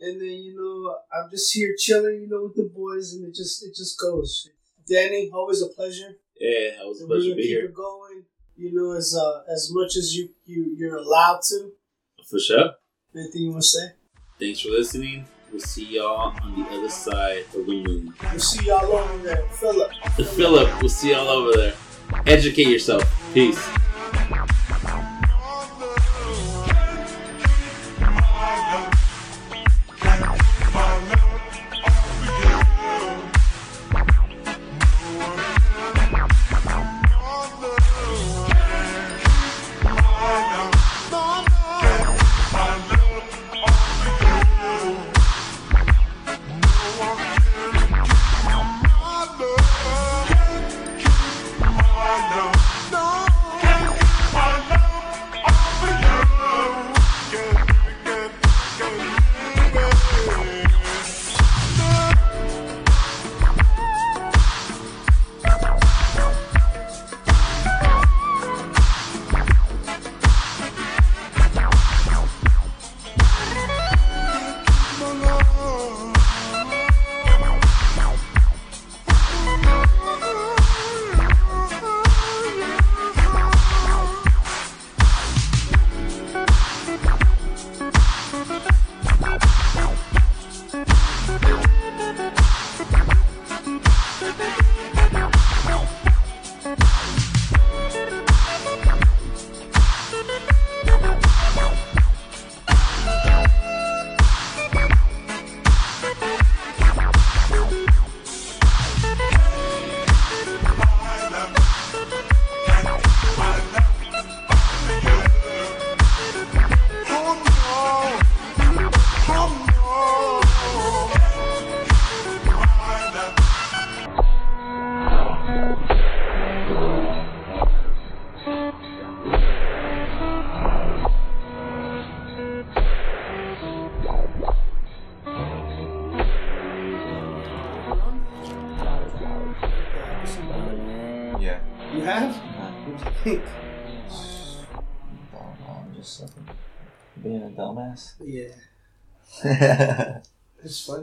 [0.00, 3.34] and then you know I'm just here chilling, you know, with the boys, and it
[3.34, 4.48] just it just goes.
[4.88, 6.16] Danny, always a pleasure.
[6.40, 7.64] Yeah, it was a And we're pleasure to gonna be keep here.
[7.66, 8.22] it going.
[8.56, 11.72] You know, as uh, as much as you you you're allowed to.
[12.28, 12.70] For sure.
[13.14, 13.86] Anything you want to say?
[14.38, 15.26] Thanks for listening.
[15.50, 18.14] We'll see y'all on the other side of the moon.
[18.30, 19.92] We'll see y'all over there, Philip.
[20.16, 21.74] The Philip, we'll see y'all over there.
[22.26, 23.02] Educate yourself.
[23.32, 23.58] Peace.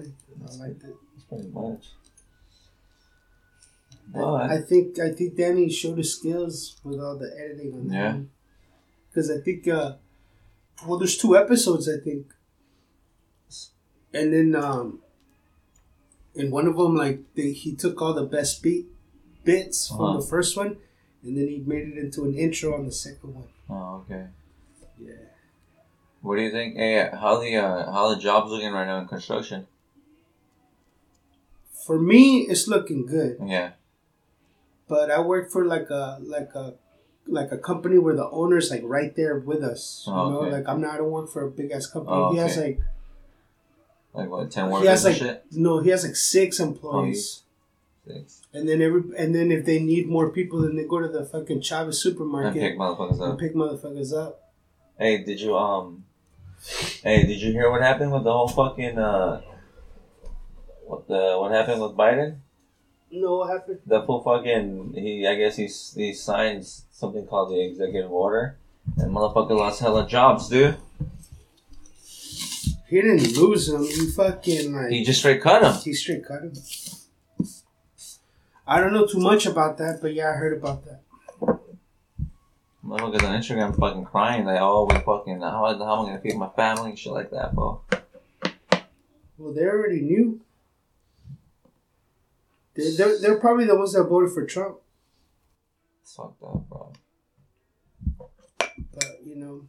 [0.06, 0.62] It's.
[0.62, 0.96] I liked it.
[1.30, 1.86] pretty much.
[4.16, 7.96] I think I think Danny showed his skills with all the editing on that.
[7.96, 8.18] Yeah.
[9.10, 9.94] Because I think, uh,
[10.86, 12.28] well, there's two episodes I think,
[14.14, 15.00] and then um,
[16.36, 18.86] in one of them, like they, he took all the best beat
[19.44, 20.20] bits from Uh-huh.
[20.20, 20.78] the first one,
[21.24, 23.48] and then he made it into an intro on the second one.
[23.70, 24.28] oh, okay.
[25.00, 25.14] Yeah.
[26.22, 26.76] What do you think?
[26.76, 29.68] Hey, how the uh, how the jobs looking right now in construction?
[31.86, 33.72] For me, it's looking good, Yeah.
[34.88, 36.74] but I work for like a like a
[37.28, 40.04] like a company where the owner's like right there with us.
[40.08, 40.52] You Oh, know, okay.
[40.58, 40.96] like I'm not.
[40.96, 42.16] I don't work for a big ass company.
[42.18, 42.80] Oh, He has like
[44.14, 44.50] Like what?
[44.52, 45.46] Ten he workers has and like shit.
[45.52, 47.44] no, he has like six employees.
[48.08, 48.42] Six.
[48.54, 51.26] And then every and then if they need more people, then they go to the
[51.26, 53.40] fucking Chavez And supermarket pick motherfuckers and up.
[53.40, 54.42] pick motherfuckers up.
[54.98, 56.06] Hey, did you um?
[57.04, 59.42] Hey, did you hear what happened with the whole fucking uh?
[60.86, 62.38] What the what happened with Biden?
[63.12, 63.80] No, what happened?
[63.86, 65.26] The full fucking he.
[65.28, 68.58] I guess he s- he signs something called the executive order,
[68.98, 70.76] and motherfucker lost hella jobs, dude.
[72.88, 73.84] He didn't lose him.
[73.84, 75.74] He fucking like He just straight cut him.
[75.82, 76.54] he straight cut him.
[78.68, 81.02] I don't know too much about that, but yeah, I heard about that.
[82.86, 86.36] Motherfuckers on Instagram fucking crying like, oh, we fucking how, how am I gonna feed
[86.38, 87.82] my family and shit like that, bro.
[89.38, 90.40] Well, they already knew.
[92.76, 94.78] They're, they're, probably the ones that voted for Trump,
[96.02, 96.92] It's fucked up, bro.
[98.18, 99.68] but you know,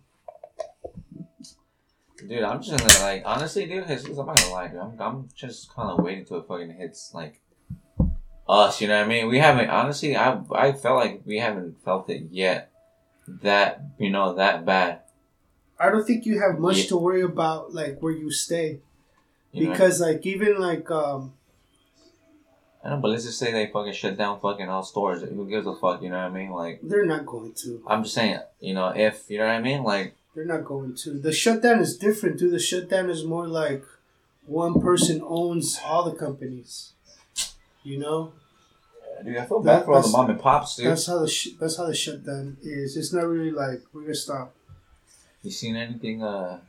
[2.26, 3.84] Dude, I'm just gonna like honestly, dude.
[3.88, 4.78] It's, I'm not gonna lie, dude.
[4.80, 7.40] I'm, I'm just kind of waiting till it fucking hits like
[8.48, 8.80] us.
[8.80, 9.28] You know what I mean?
[9.28, 10.16] We haven't honestly.
[10.16, 12.72] I I felt like we haven't felt it yet.
[13.28, 15.00] That you know that bad.
[15.78, 16.88] I don't think you have much Yeah.
[16.88, 18.80] to worry about, like where you stay,
[19.52, 19.72] You know?
[19.72, 21.34] because like even like um,
[22.86, 25.22] I know, but let's just say they fucking shut down fucking all stores.
[25.22, 26.02] Who gives a fuck?
[26.02, 26.50] You know what I mean?
[26.52, 27.82] Like they're not going to.
[27.86, 28.38] I'm just saying.
[28.60, 31.10] You know, if you know what I mean, like They're not going to.
[31.18, 32.52] The shutdown is different, dude.
[32.52, 33.82] The shutdown is more like
[34.46, 36.92] one person owns all the companies.
[37.82, 38.32] You know,
[39.24, 40.86] dude, I feel That- bad for all the mom and pops, dude.
[40.86, 42.96] that's how the sh- that's how the shutdown is.
[42.96, 44.54] It's not really like we're gonna stop.
[45.42, 46.22] You seen anything?
[46.22, 46.60] Uh,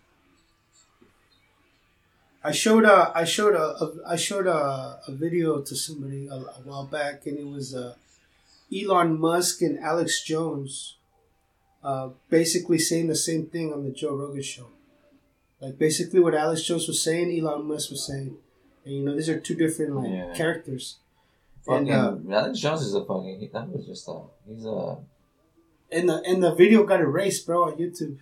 [2.48, 6.35] I showed a I showed a, a I showed a, a video to somebody a,
[6.35, 7.93] a while back, and it was uh,
[8.76, 10.95] Elon Musk and Alex Jones,
[11.84, 14.67] uh, basically saying the same thing on the Joe Rogan show.
[15.61, 18.38] Like basically what Alex Jones was saying, Elon Musk was saying,
[18.85, 20.34] and you know these are two different like Yeah.
[20.35, 20.98] characters.
[21.66, 23.40] fucking And, uh, Alex Jones is a fucking.
[23.40, 24.22] He, that was just a.
[24.48, 24.98] He's a.
[25.92, 28.17] And the and the video got erased, bro, on YouTube.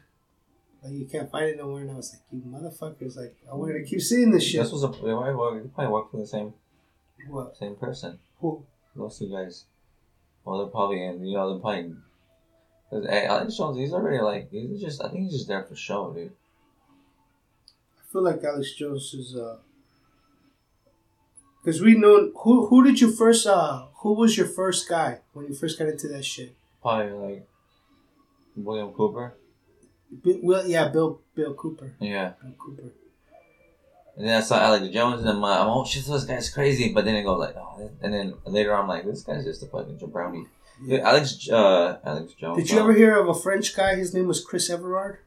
[0.85, 1.81] Like you can't find it nowhere.
[1.81, 3.17] And I was like, you motherfuckers!
[3.17, 4.61] Like I wanted to keep seeing this shit.
[4.61, 4.87] This was a.
[4.89, 6.53] They probably work, probably work for the same
[7.27, 7.57] What?
[7.57, 8.19] same person.
[8.39, 8.63] Who?
[8.95, 9.65] Those two guys.
[10.43, 11.25] Well, they're probably in.
[11.25, 11.95] You know, they're probably.
[12.91, 14.51] Because hey, Alex Jones, he's already like.
[14.51, 15.03] He's just.
[15.03, 16.31] I think he's just there for show, dude.
[17.97, 19.57] I feel like Alex Jones is uh
[21.63, 25.47] because we know who who did you first uh who was your first guy when
[25.47, 26.55] you first got into that shit?
[26.81, 27.47] Probably like.
[28.55, 29.35] William Cooper.
[30.23, 31.93] Well, yeah, Bill Bill Cooper.
[31.99, 32.33] Yeah.
[32.41, 32.93] Bill Cooper.
[34.17, 36.93] And then I saw Alex Jones, and I'm like, oh shit, this guy's crazy.
[36.93, 39.63] But then it goes like, oh, and then later on, I'm like, this guy's just
[39.63, 40.45] a fucking jabroni.
[40.87, 42.57] Dude, Alex, uh, Alex Jones.
[42.57, 43.95] Did you ever hear of a French guy?
[43.95, 45.19] His name was Chris Everard.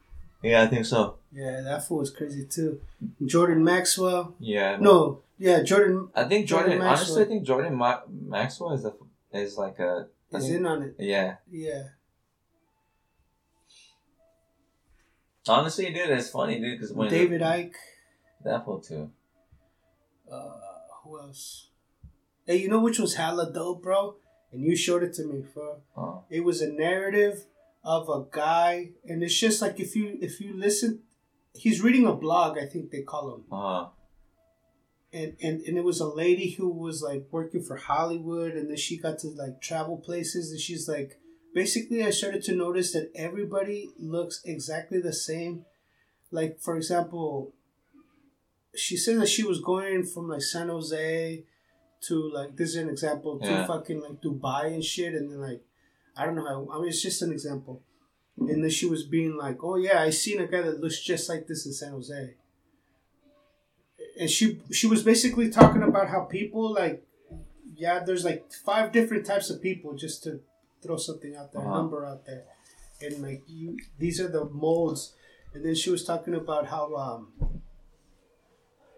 [0.43, 1.17] Yeah, I think so.
[1.33, 2.81] Yeah, that fool was crazy too.
[3.27, 4.35] Jordan Maxwell.
[4.39, 4.77] Yeah.
[4.81, 6.73] No, yeah, Jordan I think Jordan.
[6.73, 8.95] Jordan honestly, I think Jordan Ma- Maxwell is a
[9.33, 10.07] is like a.
[10.33, 10.97] I is think- in on it.
[10.99, 11.37] Yeah.
[11.51, 11.89] Yeah.
[15.49, 17.75] Honestly, dude, it's funny, dude, because when David Icke.
[18.45, 19.11] that fool too.
[20.31, 20.53] Uh,
[21.03, 21.69] who else?
[22.47, 24.17] Hey, you know which was hella dope, bro?
[24.53, 25.81] And you showed it to me, bro.
[25.97, 27.45] Oh, it was a narrative
[27.85, 31.01] of a guy and it's just like if you if you listen
[31.55, 33.87] he's reading a blog i think they call him uh,
[35.13, 38.77] and, and and it was a lady who was like working for hollywood and then
[38.77, 41.19] she got to like travel places and she's like
[41.55, 45.65] basically i started to notice that everybody looks exactly the same.
[46.31, 47.53] Like for example
[48.77, 51.43] she said that she was going from like san jose
[52.07, 53.67] to like this is an example to Yeah.
[53.67, 55.63] fucking like dubai and shit and then like
[56.17, 57.83] i don't know how i mean it's just an example.
[58.37, 61.29] And then she was being like oh yeah i seen a guy that looks just
[61.29, 62.35] like this in san jose.
[64.21, 67.03] And she she was basically talking about how people like
[67.77, 70.41] yeah, there's like five different types of people just to
[70.83, 71.77] throw something out there, Uh-huh.
[71.79, 72.45] number out there,
[73.01, 75.15] and like you, these are the molds.
[75.55, 76.95] And then she was talking about how.
[76.95, 77.33] um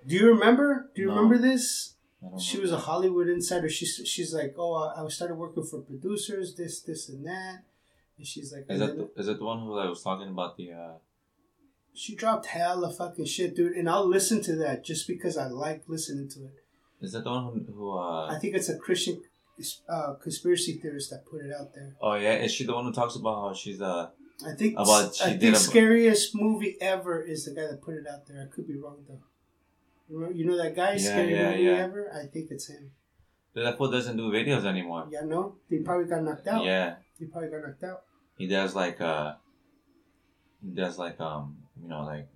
[0.07, 0.91] Do you remember?
[0.95, 1.15] Do you No.
[1.15, 1.95] remember this?
[2.39, 3.69] She was a Hollywood insider.
[3.69, 7.65] She's she's like, oh, I I started working for producers, this, this, and that.
[8.19, 10.57] And she's like, Is that the, is that the one who I was talking about
[10.57, 10.73] the?
[10.73, 10.95] uh
[11.93, 13.73] she dropped hella fucking shit, dude.
[13.73, 16.57] And I'll listen to that just because I like listening to it.
[17.01, 17.73] Is that the one who?
[17.73, 19.23] who uh, I think it's a Christian
[19.89, 21.95] uh, conspiracy theorist that put it out there.
[22.01, 24.09] oh yeah, is she the one who talks about how she's uh?
[24.47, 28.07] I think About she I think scariest movie ever is the guy that put it
[28.11, 28.41] out there.
[28.43, 29.21] I could be wrong though.
[30.35, 31.85] You know that guy, Yeah, scary yeah, movie yeah.
[31.87, 32.11] ever?
[32.13, 32.91] I think it's him.
[33.55, 35.07] That fool doesn't do videos anymore.
[35.11, 36.65] Yeah, no, he probably got knocked out.
[36.65, 38.03] Yeah, he probably got knocked out.
[38.39, 39.35] he does like uh,
[40.65, 42.29] he does like um, you know, like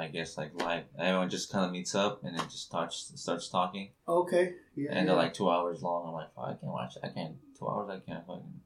[0.00, 0.84] I guess like live.
[0.98, 4.90] Everyone just kind of meets up and then just starts starts talking, Okay, yeah.
[4.90, 5.04] and yeah.
[5.04, 6.08] they're like two hours long.
[6.08, 6.96] I'm like, fuck, I can't watch.
[6.96, 7.02] it.
[7.04, 7.90] I can't two hours.
[7.90, 8.60] I can't fucking.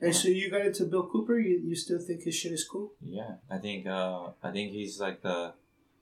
[0.00, 1.38] Hey, so you got into Bill Cooper?
[1.38, 2.92] You, you still think his shit is cool?
[3.02, 5.52] Yeah, I think uh, I think he's like the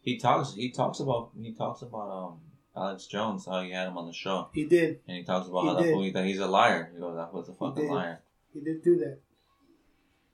[0.02, 2.40] he talks he talks about he talks about um
[2.76, 5.00] Alex Jones how he had him on the show He did.
[5.08, 6.14] and he talks about He how that did.
[6.14, 6.90] that he's a liar.
[6.94, 8.20] He goes, that was a fucking liar.
[8.52, 9.18] He did do that.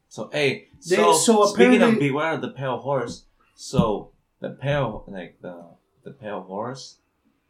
[0.08, 3.24] So hey, They- so, so speaking of beware of the pale horse,
[3.54, 5.64] so the pale like the
[6.04, 6.96] the pale horse,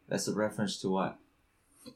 [0.07, 1.17] that's a reference to what?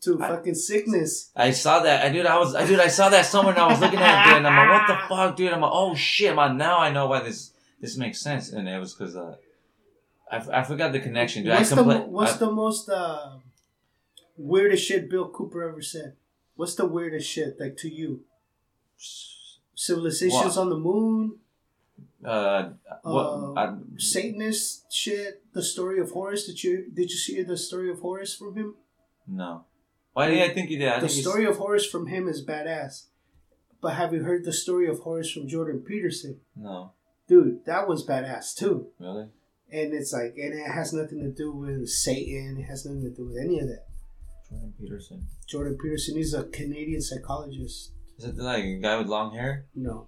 [0.02, 1.32] To I- fucking sickness.
[1.36, 3.68] I saw that, I dude, I was, I dude, I saw that somewhere, and I
[3.68, 5.53] was looking at it, dude, and I'm like, what the fuck, dude?
[5.53, 8.80] I'm like, oh shit, man, now I know why this this makes sense, and it
[8.80, 9.36] was because uh,
[10.32, 11.53] I, f- I forgot the connection, dude.
[11.53, 13.38] what's I the what's I- the most uh,
[14.36, 16.16] weirdest shit Bill Cooper ever said?
[16.56, 18.22] What's the weirdest shit like to you?
[19.76, 20.58] Civilizations What?
[20.58, 21.36] on the moon,
[22.26, 22.70] uh,
[23.04, 23.58] what?
[23.58, 25.44] I, Satanist shit.
[25.54, 26.46] The story of Horus.
[26.48, 28.76] Did you did you see the story of Horus from him?
[29.28, 29.66] no.
[30.14, 30.88] Why did I think you did?
[30.88, 33.06] I the think you s- story of Horus from him is badass.
[33.82, 36.40] But have you heard the story of Horus from Jordan Peterson?
[36.56, 36.94] No,
[37.28, 38.88] Dude, that was badass too.
[39.00, 39.28] really?
[39.72, 42.58] And it's like, and it has nothing to do with Satan.
[42.58, 43.86] It has nothing to do with any of that.
[44.50, 45.28] Jordan Peterson.
[45.46, 47.92] Jordan Peterson, he's a Canadian psychologist.
[48.18, 49.66] Is it like a guy with long hair?
[49.76, 50.08] No.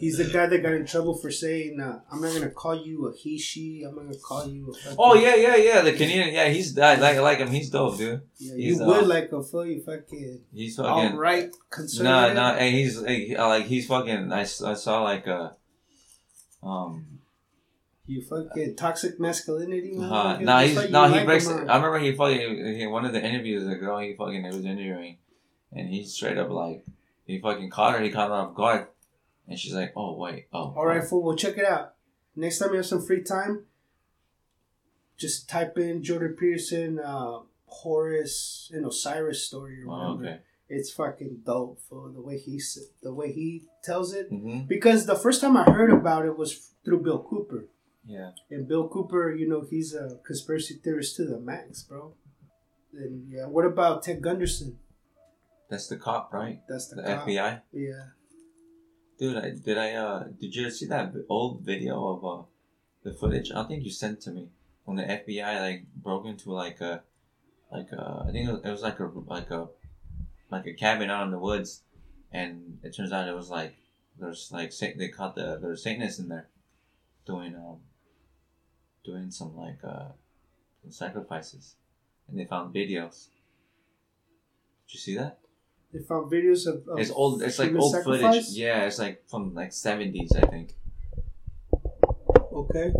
[0.00, 2.74] He's the guy that got in trouble for saying, uh, I'm not going to call
[2.84, 3.84] you a he, she.
[3.86, 4.96] I'm going to call you a fucking.
[4.98, 5.82] Oh yeah, yeah, yeah.
[5.82, 7.48] The Canadian, yeah, he's I like I like him.
[7.48, 8.20] He's dope, dude.
[8.38, 11.16] Yeah, he's, you uh, would like a full, you fucking He's fucking.
[11.16, 12.34] right No, conservative.
[12.36, 14.32] no, hey, he's I like he's fucking.
[14.32, 15.50] I, s- I saw like uh,
[16.62, 17.20] um,
[18.06, 19.96] You fucking toxic masculinity.
[19.96, 20.40] uh, motherfucker.
[20.40, 21.46] no, That's he's you no, he like breaks.
[21.46, 21.86] him, I huh?
[21.86, 25.18] remember he fucking he, one of the interviews, the girl he fucking it was interviewing,
[25.72, 26.84] and he straight up like
[27.26, 28.00] he fucking caught her.
[28.02, 28.88] He caught her off guard,
[29.48, 31.22] and she's like, "Oh wait, oh, All right, fool.
[31.22, 31.94] Well, check it out.
[32.36, 33.64] Next time you have some free time,
[35.16, 40.34] just type in Jordan Peterson, uh, Horus, and Osiris story or oh, whatever.
[40.34, 42.60] okay, It's fucking dope for the way he
[43.02, 44.30] the way he tells it.
[44.30, 44.66] mm-hmm.
[44.66, 47.66] Because the first time I heard about it was through Bill Cooper,
[48.06, 52.14] yeah, and Bill Cooper, you know, he's a conspiracy theorist to the max, bro.
[52.92, 54.78] And yeah, what about Ted Gunderson?
[55.68, 56.62] that's the cop, right?
[56.68, 57.02] That's the, The.
[57.02, 58.04] FBI, Yeah.
[59.18, 59.36] Dude.
[59.36, 62.42] I, did I uh did you see that old video of uh
[63.02, 63.50] the footage?
[63.52, 64.48] I think you sent to me
[64.84, 67.02] when the FBI like broke into like a
[67.70, 69.68] like a I think it was, it was like a like a
[70.50, 71.82] like a cabin out in the woods,
[72.32, 73.74] and it turns out it was like
[74.18, 76.48] there's like they caught the there's Satanists in there
[77.26, 77.80] doing um
[79.04, 80.12] doing some like uh
[80.88, 81.74] sacrifices,
[82.28, 83.28] and they found videos.
[84.86, 85.38] Did you see that?
[85.92, 87.42] They found videos of, of It's old.
[87.42, 88.20] It's like old sacrifice?
[88.20, 88.48] footage.
[88.50, 90.74] Yeah, it's like from like seventies, I think.
[92.52, 92.92] Okay.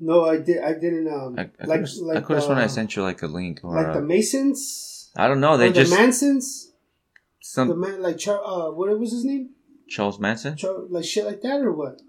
[0.00, 0.62] No, I did.
[0.62, 1.08] I didn't.
[1.08, 3.26] Um, I, I like, could like, I could have sworn I sent you like a
[3.26, 5.10] link or like the Masons.
[5.16, 5.56] I don't know.
[5.56, 6.72] They just the Mansons.
[7.40, 9.50] Some The man, like Char- uh, what was his name?
[9.88, 10.56] Charles Manson.
[10.56, 12.00] Char- like shit like that or what?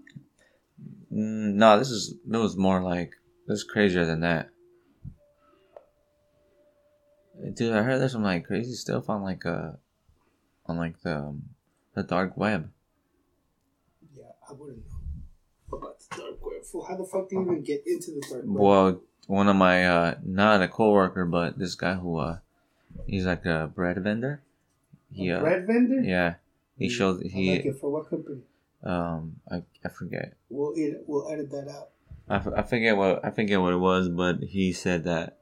[1.12, 3.12] Mm, no, this is it was more like
[3.46, 4.50] this is crazier than that.
[7.54, 9.72] Dude, I heard there's some like crazy stuff on like uh
[10.66, 11.42] on like the um,
[11.94, 12.70] the dark web.
[14.14, 16.64] Yeah, I wouldn't know about the dark web.
[16.64, 18.56] Fool, How the fuck do you even get into the dark web?
[18.56, 22.38] Well, one of my uh not a coworker, but this guy who uh
[23.06, 24.42] he's like a bread vendor.
[25.12, 26.00] He A uh, bread vendor.
[26.02, 26.34] yeah,
[26.78, 28.42] he Mm, showed I like he it for what company?
[28.82, 31.90] um I I forget We'll edit, we'll edit that out.
[32.28, 35.38] I, f- I forget what I forget what it was, but he said that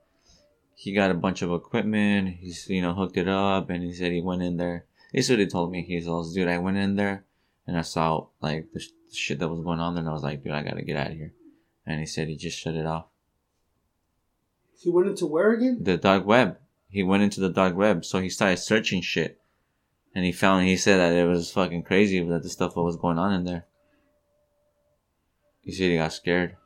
[0.78, 2.36] he got a bunch of equipment.
[2.38, 4.84] He's you know hooked it up, and he said he went in there.
[5.12, 5.82] This is what he told me.
[5.82, 7.24] He's all, dude, I went in there
[7.66, 10.12] and I saw like the, sh- the shit that was going on there, and I
[10.12, 11.32] was like, dude, I gotta get out of here.
[11.84, 13.06] And he said he just shut it off.
[14.78, 15.78] He went into where again?
[15.82, 16.58] The dark web.
[16.88, 19.40] He went into the dark web, so he started searching shit,
[20.14, 20.68] and he found.
[20.68, 23.42] He said that it was fucking crazy that the stuff that was going on in
[23.42, 23.66] there.
[25.60, 26.56] He said he got scared.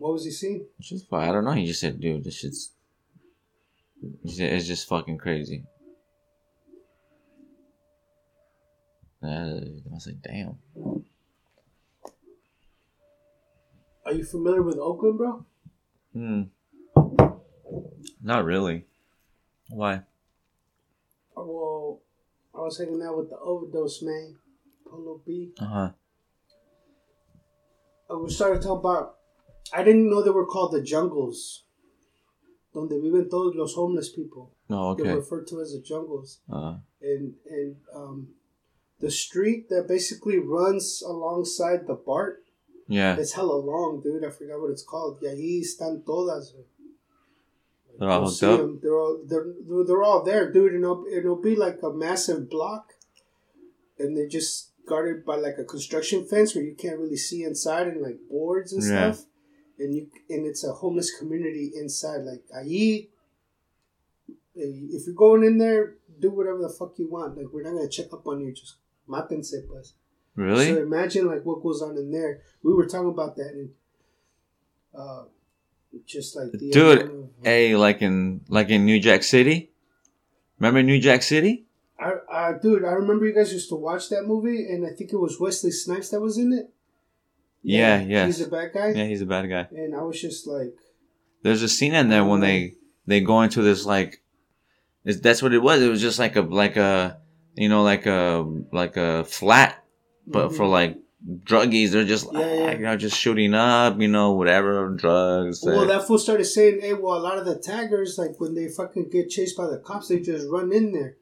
[0.00, 0.64] What was he seeing?
[0.80, 1.52] Just I don't know.
[1.52, 2.72] He just said, "Dude, this shit's."
[4.22, 5.64] He said, it's just fucking crazy.
[9.22, 10.56] Uh, I was like, damn.
[14.06, 15.44] Are you familiar with Oakland, bro?
[16.14, 16.42] Hmm.
[18.22, 18.86] Not really.
[19.68, 20.00] Why?
[21.36, 22.00] Well,
[22.54, 24.36] I was hanging out with the overdose man,
[24.88, 25.52] Polo B.
[25.60, 25.90] Uh huh.
[28.08, 29.16] And we started talking about.
[29.72, 31.64] I didn't know they were called the jungles.
[32.72, 34.52] Donde viven todos los homeless people.
[34.70, 35.02] Oh, okay.
[35.02, 36.38] They're referred to as the jungles.
[36.50, 38.28] Uh, And and um,
[39.00, 42.44] the street that basically runs alongside the BART,
[42.86, 43.16] yeah.
[43.16, 44.24] it's hella long, dude.
[44.24, 45.18] I forgot what it's called.
[45.22, 46.52] Y ahí están todas.
[47.98, 48.60] They're all hooked see up?
[48.60, 48.78] 'em.
[48.82, 50.74] They're all they're, they're they're all there, dude.
[50.74, 52.94] And it'll, it'll be like a massive block,
[53.98, 57.88] and they're just guarded by like a construction fence where you can't really see inside
[57.88, 59.12] and like boards and Yeah.
[59.12, 59.26] stuff.
[59.80, 62.20] And you and it's a homeless community inside.
[62.22, 63.08] Like I eh,
[64.54, 67.36] if you're going in there, do whatever the fuck you want.
[67.36, 68.52] Like we're not gonna check up on you.
[68.52, 68.76] Just
[69.08, 69.94] mátense, pues.
[70.36, 70.68] Really?
[70.68, 72.40] So imagine like what goes on in there.
[72.62, 73.70] We were talking about that and
[74.94, 75.24] uh
[76.06, 79.70] just like the Dude, of- Hey, like in like in New Jack City.
[80.58, 81.66] Remember New Jack City?
[81.98, 85.12] I, I dude, I remember you guys used to watch that movie and I think
[85.12, 86.70] it was Wesley Snipes that was in it.
[87.62, 88.26] Yeah, yeah.
[88.26, 88.88] He's a bad guy.
[88.90, 89.68] Yeah, he's a bad guy.
[89.72, 90.74] And I was just like
[91.42, 92.74] There's a scene in there when they
[93.06, 94.22] they go into this like,
[95.04, 95.82] that's what it was.
[95.82, 97.18] It was just like a like a
[97.56, 99.82] you know like a like a flat,
[100.26, 100.56] but Mhm.
[100.56, 100.98] for like
[101.44, 102.72] druggies, they're just Yeah, yeah.
[102.72, 105.62] you know just shooting up, you know whatever drugs.
[105.64, 108.68] Well, that fool started saying, "Hey, well, a lot of the taggers, like when they
[108.68, 111.16] fucking get chased by the cops, they just run in there,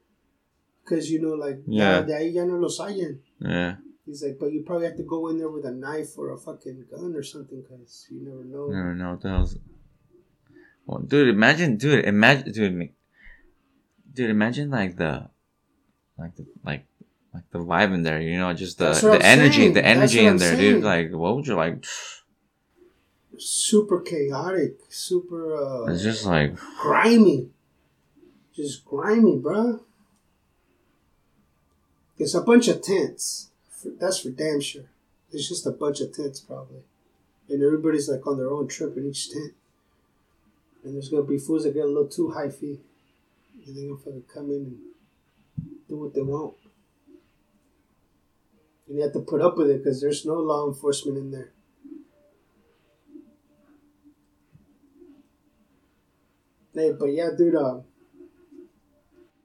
[0.85, 1.99] cause you know, like, Yeah.
[1.99, 3.75] yeah, de ahí ya no los hallan." yeah,
[4.09, 6.37] He's like, "But you probably have to go in there with a knife or a
[6.37, 9.55] fucking gun or something, cause you never know." never know what the hell's.
[10.87, 12.93] Well, dude, imagine, dude, imagine, dude, me-
[14.11, 15.29] dude, imagine like the,
[16.17, 16.85] like the like.
[17.31, 19.73] Like the vibe in there, you know, just the the I'm energy, saying.
[19.73, 20.73] the energy in there, saying.
[20.77, 20.83] dude.
[20.83, 21.85] Like, what would you like?
[23.37, 27.51] Super chaotic, super uh, It's just like, grimy,
[28.55, 29.79] just grimy, bro.
[32.17, 33.48] It's a bunch of tents.
[33.81, 34.89] For, that's for damn sure.
[35.31, 36.81] It's just a bunch of tents, probably,
[37.49, 39.53] and everybody's like on their own trip in each tent.
[40.83, 42.79] And there's gonna be fools that get a little too high fee,
[43.65, 44.79] and they're gonna fucking come in and
[45.87, 46.55] do what they want.
[48.87, 51.51] And you have to put up with it because there's no law enforcement in there.
[56.73, 57.55] Hey, but yeah, dude.
[57.55, 57.79] Uh,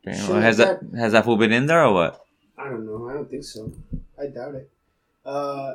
[0.05, 2.25] damn, has like that has that fool been in there or what?
[2.57, 3.09] I don't know.
[3.09, 3.73] I don't think so.
[4.19, 4.71] I doubt it.
[5.25, 5.75] Uh,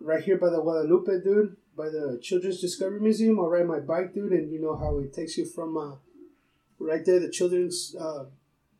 [0.00, 4.14] right here by the Guadalupe, dude, by the Children's Discovery Museum, I'll ride my bike,
[4.14, 5.96] dude, and you know how it takes you from uh,
[6.78, 8.24] right there, the Children's uh,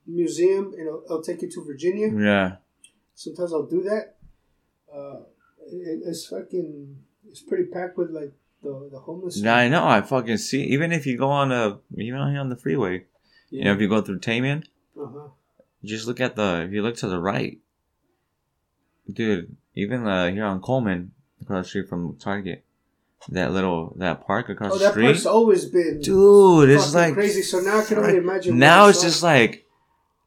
[0.06, 2.08] Museum, and it'll, it'll take you to Virginia.
[2.16, 2.56] Yeah,
[3.14, 4.16] Sometimes I'll do that.
[4.92, 5.20] Uh,
[5.66, 6.96] it, it's fucking,
[7.28, 9.36] it's pretty packed with like the the homeless.
[9.38, 9.86] yeah, I know.
[9.86, 10.62] I fucking see.
[10.64, 13.04] Even if you go on a, even on the freeway,
[13.50, 14.64] you know, if you go through Tamien,
[15.00, 15.28] Uh huh.
[15.84, 16.62] just look at the.
[16.66, 17.58] If you look to the right,
[19.10, 19.56] dude.
[19.74, 22.64] Even uh, here on Coleman, across the street from Target,
[23.28, 26.70] that little that park across Oh, the street, park's always been dude.
[26.70, 27.42] It's like crazy.
[27.42, 28.58] So now I can only imagine.
[28.58, 29.66] now it's just like,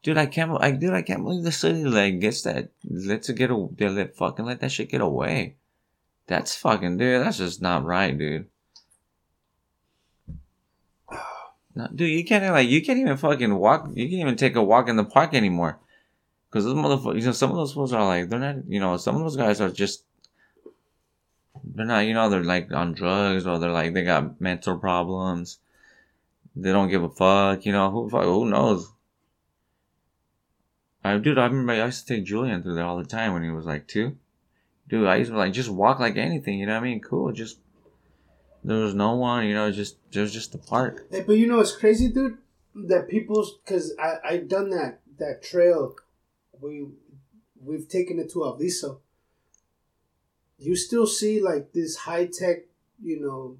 [0.02, 3.34] dude, I can't, I, dude, I can't believe the city like gets that, lets it
[3.34, 5.56] get, a, they let fucking let that shit get away.
[6.26, 7.24] That's fucking, dude.
[7.24, 8.46] That's just not right, dude.
[11.74, 13.88] No, dude, you can't like, you can't even fucking walk.
[13.94, 15.78] You can't even take a walk in the park anymore.
[16.50, 18.96] Cause those motherfuckers, you know, some of those fools are like, they're not, you know,
[18.96, 20.04] some of those guys are just,
[21.62, 25.58] they're not, you know, they're like on drugs or they're like, they got mental problems.
[26.56, 28.90] They don't give a fuck, you know, who, who knows?
[31.04, 33.42] I, dude, I remember I used to take Julian through there all the time when
[33.42, 34.16] he was like two.
[34.88, 37.00] Dude, I used to like just walk like anything, you know what I mean?
[37.00, 37.58] Cool, just
[38.64, 41.06] there was no one, you know, just there's just the park.
[41.10, 42.38] Hey, but you know it's crazy, dude.
[42.74, 45.94] That people's because I I done that that trail.
[46.60, 46.86] We
[47.62, 49.00] we've taken it to Alviso.
[50.58, 52.64] You still see like this high tech,
[53.02, 53.56] you know,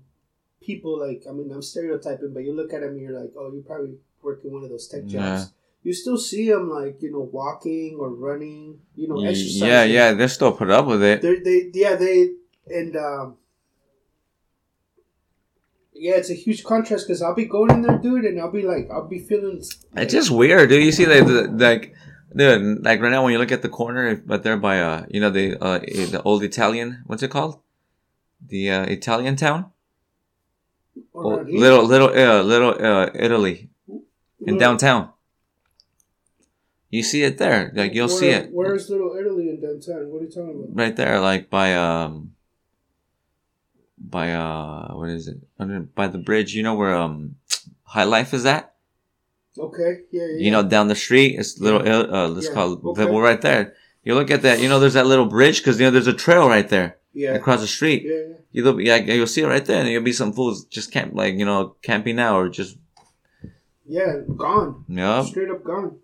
[0.61, 3.53] people like I mean I'm stereotyping, but you look at them and you're like, oh,
[3.53, 5.13] you probably work in one of those tech jobs.
[5.15, 5.45] Yeah.
[5.85, 9.69] You still see them like you know walking or running, you know, exercising.
[9.69, 11.23] Yeah, yeah, they're still put up with it.
[11.23, 12.33] They're, they yeah they
[12.71, 13.37] and um,
[15.93, 18.63] Yeah, it's a huge contrast because I'll be going in there, dude, and I'll be
[18.63, 19.63] like, I'll be feeling.
[19.97, 20.85] It's just weird, dude.
[20.85, 21.95] You see, like, the, like,
[22.35, 25.21] dude, like right now when you look at the corner, but there by, uh, you
[25.21, 27.59] know, the, uh, the old Italian, what's it called?
[28.47, 29.67] The, uh, Italian town?
[31.15, 34.03] Oh, little, little, uh, little, uh, Italy in
[34.41, 35.11] Little- downtown.
[36.91, 37.71] You see it there.
[37.75, 40.09] Like, you'll see it Where's Little Italy in downtown?
[40.11, 40.77] What are you talking about?
[40.77, 42.33] right there, like by, um,
[43.99, 45.39] by, uh, what is it?
[45.59, 47.37] Under, by the bridge, you know where, um,
[47.83, 48.75] High Life is at?
[49.59, 50.39] Okay, yeah, yeah.
[50.45, 53.05] you know, down the street, it's little, uh, let's Yeah, call it, okay.
[53.07, 53.75] well, right there.
[54.05, 56.15] You look at that, you know, there's that little bridge because you know there's a
[56.15, 58.05] trail right there yeah, across the street.
[58.05, 58.35] yeah, yeah.
[58.53, 61.13] You look, yeah, you'll see it right there, and there'll be some fools just camp,
[61.15, 62.79] like you know, camping out or just,
[63.87, 64.85] Yeah, gone.
[64.89, 65.99] yeah, Straight up gone.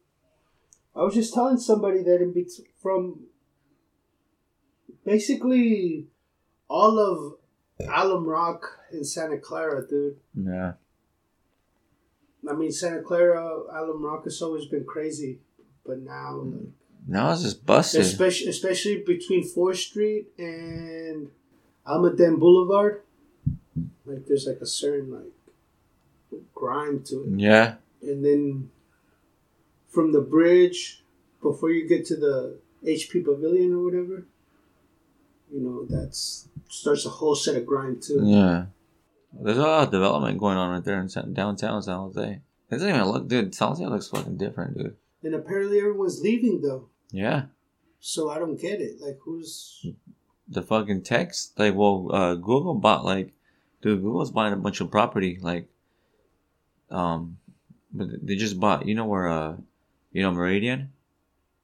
[0.97, 3.21] I was just telling somebody that in bet- from
[5.05, 6.07] basically
[6.69, 7.35] all of
[7.89, 10.17] Alum Rock in Santa Clara, dude.
[10.35, 10.73] yeah,
[12.49, 13.61] I mean, Santa Clara,
[13.95, 15.39] Rock has always been crazy,
[15.87, 16.69] but now, like,
[17.07, 18.01] now it's just busted.
[18.01, 21.31] especially especially between Fourth Street and
[21.87, 23.03] Almaden Boulevard,
[24.07, 27.39] like there's like a certain like grind to it.
[27.39, 28.71] Yeah, and then
[29.89, 31.03] from the bridge
[31.43, 34.25] before you get to the HP Pavilion or whatever,
[35.53, 38.21] you know that's starts a whole set of grind too.
[38.25, 38.67] yeah.
[39.41, 42.33] There's a lot of development going on right there in downtown San Jose.
[42.33, 42.41] It
[42.71, 43.55] doesn't even look, dude.
[43.55, 44.97] San Jose looks fucking different, dude.
[45.23, 47.47] And apparently everyone's leaving though, Yeah,
[48.01, 49.01] so I don't get it.
[49.01, 49.87] Like who's
[50.49, 53.33] the fucking text, like, well, uh, Google bought like,
[53.81, 55.67] dude, Google's buying a bunch of property, like,
[56.91, 57.39] um,
[57.93, 59.57] but they just bought, you know where, uh,
[60.13, 60.93] you know Meridian,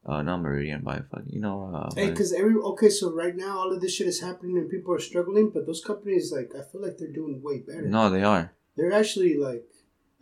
[0.06, 2.10] uh, not Meridian, by fuck, you know, uh, hey?
[2.10, 5.00] Because every okay, so right now all of this shit is happening and people are
[5.00, 7.82] struggling, but those companies like I feel like they're doing way better.
[7.82, 9.64] no, they are, They're actually like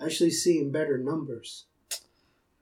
[0.01, 1.67] actually seeing better numbers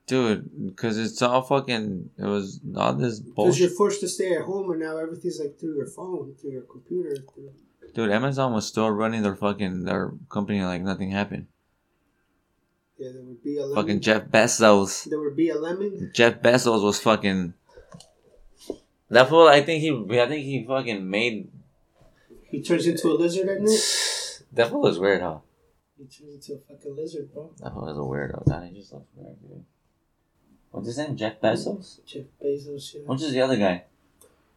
[0.06, 3.36] dude, because it's all fucking, it was all this bullshit.
[3.36, 6.52] because you're forced to stay at home and now everything's like through your phone, through
[6.52, 7.16] your computer.
[7.34, 7.52] Through,
[7.94, 8.10] dude.
[8.10, 11.46] Amazon was still running their fucking their company like nothing happened.
[12.98, 13.74] Yeah, there would be a lemon.
[13.76, 15.04] Fucking Jeff Bezos.
[15.08, 16.10] There would be a lemon.
[16.14, 17.54] Jeff Bezos was fucking.
[19.10, 21.48] That fool, I think he, I think he fucking made.
[22.50, 24.42] He turns into a lizard at night.
[24.52, 25.38] That fool is weird, huh?
[25.98, 27.50] He turns into a fucking lizard, bro.
[27.58, 28.44] That fool is a weirdo.
[28.46, 29.64] That he just looks weird, dude.
[30.70, 31.16] What's his name?
[31.16, 32.04] Jeff Bezos.
[32.04, 32.94] Jeff Bezos.
[32.94, 33.00] Yeah.
[33.06, 33.84] What's the other guy?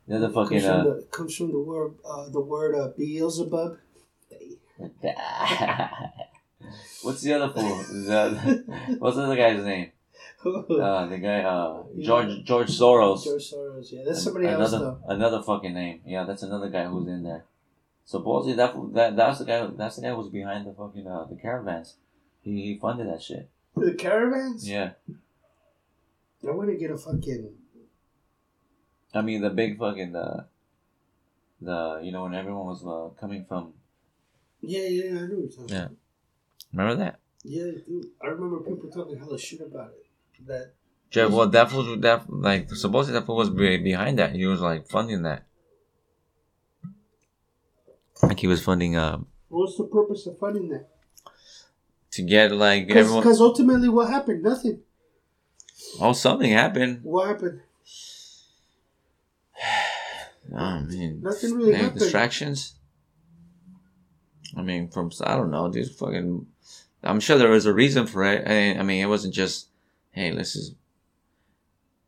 [0.07, 0.61] The other fucking.
[0.61, 3.77] comes, from Uh, the, comes from the word uh, the word uh, Beelzebub.
[7.03, 7.77] What's the other fool?
[7.77, 9.91] The- what's the other guy's name?
[10.45, 13.25] Uh, the guy, uh, George George Soros.
[13.25, 13.91] George Soros.
[13.91, 14.99] Yeah, that's somebody another, else though.
[15.07, 16.01] Another fucking name.
[16.05, 17.43] Yeah, that's another guy who's in there.
[18.05, 19.67] Supposedly that that that's the guy.
[19.67, 21.95] That's the guy who's behind the fucking uh, the caravans.
[22.41, 23.49] He, he funded that shit.
[23.75, 24.67] The caravans.
[24.67, 24.91] Yeah,
[26.47, 27.49] I want to get a fucking.
[29.13, 30.45] I mean the big fucking the
[31.61, 33.73] the you know when everyone was uh, coming from.
[34.61, 35.69] Yeah, yeah, I know what you're talking.
[35.69, 35.85] Yeah.
[35.85, 35.97] about.
[36.71, 37.19] Remember that?
[37.43, 38.07] Yeah, dude.
[38.21, 40.05] I remember people talking hella shit about it.
[40.47, 40.73] That
[41.09, 44.35] Jeff, well, that fool, that like supposedly that fool was behind that.
[44.35, 45.45] He was like funding that.
[48.21, 50.87] Like he was funding uh what's the purpose of funding that?
[52.11, 53.21] to get like everyone.
[53.21, 54.43] Because ultimately, what happened?
[54.43, 54.81] Nothing.
[55.99, 57.01] Oh, something happened.
[57.03, 57.61] What happened?
[60.51, 61.99] Oh man, Nothing really happened.
[61.99, 62.73] distractions.
[64.57, 66.47] I mean, from I don't know, these fucking.
[67.03, 68.47] I'm sure there was a reason for it.
[68.47, 69.67] I, I mean, it wasn't just,
[70.11, 70.73] hey, let's just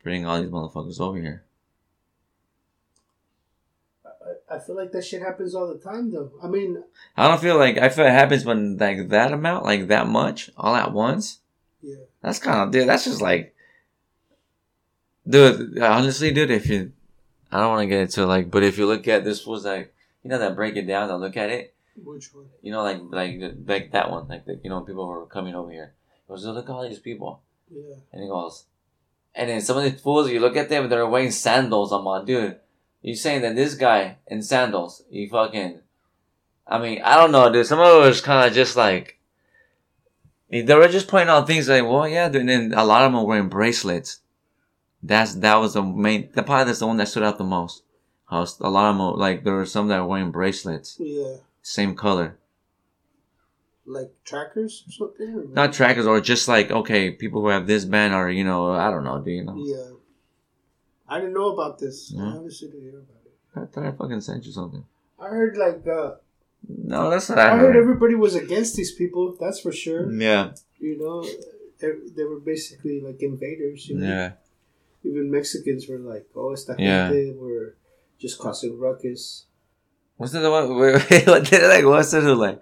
[0.03, 1.44] bring all these motherfuckers over here.
[4.06, 6.32] I, I feel like that shit happens all the time, though.
[6.44, 6.84] I mean,
[7.16, 10.50] I don't feel like I feel it happens when like that amount, like that much,
[10.58, 11.40] all at once.
[11.82, 11.95] yeah.
[12.22, 12.88] That's kind of dude.
[12.88, 13.56] That's just like,
[15.28, 15.80] dude.
[15.80, 16.92] Honestly, dude, if you,
[17.52, 19.94] I don't want to get into like, but if you look at this was like,
[20.24, 21.74] you know, that break it down, that look at it.
[21.95, 22.45] Which one?
[22.61, 25.56] You know, like like like that one, like the, you know, people who are coming
[25.56, 25.94] over here.
[26.28, 27.95] It was look at all these people, Yeah.
[28.14, 28.66] and he goes,
[29.36, 31.92] and then some of these fools, you look at them, they're wearing sandals.
[31.92, 32.58] I'm on, dude.
[33.02, 35.80] You saying that this guy in sandals, he fucking,
[36.68, 37.66] I mean, I don't know, dude.
[37.66, 39.20] Some of it was kind of just like,
[40.50, 42.42] they were just pointing out things like, well, yeah, dude.
[42.42, 44.20] And then a lot of them were wearing bracelets.
[45.03, 46.30] That's that was the main.
[46.34, 47.84] The part that's the one that stood out the most.
[48.30, 51.38] How a lot of them, like there were some that were wearing bracelets, Yeah.
[51.61, 52.38] Same color.
[53.85, 55.30] Like trackers or something?
[55.35, 58.72] Or not trackers or just like okay people who have this band are, you know
[58.72, 59.91] i don't know do you know Yeah.
[61.09, 62.11] I didn't know about this.
[62.15, 62.23] Yeah.
[62.23, 63.33] I honestly didn't hear about it.
[63.56, 64.85] i thought i fucking sent you something
[65.19, 66.15] I heard like uh
[66.67, 67.81] No, that's what I I heard heard.
[67.83, 69.35] everybody was against these people.
[69.40, 70.11] That's for sure.
[70.14, 71.23] Yeah, You know,
[71.80, 73.90] they- they were basically like invaders.
[73.90, 74.07] You know?
[74.07, 74.31] yeah.
[75.03, 77.09] Even Mexicans were like, "Oh, esta Yeah.
[77.09, 77.67] gente were
[78.23, 79.45] just causing ruckus."
[80.22, 80.77] Was that the one?
[80.80, 81.85] Wait, wait, what did it like?
[81.85, 82.61] What's it like?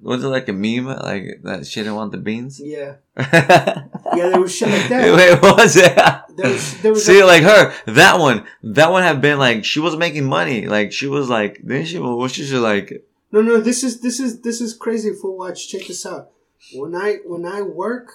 [0.00, 0.86] Was it like a meme?
[0.86, 2.60] Like that she didn't want the beans?
[2.62, 3.84] Yeah, yeah,
[4.30, 5.14] there was shit like that.
[5.16, 5.94] Wait, what was it?
[6.36, 9.64] There was, there was See, a- like her, that one, that one had been like
[9.64, 10.66] she was making money.
[10.68, 14.40] Like she was like, then she was she like, No, no, this is this is
[14.42, 15.12] this is crazy.
[15.20, 15.68] Full watch.
[15.68, 16.30] Check this out.
[16.74, 18.08] When I when I work,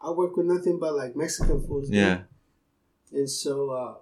[0.00, 1.88] I work with nothing but like Mexican foods.
[1.88, 1.96] dude.
[1.98, 2.18] yeah,
[3.12, 3.94] And so uh,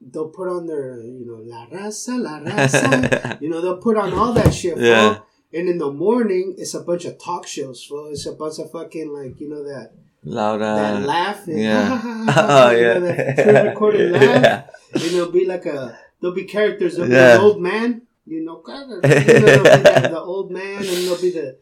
[0.00, 3.40] they'll put on their you know la raza, la raza.
[3.42, 4.74] you know they'll put on all that shit.
[4.74, 4.82] fool.
[4.84, 5.18] Yeah.
[5.52, 7.84] And in the morning, it's a bunch of talk shows.
[7.84, 8.06] Fool.
[8.12, 10.58] It's a bunch of fucking like you know that loud.
[10.58, 11.58] that laughing.
[11.58, 12.00] yeah.
[12.36, 12.94] oh yeah.
[12.94, 14.22] know, that pre-recorded laugh.
[14.22, 14.66] yeah.
[14.94, 16.96] And there'll be like a there'll be characters.
[16.96, 17.36] There'll Yeah.
[17.36, 18.02] be an old man.
[18.26, 21.56] You know, you know the, the old man, and there'll be the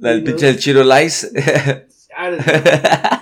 [0.00, 1.24] know, pinche chiro lice.
[2.18, 3.20] I don't know,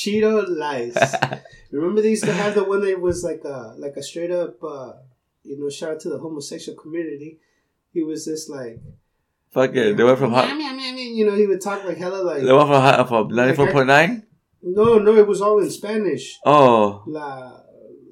[0.00, 0.96] Cheeto lies.
[1.70, 4.62] Remember they used to have the one that was like a like a straight up,
[4.64, 4.92] uh,
[5.44, 7.38] you know, shout out to the homosexual community.
[7.92, 8.80] He was just like,
[9.50, 9.96] Fuck it.
[9.96, 10.48] They went from hot.
[10.48, 12.42] you know, he would talk like hella like.
[12.42, 14.26] They went from hot from ninety four point nine.
[14.62, 16.38] No, no, it was all in Spanish.
[16.44, 17.60] Oh, La,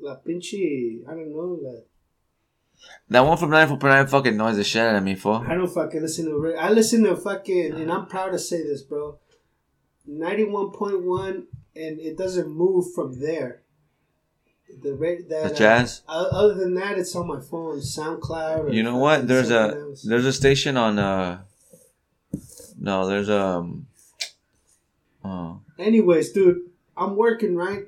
[0.00, 1.58] la pinche, I don't know.
[1.62, 1.72] La,
[3.08, 5.44] that one from ninety four point nine fucking noise the shit out of me, fool.
[5.46, 6.54] I don't fucking listen to.
[6.58, 9.18] I listen to fucking, and I'm proud to say this, bro.
[10.06, 13.62] Ninety one point one, and it doesn't move from there.
[14.82, 16.02] The rate that The jazz.
[16.08, 18.72] Uh, other than that, it's on my phone, SoundCloud.
[18.72, 19.26] You know what?
[19.26, 20.02] There's a else.
[20.02, 21.40] there's a station on uh.
[22.78, 23.86] No, there's um.
[25.24, 25.60] Oh.
[25.78, 27.84] Anyways, dude, I'm working right.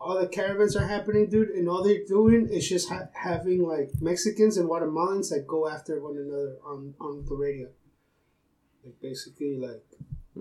[0.00, 3.90] All the caravans are happening, dude, and all they're doing is just ha- having like
[4.00, 7.68] Mexicans and Guatemalans that go after one another on on the radio.
[8.84, 9.84] Like basically, like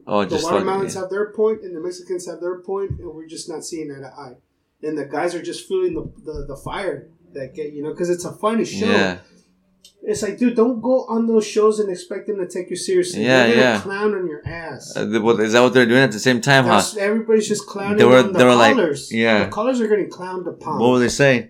[0.07, 1.01] Oh, the just Guatemalans fucking.
[1.01, 3.99] have their point and the Mexicans have their point, and we're just not seeing eye
[3.99, 4.35] to eye.
[4.83, 8.09] And the guys are just feeling the the, the fire that get you know because
[8.09, 8.85] it's a funny show.
[8.85, 9.17] Yeah,
[10.03, 13.23] It's like, dude, don't go on those shows and expect them to take you seriously.
[13.23, 13.79] Yeah, They're yeah.
[13.81, 14.95] clown on your ass.
[14.97, 16.81] uh, what- is that what they're doing at the same time, huh?
[16.99, 18.77] Everybody's just clowning They were- the they were like-
[19.11, 19.43] yeah.
[19.45, 20.79] the callers are getting clowned upon.
[20.79, 21.49] What were they saying?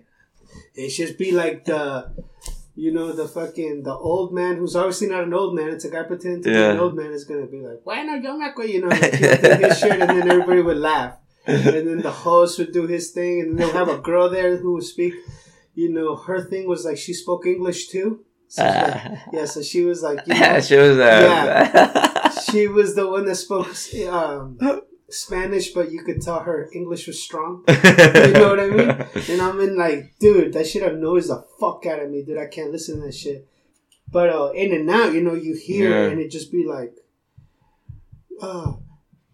[0.74, 2.10] It should be like the,
[2.74, 5.68] you know, the fucking the old man who's obviously not an old man.
[5.68, 8.36] It's a guy pretending to be an old man is gonna be like, "Bueno, yo
[8.36, 12.10] me acuerdo," you know, like, his shirt, and then everybody would laugh, and then the
[12.10, 15.14] host would do his thing, and then they'll have a girl there who would speak.
[15.74, 18.24] You know, her thing was like she spoke English too.
[18.48, 23.06] So like- yeah, so she was like, you know, she was uh, she was the
[23.08, 23.68] one that spoke
[24.10, 24.58] um,
[25.12, 27.64] Spanish, but you could tell her English was strong.
[27.68, 28.90] You know what I mean?
[29.30, 32.38] And I'm in like, dude, that shit annoys the fuck out of me, dude.
[32.38, 33.46] I can't listen to that shit.
[34.10, 36.10] But uh, in and out, you know, you hear Yeah.
[36.10, 36.94] and it just be like,
[38.40, 38.72] uh,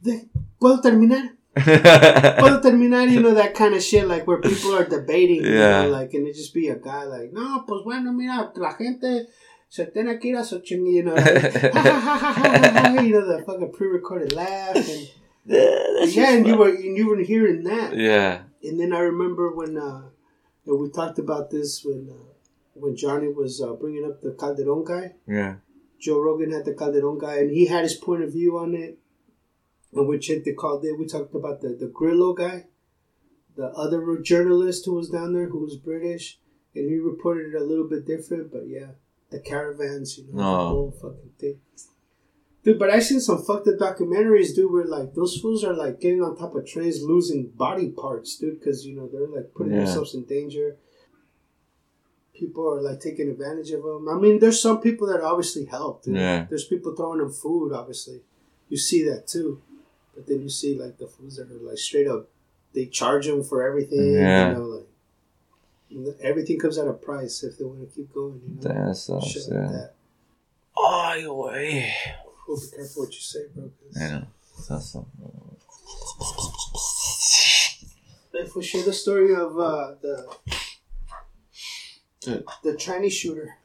[0.03, 0.29] de-
[0.61, 1.31] ¿puedo terminar?
[1.57, 3.09] ¿Puedo terminar?
[3.11, 5.83] You know, that kind of shit, like where people are debating, you Yeah.
[5.83, 9.27] know, like, and it just be a guy like, no, pues bueno, mira, la gente
[9.69, 12.93] se tiene que ir a su ching-" you know, like, "Ha, ha, ha, ha, ha,
[12.95, 15.09] ha," you know, the fucking pre-recorded laugh, and
[15.49, 18.43] yeah, and you were and you were hearing that, yeah.
[18.63, 20.03] and then I remember when uh,
[20.67, 22.33] and we talked about this when uh,
[22.75, 25.15] when Johnny was uh, bringing up the Calderon guy.
[25.27, 25.57] Yeah.
[26.01, 28.99] Joe Rogan had the Calderon guy, and he had his point of view on it.
[29.93, 32.67] And when Chente called it, we talked about the the Grillo guy,
[33.57, 36.39] the other journalist who was down there who was British,
[36.75, 38.53] and he reported it a little bit different.
[38.53, 38.91] But yeah,
[39.31, 40.69] the caravans, you know, the Oh.
[40.69, 41.61] whole fucking thing.
[42.65, 46.01] Dude, but I seen some fucked up documentaries, dude, where like those fools are like
[46.01, 49.73] getting on top of trains, losing body parts, dude, because you know they're like putting
[49.75, 49.85] Yeah.
[49.85, 50.77] themselves in danger.
[52.35, 54.09] People are like taking advantage of them.
[54.09, 56.05] I mean, there's some people that obviously help.
[56.05, 56.17] Dude.
[56.17, 56.47] Yeah.
[56.49, 58.21] There's people throwing them food, obviously.
[58.69, 59.61] You see that too,
[60.15, 62.29] but then you see like the fools that are like straight up.
[62.75, 64.13] They charge them for everything.
[64.13, 64.51] Yeah.
[64.51, 64.85] You know,
[66.11, 68.41] like everything comes at a price if they want to keep going.
[68.47, 69.27] You know, That sucks.
[69.27, 69.73] shit like Yeah.
[69.73, 69.95] that.
[70.77, 71.91] Ay, güey.
[72.57, 73.71] Be careful what you say, bro.
[74.01, 74.27] I know.
[74.69, 75.07] That's so-
[78.35, 80.27] If we share the story of uh, the
[82.63, 83.57] the Chinese shooter,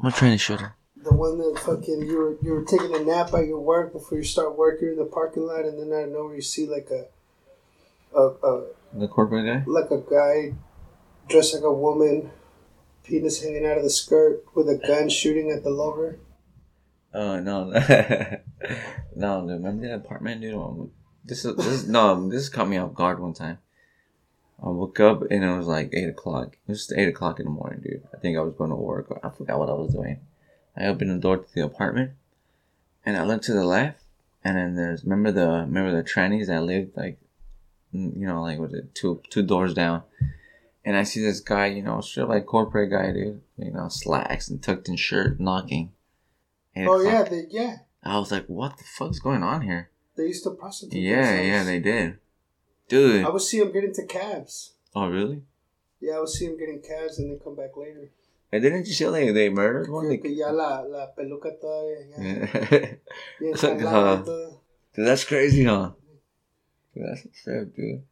[0.00, 0.74] I'm trying to shoot her.
[0.96, 4.18] the one that fucking you were you were taking a nap at your work before
[4.18, 6.66] you start work, you're in the parking lot, and then out of nowhere you see
[6.66, 7.06] like a
[8.16, 9.64] a, a The corporate guy?
[9.70, 10.54] like a guy
[11.28, 12.30] dressed like a woman,
[13.02, 16.18] penis hanging out of the skirt with a gun shooting at the lover.
[17.18, 17.64] Oh no,
[19.16, 19.50] no, dude.
[19.50, 20.54] Remember that apartment, dude?
[20.54, 20.90] Um,
[21.24, 22.28] This is this is, no.
[22.28, 23.56] This caught me off guard one time.
[24.62, 26.58] I woke up and it was like eight o'clock.
[26.68, 28.02] It was eight o'clock in the morning, dude.
[28.12, 29.10] I think I was going to work.
[29.10, 30.20] Or I forgot what I was doing.
[30.76, 32.10] I open the door to the apartment,
[33.06, 34.02] and I look to the left,
[34.44, 37.18] and then there's remember the remember the trannies that lived like,
[37.94, 40.02] mm, you know, like was it two two doors down,
[40.84, 44.50] and I see this guy, you know, straight like corporate guy, dude, you know, slacks
[44.50, 45.92] and tucked in shirt, knocking.
[46.76, 47.76] Oh yeah, they yeah.
[48.02, 49.90] I was like, what the fuck's going on here?
[50.16, 51.00] They used to prostitute.
[51.00, 51.48] Yeah, themselves.
[51.48, 52.18] yeah, they did,
[52.88, 53.24] dude.
[53.24, 54.74] I would see them get into cabs.
[54.94, 55.42] Oh really?
[56.00, 58.10] Yeah, I would see them get in cabs and then come back later.
[58.52, 60.08] And didn't you see like they murdered one?
[60.18, 62.06] Que la, la peluca todavía.
[62.10, 62.94] Ya, Yeah.
[63.40, 64.50] bien It's like, jalada uh.
[64.94, 65.92] Dude, that's crazy, huh?
[66.94, 68.02] Dude, that's a trip, dude.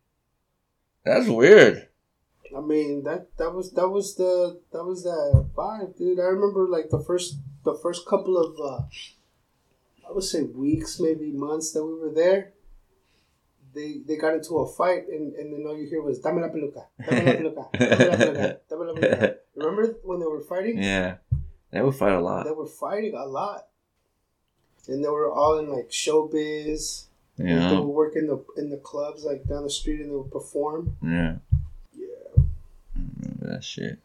[1.04, 1.88] That's weird.
[2.56, 6.20] I mean that that was that was the that was that vibe, dude.
[6.20, 8.82] I remember like the first the first couple of uh
[10.08, 12.52] I would say weeks, maybe months that we were there.
[13.74, 16.48] They they got into a fight and, and then all you hear was Dame la
[16.48, 19.34] peluca, Dame la peluca, Dame la peluca, Dame la peluca.
[19.56, 20.82] Remember when they were fighting?
[20.82, 21.16] Yeah.
[21.72, 22.44] They would fight a lot.
[22.44, 23.66] They were fighting a lot.
[24.86, 27.06] And they were all in like showbiz.
[27.36, 30.14] Yeah, they would work in the in the clubs like down the street and they
[30.14, 30.96] would perform.
[31.02, 31.36] Yeah.
[31.92, 32.44] Yeah.
[32.94, 33.98] Remember that shit.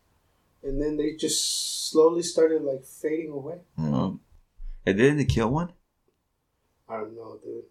[0.64, 3.60] And then they just slowly started like fading away.
[3.78, 4.12] Yeah.
[4.86, 5.72] Hey, didn't they kill one?
[6.88, 7.64] I don't know, dude.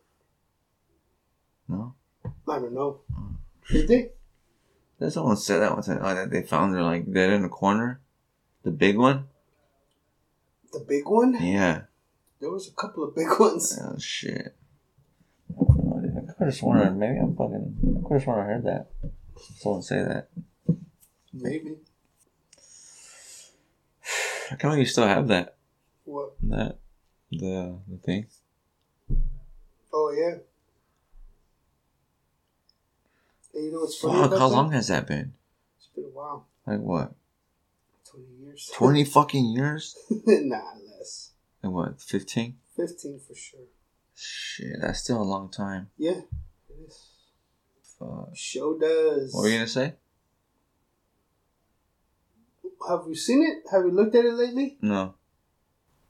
[1.69, 1.95] No.
[2.49, 3.01] I don't know.
[3.17, 3.37] Oh.
[3.71, 4.11] Did they?
[4.99, 5.99] There's someone said that one time.
[6.03, 8.01] Oh, that they found her like dead in the corner.
[8.63, 9.27] The big one?
[10.73, 11.37] The big one?
[11.41, 11.83] Yeah.
[12.41, 13.79] There was a couple of big ones.
[13.83, 14.55] Oh shit.
[15.51, 18.87] I could have sworn maybe I'm fucking I could have sworn I heard that.
[19.59, 20.29] Someone say that.
[21.33, 21.77] Maybe.
[24.49, 25.57] How come you still have that?
[26.05, 26.33] What?
[26.45, 26.79] That
[27.31, 28.27] the the thing?
[29.93, 30.39] Oh yeah.
[33.55, 34.15] And you know what's funny?
[34.15, 34.55] Fuck, about how that?
[34.55, 35.35] long has that been?
[35.77, 36.47] It's been a while.
[36.67, 37.13] Like what?
[38.11, 38.71] Twenty years.
[38.75, 39.97] Twenty fucking years?
[40.27, 40.63] nah,
[40.97, 41.33] less.
[41.63, 42.57] And what, fifteen?
[42.75, 43.61] Fifteen for sure.
[44.15, 45.91] Shit, that's still a long time.
[45.99, 46.23] Yeah.
[46.71, 47.09] It is.
[47.99, 48.31] Fuck.
[48.35, 49.35] Show does.
[49.35, 49.95] What were you gonna say?
[52.87, 53.71] Have you seen it?
[53.71, 54.77] Have you looked at it lately?
[54.81, 55.15] No.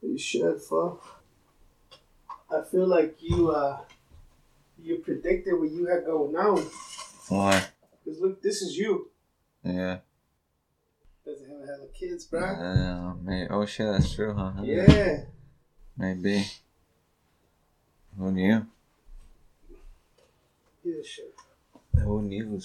[0.01, 1.21] You should, fuck.
[2.51, 3.79] I feel like you uh
[4.81, 6.65] you predicted what you had going on.
[7.27, 7.63] Why?
[8.05, 9.09] Cause look, this is you.
[9.63, 9.99] Yeah.
[11.25, 12.41] Doesn't have hella kids, bro.
[12.41, 14.53] Uh, may- oh shit, that's true, huh?
[14.63, 15.23] Yeah.
[15.97, 16.45] Maybe.
[18.17, 18.65] Who knew?
[20.83, 21.35] Yeah, shit.
[22.03, 22.59] Who knew?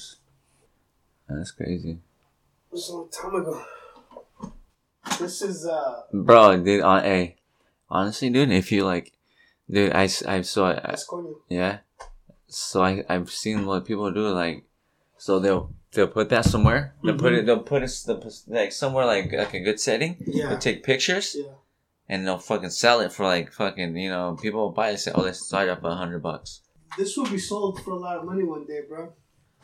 [1.28, 1.90] That's crazy.
[1.90, 1.98] It
[2.70, 3.64] was a long time ago.
[5.18, 7.36] This is uh Bro, dude, uh, hey,
[7.90, 9.12] honestly, dude, if you like,
[9.70, 11.00] dude, I I saw it,
[11.48, 11.78] yeah.
[12.48, 14.64] So I, I've seen what people do, like,
[15.18, 18.14] so they'll, they'll put that somewhere, they'll put it, they'll put it, the,
[18.46, 20.48] like, somewhere, like, like a good setting, Yeah.
[20.48, 21.52] they'll take pictures, Yeah.
[22.08, 25.10] and they'll fucking sell it for, like, fucking, you know, people will buy it, say,
[25.14, 26.60] oh, let's start up a hundred bucks.
[26.96, 29.12] This will be sold for a lot of money one day, bro.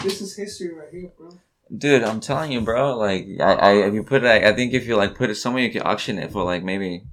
[0.03, 1.31] This is history right here, bro.
[1.77, 2.97] Dude, I'm telling you, bro.
[2.99, 5.63] Like, I, I, if you put it, I think if you like put it somewhere,
[5.63, 7.05] you can auction it for like maybe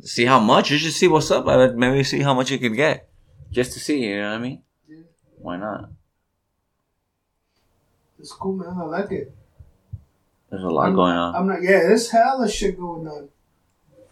[0.00, 0.70] see how much.
[0.70, 1.46] You should see what's up.
[1.46, 3.08] I would maybe see how much you could get,
[3.50, 4.04] just to see.
[4.06, 4.62] You know what I mean?
[4.88, 4.96] Yeah.
[5.36, 5.90] Why not?
[8.18, 8.76] It's cool, man.
[8.78, 9.34] I like it.
[10.48, 11.34] There's a lot I'm, going on.
[11.34, 11.62] I'm not.
[11.62, 13.28] Yeah, there's hell hella shit going on.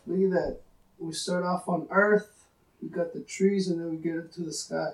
[0.07, 0.61] Look at that.
[0.99, 2.47] We start off on Earth.
[2.83, 4.93] We got the trees, and then we get into the sky.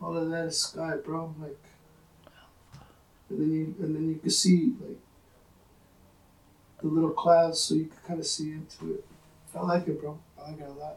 [0.00, 1.34] All of that is sky, bro.
[1.40, 1.58] Like,
[3.32, 4.98] and then you and then you can see like
[6.80, 9.04] the little clouds, so you can kind of see into it.
[9.54, 10.18] I like it, bro.
[10.38, 10.96] I like it a lot.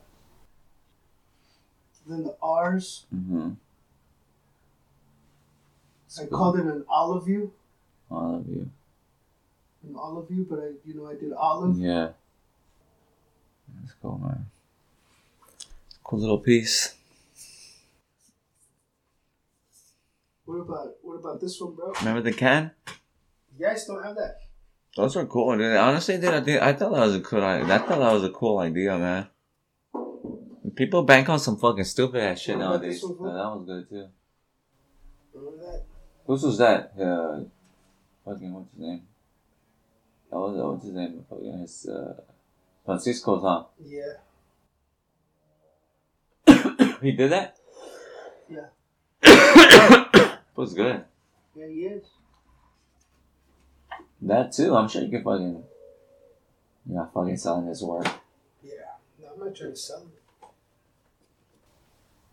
[2.08, 3.06] Then the R's.
[3.10, 3.52] hmm
[6.22, 7.52] I called it an olive view,
[8.10, 8.70] All of you.
[9.86, 11.78] an olive view, but I, you know, I did olive.
[11.78, 12.12] Yeah.
[13.82, 14.46] Let's go, man.
[16.06, 16.95] Cool little piece.
[20.46, 21.92] What about what about this one, bro?
[22.00, 22.72] Remember the can?
[23.58, 24.38] You guys don't have that.
[24.96, 25.76] Those are cool, dude.
[25.76, 27.44] Honestly, dude, I, think, I thought that was a cool.
[27.44, 29.28] I, I thought that was a cool idea, man.
[30.76, 33.04] People bank on some fucking stupid ass shit nowadays.
[33.04, 33.30] one?
[33.30, 34.08] Yeah, that was good too.
[35.34, 35.84] Remember that?
[36.26, 36.94] Whose was that?
[37.00, 37.44] Uh,
[38.24, 39.02] fucking what's his name?
[40.32, 41.26] That was uh, what's his name?
[41.30, 42.22] Fucking his uh,
[42.86, 43.64] Francisco's, huh?
[43.84, 44.14] Yeah.
[47.02, 47.58] he did that.
[48.50, 50.02] Yeah.
[50.56, 51.04] was good.
[51.56, 52.04] Yeah, he is.
[54.22, 54.76] That too.
[54.76, 55.64] I'm sure you can fucking.
[56.88, 58.08] You're not fucking selling his work.
[58.64, 58.72] Yeah.
[59.22, 60.48] No, I'm not trying to sell it.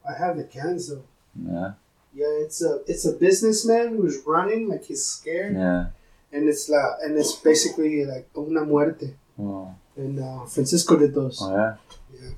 [0.09, 1.05] I have the cans though.
[1.41, 1.73] Yeah.
[2.15, 5.87] Yeah, it's a it's a businessman who's running like he's scared, Yeah.
[6.31, 9.15] and it's la and it's basically like una muerte.
[9.39, 9.75] Oh.
[9.97, 11.39] And uh, Francisco did those.
[11.41, 11.77] Oh yeah.
[12.13, 12.31] yeah.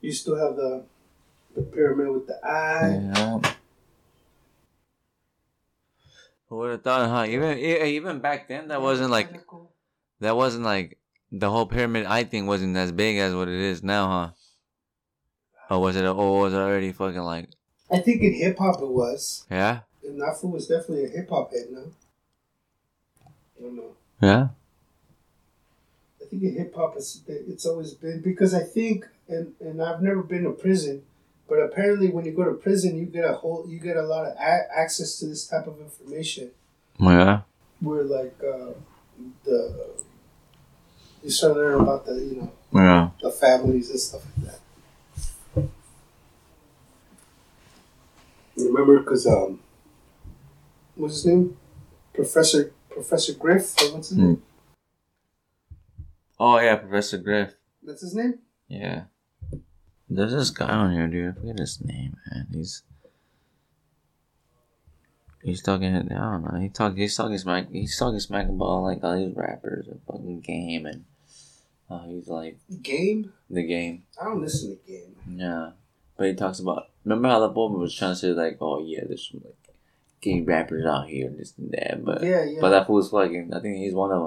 [0.00, 0.84] You still have the
[1.54, 3.10] the pyramid with the eye.
[3.14, 3.40] Yeah.
[6.50, 7.30] Who would have thought, huh?
[7.30, 9.30] Even e- eh, even back then, that wasn't like
[10.18, 10.98] that wasn't like
[11.30, 14.34] the whole pyramid I think wasn't as big as what it is now,
[15.68, 15.74] huh?
[15.74, 16.04] Or was it?
[16.04, 17.50] Or was it already fucking like?
[17.90, 19.46] I think in hip hop it was.
[19.48, 19.80] Yeah.
[20.04, 21.84] And that fool was definitely a hip hop head now.
[23.56, 23.94] I don't know.
[24.20, 24.48] Yeah.
[26.20, 30.02] I think in hip hop it's it's always been because I think and and I've
[30.02, 31.04] never been to prison,
[31.50, 34.24] but apparently when you go to prison you get a whole you get a lot
[34.24, 36.50] of a- access to this type of information
[36.98, 37.42] Yeah.
[37.80, 38.72] where like uh,
[39.44, 39.58] the
[41.22, 43.10] you start learning about the you know Yeah.
[43.20, 44.60] the families and stuff like that.
[48.56, 49.60] Remember, because um,
[50.94, 51.56] what's his name?
[52.12, 53.74] Professor Professor Griff.
[53.92, 54.24] What's his Hmm.
[54.26, 54.42] name?
[56.38, 57.54] Oh yeah, Professor Griff.
[57.82, 58.38] That's his name.
[58.68, 59.04] Yeah.
[60.10, 61.30] There's this guy on here, dude.
[61.36, 62.48] I forget his name, man.
[62.52, 62.82] He's
[65.42, 65.94] he's talking.
[65.94, 66.58] I don't know.
[66.60, 66.96] He talk.
[66.96, 67.70] He's talking smack.
[67.70, 71.04] He's talking smack about like all these rappers and fucking game and.
[71.88, 73.32] Uh, he's like Game.
[73.50, 74.04] the game.
[74.20, 75.16] I don't listen to Game.
[75.28, 75.70] Yeah,
[76.16, 76.84] but he talks about.
[77.04, 79.56] Remember how the woman was trying to say like, oh yeah, there's some like
[80.20, 82.04] gay rappers out here, and this and that.
[82.04, 82.58] But Yeah, yeah.
[82.60, 83.52] but that fool's fucking.
[83.52, 84.22] I think he's one of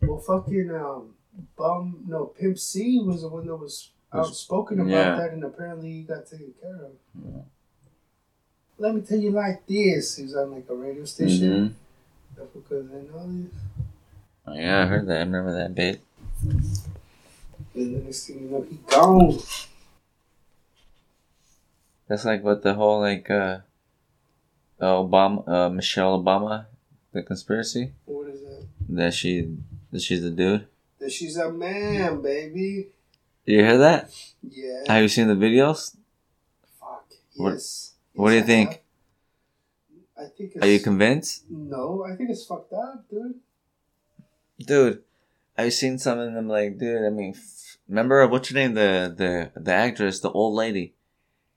[0.00, 0.08] them.
[0.08, 1.14] well, fucking um,
[1.54, 2.04] bum.
[2.08, 5.16] No, Pimp C was the one that Was- outspoken about yeah.
[5.16, 6.92] that, and apparently he got taken care of.
[7.24, 7.42] Yeah.
[8.78, 10.16] Let me tell you like this.
[10.16, 11.48] He was on like a radio station.
[11.48, 11.72] Mhm.
[12.36, 13.52] That's because I know this.
[14.46, 15.16] Oh, yeah, I heard that.
[15.16, 16.00] I remember that bit.
[17.74, 19.38] And the next thing you know, he gone.
[22.08, 23.60] That's like what the whole like uh,
[24.80, 26.66] uh Obama uh Michelle Obama
[27.12, 28.66] the conspiracy What is that?
[28.88, 29.56] that she
[29.92, 30.66] that she's a dude.
[30.98, 32.88] That she's a man, baby.
[33.44, 34.10] You hear that?
[34.48, 34.82] Yeah.
[34.88, 35.96] Have you seen the videos?
[36.78, 37.06] Fuck.
[37.36, 37.94] What- Yes.
[38.14, 38.82] what do you I think?
[40.16, 40.64] I think it's.
[40.64, 43.40] Are you convinced, No, I think it's fucked up, dude.
[44.60, 45.02] dude?
[45.58, 47.04] I've seen some of them like, dude.
[47.04, 48.74] I mean, f- remember uh, what's your name?
[48.74, 50.94] The the the actress, the old lady.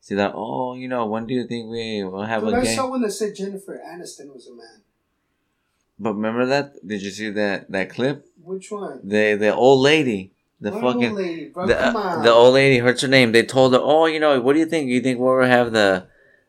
[0.01, 0.33] See that?
[0.35, 2.75] Oh, you know, when do you think we will have Dude, a I game?
[2.75, 4.81] saw one that said Jennifer Aniston was a man.
[5.97, 6.85] But remember that?
[6.85, 8.27] Did you see that that clip?
[8.43, 8.99] Which one?
[9.03, 11.67] The the old lady, the fucking bro?
[11.67, 13.31] the, uh, the old lady hurts her name.
[13.31, 14.89] They told her, "Oh, you know, what do you think?
[14.89, 16.07] You think we'll have the,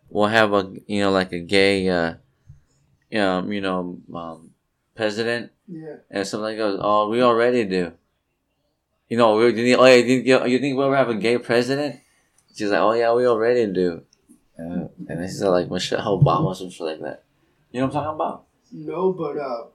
[0.08, 2.14] we'll have a, you know, like a gay, uh,
[3.14, 4.50] um, you know, um,
[4.94, 5.96] president Yeah.
[6.10, 7.92] and something like that." Oh, we already do.
[9.08, 11.38] You know, we, you think, oh, yeah, you think, you, think we'll have a gay
[11.38, 12.00] president?
[12.54, 14.02] She's like, "Oh yeah, we already do."
[14.58, 17.24] Uh, and this is like Michelle Obama or some shit like that.
[17.70, 18.44] You know what I'm talking about?
[18.72, 19.66] No, but uh,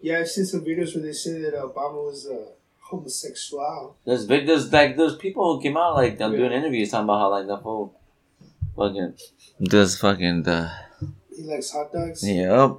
[0.00, 2.52] yeah, I've seen some videos where they say that Obama was uh,
[2.84, 3.96] homosexual.
[4.04, 7.18] There's vid- there's like there's people who came out like they're doing interviews talking about
[7.18, 7.94] how like the whole
[8.76, 9.14] fucking
[9.60, 10.70] this fucking the
[11.34, 12.26] He likes hot dogs.
[12.26, 12.78] Yep.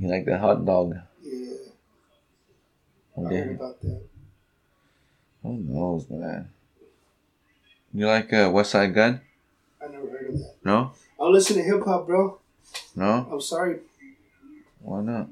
[0.00, 0.94] He like the hot dog?
[1.22, 1.54] Yeah,
[3.16, 3.36] I Okay.
[3.40, 4.02] heard about that.
[5.42, 6.50] Who knows, man?
[7.94, 9.20] You like uh, Westside Gunn?
[9.82, 10.54] I never heard of that.
[10.64, 12.38] No, I don't listen to hip hop, bro.
[12.94, 13.26] no.
[13.32, 13.78] I'm sorry,
[14.80, 15.28] Why not?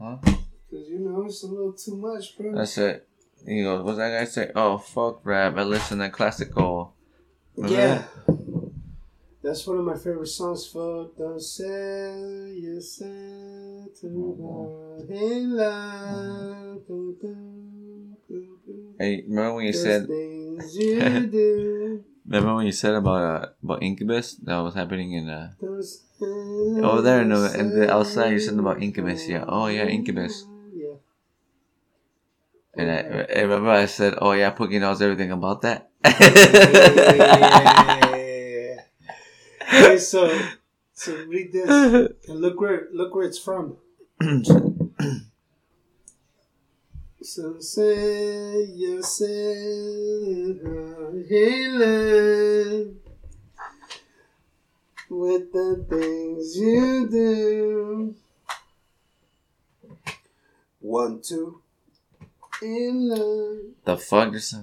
[0.00, 0.16] Huh?
[0.68, 2.54] Because you know it's a little too much, bro.
[2.54, 3.06] That's it.
[3.46, 4.50] He goes, what's that guy say?
[4.54, 5.56] Oh, fuck rap.
[5.56, 6.94] I listen to classical.
[7.56, 8.02] Remember yeah.
[8.26, 8.36] that?
[9.42, 10.66] That's one of my favorite songs.
[10.66, 16.82] Fuck, don't say you said to my in love.
[18.98, 20.08] Hey, remember when you Those said?
[20.10, 22.04] you.
[22.26, 27.22] Remember when you said about uh, about Incubus that was happening in uh over there
[27.22, 28.32] in the, in the outside?
[28.32, 29.44] You said about Incubus, yeah.
[29.46, 30.44] Oh yeah, Incubus.
[32.76, 36.12] And I, I remember I said, "Oh yeah, Pookie knows everything about that." Yeah.
[39.72, 40.38] okay, so
[40.92, 41.68] so read this
[42.28, 43.76] and look where look where it's from.
[47.22, 53.00] So say you said uh, healing
[55.10, 58.14] with the things you do.
[60.78, 61.60] One, two,
[62.62, 64.54] in love the fuck is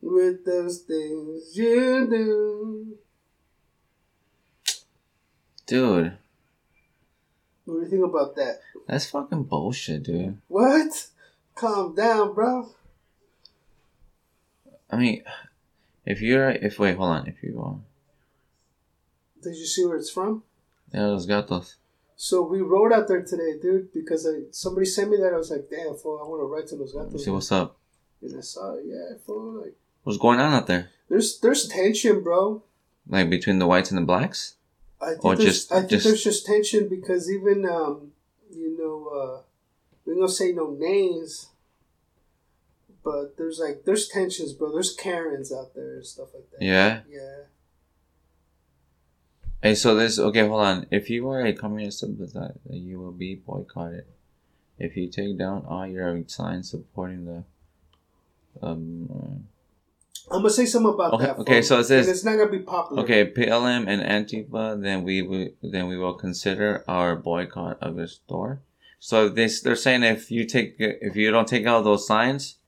[0.00, 2.98] with those things you do.
[5.66, 6.16] dude?
[7.64, 8.60] What do you think about that?
[8.86, 10.38] That's fucking bullshit, dude.
[10.48, 11.08] What?
[11.54, 12.70] Calm down, bro.
[14.90, 15.22] I mean,
[16.06, 17.82] if you're if wait, hold on, if you go,
[19.42, 20.42] Did you see where it's from?
[20.94, 21.76] yeah, los gatos.
[22.20, 25.32] So we rode out there today, dude, because I, somebody sent me that.
[25.32, 27.24] I was like, damn, fool, I want to ride to Los Gatos.
[27.24, 27.76] See what's up.
[28.20, 30.90] And I saw, it, yeah, fool, like What's going on out there?
[31.08, 32.64] there's there's tension, bro.
[33.08, 34.56] Like between the whites and the blacks?
[35.00, 38.10] I think Or there's, just- I think just- there's just tension because even um,
[38.50, 39.42] you know, uh,
[40.04, 41.50] we ain't gonna say no names,
[43.04, 44.72] but there's like there's tensions, bro.
[44.72, 46.62] There's Karens out there and stuff like that.
[46.62, 47.02] Yeah.
[47.08, 47.42] Yeah.
[49.62, 50.46] Hey, so this okay.
[50.46, 50.86] Hold on.
[50.90, 54.04] If you are a communist sympathizer, you will be boycotted.
[54.78, 57.44] If you take down all your signs supporting the,
[58.62, 59.48] um,
[60.30, 61.38] I'm gonna say something about Okay, that.
[61.38, 61.68] okay, fool.
[61.68, 63.02] so it says- And it's not gonna be popular.
[63.02, 68.06] okay, BLM and Antifa, then we will then we will consider our boycott of the
[68.06, 68.60] store.
[69.00, 72.58] So this they're saying if you take if you don't take out those signs,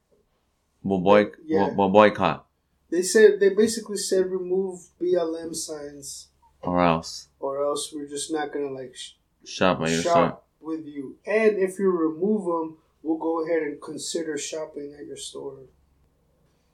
[0.83, 1.67] we'll boy Yeah.
[1.69, 2.47] we'll, we'll boycott
[2.91, 6.30] They said they basically said remove BLM signs,
[6.63, 9.13] or else or else we're just not gonna like sh-
[9.45, 10.39] shop at your store.
[10.61, 11.17] with you.
[11.27, 15.59] And if you remove them, we'll go ahead and consider shopping at your store.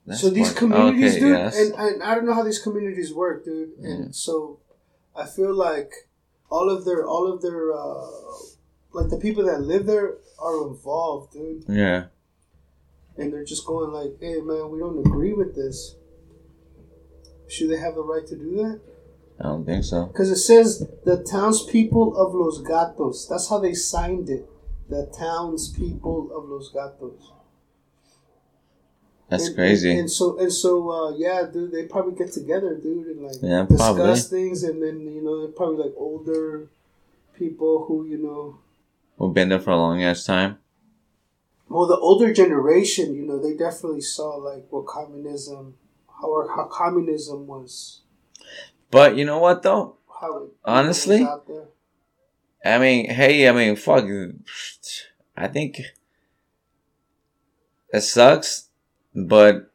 [0.07, 1.59] That's so these communities, okay, dude, yes.
[1.59, 3.77] and, and I don't know how these communities work, dude.
[3.79, 4.61] And so
[5.17, 5.93] I feel like
[6.49, 8.07] all of their, all of their, uh,
[8.93, 11.65] like the people that live there are involved, dude.
[11.69, 12.05] yeah.
[13.17, 15.97] And they're just going like, "Hey, man, we don't agree with this."
[17.49, 18.81] Should they have the right to do that?
[19.39, 20.07] I don't think so.
[20.07, 23.27] Because it says the townspeople of Los Gatos.
[23.29, 24.49] That's how they signed it.
[24.89, 27.33] The townspeople of Los Gatos.
[29.29, 29.91] That's And- crazy.
[29.91, 33.37] And, and so and so, uh, yeah, dude, they probably get together, dude, and like
[33.43, 34.21] Yeah, discuss probably.
[34.21, 36.71] things, and then you know they're probably like older
[37.35, 38.59] people who you know.
[39.19, 40.59] We've been there for a long ass time.
[41.69, 45.75] Well, the older generation, you know, they definitely saw like what communism,
[46.21, 48.03] how how communism was,
[48.91, 49.97] But you know what though?
[50.65, 51.21] Honestly?
[51.21, 51.69] was out there.
[52.65, 54.05] I mean, hey, I mean, fuck.
[55.37, 55.81] I think
[57.93, 58.69] it sucks,
[59.15, 59.71] but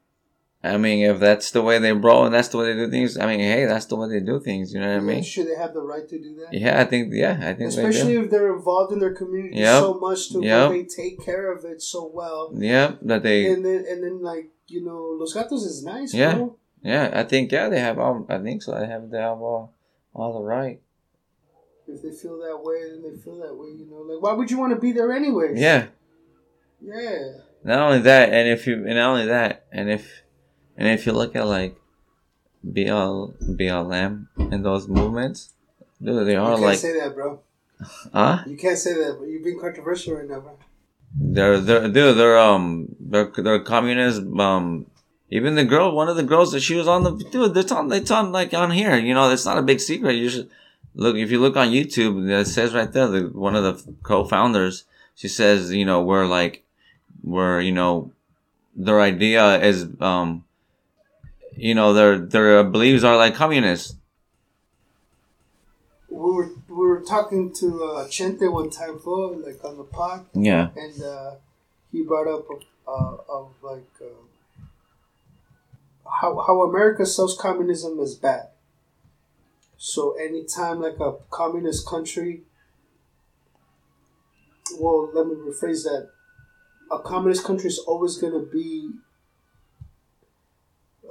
[0.63, 3.17] I mean, if that's the way they roll and that's the way they do things,
[3.17, 4.73] I mean, hey, that's the way they do things.
[4.73, 5.23] You know what I mean?
[5.23, 6.53] should they have the right to do that?
[6.53, 7.13] Yeah, I think.
[7.13, 9.81] Yeah, I think Especially if they're involved in their community Yep.
[9.81, 10.69] so much to Yep.
[10.69, 12.51] where they take care of it so well.
[12.53, 13.51] Yeah, that they.
[13.51, 16.35] And then and then like, you know, Los Gatos is nice, Yeah.
[16.35, 16.57] bro.
[16.83, 17.51] Yeah, I think.
[17.51, 18.25] Yeah, they have all.
[18.29, 18.77] I think so.
[18.79, 19.09] They have.
[19.09, 19.73] They have all.
[20.13, 20.81] All the right.
[21.87, 23.97] If they feel that way, then they feel that way, you know.
[24.13, 25.53] Like why would you want to be there anyway?
[25.55, 25.87] Yeah.
[26.81, 27.33] Yeah.
[27.63, 30.23] Not only that, and if you, and not only that, and if,
[30.77, 31.75] and if you look at like,
[32.63, 35.53] BL, BLM and those movements,
[36.01, 37.39] dude, they You are can't like, say that, bro.
[38.13, 38.43] huh?
[38.47, 40.57] You can't say that, but you're being controversial right now, bro.
[41.19, 44.85] They're they're dude, they're um they're they're communist um
[45.31, 47.91] even the girl one of the girls that she was on the dude it's on
[47.91, 48.95] it's on like on here.
[48.97, 50.13] You know it's not a big secret.
[50.13, 50.49] You should
[50.93, 54.83] look if you look on YouTube it says right there the one of the co-founders
[55.15, 56.63] she says you know we're like
[57.23, 58.11] we're you know
[58.75, 60.43] their idea is um
[61.55, 63.95] you know their their beliefs are like communists.
[66.09, 70.25] We were we were talking to uh, Chente one time, for like on the pod,
[70.33, 70.69] yeah.
[70.75, 71.35] And uh,
[71.91, 72.47] he brought up
[72.87, 74.05] uh, of like uh,
[76.19, 78.49] how how America sells communism is bad.
[79.77, 82.43] So anytime like a communist country,
[84.79, 86.09] well, let me rephrase that.
[86.91, 88.91] A communist country is always going to be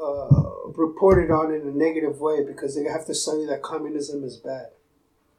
[0.01, 0.29] uh,
[0.77, 4.37] reported on in a negative way because they have to sell you that communism is
[4.37, 4.69] bad.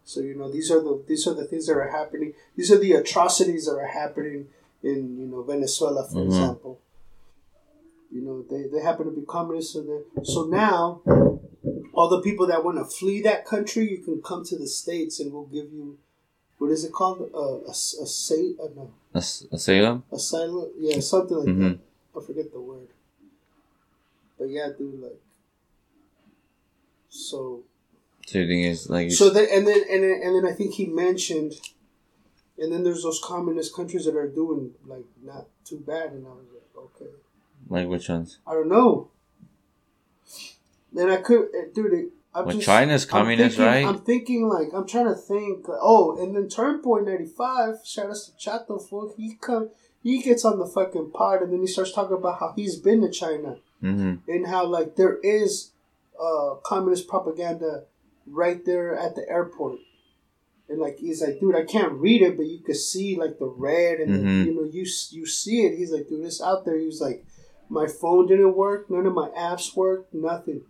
[0.03, 2.33] So you know these are the these are the things that are happening.
[2.57, 4.47] These are the atrocities that are happening
[4.83, 6.25] in you know Venezuela, for Mhm.
[6.25, 6.80] example.
[8.11, 11.01] You know they, they happen to be communists, so they so now
[11.93, 15.19] all the people that want to flee that country, you can come to the states
[15.19, 15.97] and we'll give you
[16.57, 20.99] what is it called uh, a a, a say uh, no As- Asylum asylum yeah
[20.99, 21.79] something like Mhm.
[22.13, 22.21] that.
[22.21, 22.87] I forget the word.
[24.37, 25.21] But yeah, dude, like
[27.09, 27.63] so
[28.27, 30.73] so you think it's like so then, and then, and then, and then I think
[30.73, 31.53] he mentioned,
[32.57, 36.29] and then there's those communist countries that are doing like not too bad, and I
[36.29, 37.11] was like, okay,
[37.69, 39.09] like which ones I don't know.
[40.93, 41.93] Then I could, eh, dude.
[41.93, 45.15] It, I'm well just, China's I'm communist thinking- right I'm thinking like I'm trying to
[45.15, 45.67] think.
[45.67, 47.75] like, oh, and then Turnpoint ninety five.
[47.85, 49.13] Shout out to Chato fool.
[49.17, 49.69] He come,
[50.01, 53.01] he gets on the fucking pod, and then he starts talking about how he's been
[53.01, 55.71] to China mm-hmm and how like there is
[56.21, 57.83] uh communist propaganda
[58.27, 59.79] right there at the airport
[60.69, 63.47] and like he's like dude i can't read it but you could see like the
[63.47, 64.45] red and the, Mhm.
[64.45, 67.25] you know you you see it he's like dude it's out there he was like
[67.71, 70.61] my phone didn't work none of my apps worked nothing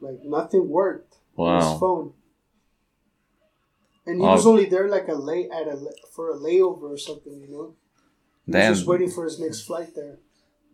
[0.00, 1.60] like nothing worked on Wow.
[1.60, 2.12] his phone
[4.06, 4.32] and he Oh.
[4.32, 5.76] was only there like a lay at a
[6.14, 7.66] for a layover or something, you know.
[8.46, 10.18] He was Then, just waiting for his next flight there.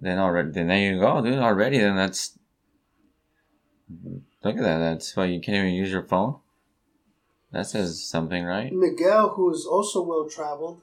[0.00, 1.38] then already, then there you go, dude.
[1.38, 2.38] Already, then that's.
[4.44, 4.78] Look at that.
[4.78, 6.36] That's why you can't even use your phone.
[7.50, 8.72] That says something, right?
[8.72, 10.82] Miguel, who is also well traveled,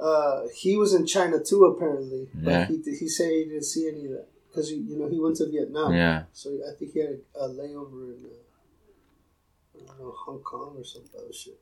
[0.00, 2.66] uh, he was in China too apparently, but Yeah.
[2.66, 5.46] he he said he didn't see any of that because you know he went to
[5.48, 5.94] Vietnam.
[5.94, 6.24] Yeah.
[6.32, 10.74] So I think he had a, a layover in uh, I don't know Hong Kong
[10.76, 11.58] or some other shit.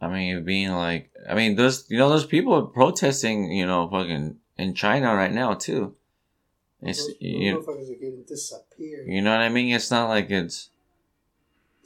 [0.00, 4.36] I mean, being like, I mean, there's, you know, there's people protesting, you know, fucking
[4.58, 5.94] in China right now too.
[6.82, 9.74] It's, those, those you, motherfuckers are getting disappeared, you know what I mean?
[9.74, 10.68] It's not like it's,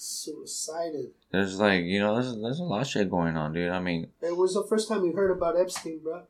[0.00, 1.10] suicided.
[1.30, 3.70] there's like, you know, there's, there's a lot of shit going on, dude.
[3.70, 6.22] I mean, It was the first time you heard about Epstein, bro.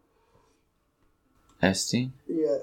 [1.61, 2.59] Epstein, Yeah,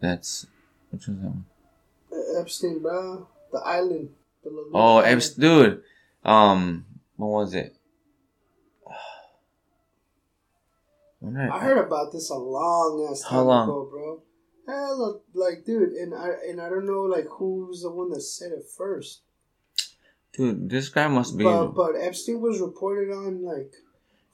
[0.00, 0.46] that's,
[0.90, 1.44] which was that one?
[2.38, 3.28] Epstein, bro.
[3.52, 4.10] The island.
[4.42, 4.98] The Oh.
[5.00, 5.82] Epstein, dude.
[6.24, 6.84] Um,
[7.16, 7.76] what was it?
[11.22, 13.68] Did I heard about this a long ass time long?
[13.68, 14.22] ago, bro.
[14.66, 18.52] Hella, like, dude, and I and I don't know, like, who's the one that said
[18.52, 19.20] it first.
[20.32, 21.44] Dude, this guy must be.
[21.44, 23.72] But but Epstein was reported on like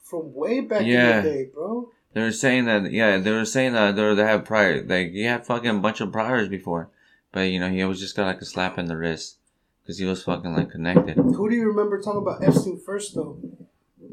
[0.03, 1.19] from way back Yeah.
[1.19, 1.91] in the day, bro.
[2.13, 5.11] They were saying that, yeah, they were saying that they, were, they have prior, like,
[5.11, 6.89] he had fucking bunch of priors before.
[7.31, 9.37] But, you know, he always just got like a slap in the wrist.
[9.83, 11.15] Because he was fucking like connected.
[11.17, 13.37] Who do you remember talking about Epstein first, though?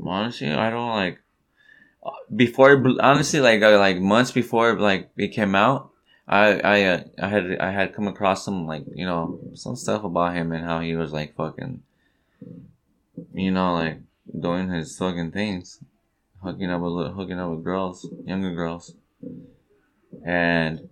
[0.05, 1.21] Honestly, I don't like.
[2.05, 5.91] uh, Before, honestly, like, uh, like months before, like, it came out,
[6.29, 10.05] I, I, uh, I had, I had come across some, like, you know, some stuff
[10.05, 11.83] about him and how he was like fucking,
[13.33, 14.01] you know, like,
[14.39, 15.81] doing his fucking things.
[16.43, 18.95] Hooking up with, hooking up with girls, younger girls.
[20.25, 20.89] And,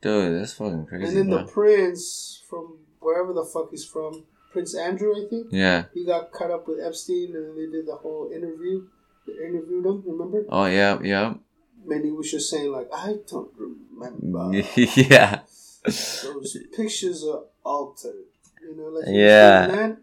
[0.00, 1.06] dude, that's fucking crazy.
[1.06, 1.44] and then bro.
[1.44, 5.46] the prince from wherever the fuck he's from, Prince Andrew, I think.
[5.50, 5.84] yeah.
[5.94, 8.86] He got caught up with Epstein, and they did the whole interview.
[9.26, 10.44] They interviewed him, remember?
[10.48, 11.34] Oh, yeah, yeah.
[11.88, 14.58] He was just saying like, I don't remember.
[14.76, 15.40] yeah.
[15.84, 18.24] Those pictures are altered.
[18.62, 19.66] You know, like Yeah.
[19.66, 19.96] doing that.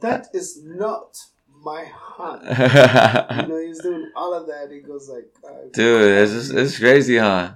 [0.00, 1.16] That is not
[1.62, 2.42] my hunt.
[3.42, 4.70] you know, he's doing all of that.
[4.70, 7.54] He goes like, I- Dude, it's just, it's crazy, huh?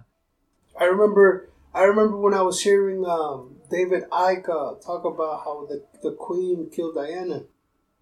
[0.78, 5.66] I remember, I remember when I was hearing um, David Icke uh, talk about how
[5.68, 7.44] the the Queen killed Diana.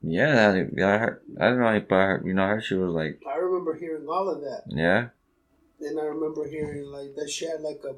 [0.02, 1.20] Yeah, I- yeah, I heard.
[1.38, 3.74] I don't know, but I heard, you know, I heard she was like, I remember
[3.74, 5.08] hearing all of that, yeah,
[5.80, 7.94] and I remember hearing like that she had like a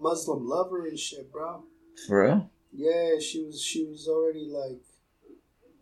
[0.00, 1.64] Muslim lover and shit, bro.
[2.06, 2.50] for real.
[2.72, 4.80] Yeah, she was she was already like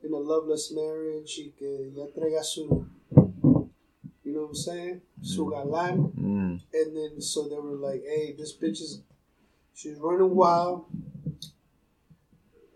[0.03, 1.39] in a loveless marriage.
[1.39, 2.87] Y que ya traía su,
[4.25, 5.01] you know what I'm saying?
[5.23, 6.13] Su galán.
[6.15, 6.61] Mm.
[6.73, 9.03] And then so they were like, "Hey, this bitch is
[9.75, 10.87] she's running wild,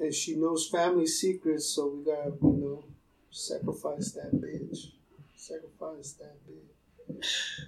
[0.01, 1.67] and she knows family secrets.
[1.67, 2.85] So we gotta, you know,
[3.31, 4.93] sacrifice that bitch.
[5.37, 7.67] Sacrifice that bitch.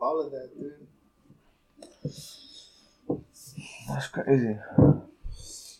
[0.00, 0.86] All of that, dude.
[3.88, 4.56] That's crazy.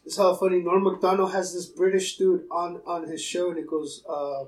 [0.05, 0.61] It's how funny.
[0.61, 4.45] Norm Macdonald has this British dude on on his show, and he goes, uh,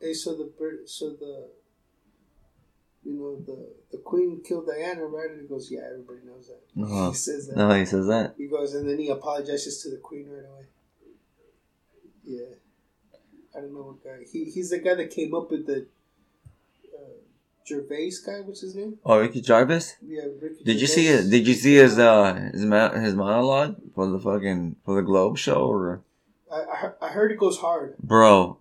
[0.00, 1.48] "Hey, so the Brit, so the,
[3.04, 6.62] you know, the the Queen killed Diana, right?" And he goes, "Yeah, everybody knows that."
[6.82, 7.10] Uh-huh.
[7.10, 7.56] He says that.
[7.56, 8.34] No, he says that.
[8.38, 10.66] He goes, and then he apologizes to the Queen right away.
[12.24, 12.56] Yeah,
[13.54, 14.24] I don't know what guy.
[14.32, 15.86] He he's the guy that came up with the
[17.66, 18.40] Gervais guy.
[18.40, 18.98] What's his name?
[19.04, 19.94] Oh, Ricky Gervais.
[20.06, 20.64] Yeah, Ricky.
[20.64, 21.26] Did you see Gervais.
[21.26, 21.30] it?
[21.30, 25.38] Did you see his uh his ma- his monologue for the fucking for the Globe
[25.38, 25.66] show?
[25.66, 26.02] Or
[26.52, 27.96] I I, heard- I heard it goes hard.
[27.98, 28.58] bro,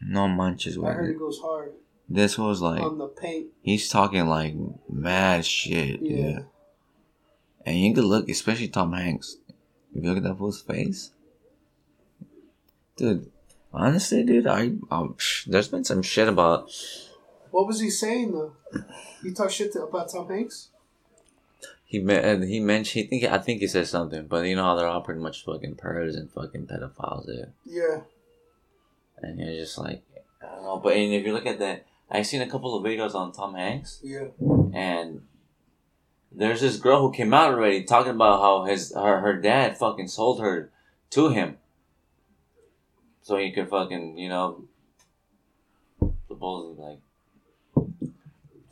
[0.00, 1.12] no manches I heard it.
[1.12, 1.72] it goes hard
[2.08, 3.48] This was like on the paint.
[3.62, 4.54] he's talking like
[4.88, 6.16] mad shit, Yeah.
[6.16, 6.46] dude.
[7.66, 9.36] And you could look, especially Tom Hanks.
[9.94, 11.12] If you look at that fool's face,
[12.96, 13.30] dude.
[13.72, 16.70] Honestly, dude, I um, there's been some shit about
[17.54, 18.56] What was he saying though?
[19.22, 20.70] He talked shit to, about Tom Hanks.
[21.84, 23.04] he me- he mentioned.
[23.04, 25.44] He think I think he said something, but you know how they're all pretty much
[25.44, 27.52] fucking pervs and fucking pedophiles there.
[27.64, 28.00] Yeah,
[29.22, 30.02] And you're just like,
[30.42, 30.80] I don't know.
[30.82, 33.54] But and if you look at that, I've seen a couple of videos on Tom
[33.54, 34.26] Hanks, yeah.
[34.72, 35.22] and
[36.32, 40.08] there's this girl who came out already talking about how his her her dad fucking
[40.08, 40.72] sold her
[41.10, 41.58] to him,
[43.22, 44.64] so he could fucking you know,
[46.26, 46.98] supposedly like.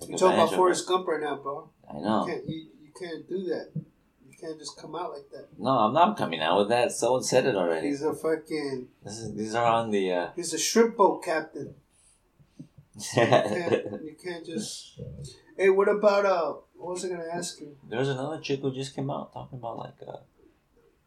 [0.03, 0.55] Take You talking about.
[0.55, 1.69] Forrest Gump right now, bro?
[1.91, 2.25] I You know.
[2.27, 3.71] can't you, you can't do that.
[3.75, 5.49] You can't just come out like that.
[5.59, 6.93] No, I'm not coming out with that.
[6.93, 7.89] Someone said it already.
[7.89, 10.13] He's a fucking This is these are on the.
[10.13, 11.75] uh he's a shrimp boat captain.
[12.95, 15.01] You can't you can't just.
[15.57, 16.53] Hey, what about uh?
[16.77, 17.77] What was I gonna ask you?
[17.89, 20.17] There's another chick who just came out talking about like uh,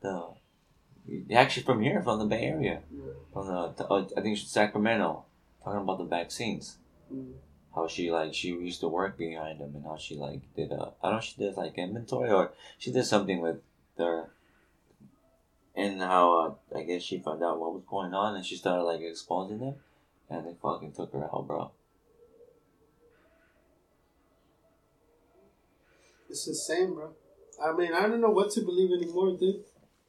[0.02, 2.82] the Actually, from here, from the Bay Area,
[3.32, 5.26] from the uh, I think Sacramento,
[5.64, 6.78] talking about the vaccines.
[7.14, 7.34] Mm.
[7.76, 10.94] How she like she used to work behind them, and how she like did a
[11.04, 13.58] I don't know she did like inventory or she did something with
[13.98, 14.30] their.
[15.76, 18.84] And how uh, I guess she found out what was going on, and she started
[18.84, 19.76] like exposing them,
[20.30, 21.72] and they fucking took her out, bro.
[26.30, 27.14] It's insane, bro.
[27.62, 29.64] I mean, I don't know what to believe anymore, dude.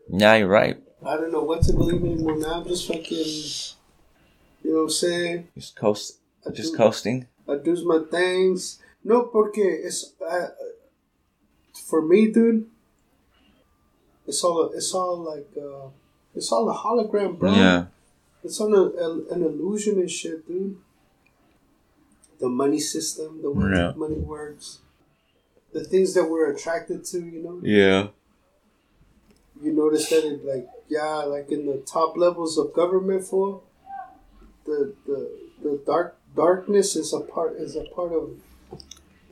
[0.09, 0.77] Nah, you're right.
[1.05, 2.61] I don't know what to believe anymore now.
[2.61, 3.27] I'm just fucking,
[4.63, 5.49] you know what I'm saying?
[5.55, 7.27] Just coast, I just do, coasting.
[7.49, 8.79] I do my things.
[9.05, 10.49] No, porque it's uh,
[11.89, 12.67] for me, dude.
[14.27, 15.89] It's all it's all like uh,
[16.35, 17.53] it's all a hologram, bro.
[17.53, 17.87] Yeah,
[18.43, 20.77] It's on a, a, an illusion and shit, dude.
[22.41, 23.93] The money system, the way Yeah.
[23.97, 24.81] money works,
[25.73, 27.61] the things that we're attracted to, you know.
[27.63, 28.09] yeah,
[29.63, 33.63] You notice that it like yeah, like in the top levels of government for
[34.65, 35.31] the the
[35.63, 38.31] the dark darkness is a part is a part of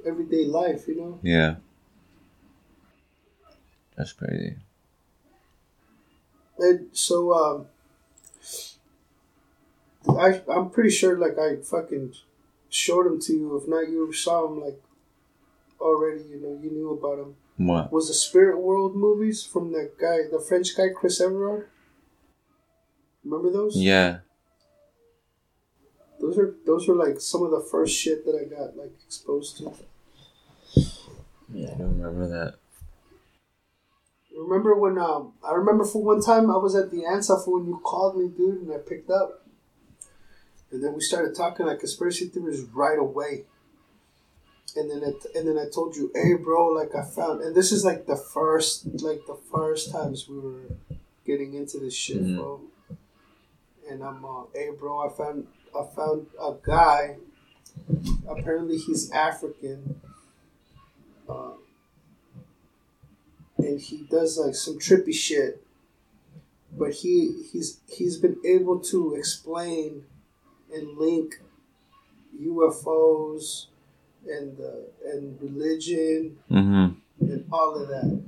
[0.04, 1.18] everyday life, you know.
[1.22, 1.56] yeah.
[3.96, 4.56] That's crazy.
[6.58, 7.66] And so um
[10.08, 12.14] I I'm pretty sure like I fucking
[12.70, 13.56] showed them to you.
[13.56, 14.82] If not, you saw them like
[15.80, 16.24] already.
[16.24, 17.36] You know, you knew about them.
[17.56, 17.92] What?
[17.92, 21.68] Was the Spirit World movies from that guy, the French guy Chris Everard?
[23.24, 23.76] Remember those?
[23.76, 24.18] Yeah.
[26.24, 29.58] Those are those are like some of the first shit that I got like exposed
[29.58, 29.74] to.
[31.52, 32.54] Yeah, I don't remember that.
[34.34, 37.66] Remember when um I remember for one time I was at the answer for when
[37.66, 39.46] you called me, dude, and I picked up.
[40.70, 43.44] And then we started talking like conspiracy theories right away.
[44.76, 47.70] And then it, and then I told you, hey bro, like I found and this
[47.70, 50.62] is like the first like the first times we were
[51.26, 52.36] getting into this shit, Mhm.
[52.36, 52.60] bro.
[53.90, 57.16] And I'm uh, hey bro, I found I found a guy.
[58.28, 60.00] Apparently he's African.
[61.28, 61.52] Uh,
[63.58, 65.62] and he does like some trippy shit.
[66.76, 70.04] But he he's he's been able to explain
[70.72, 71.40] and link
[72.40, 73.66] UFOs
[74.26, 77.24] and uh, and religion Mm-hmm.
[77.30, 78.20] and all of that.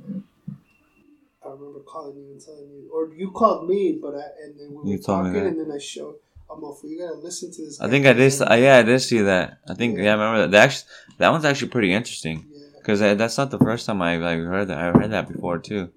[1.44, 4.74] I remember calling you and telling you, or you called me, but I and then
[4.74, 6.16] we were talking, and then I showed.
[6.50, 6.80] I'm off.
[6.84, 7.80] You gotta listen to this.
[7.80, 8.32] I think I did.
[8.40, 9.58] Uh, yeah, I did see that.
[9.68, 10.50] I think yeah, I remember that.
[10.52, 12.66] That, actually, that one's actually pretty interesting Yeah.
[12.78, 14.78] because that's not the first time I like heard that.
[14.78, 15.90] I heard that before too.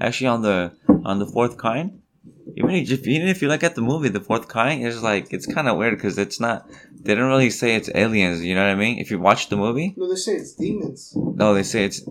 [0.00, 0.72] Actually, on the
[1.04, 2.00] on the fourth kind,
[2.56, 5.46] even if even if you look at the movie, the fourth kind is like it's
[5.46, 6.68] kind of weird because it's not.
[7.04, 8.42] They don't really say it's aliens.
[8.44, 8.98] You know what I mean?
[8.98, 11.12] If you watch the movie, No, they say it's demons.
[11.16, 12.02] no, they say it's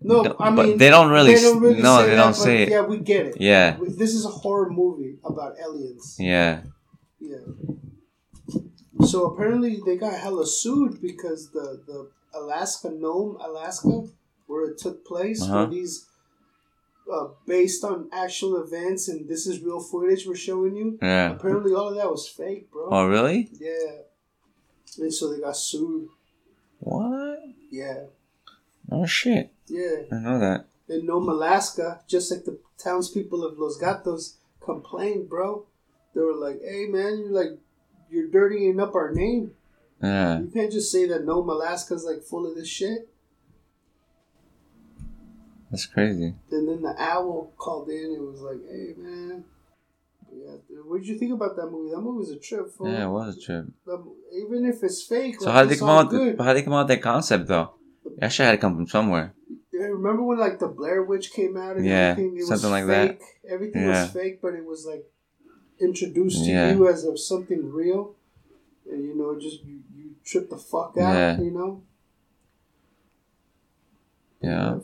[0.00, 1.60] No, I but mean they don't really no,
[2.02, 2.68] they that, don't say it.
[2.70, 3.36] Yeah, we get it.
[3.40, 6.16] yeah, This is a horror movie about aliens.
[6.18, 6.62] yeah,
[7.20, 7.38] Yeah.
[9.06, 14.04] So apparently they got hella sued because the the Alaska Nome, Alaska,
[14.46, 15.54] where it took place, Uh-huh.
[15.58, 16.06] where these
[17.10, 20.98] uh, based on actual events and this is real footage we're showing you.
[21.00, 21.32] yeah.
[21.32, 22.88] Apparently all of that was fake, bro.
[22.90, 23.48] Oh, really?
[23.58, 24.02] Yeah.
[24.98, 26.08] And so they got sued.
[26.80, 27.40] What?
[27.70, 28.04] Yeah.
[28.90, 29.52] Oh shit!
[29.66, 30.02] Yeah.
[30.12, 30.66] I know that.
[30.88, 35.66] In Nome, Alaska, just like the townspeople of Los Gatos complained, bro.
[36.18, 37.56] They were like, "Hey, man, you're like,
[38.10, 39.52] you're dirtying up our name.
[40.02, 43.08] Yeah, You can't just say that Nome, Alaska's like full of this shit."
[45.70, 46.34] that's crazy.
[46.50, 49.44] And then the owl called in and was like, "Hey, man,
[50.32, 51.92] yeah, what did you think about that movie?
[51.94, 52.90] That movie was a trip, fool.
[52.92, 53.66] Yeah, it was a trip.
[54.32, 56.10] Even if it's fake, So like, how did they come out?
[56.10, 56.36] good.
[56.36, 57.74] How did they come out with that concept though?
[58.04, 59.34] It actually had to come from somewhere.
[59.72, 62.36] Yeah, remember when like the Blair Witch came out and Yeah, everything?
[62.38, 63.18] It something like that.
[63.48, 64.02] Everything Yeah.
[64.02, 65.04] was fake, but it was like
[65.80, 66.72] introduced to Yeah.
[66.74, 68.14] you as of something real,
[68.90, 71.14] and you know, just you, you trip the fuck out.
[71.14, 71.40] Yeah.
[71.40, 71.82] You know.
[74.42, 74.78] Yeah.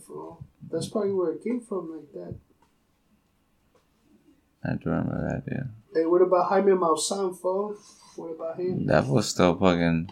[0.71, 2.35] That's probably where it came from, like that.
[4.65, 5.53] I do remember that.
[5.53, 7.77] Yeah, Hey, what about Jaime Maussan, fool?
[8.17, 8.87] What about him?
[8.87, 10.11] that was still fucking.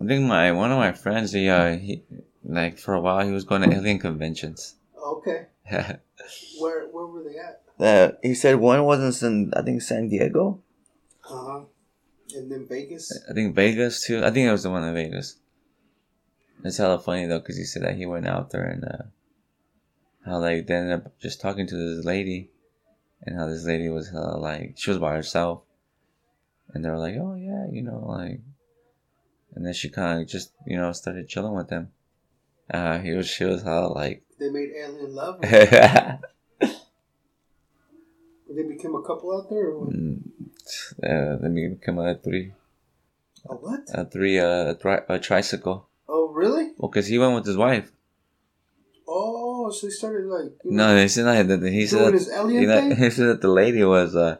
[0.00, 2.02] I think my one of my friends, he, uh, he
[2.44, 4.74] like for a while he was going to alien conventions.
[4.98, 5.46] Okay,
[6.58, 7.62] where where were they at?
[7.84, 10.62] That he said one was in I think San Diego.
[11.28, 11.60] Uh huh.
[12.34, 13.12] And then Vegas.
[13.28, 14.24] I think Vegas too.
[14.24, 15.36] I think it was the one in Vegas.
[16.64, 19.04] It's hella funny though, because he said that he went out there and uh,
[20.24, 22.50] how like they ended up just talking to this lady,
[23.22, 25.62] and how this lady was hella like she was by herself,
[26.72, 28.40] and they were like, oh yeah, you know like,
[29.54, 31.92] and then she kind of just you know started chilling with them.
[32.72, 35.44] Uh, he was she was hella like, They made alien love.
[38.56, 39.90] yeah, became a couple out there, or what?
[39.94, 40.22] Mm,
[41.02, 42.52] uh, then we became a three,
[43.48, 43.80] A what?
[43.92, 45.88] a three, uh, a, tri- a tricycle.
[46.08, 46.72] Oh, really?
[46.78, 47.90] Well, cause he went with his wife.
[49.06, 51.62] Oh, so he started like No, know, he said that.
[51.62, 54.38] He said that, you know, he said that the lady was uh,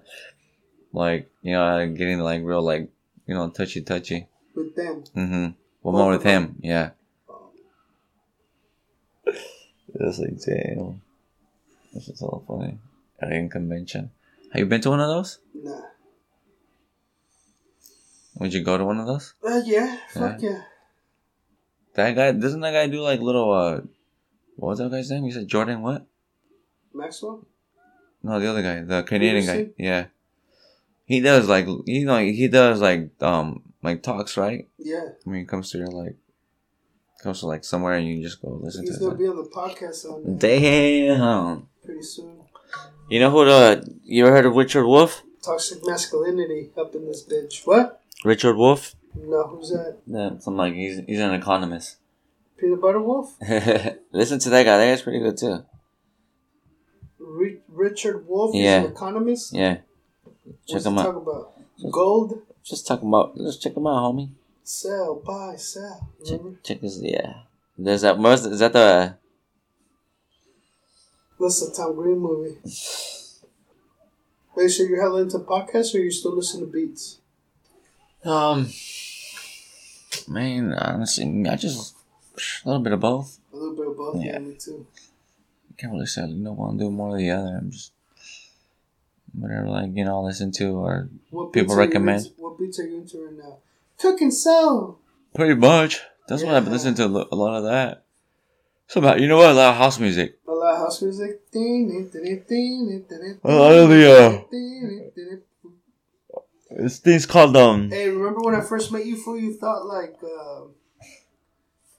[0.92, 2.90] like you know, getting like real like
[3.26, 4.26] you know, touchy touchy.
[4.54, 5.04] with them.
[5.16, 5.46] Mm-hmm.
[5.82, 6.42] Well, Both more with them?
[6.44, 6.90] him, yeah.
[9.96, 11.00] It's like damn.
[11.92, 12.78] This is all funny.
[13.24, 14.10] Alien convention.
[14.52, 15.38] Have you been to one of those?
[15.54, 15.80] Nah.
[18.36, 19.34] Would you go to one of those?
[19.46, 19.96] Uh, yeah.
[20.10, 20.62] Fuck yeah.
[21.94, 23.80] That guy doesn't that guy do like little uh,
[24.56, 25.24] what was that guy's name?
[25.24, 26.04] You said Jordan what?
[26.92, 27.46] Maxwell.
[28.22, 29.68] No, the other guy, the Canadian guy.
[29.78, 30.06] Yeah.
[31.04, 34.68] He does like you know he does like um like talks right.
[34.78, 35.10] Yeah.
[35.26, 36.16] I mean, it comes to your like
[37.22, 39.18] comes to like somewhere and you just go listen He's to He's gonna it.
[39.18, 41.68] be on the podcast on Damn.
[41.84, 42.40] pretty soon.
[43.14, 45.22] You know who the you ever heard of Richard Wolff?
[45.40, 47.64] Toxic masculinity up in this bitch.
[47.64, 48.00] What?
[48.24, 48.96] Richard Wolff?
[49.14, 49.98] No, who's that?
[50.04, 51.98] Yeah, something like he's he's an economist.
[52.58, 53.36] Peanut Butter Wolf?
[54.10, 54.78] listen to that guy.
[54.78, 55.64] That guy's pretty good too.
[57.20, 58.80] Ri- Richard Wolff Yeah.
[58.80, 59.52] is an economist?
[59.54, 59.76] Yeah.
[60.66, 61.04] Check he him out.
[61.04, 61.52] talk about?
[61.92, 62.42] Gold?
[62.64, 63.38] Just talking about.
[63.38, 64.30] Let's check him out, homie.
[64.64, 66.08] Sell, buy, sell.
[66.26, 66.98] Check, check this.
[67.00, 67.34] Yeah.
[67.78, 68.18] There's that.
[68.18, 69.14] Most is that the.
[71.40, 72.56] That's a Tom Green movie.
[74.56, 77.18] Wait, so you're hella into podcasts or you still listen to beats?
[78.24, 78.70] Um.
[80.28, 81.94] Man, honestly, I just
[82.64, 83.38] a little bit of both.
[83.52, 84.22] A little bit of both.
[84.22, 84.38] Yeah, Yeah.
[84.38, 84.86] me too.
[85.70, 87.58] I can't really say you know one do more of the other.
[87.60, 87.92] I'm just
[89.36, 92.26] whatever like you know I listen to or What People beats are you recommend.
[92.26, 93.58] into- what beats are you into right now?
[93.98, 94.98] Cooking soul.
[95.34, 96.00] pretty much.
[96.28, 98.03] That's what I've been listening to a lot of that.
[98.86, 100.38] So about you know what a lot of house music.
[100.46, 101.40] A lot of house music.
[101.52, 104.44] A lot of the,
[106.70, 107.90] This thing's called um.
[107.90, 109.38] Hey, remember when I first met you, fool?
[109.38, 110.60] You thought like, uh,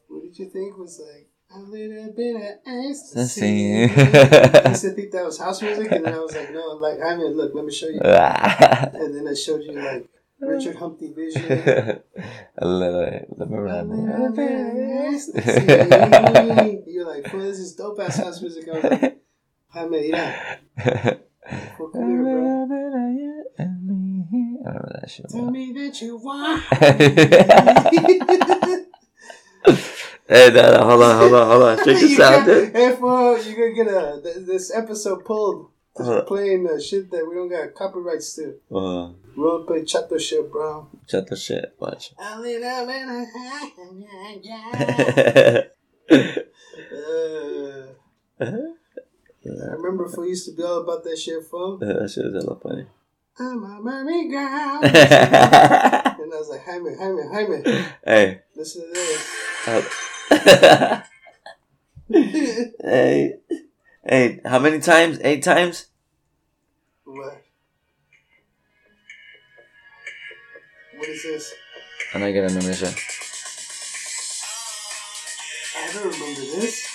[0.07, 3.83] what did you think was like a little bit of ecstasy?
[3.83, 4.59] Ecstasy.
[4.63, 6.99] I used to think that was house music, and then I was like, no, like
[7.01, 7.99] I mean, look, let me show you.
[8.03, 10.07] And then I showed you like
[10.39, 11.51] Richard Humpty Vission.
[12.57, 13.09] a little.
[13.37, 13.83] Remember A
[14.35, 15.33] that?
[17.03, 17.31] little bit of movie?
[17.31, 17.31] ecstasy.
[17.31, 18.67] You're like, fool, this is dope ass house music.
[18.69, 19.21] I was like,
[19.69, 22.35] Jaime, mira, come here, bro.
[23.57, 25.29] I remember that shit.
[25.29, 26.63] Tell me that you want.
[30.27, 31.77] hey, no, no, hold on, hold on, hold on.
[31.77, 32.73] Check this out, dude.
[32.75, 36.23] Hey, fool, you're gonna get a th- this episode pulled, we're Uh.
[36.23, 38.55] playing uh, shit that we don't got copyrights to.
[38.73, 40.87] Uh, We don't play chato shit, bro.
[41.09, 42.13] the shit, watch.
[46.95, 47.95] A
[48.39, 48.77] little bit
[49.47, 51.77] Uh, I remember fool used to be all about that shit, fool.
[51.77, 52.87] that shit is hella funny.
[53.37, 54.81] I'm a merry girl.
[56.25, 57.71] And I was like, Jaime, Jaime, Jaime, hey.
[57.71, 58.41] Me." Hey.
[58.55, 59.29] Listen to this.
[60.31, 61.01] uh,
[62.81, 63.33] hey.
[64.07, 65.19] Hey, how many times?
[65.23, 65.87] Eight times?
[67.03, 67.43] what?
[70.97, 71.53] What is this?
[72.13, 72.81] And I'm not gonna remember this
[75.93, 76.87] don't remember this.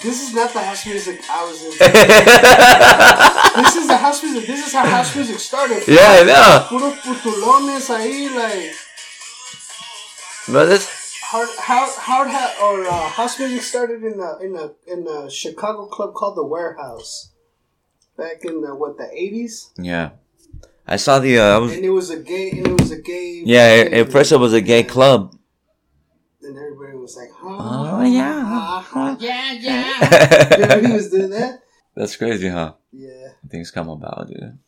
[0.00, 1.70] This is not the house music I was in.
[3.64, 4.46] this is the house music.
[4.46, 5.82] This is how house music started.
[5.88, 6.66] yeah, I know.
[6.70, 8.74] Puros putulones ahí, like
[10.46, 10.88] Remember this?
[11.24, 15.28] hard, how, hard hat or uh, house music started in a in a in a
[15.30, 17.32] Chicago club called the Warehouse,
[18.16, 20.10] back in the what the eighties, Yeah.
[20.90, 22.96] I saw the, uh, I was, and it was a gay and it was a
[23.02, 23.42] gay.
[23.44, 25.34] yeah, at first it was a gay club.
[26.48, 28.82] And everybody was like, Oh, yeah.
[28.94, 30.48] oh, yeah, yeah.
[30.52, 31.60] Everybody was doing that.
[31.94, 32.74] That's crazy, huh?
[32.92, 33.28] Yeah.
[33.48, 34.58] Things come about, dude.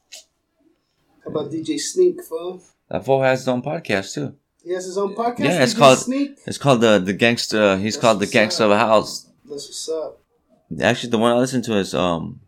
[1.24, 2.62] How about DJ Sneak, fool?
[2.90, 4.34] Uh, that fool has his own podcast, too.
[4.64, 5.38] He has his own podcast.
[5.40, 6.38] Yeah, it's DJ called- Sneak.
[6.46, 7.62] It's called uh, the the gangster.
[7.62, 8.70] Uh, he's That's called the gangster up.
[8.70, 9.26] of a house.
[9.48, 10.20] That's what's up.
[10.82, 12.40] Actually, the one I listen to is um,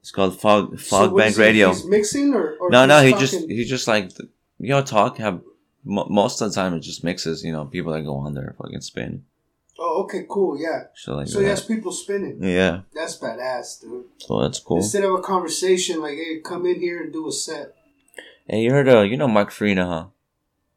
[0.00, 1.68] it's called Fog Fog what Bank he- Radio.
[1.70, 4.10] He's mixing or, or No, no, he he's just he just like
[4.58, 5.40] you know talk have
[5.86, 7.42] mo most of the time it just mixes.
[7.44, 9.24] You know, people that go on there fucking spin.
[9.78, 10.84] Oh, okay, cool, yeah.
[10.94, 11.50] So like So he that.
[11.50, 12.38] has people spinning.
[12.42, 14.04] yeah, That's badass, dude.
[14.18, 14.78] so that's cool.
[14.78, 17.74] Instead of a conversation, like, hey, come in here and do a set.
[18.48, 20.04] Hey, you heard uh, you know Mike Farina, huh?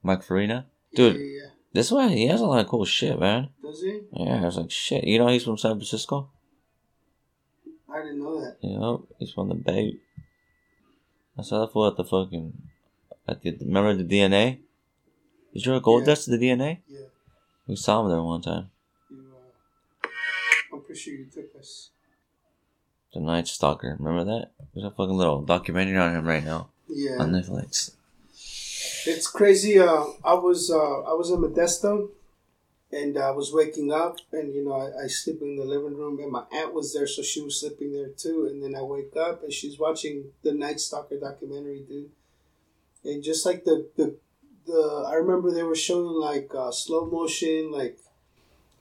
[0.03, 0.65] Mike Farina,
[0.95, 1.15] dude.
[1.15, 1.49] Yeah, yeah, yeah.
[1.71, 3.49] This one he has a lot of cool shit, man.
[3.63, 4.01] Does he?
[4.13, 5.03] Yeah, I was like shit.
[5.05, 6.29] You know he's from San Francisco.
[7.91, 8.57] I didn't know that.
[8.61, 9.95] You know he's from the Bay.
[11.37, 12.53] I saw that fool at the fucking
[13.27, 14.59] at the remember the DNA.
[15.59, 16.05] Did you ever go Yeah.
[16.05, 16.79] dust to the DNA?
[16.87, 16.99] Yeah.
[17.67, 18.71] We saw him there one time.
[19.09, 20.07] You, uh,
[20.71, 21.89] I'm pretty sure you took us.
[23.13, 23.97] The Night Stalker.
[23.99, 24.51] Remember that?
[24.73, 27.91] There's a fucking little documentary on him right now Yeah, on Netflix.
[29.05, 29.77] it's crazy.
[29.77, 32.11] Uh, I was uh, I was in Modesto,
[32.93, 36.19] and I was waking up, and you know I, I sleep in the living room,
[36.19, 38.45] and my aunt was there, so she was sleeping there too.
[38.49, 42.11] And then I wake up, and she's watching the Night Stalker documentary, dude.
[43.03, 44.15] And just like the the
[44.69, 47.97] the, I remember they were showing like uh, slow motion, like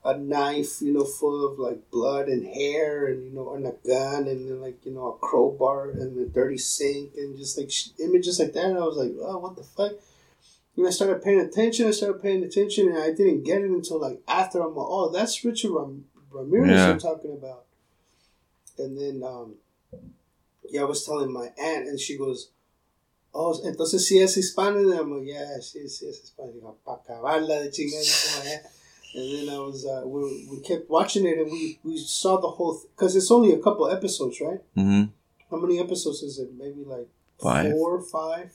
[0.05, 3.73] a knife, you know, full of like blood and hair, and you know, and a
[3.85, 7.69] gun, and then like you know a crowbar and a dirty sink, and just like
[7.71, 8.65] sh- images like that.
[8.65, 9.93] And I was like, oh, what the fuck?
[10.77, 11.87] And I started paying attention.
[11.87, 15.09] I started paying attention, and I didn't get it until like after I'm like, oh,
[15.11, 16.91] that's Richard Ram- Ramirez Yeah.
[16.91, 17.65] I'm talking about.
[18.77, 19.55] And then, um,
[20.69, 22.49] yeah, I was telling my aunt, and she goes,
[23.33, 24.79] oh, entonces si es hispano.
[24.79, 26.51] And I'm like, yeah, sí, sí es hispano.
[26.51, 28.65] Digo, pa' acabarla de my aunt.
[29.15, 32.47] And then I was, uh, we, we kept watching it, and we, we saw the
[32.47, 34.61] whole, because it's only a couple episodes, right?
[34.77, 35.05] Mm-hmm.
[35.49, 36.49] How many episodes is it?
[36.55, 37.07] Maybe like
[37.41, 37.71] Five.
[37.71, 38.53] four, five.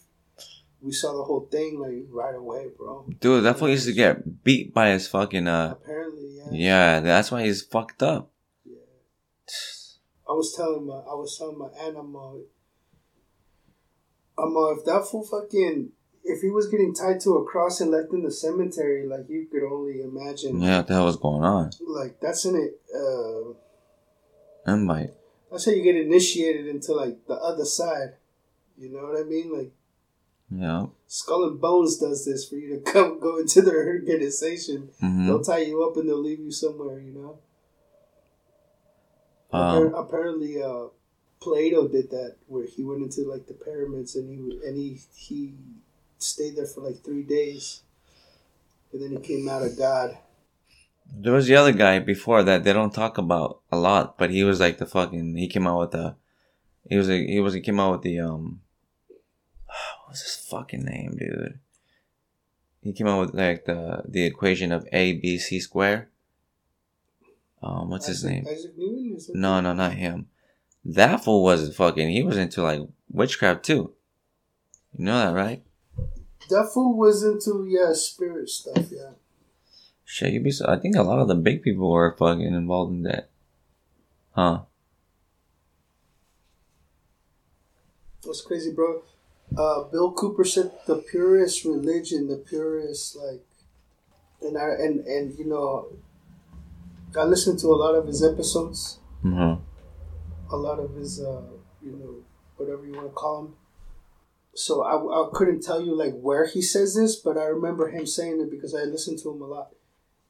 [0.80, 3.04] We saw the whole thing like right away, bro.
[3.18, 5.74] Dude, that fool used to get beat by his fucking uh.
[5.82, 6.50] Apparently, yeah.
[6.52, 8.30] Yeah, that's why he's fucked up.
[8.64, 8.76] Yeah.
[10.28, 12.34] I was telling my, I was telling my aunt, I'm, uh,
[14.36, 15.90] Uh, if that fool fucking,
[16.24, 19.46] if he was getting tied to a cross and left in the cemetery, like you
[19.50, 20.60] could only imagine.
[20.60, 21.70] Yeah, what the hell was going on?
[21.86, 22.80] Like that's in it.
[22.94, 23.54] Uh,
[24.70, 25.14] I'm like,
[25.50, 28.14] that's how you get initiated into like the other side.
[28.76, 29.56] You know what I mean?
[29.56, 29.72] Like
[30.50, 30.86] yeah.
[31.06, 34.90] Skull and Bones does this for you to come go into their organization.
[35.02, 35.26] Mm-hmm.
[35.26, 36.98] They'll tie you up and they'll leave you somewhere.
[37.00, 37.38] You know.
[39.52, 40.86] Um, Appar- apparently, uh,
[41.44, 45.52] Plato did that, where he went into like the pyramids and he and he he
[46.18, 47.82] stayed there for like three days,
[48.92, 50.16] and then he came out of God.
[51.06, 54.42] There was the other guy before that they don't talk about a lot, but he
[54.42, 55.36] was like the fucking.
[55.36, 56.16] He came out with the.
[56.88, 58.62] He was a, he was he came out with the um.
[60.06, 61.60] What's his fucking name, dude?
[62.80, 66.08] He came out with like the the equation of a b c square.
[67.62, 68.46] Um, what's his name?
[68.50, 69.14] Isaac Newton.
[69.16, 70.28] Is No, no, not him.
[70.84, 72.10] That fool wasn't fucking.
[72.10, 72.80] He was into like
[73.10, 73.94] witchcraft too.
[74.92, 75.62] You know that, right?
[76.50, 78.86] That fool was into yeah spirit stuff.
[78.90, 79.12] Yeah.
[80.04, 80.50] Shit, you be.
[80.50, 83.30] So, I think a lot of the big people were fucking involved in that.
[84.32, 84.62] Huh?
[88.24, 89.02] That's crazy, bro.
[89.56, 93.44] Uh, Bill Cooper said the purest religion, the purest like,
[94.42, 95.88] and I and and you know,
[97.18, 99.54] I listened to a lot of his episodes, hmm
[100.50, 101.42] a lot of his, uh,
[101.82, 102.22] you know,
[102.56, 103.54] whatever you want to call him.
[104.54, 108.06] So I, I couldn't tell you like where he says this, but I remember him
[108.06, 109.70] saying it because I listened to him a lot.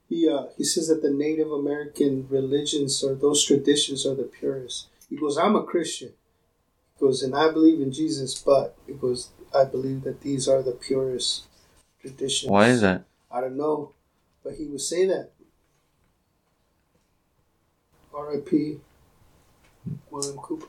[0.09, 4.89] He uh, he says that the Native American religions or those traditions are the purest.
[5.09, 6.13] He goes, I'm a Christian.
[6.95, 10.63] He goes, and I believe in Jesus, but he goes, I believe that these are
[10.63, 11.45] the purest
[12.01, 12.51] traditions.
[12.51, 13.05] Why is that?
[13.31, 13.93] I don't know,
[14.43, 15.31] but he would say that.
[18.15, 18.81] R.I.P.
[20.11, 20.67] William Cooper.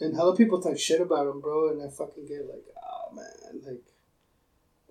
[0.00, 3.62] And hella people talk shit about him, bro, and I fucking get like, oh man,
[3.66, 3.82] like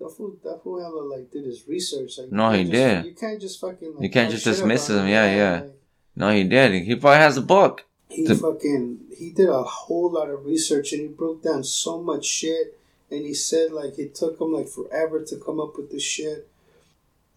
[0.00, 2.18] that fool, that fool hella like did his research.
[2.18, 3.04] Like, No, he can't did.
[3.06, 3.94] You can't just fucking.
[3.94, 5.60] Like, You can't just dismiss about him, yeah, yeah.
[5.60, 5.80] like,
[6.16, 6.82] No, he did.
[6.84, 7.84] He probably has a book.
[8.08, 12.02] he The- fucking he did a whole lot of research and he broke down so
[12.02, 12.78] much shit
[13.10, 16.46] and he said like it took him like forever to come up with this shit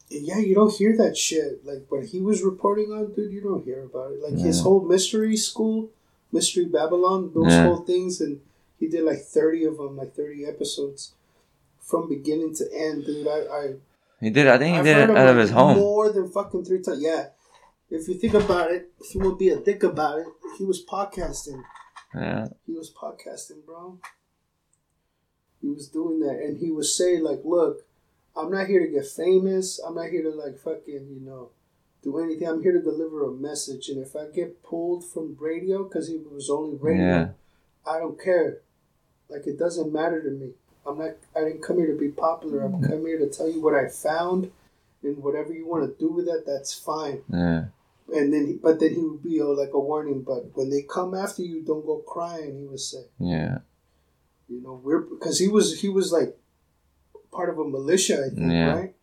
[0.10, 3.64] yeah you don't hear that shit like when he was reporting on dude you don't
[3.64, 5.90] hear about it like his whole mystery school
[6.32, 7.66] mystery babylon those Yeah.
[7.66, 8.42] whole things and
[8.80, 11.14] he did like 30 of them like 30 episodes
[11.82, 13.74] from beginning to end dude i i
[14.22, 14.48] He did.
[14.48, 15.78] I think he I've did it out of his home.
[15.78, 17.02] More than fucking three times.
[17.02, 17.28] Yeah.
[17.90, 21.64] If you think about it, want to be a dick about it, he was podcasting.
[22.14, 22.48] Yeah.
[22.68, 23.98] He was podcasting, bro.
[25.62, 27.86] He was doing that, and he was saying like, "Look,
[28.40, 29.80] I'm not here to get famous.
[29.80, 31.50] I'm not here to like fucking you know
[32.04, 32.48] do anything.
[32.48, 33.90] I'm here to deliver a message.
[33.90, 37.30] And if I get pulled from radio because it was only radio, Yeah.
[37.86, 38.60] I don't care.
[39.30, 40.52] Like it doesn't matter to me.
[40.88, 41.12] I'm not.
[41.36, 42.62] I didn't come here to be popular.
[42.64, 44.52] I'm come here to tell you what I found,
[45.04, 47.22] and whatever you want to do with it, that's fine.
[47.32, 47.66] Yeah.
[48.12, 50.24] And then, he, but then he would be oh, like a warning.
[50.24, 52.58] But when they come after you, don't go crying.
[52.60, 53.60] He would say, Yeah.
[54.48, 56.36] you know, we're because he was he was like
[57.32, 58.26] part of a militia.
[58.26, 58.74] I think, Yeah.
[58.76, 58.96] right?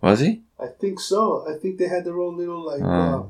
[0.00, 0.42] Was he?
[0.58, 1.44] I think so.
[1.48, 2.86] I think they had their own little like, Oh.
[2.88, 3.26] uh,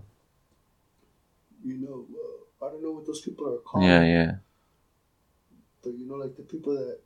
[1.65, 3.85] you know, uh, I don't know what those people are called.
[3.85, 4.33] Yeah, yeah.
[5.83, 7.01] But you know, like the people that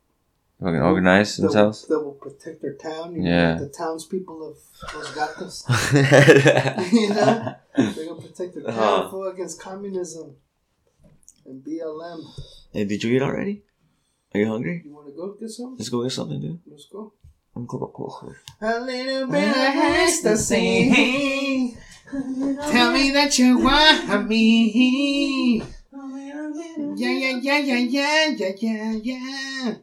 [0.60, 1.86] Fucking organize that will, themselves.
[1.88, 3.14] that will protect their town.
[3.16, 3.54] You Yeah.
[3.54, 4.56] know, like the townspeople of
[4.94, 5.64] Los Gatos.
[6.92, 9.22] you know, they're gonna protect their town Uh-huh.
[9.32, 10.36] against communism.
[11.44, 12.20] And BLM.
[12.72, 13.62] Hey, did you eat already?
[14.34, 14.82] Are you hungry?
[14.84, 15.74] You want to go get some?
[15.76, 16.60] Let's go get something, dude.
[16.70, 17.12] Let's go.
[17.54, 18.40] I'm gonna go closer.
[18.60, 21.76] A little bit of ecstasy.
[22.10, 25.62] Tell me that you want me.
[26.96, 29.74] Yeah, yeah, yeah, yeah, yeah, yeah, yeah, yeah.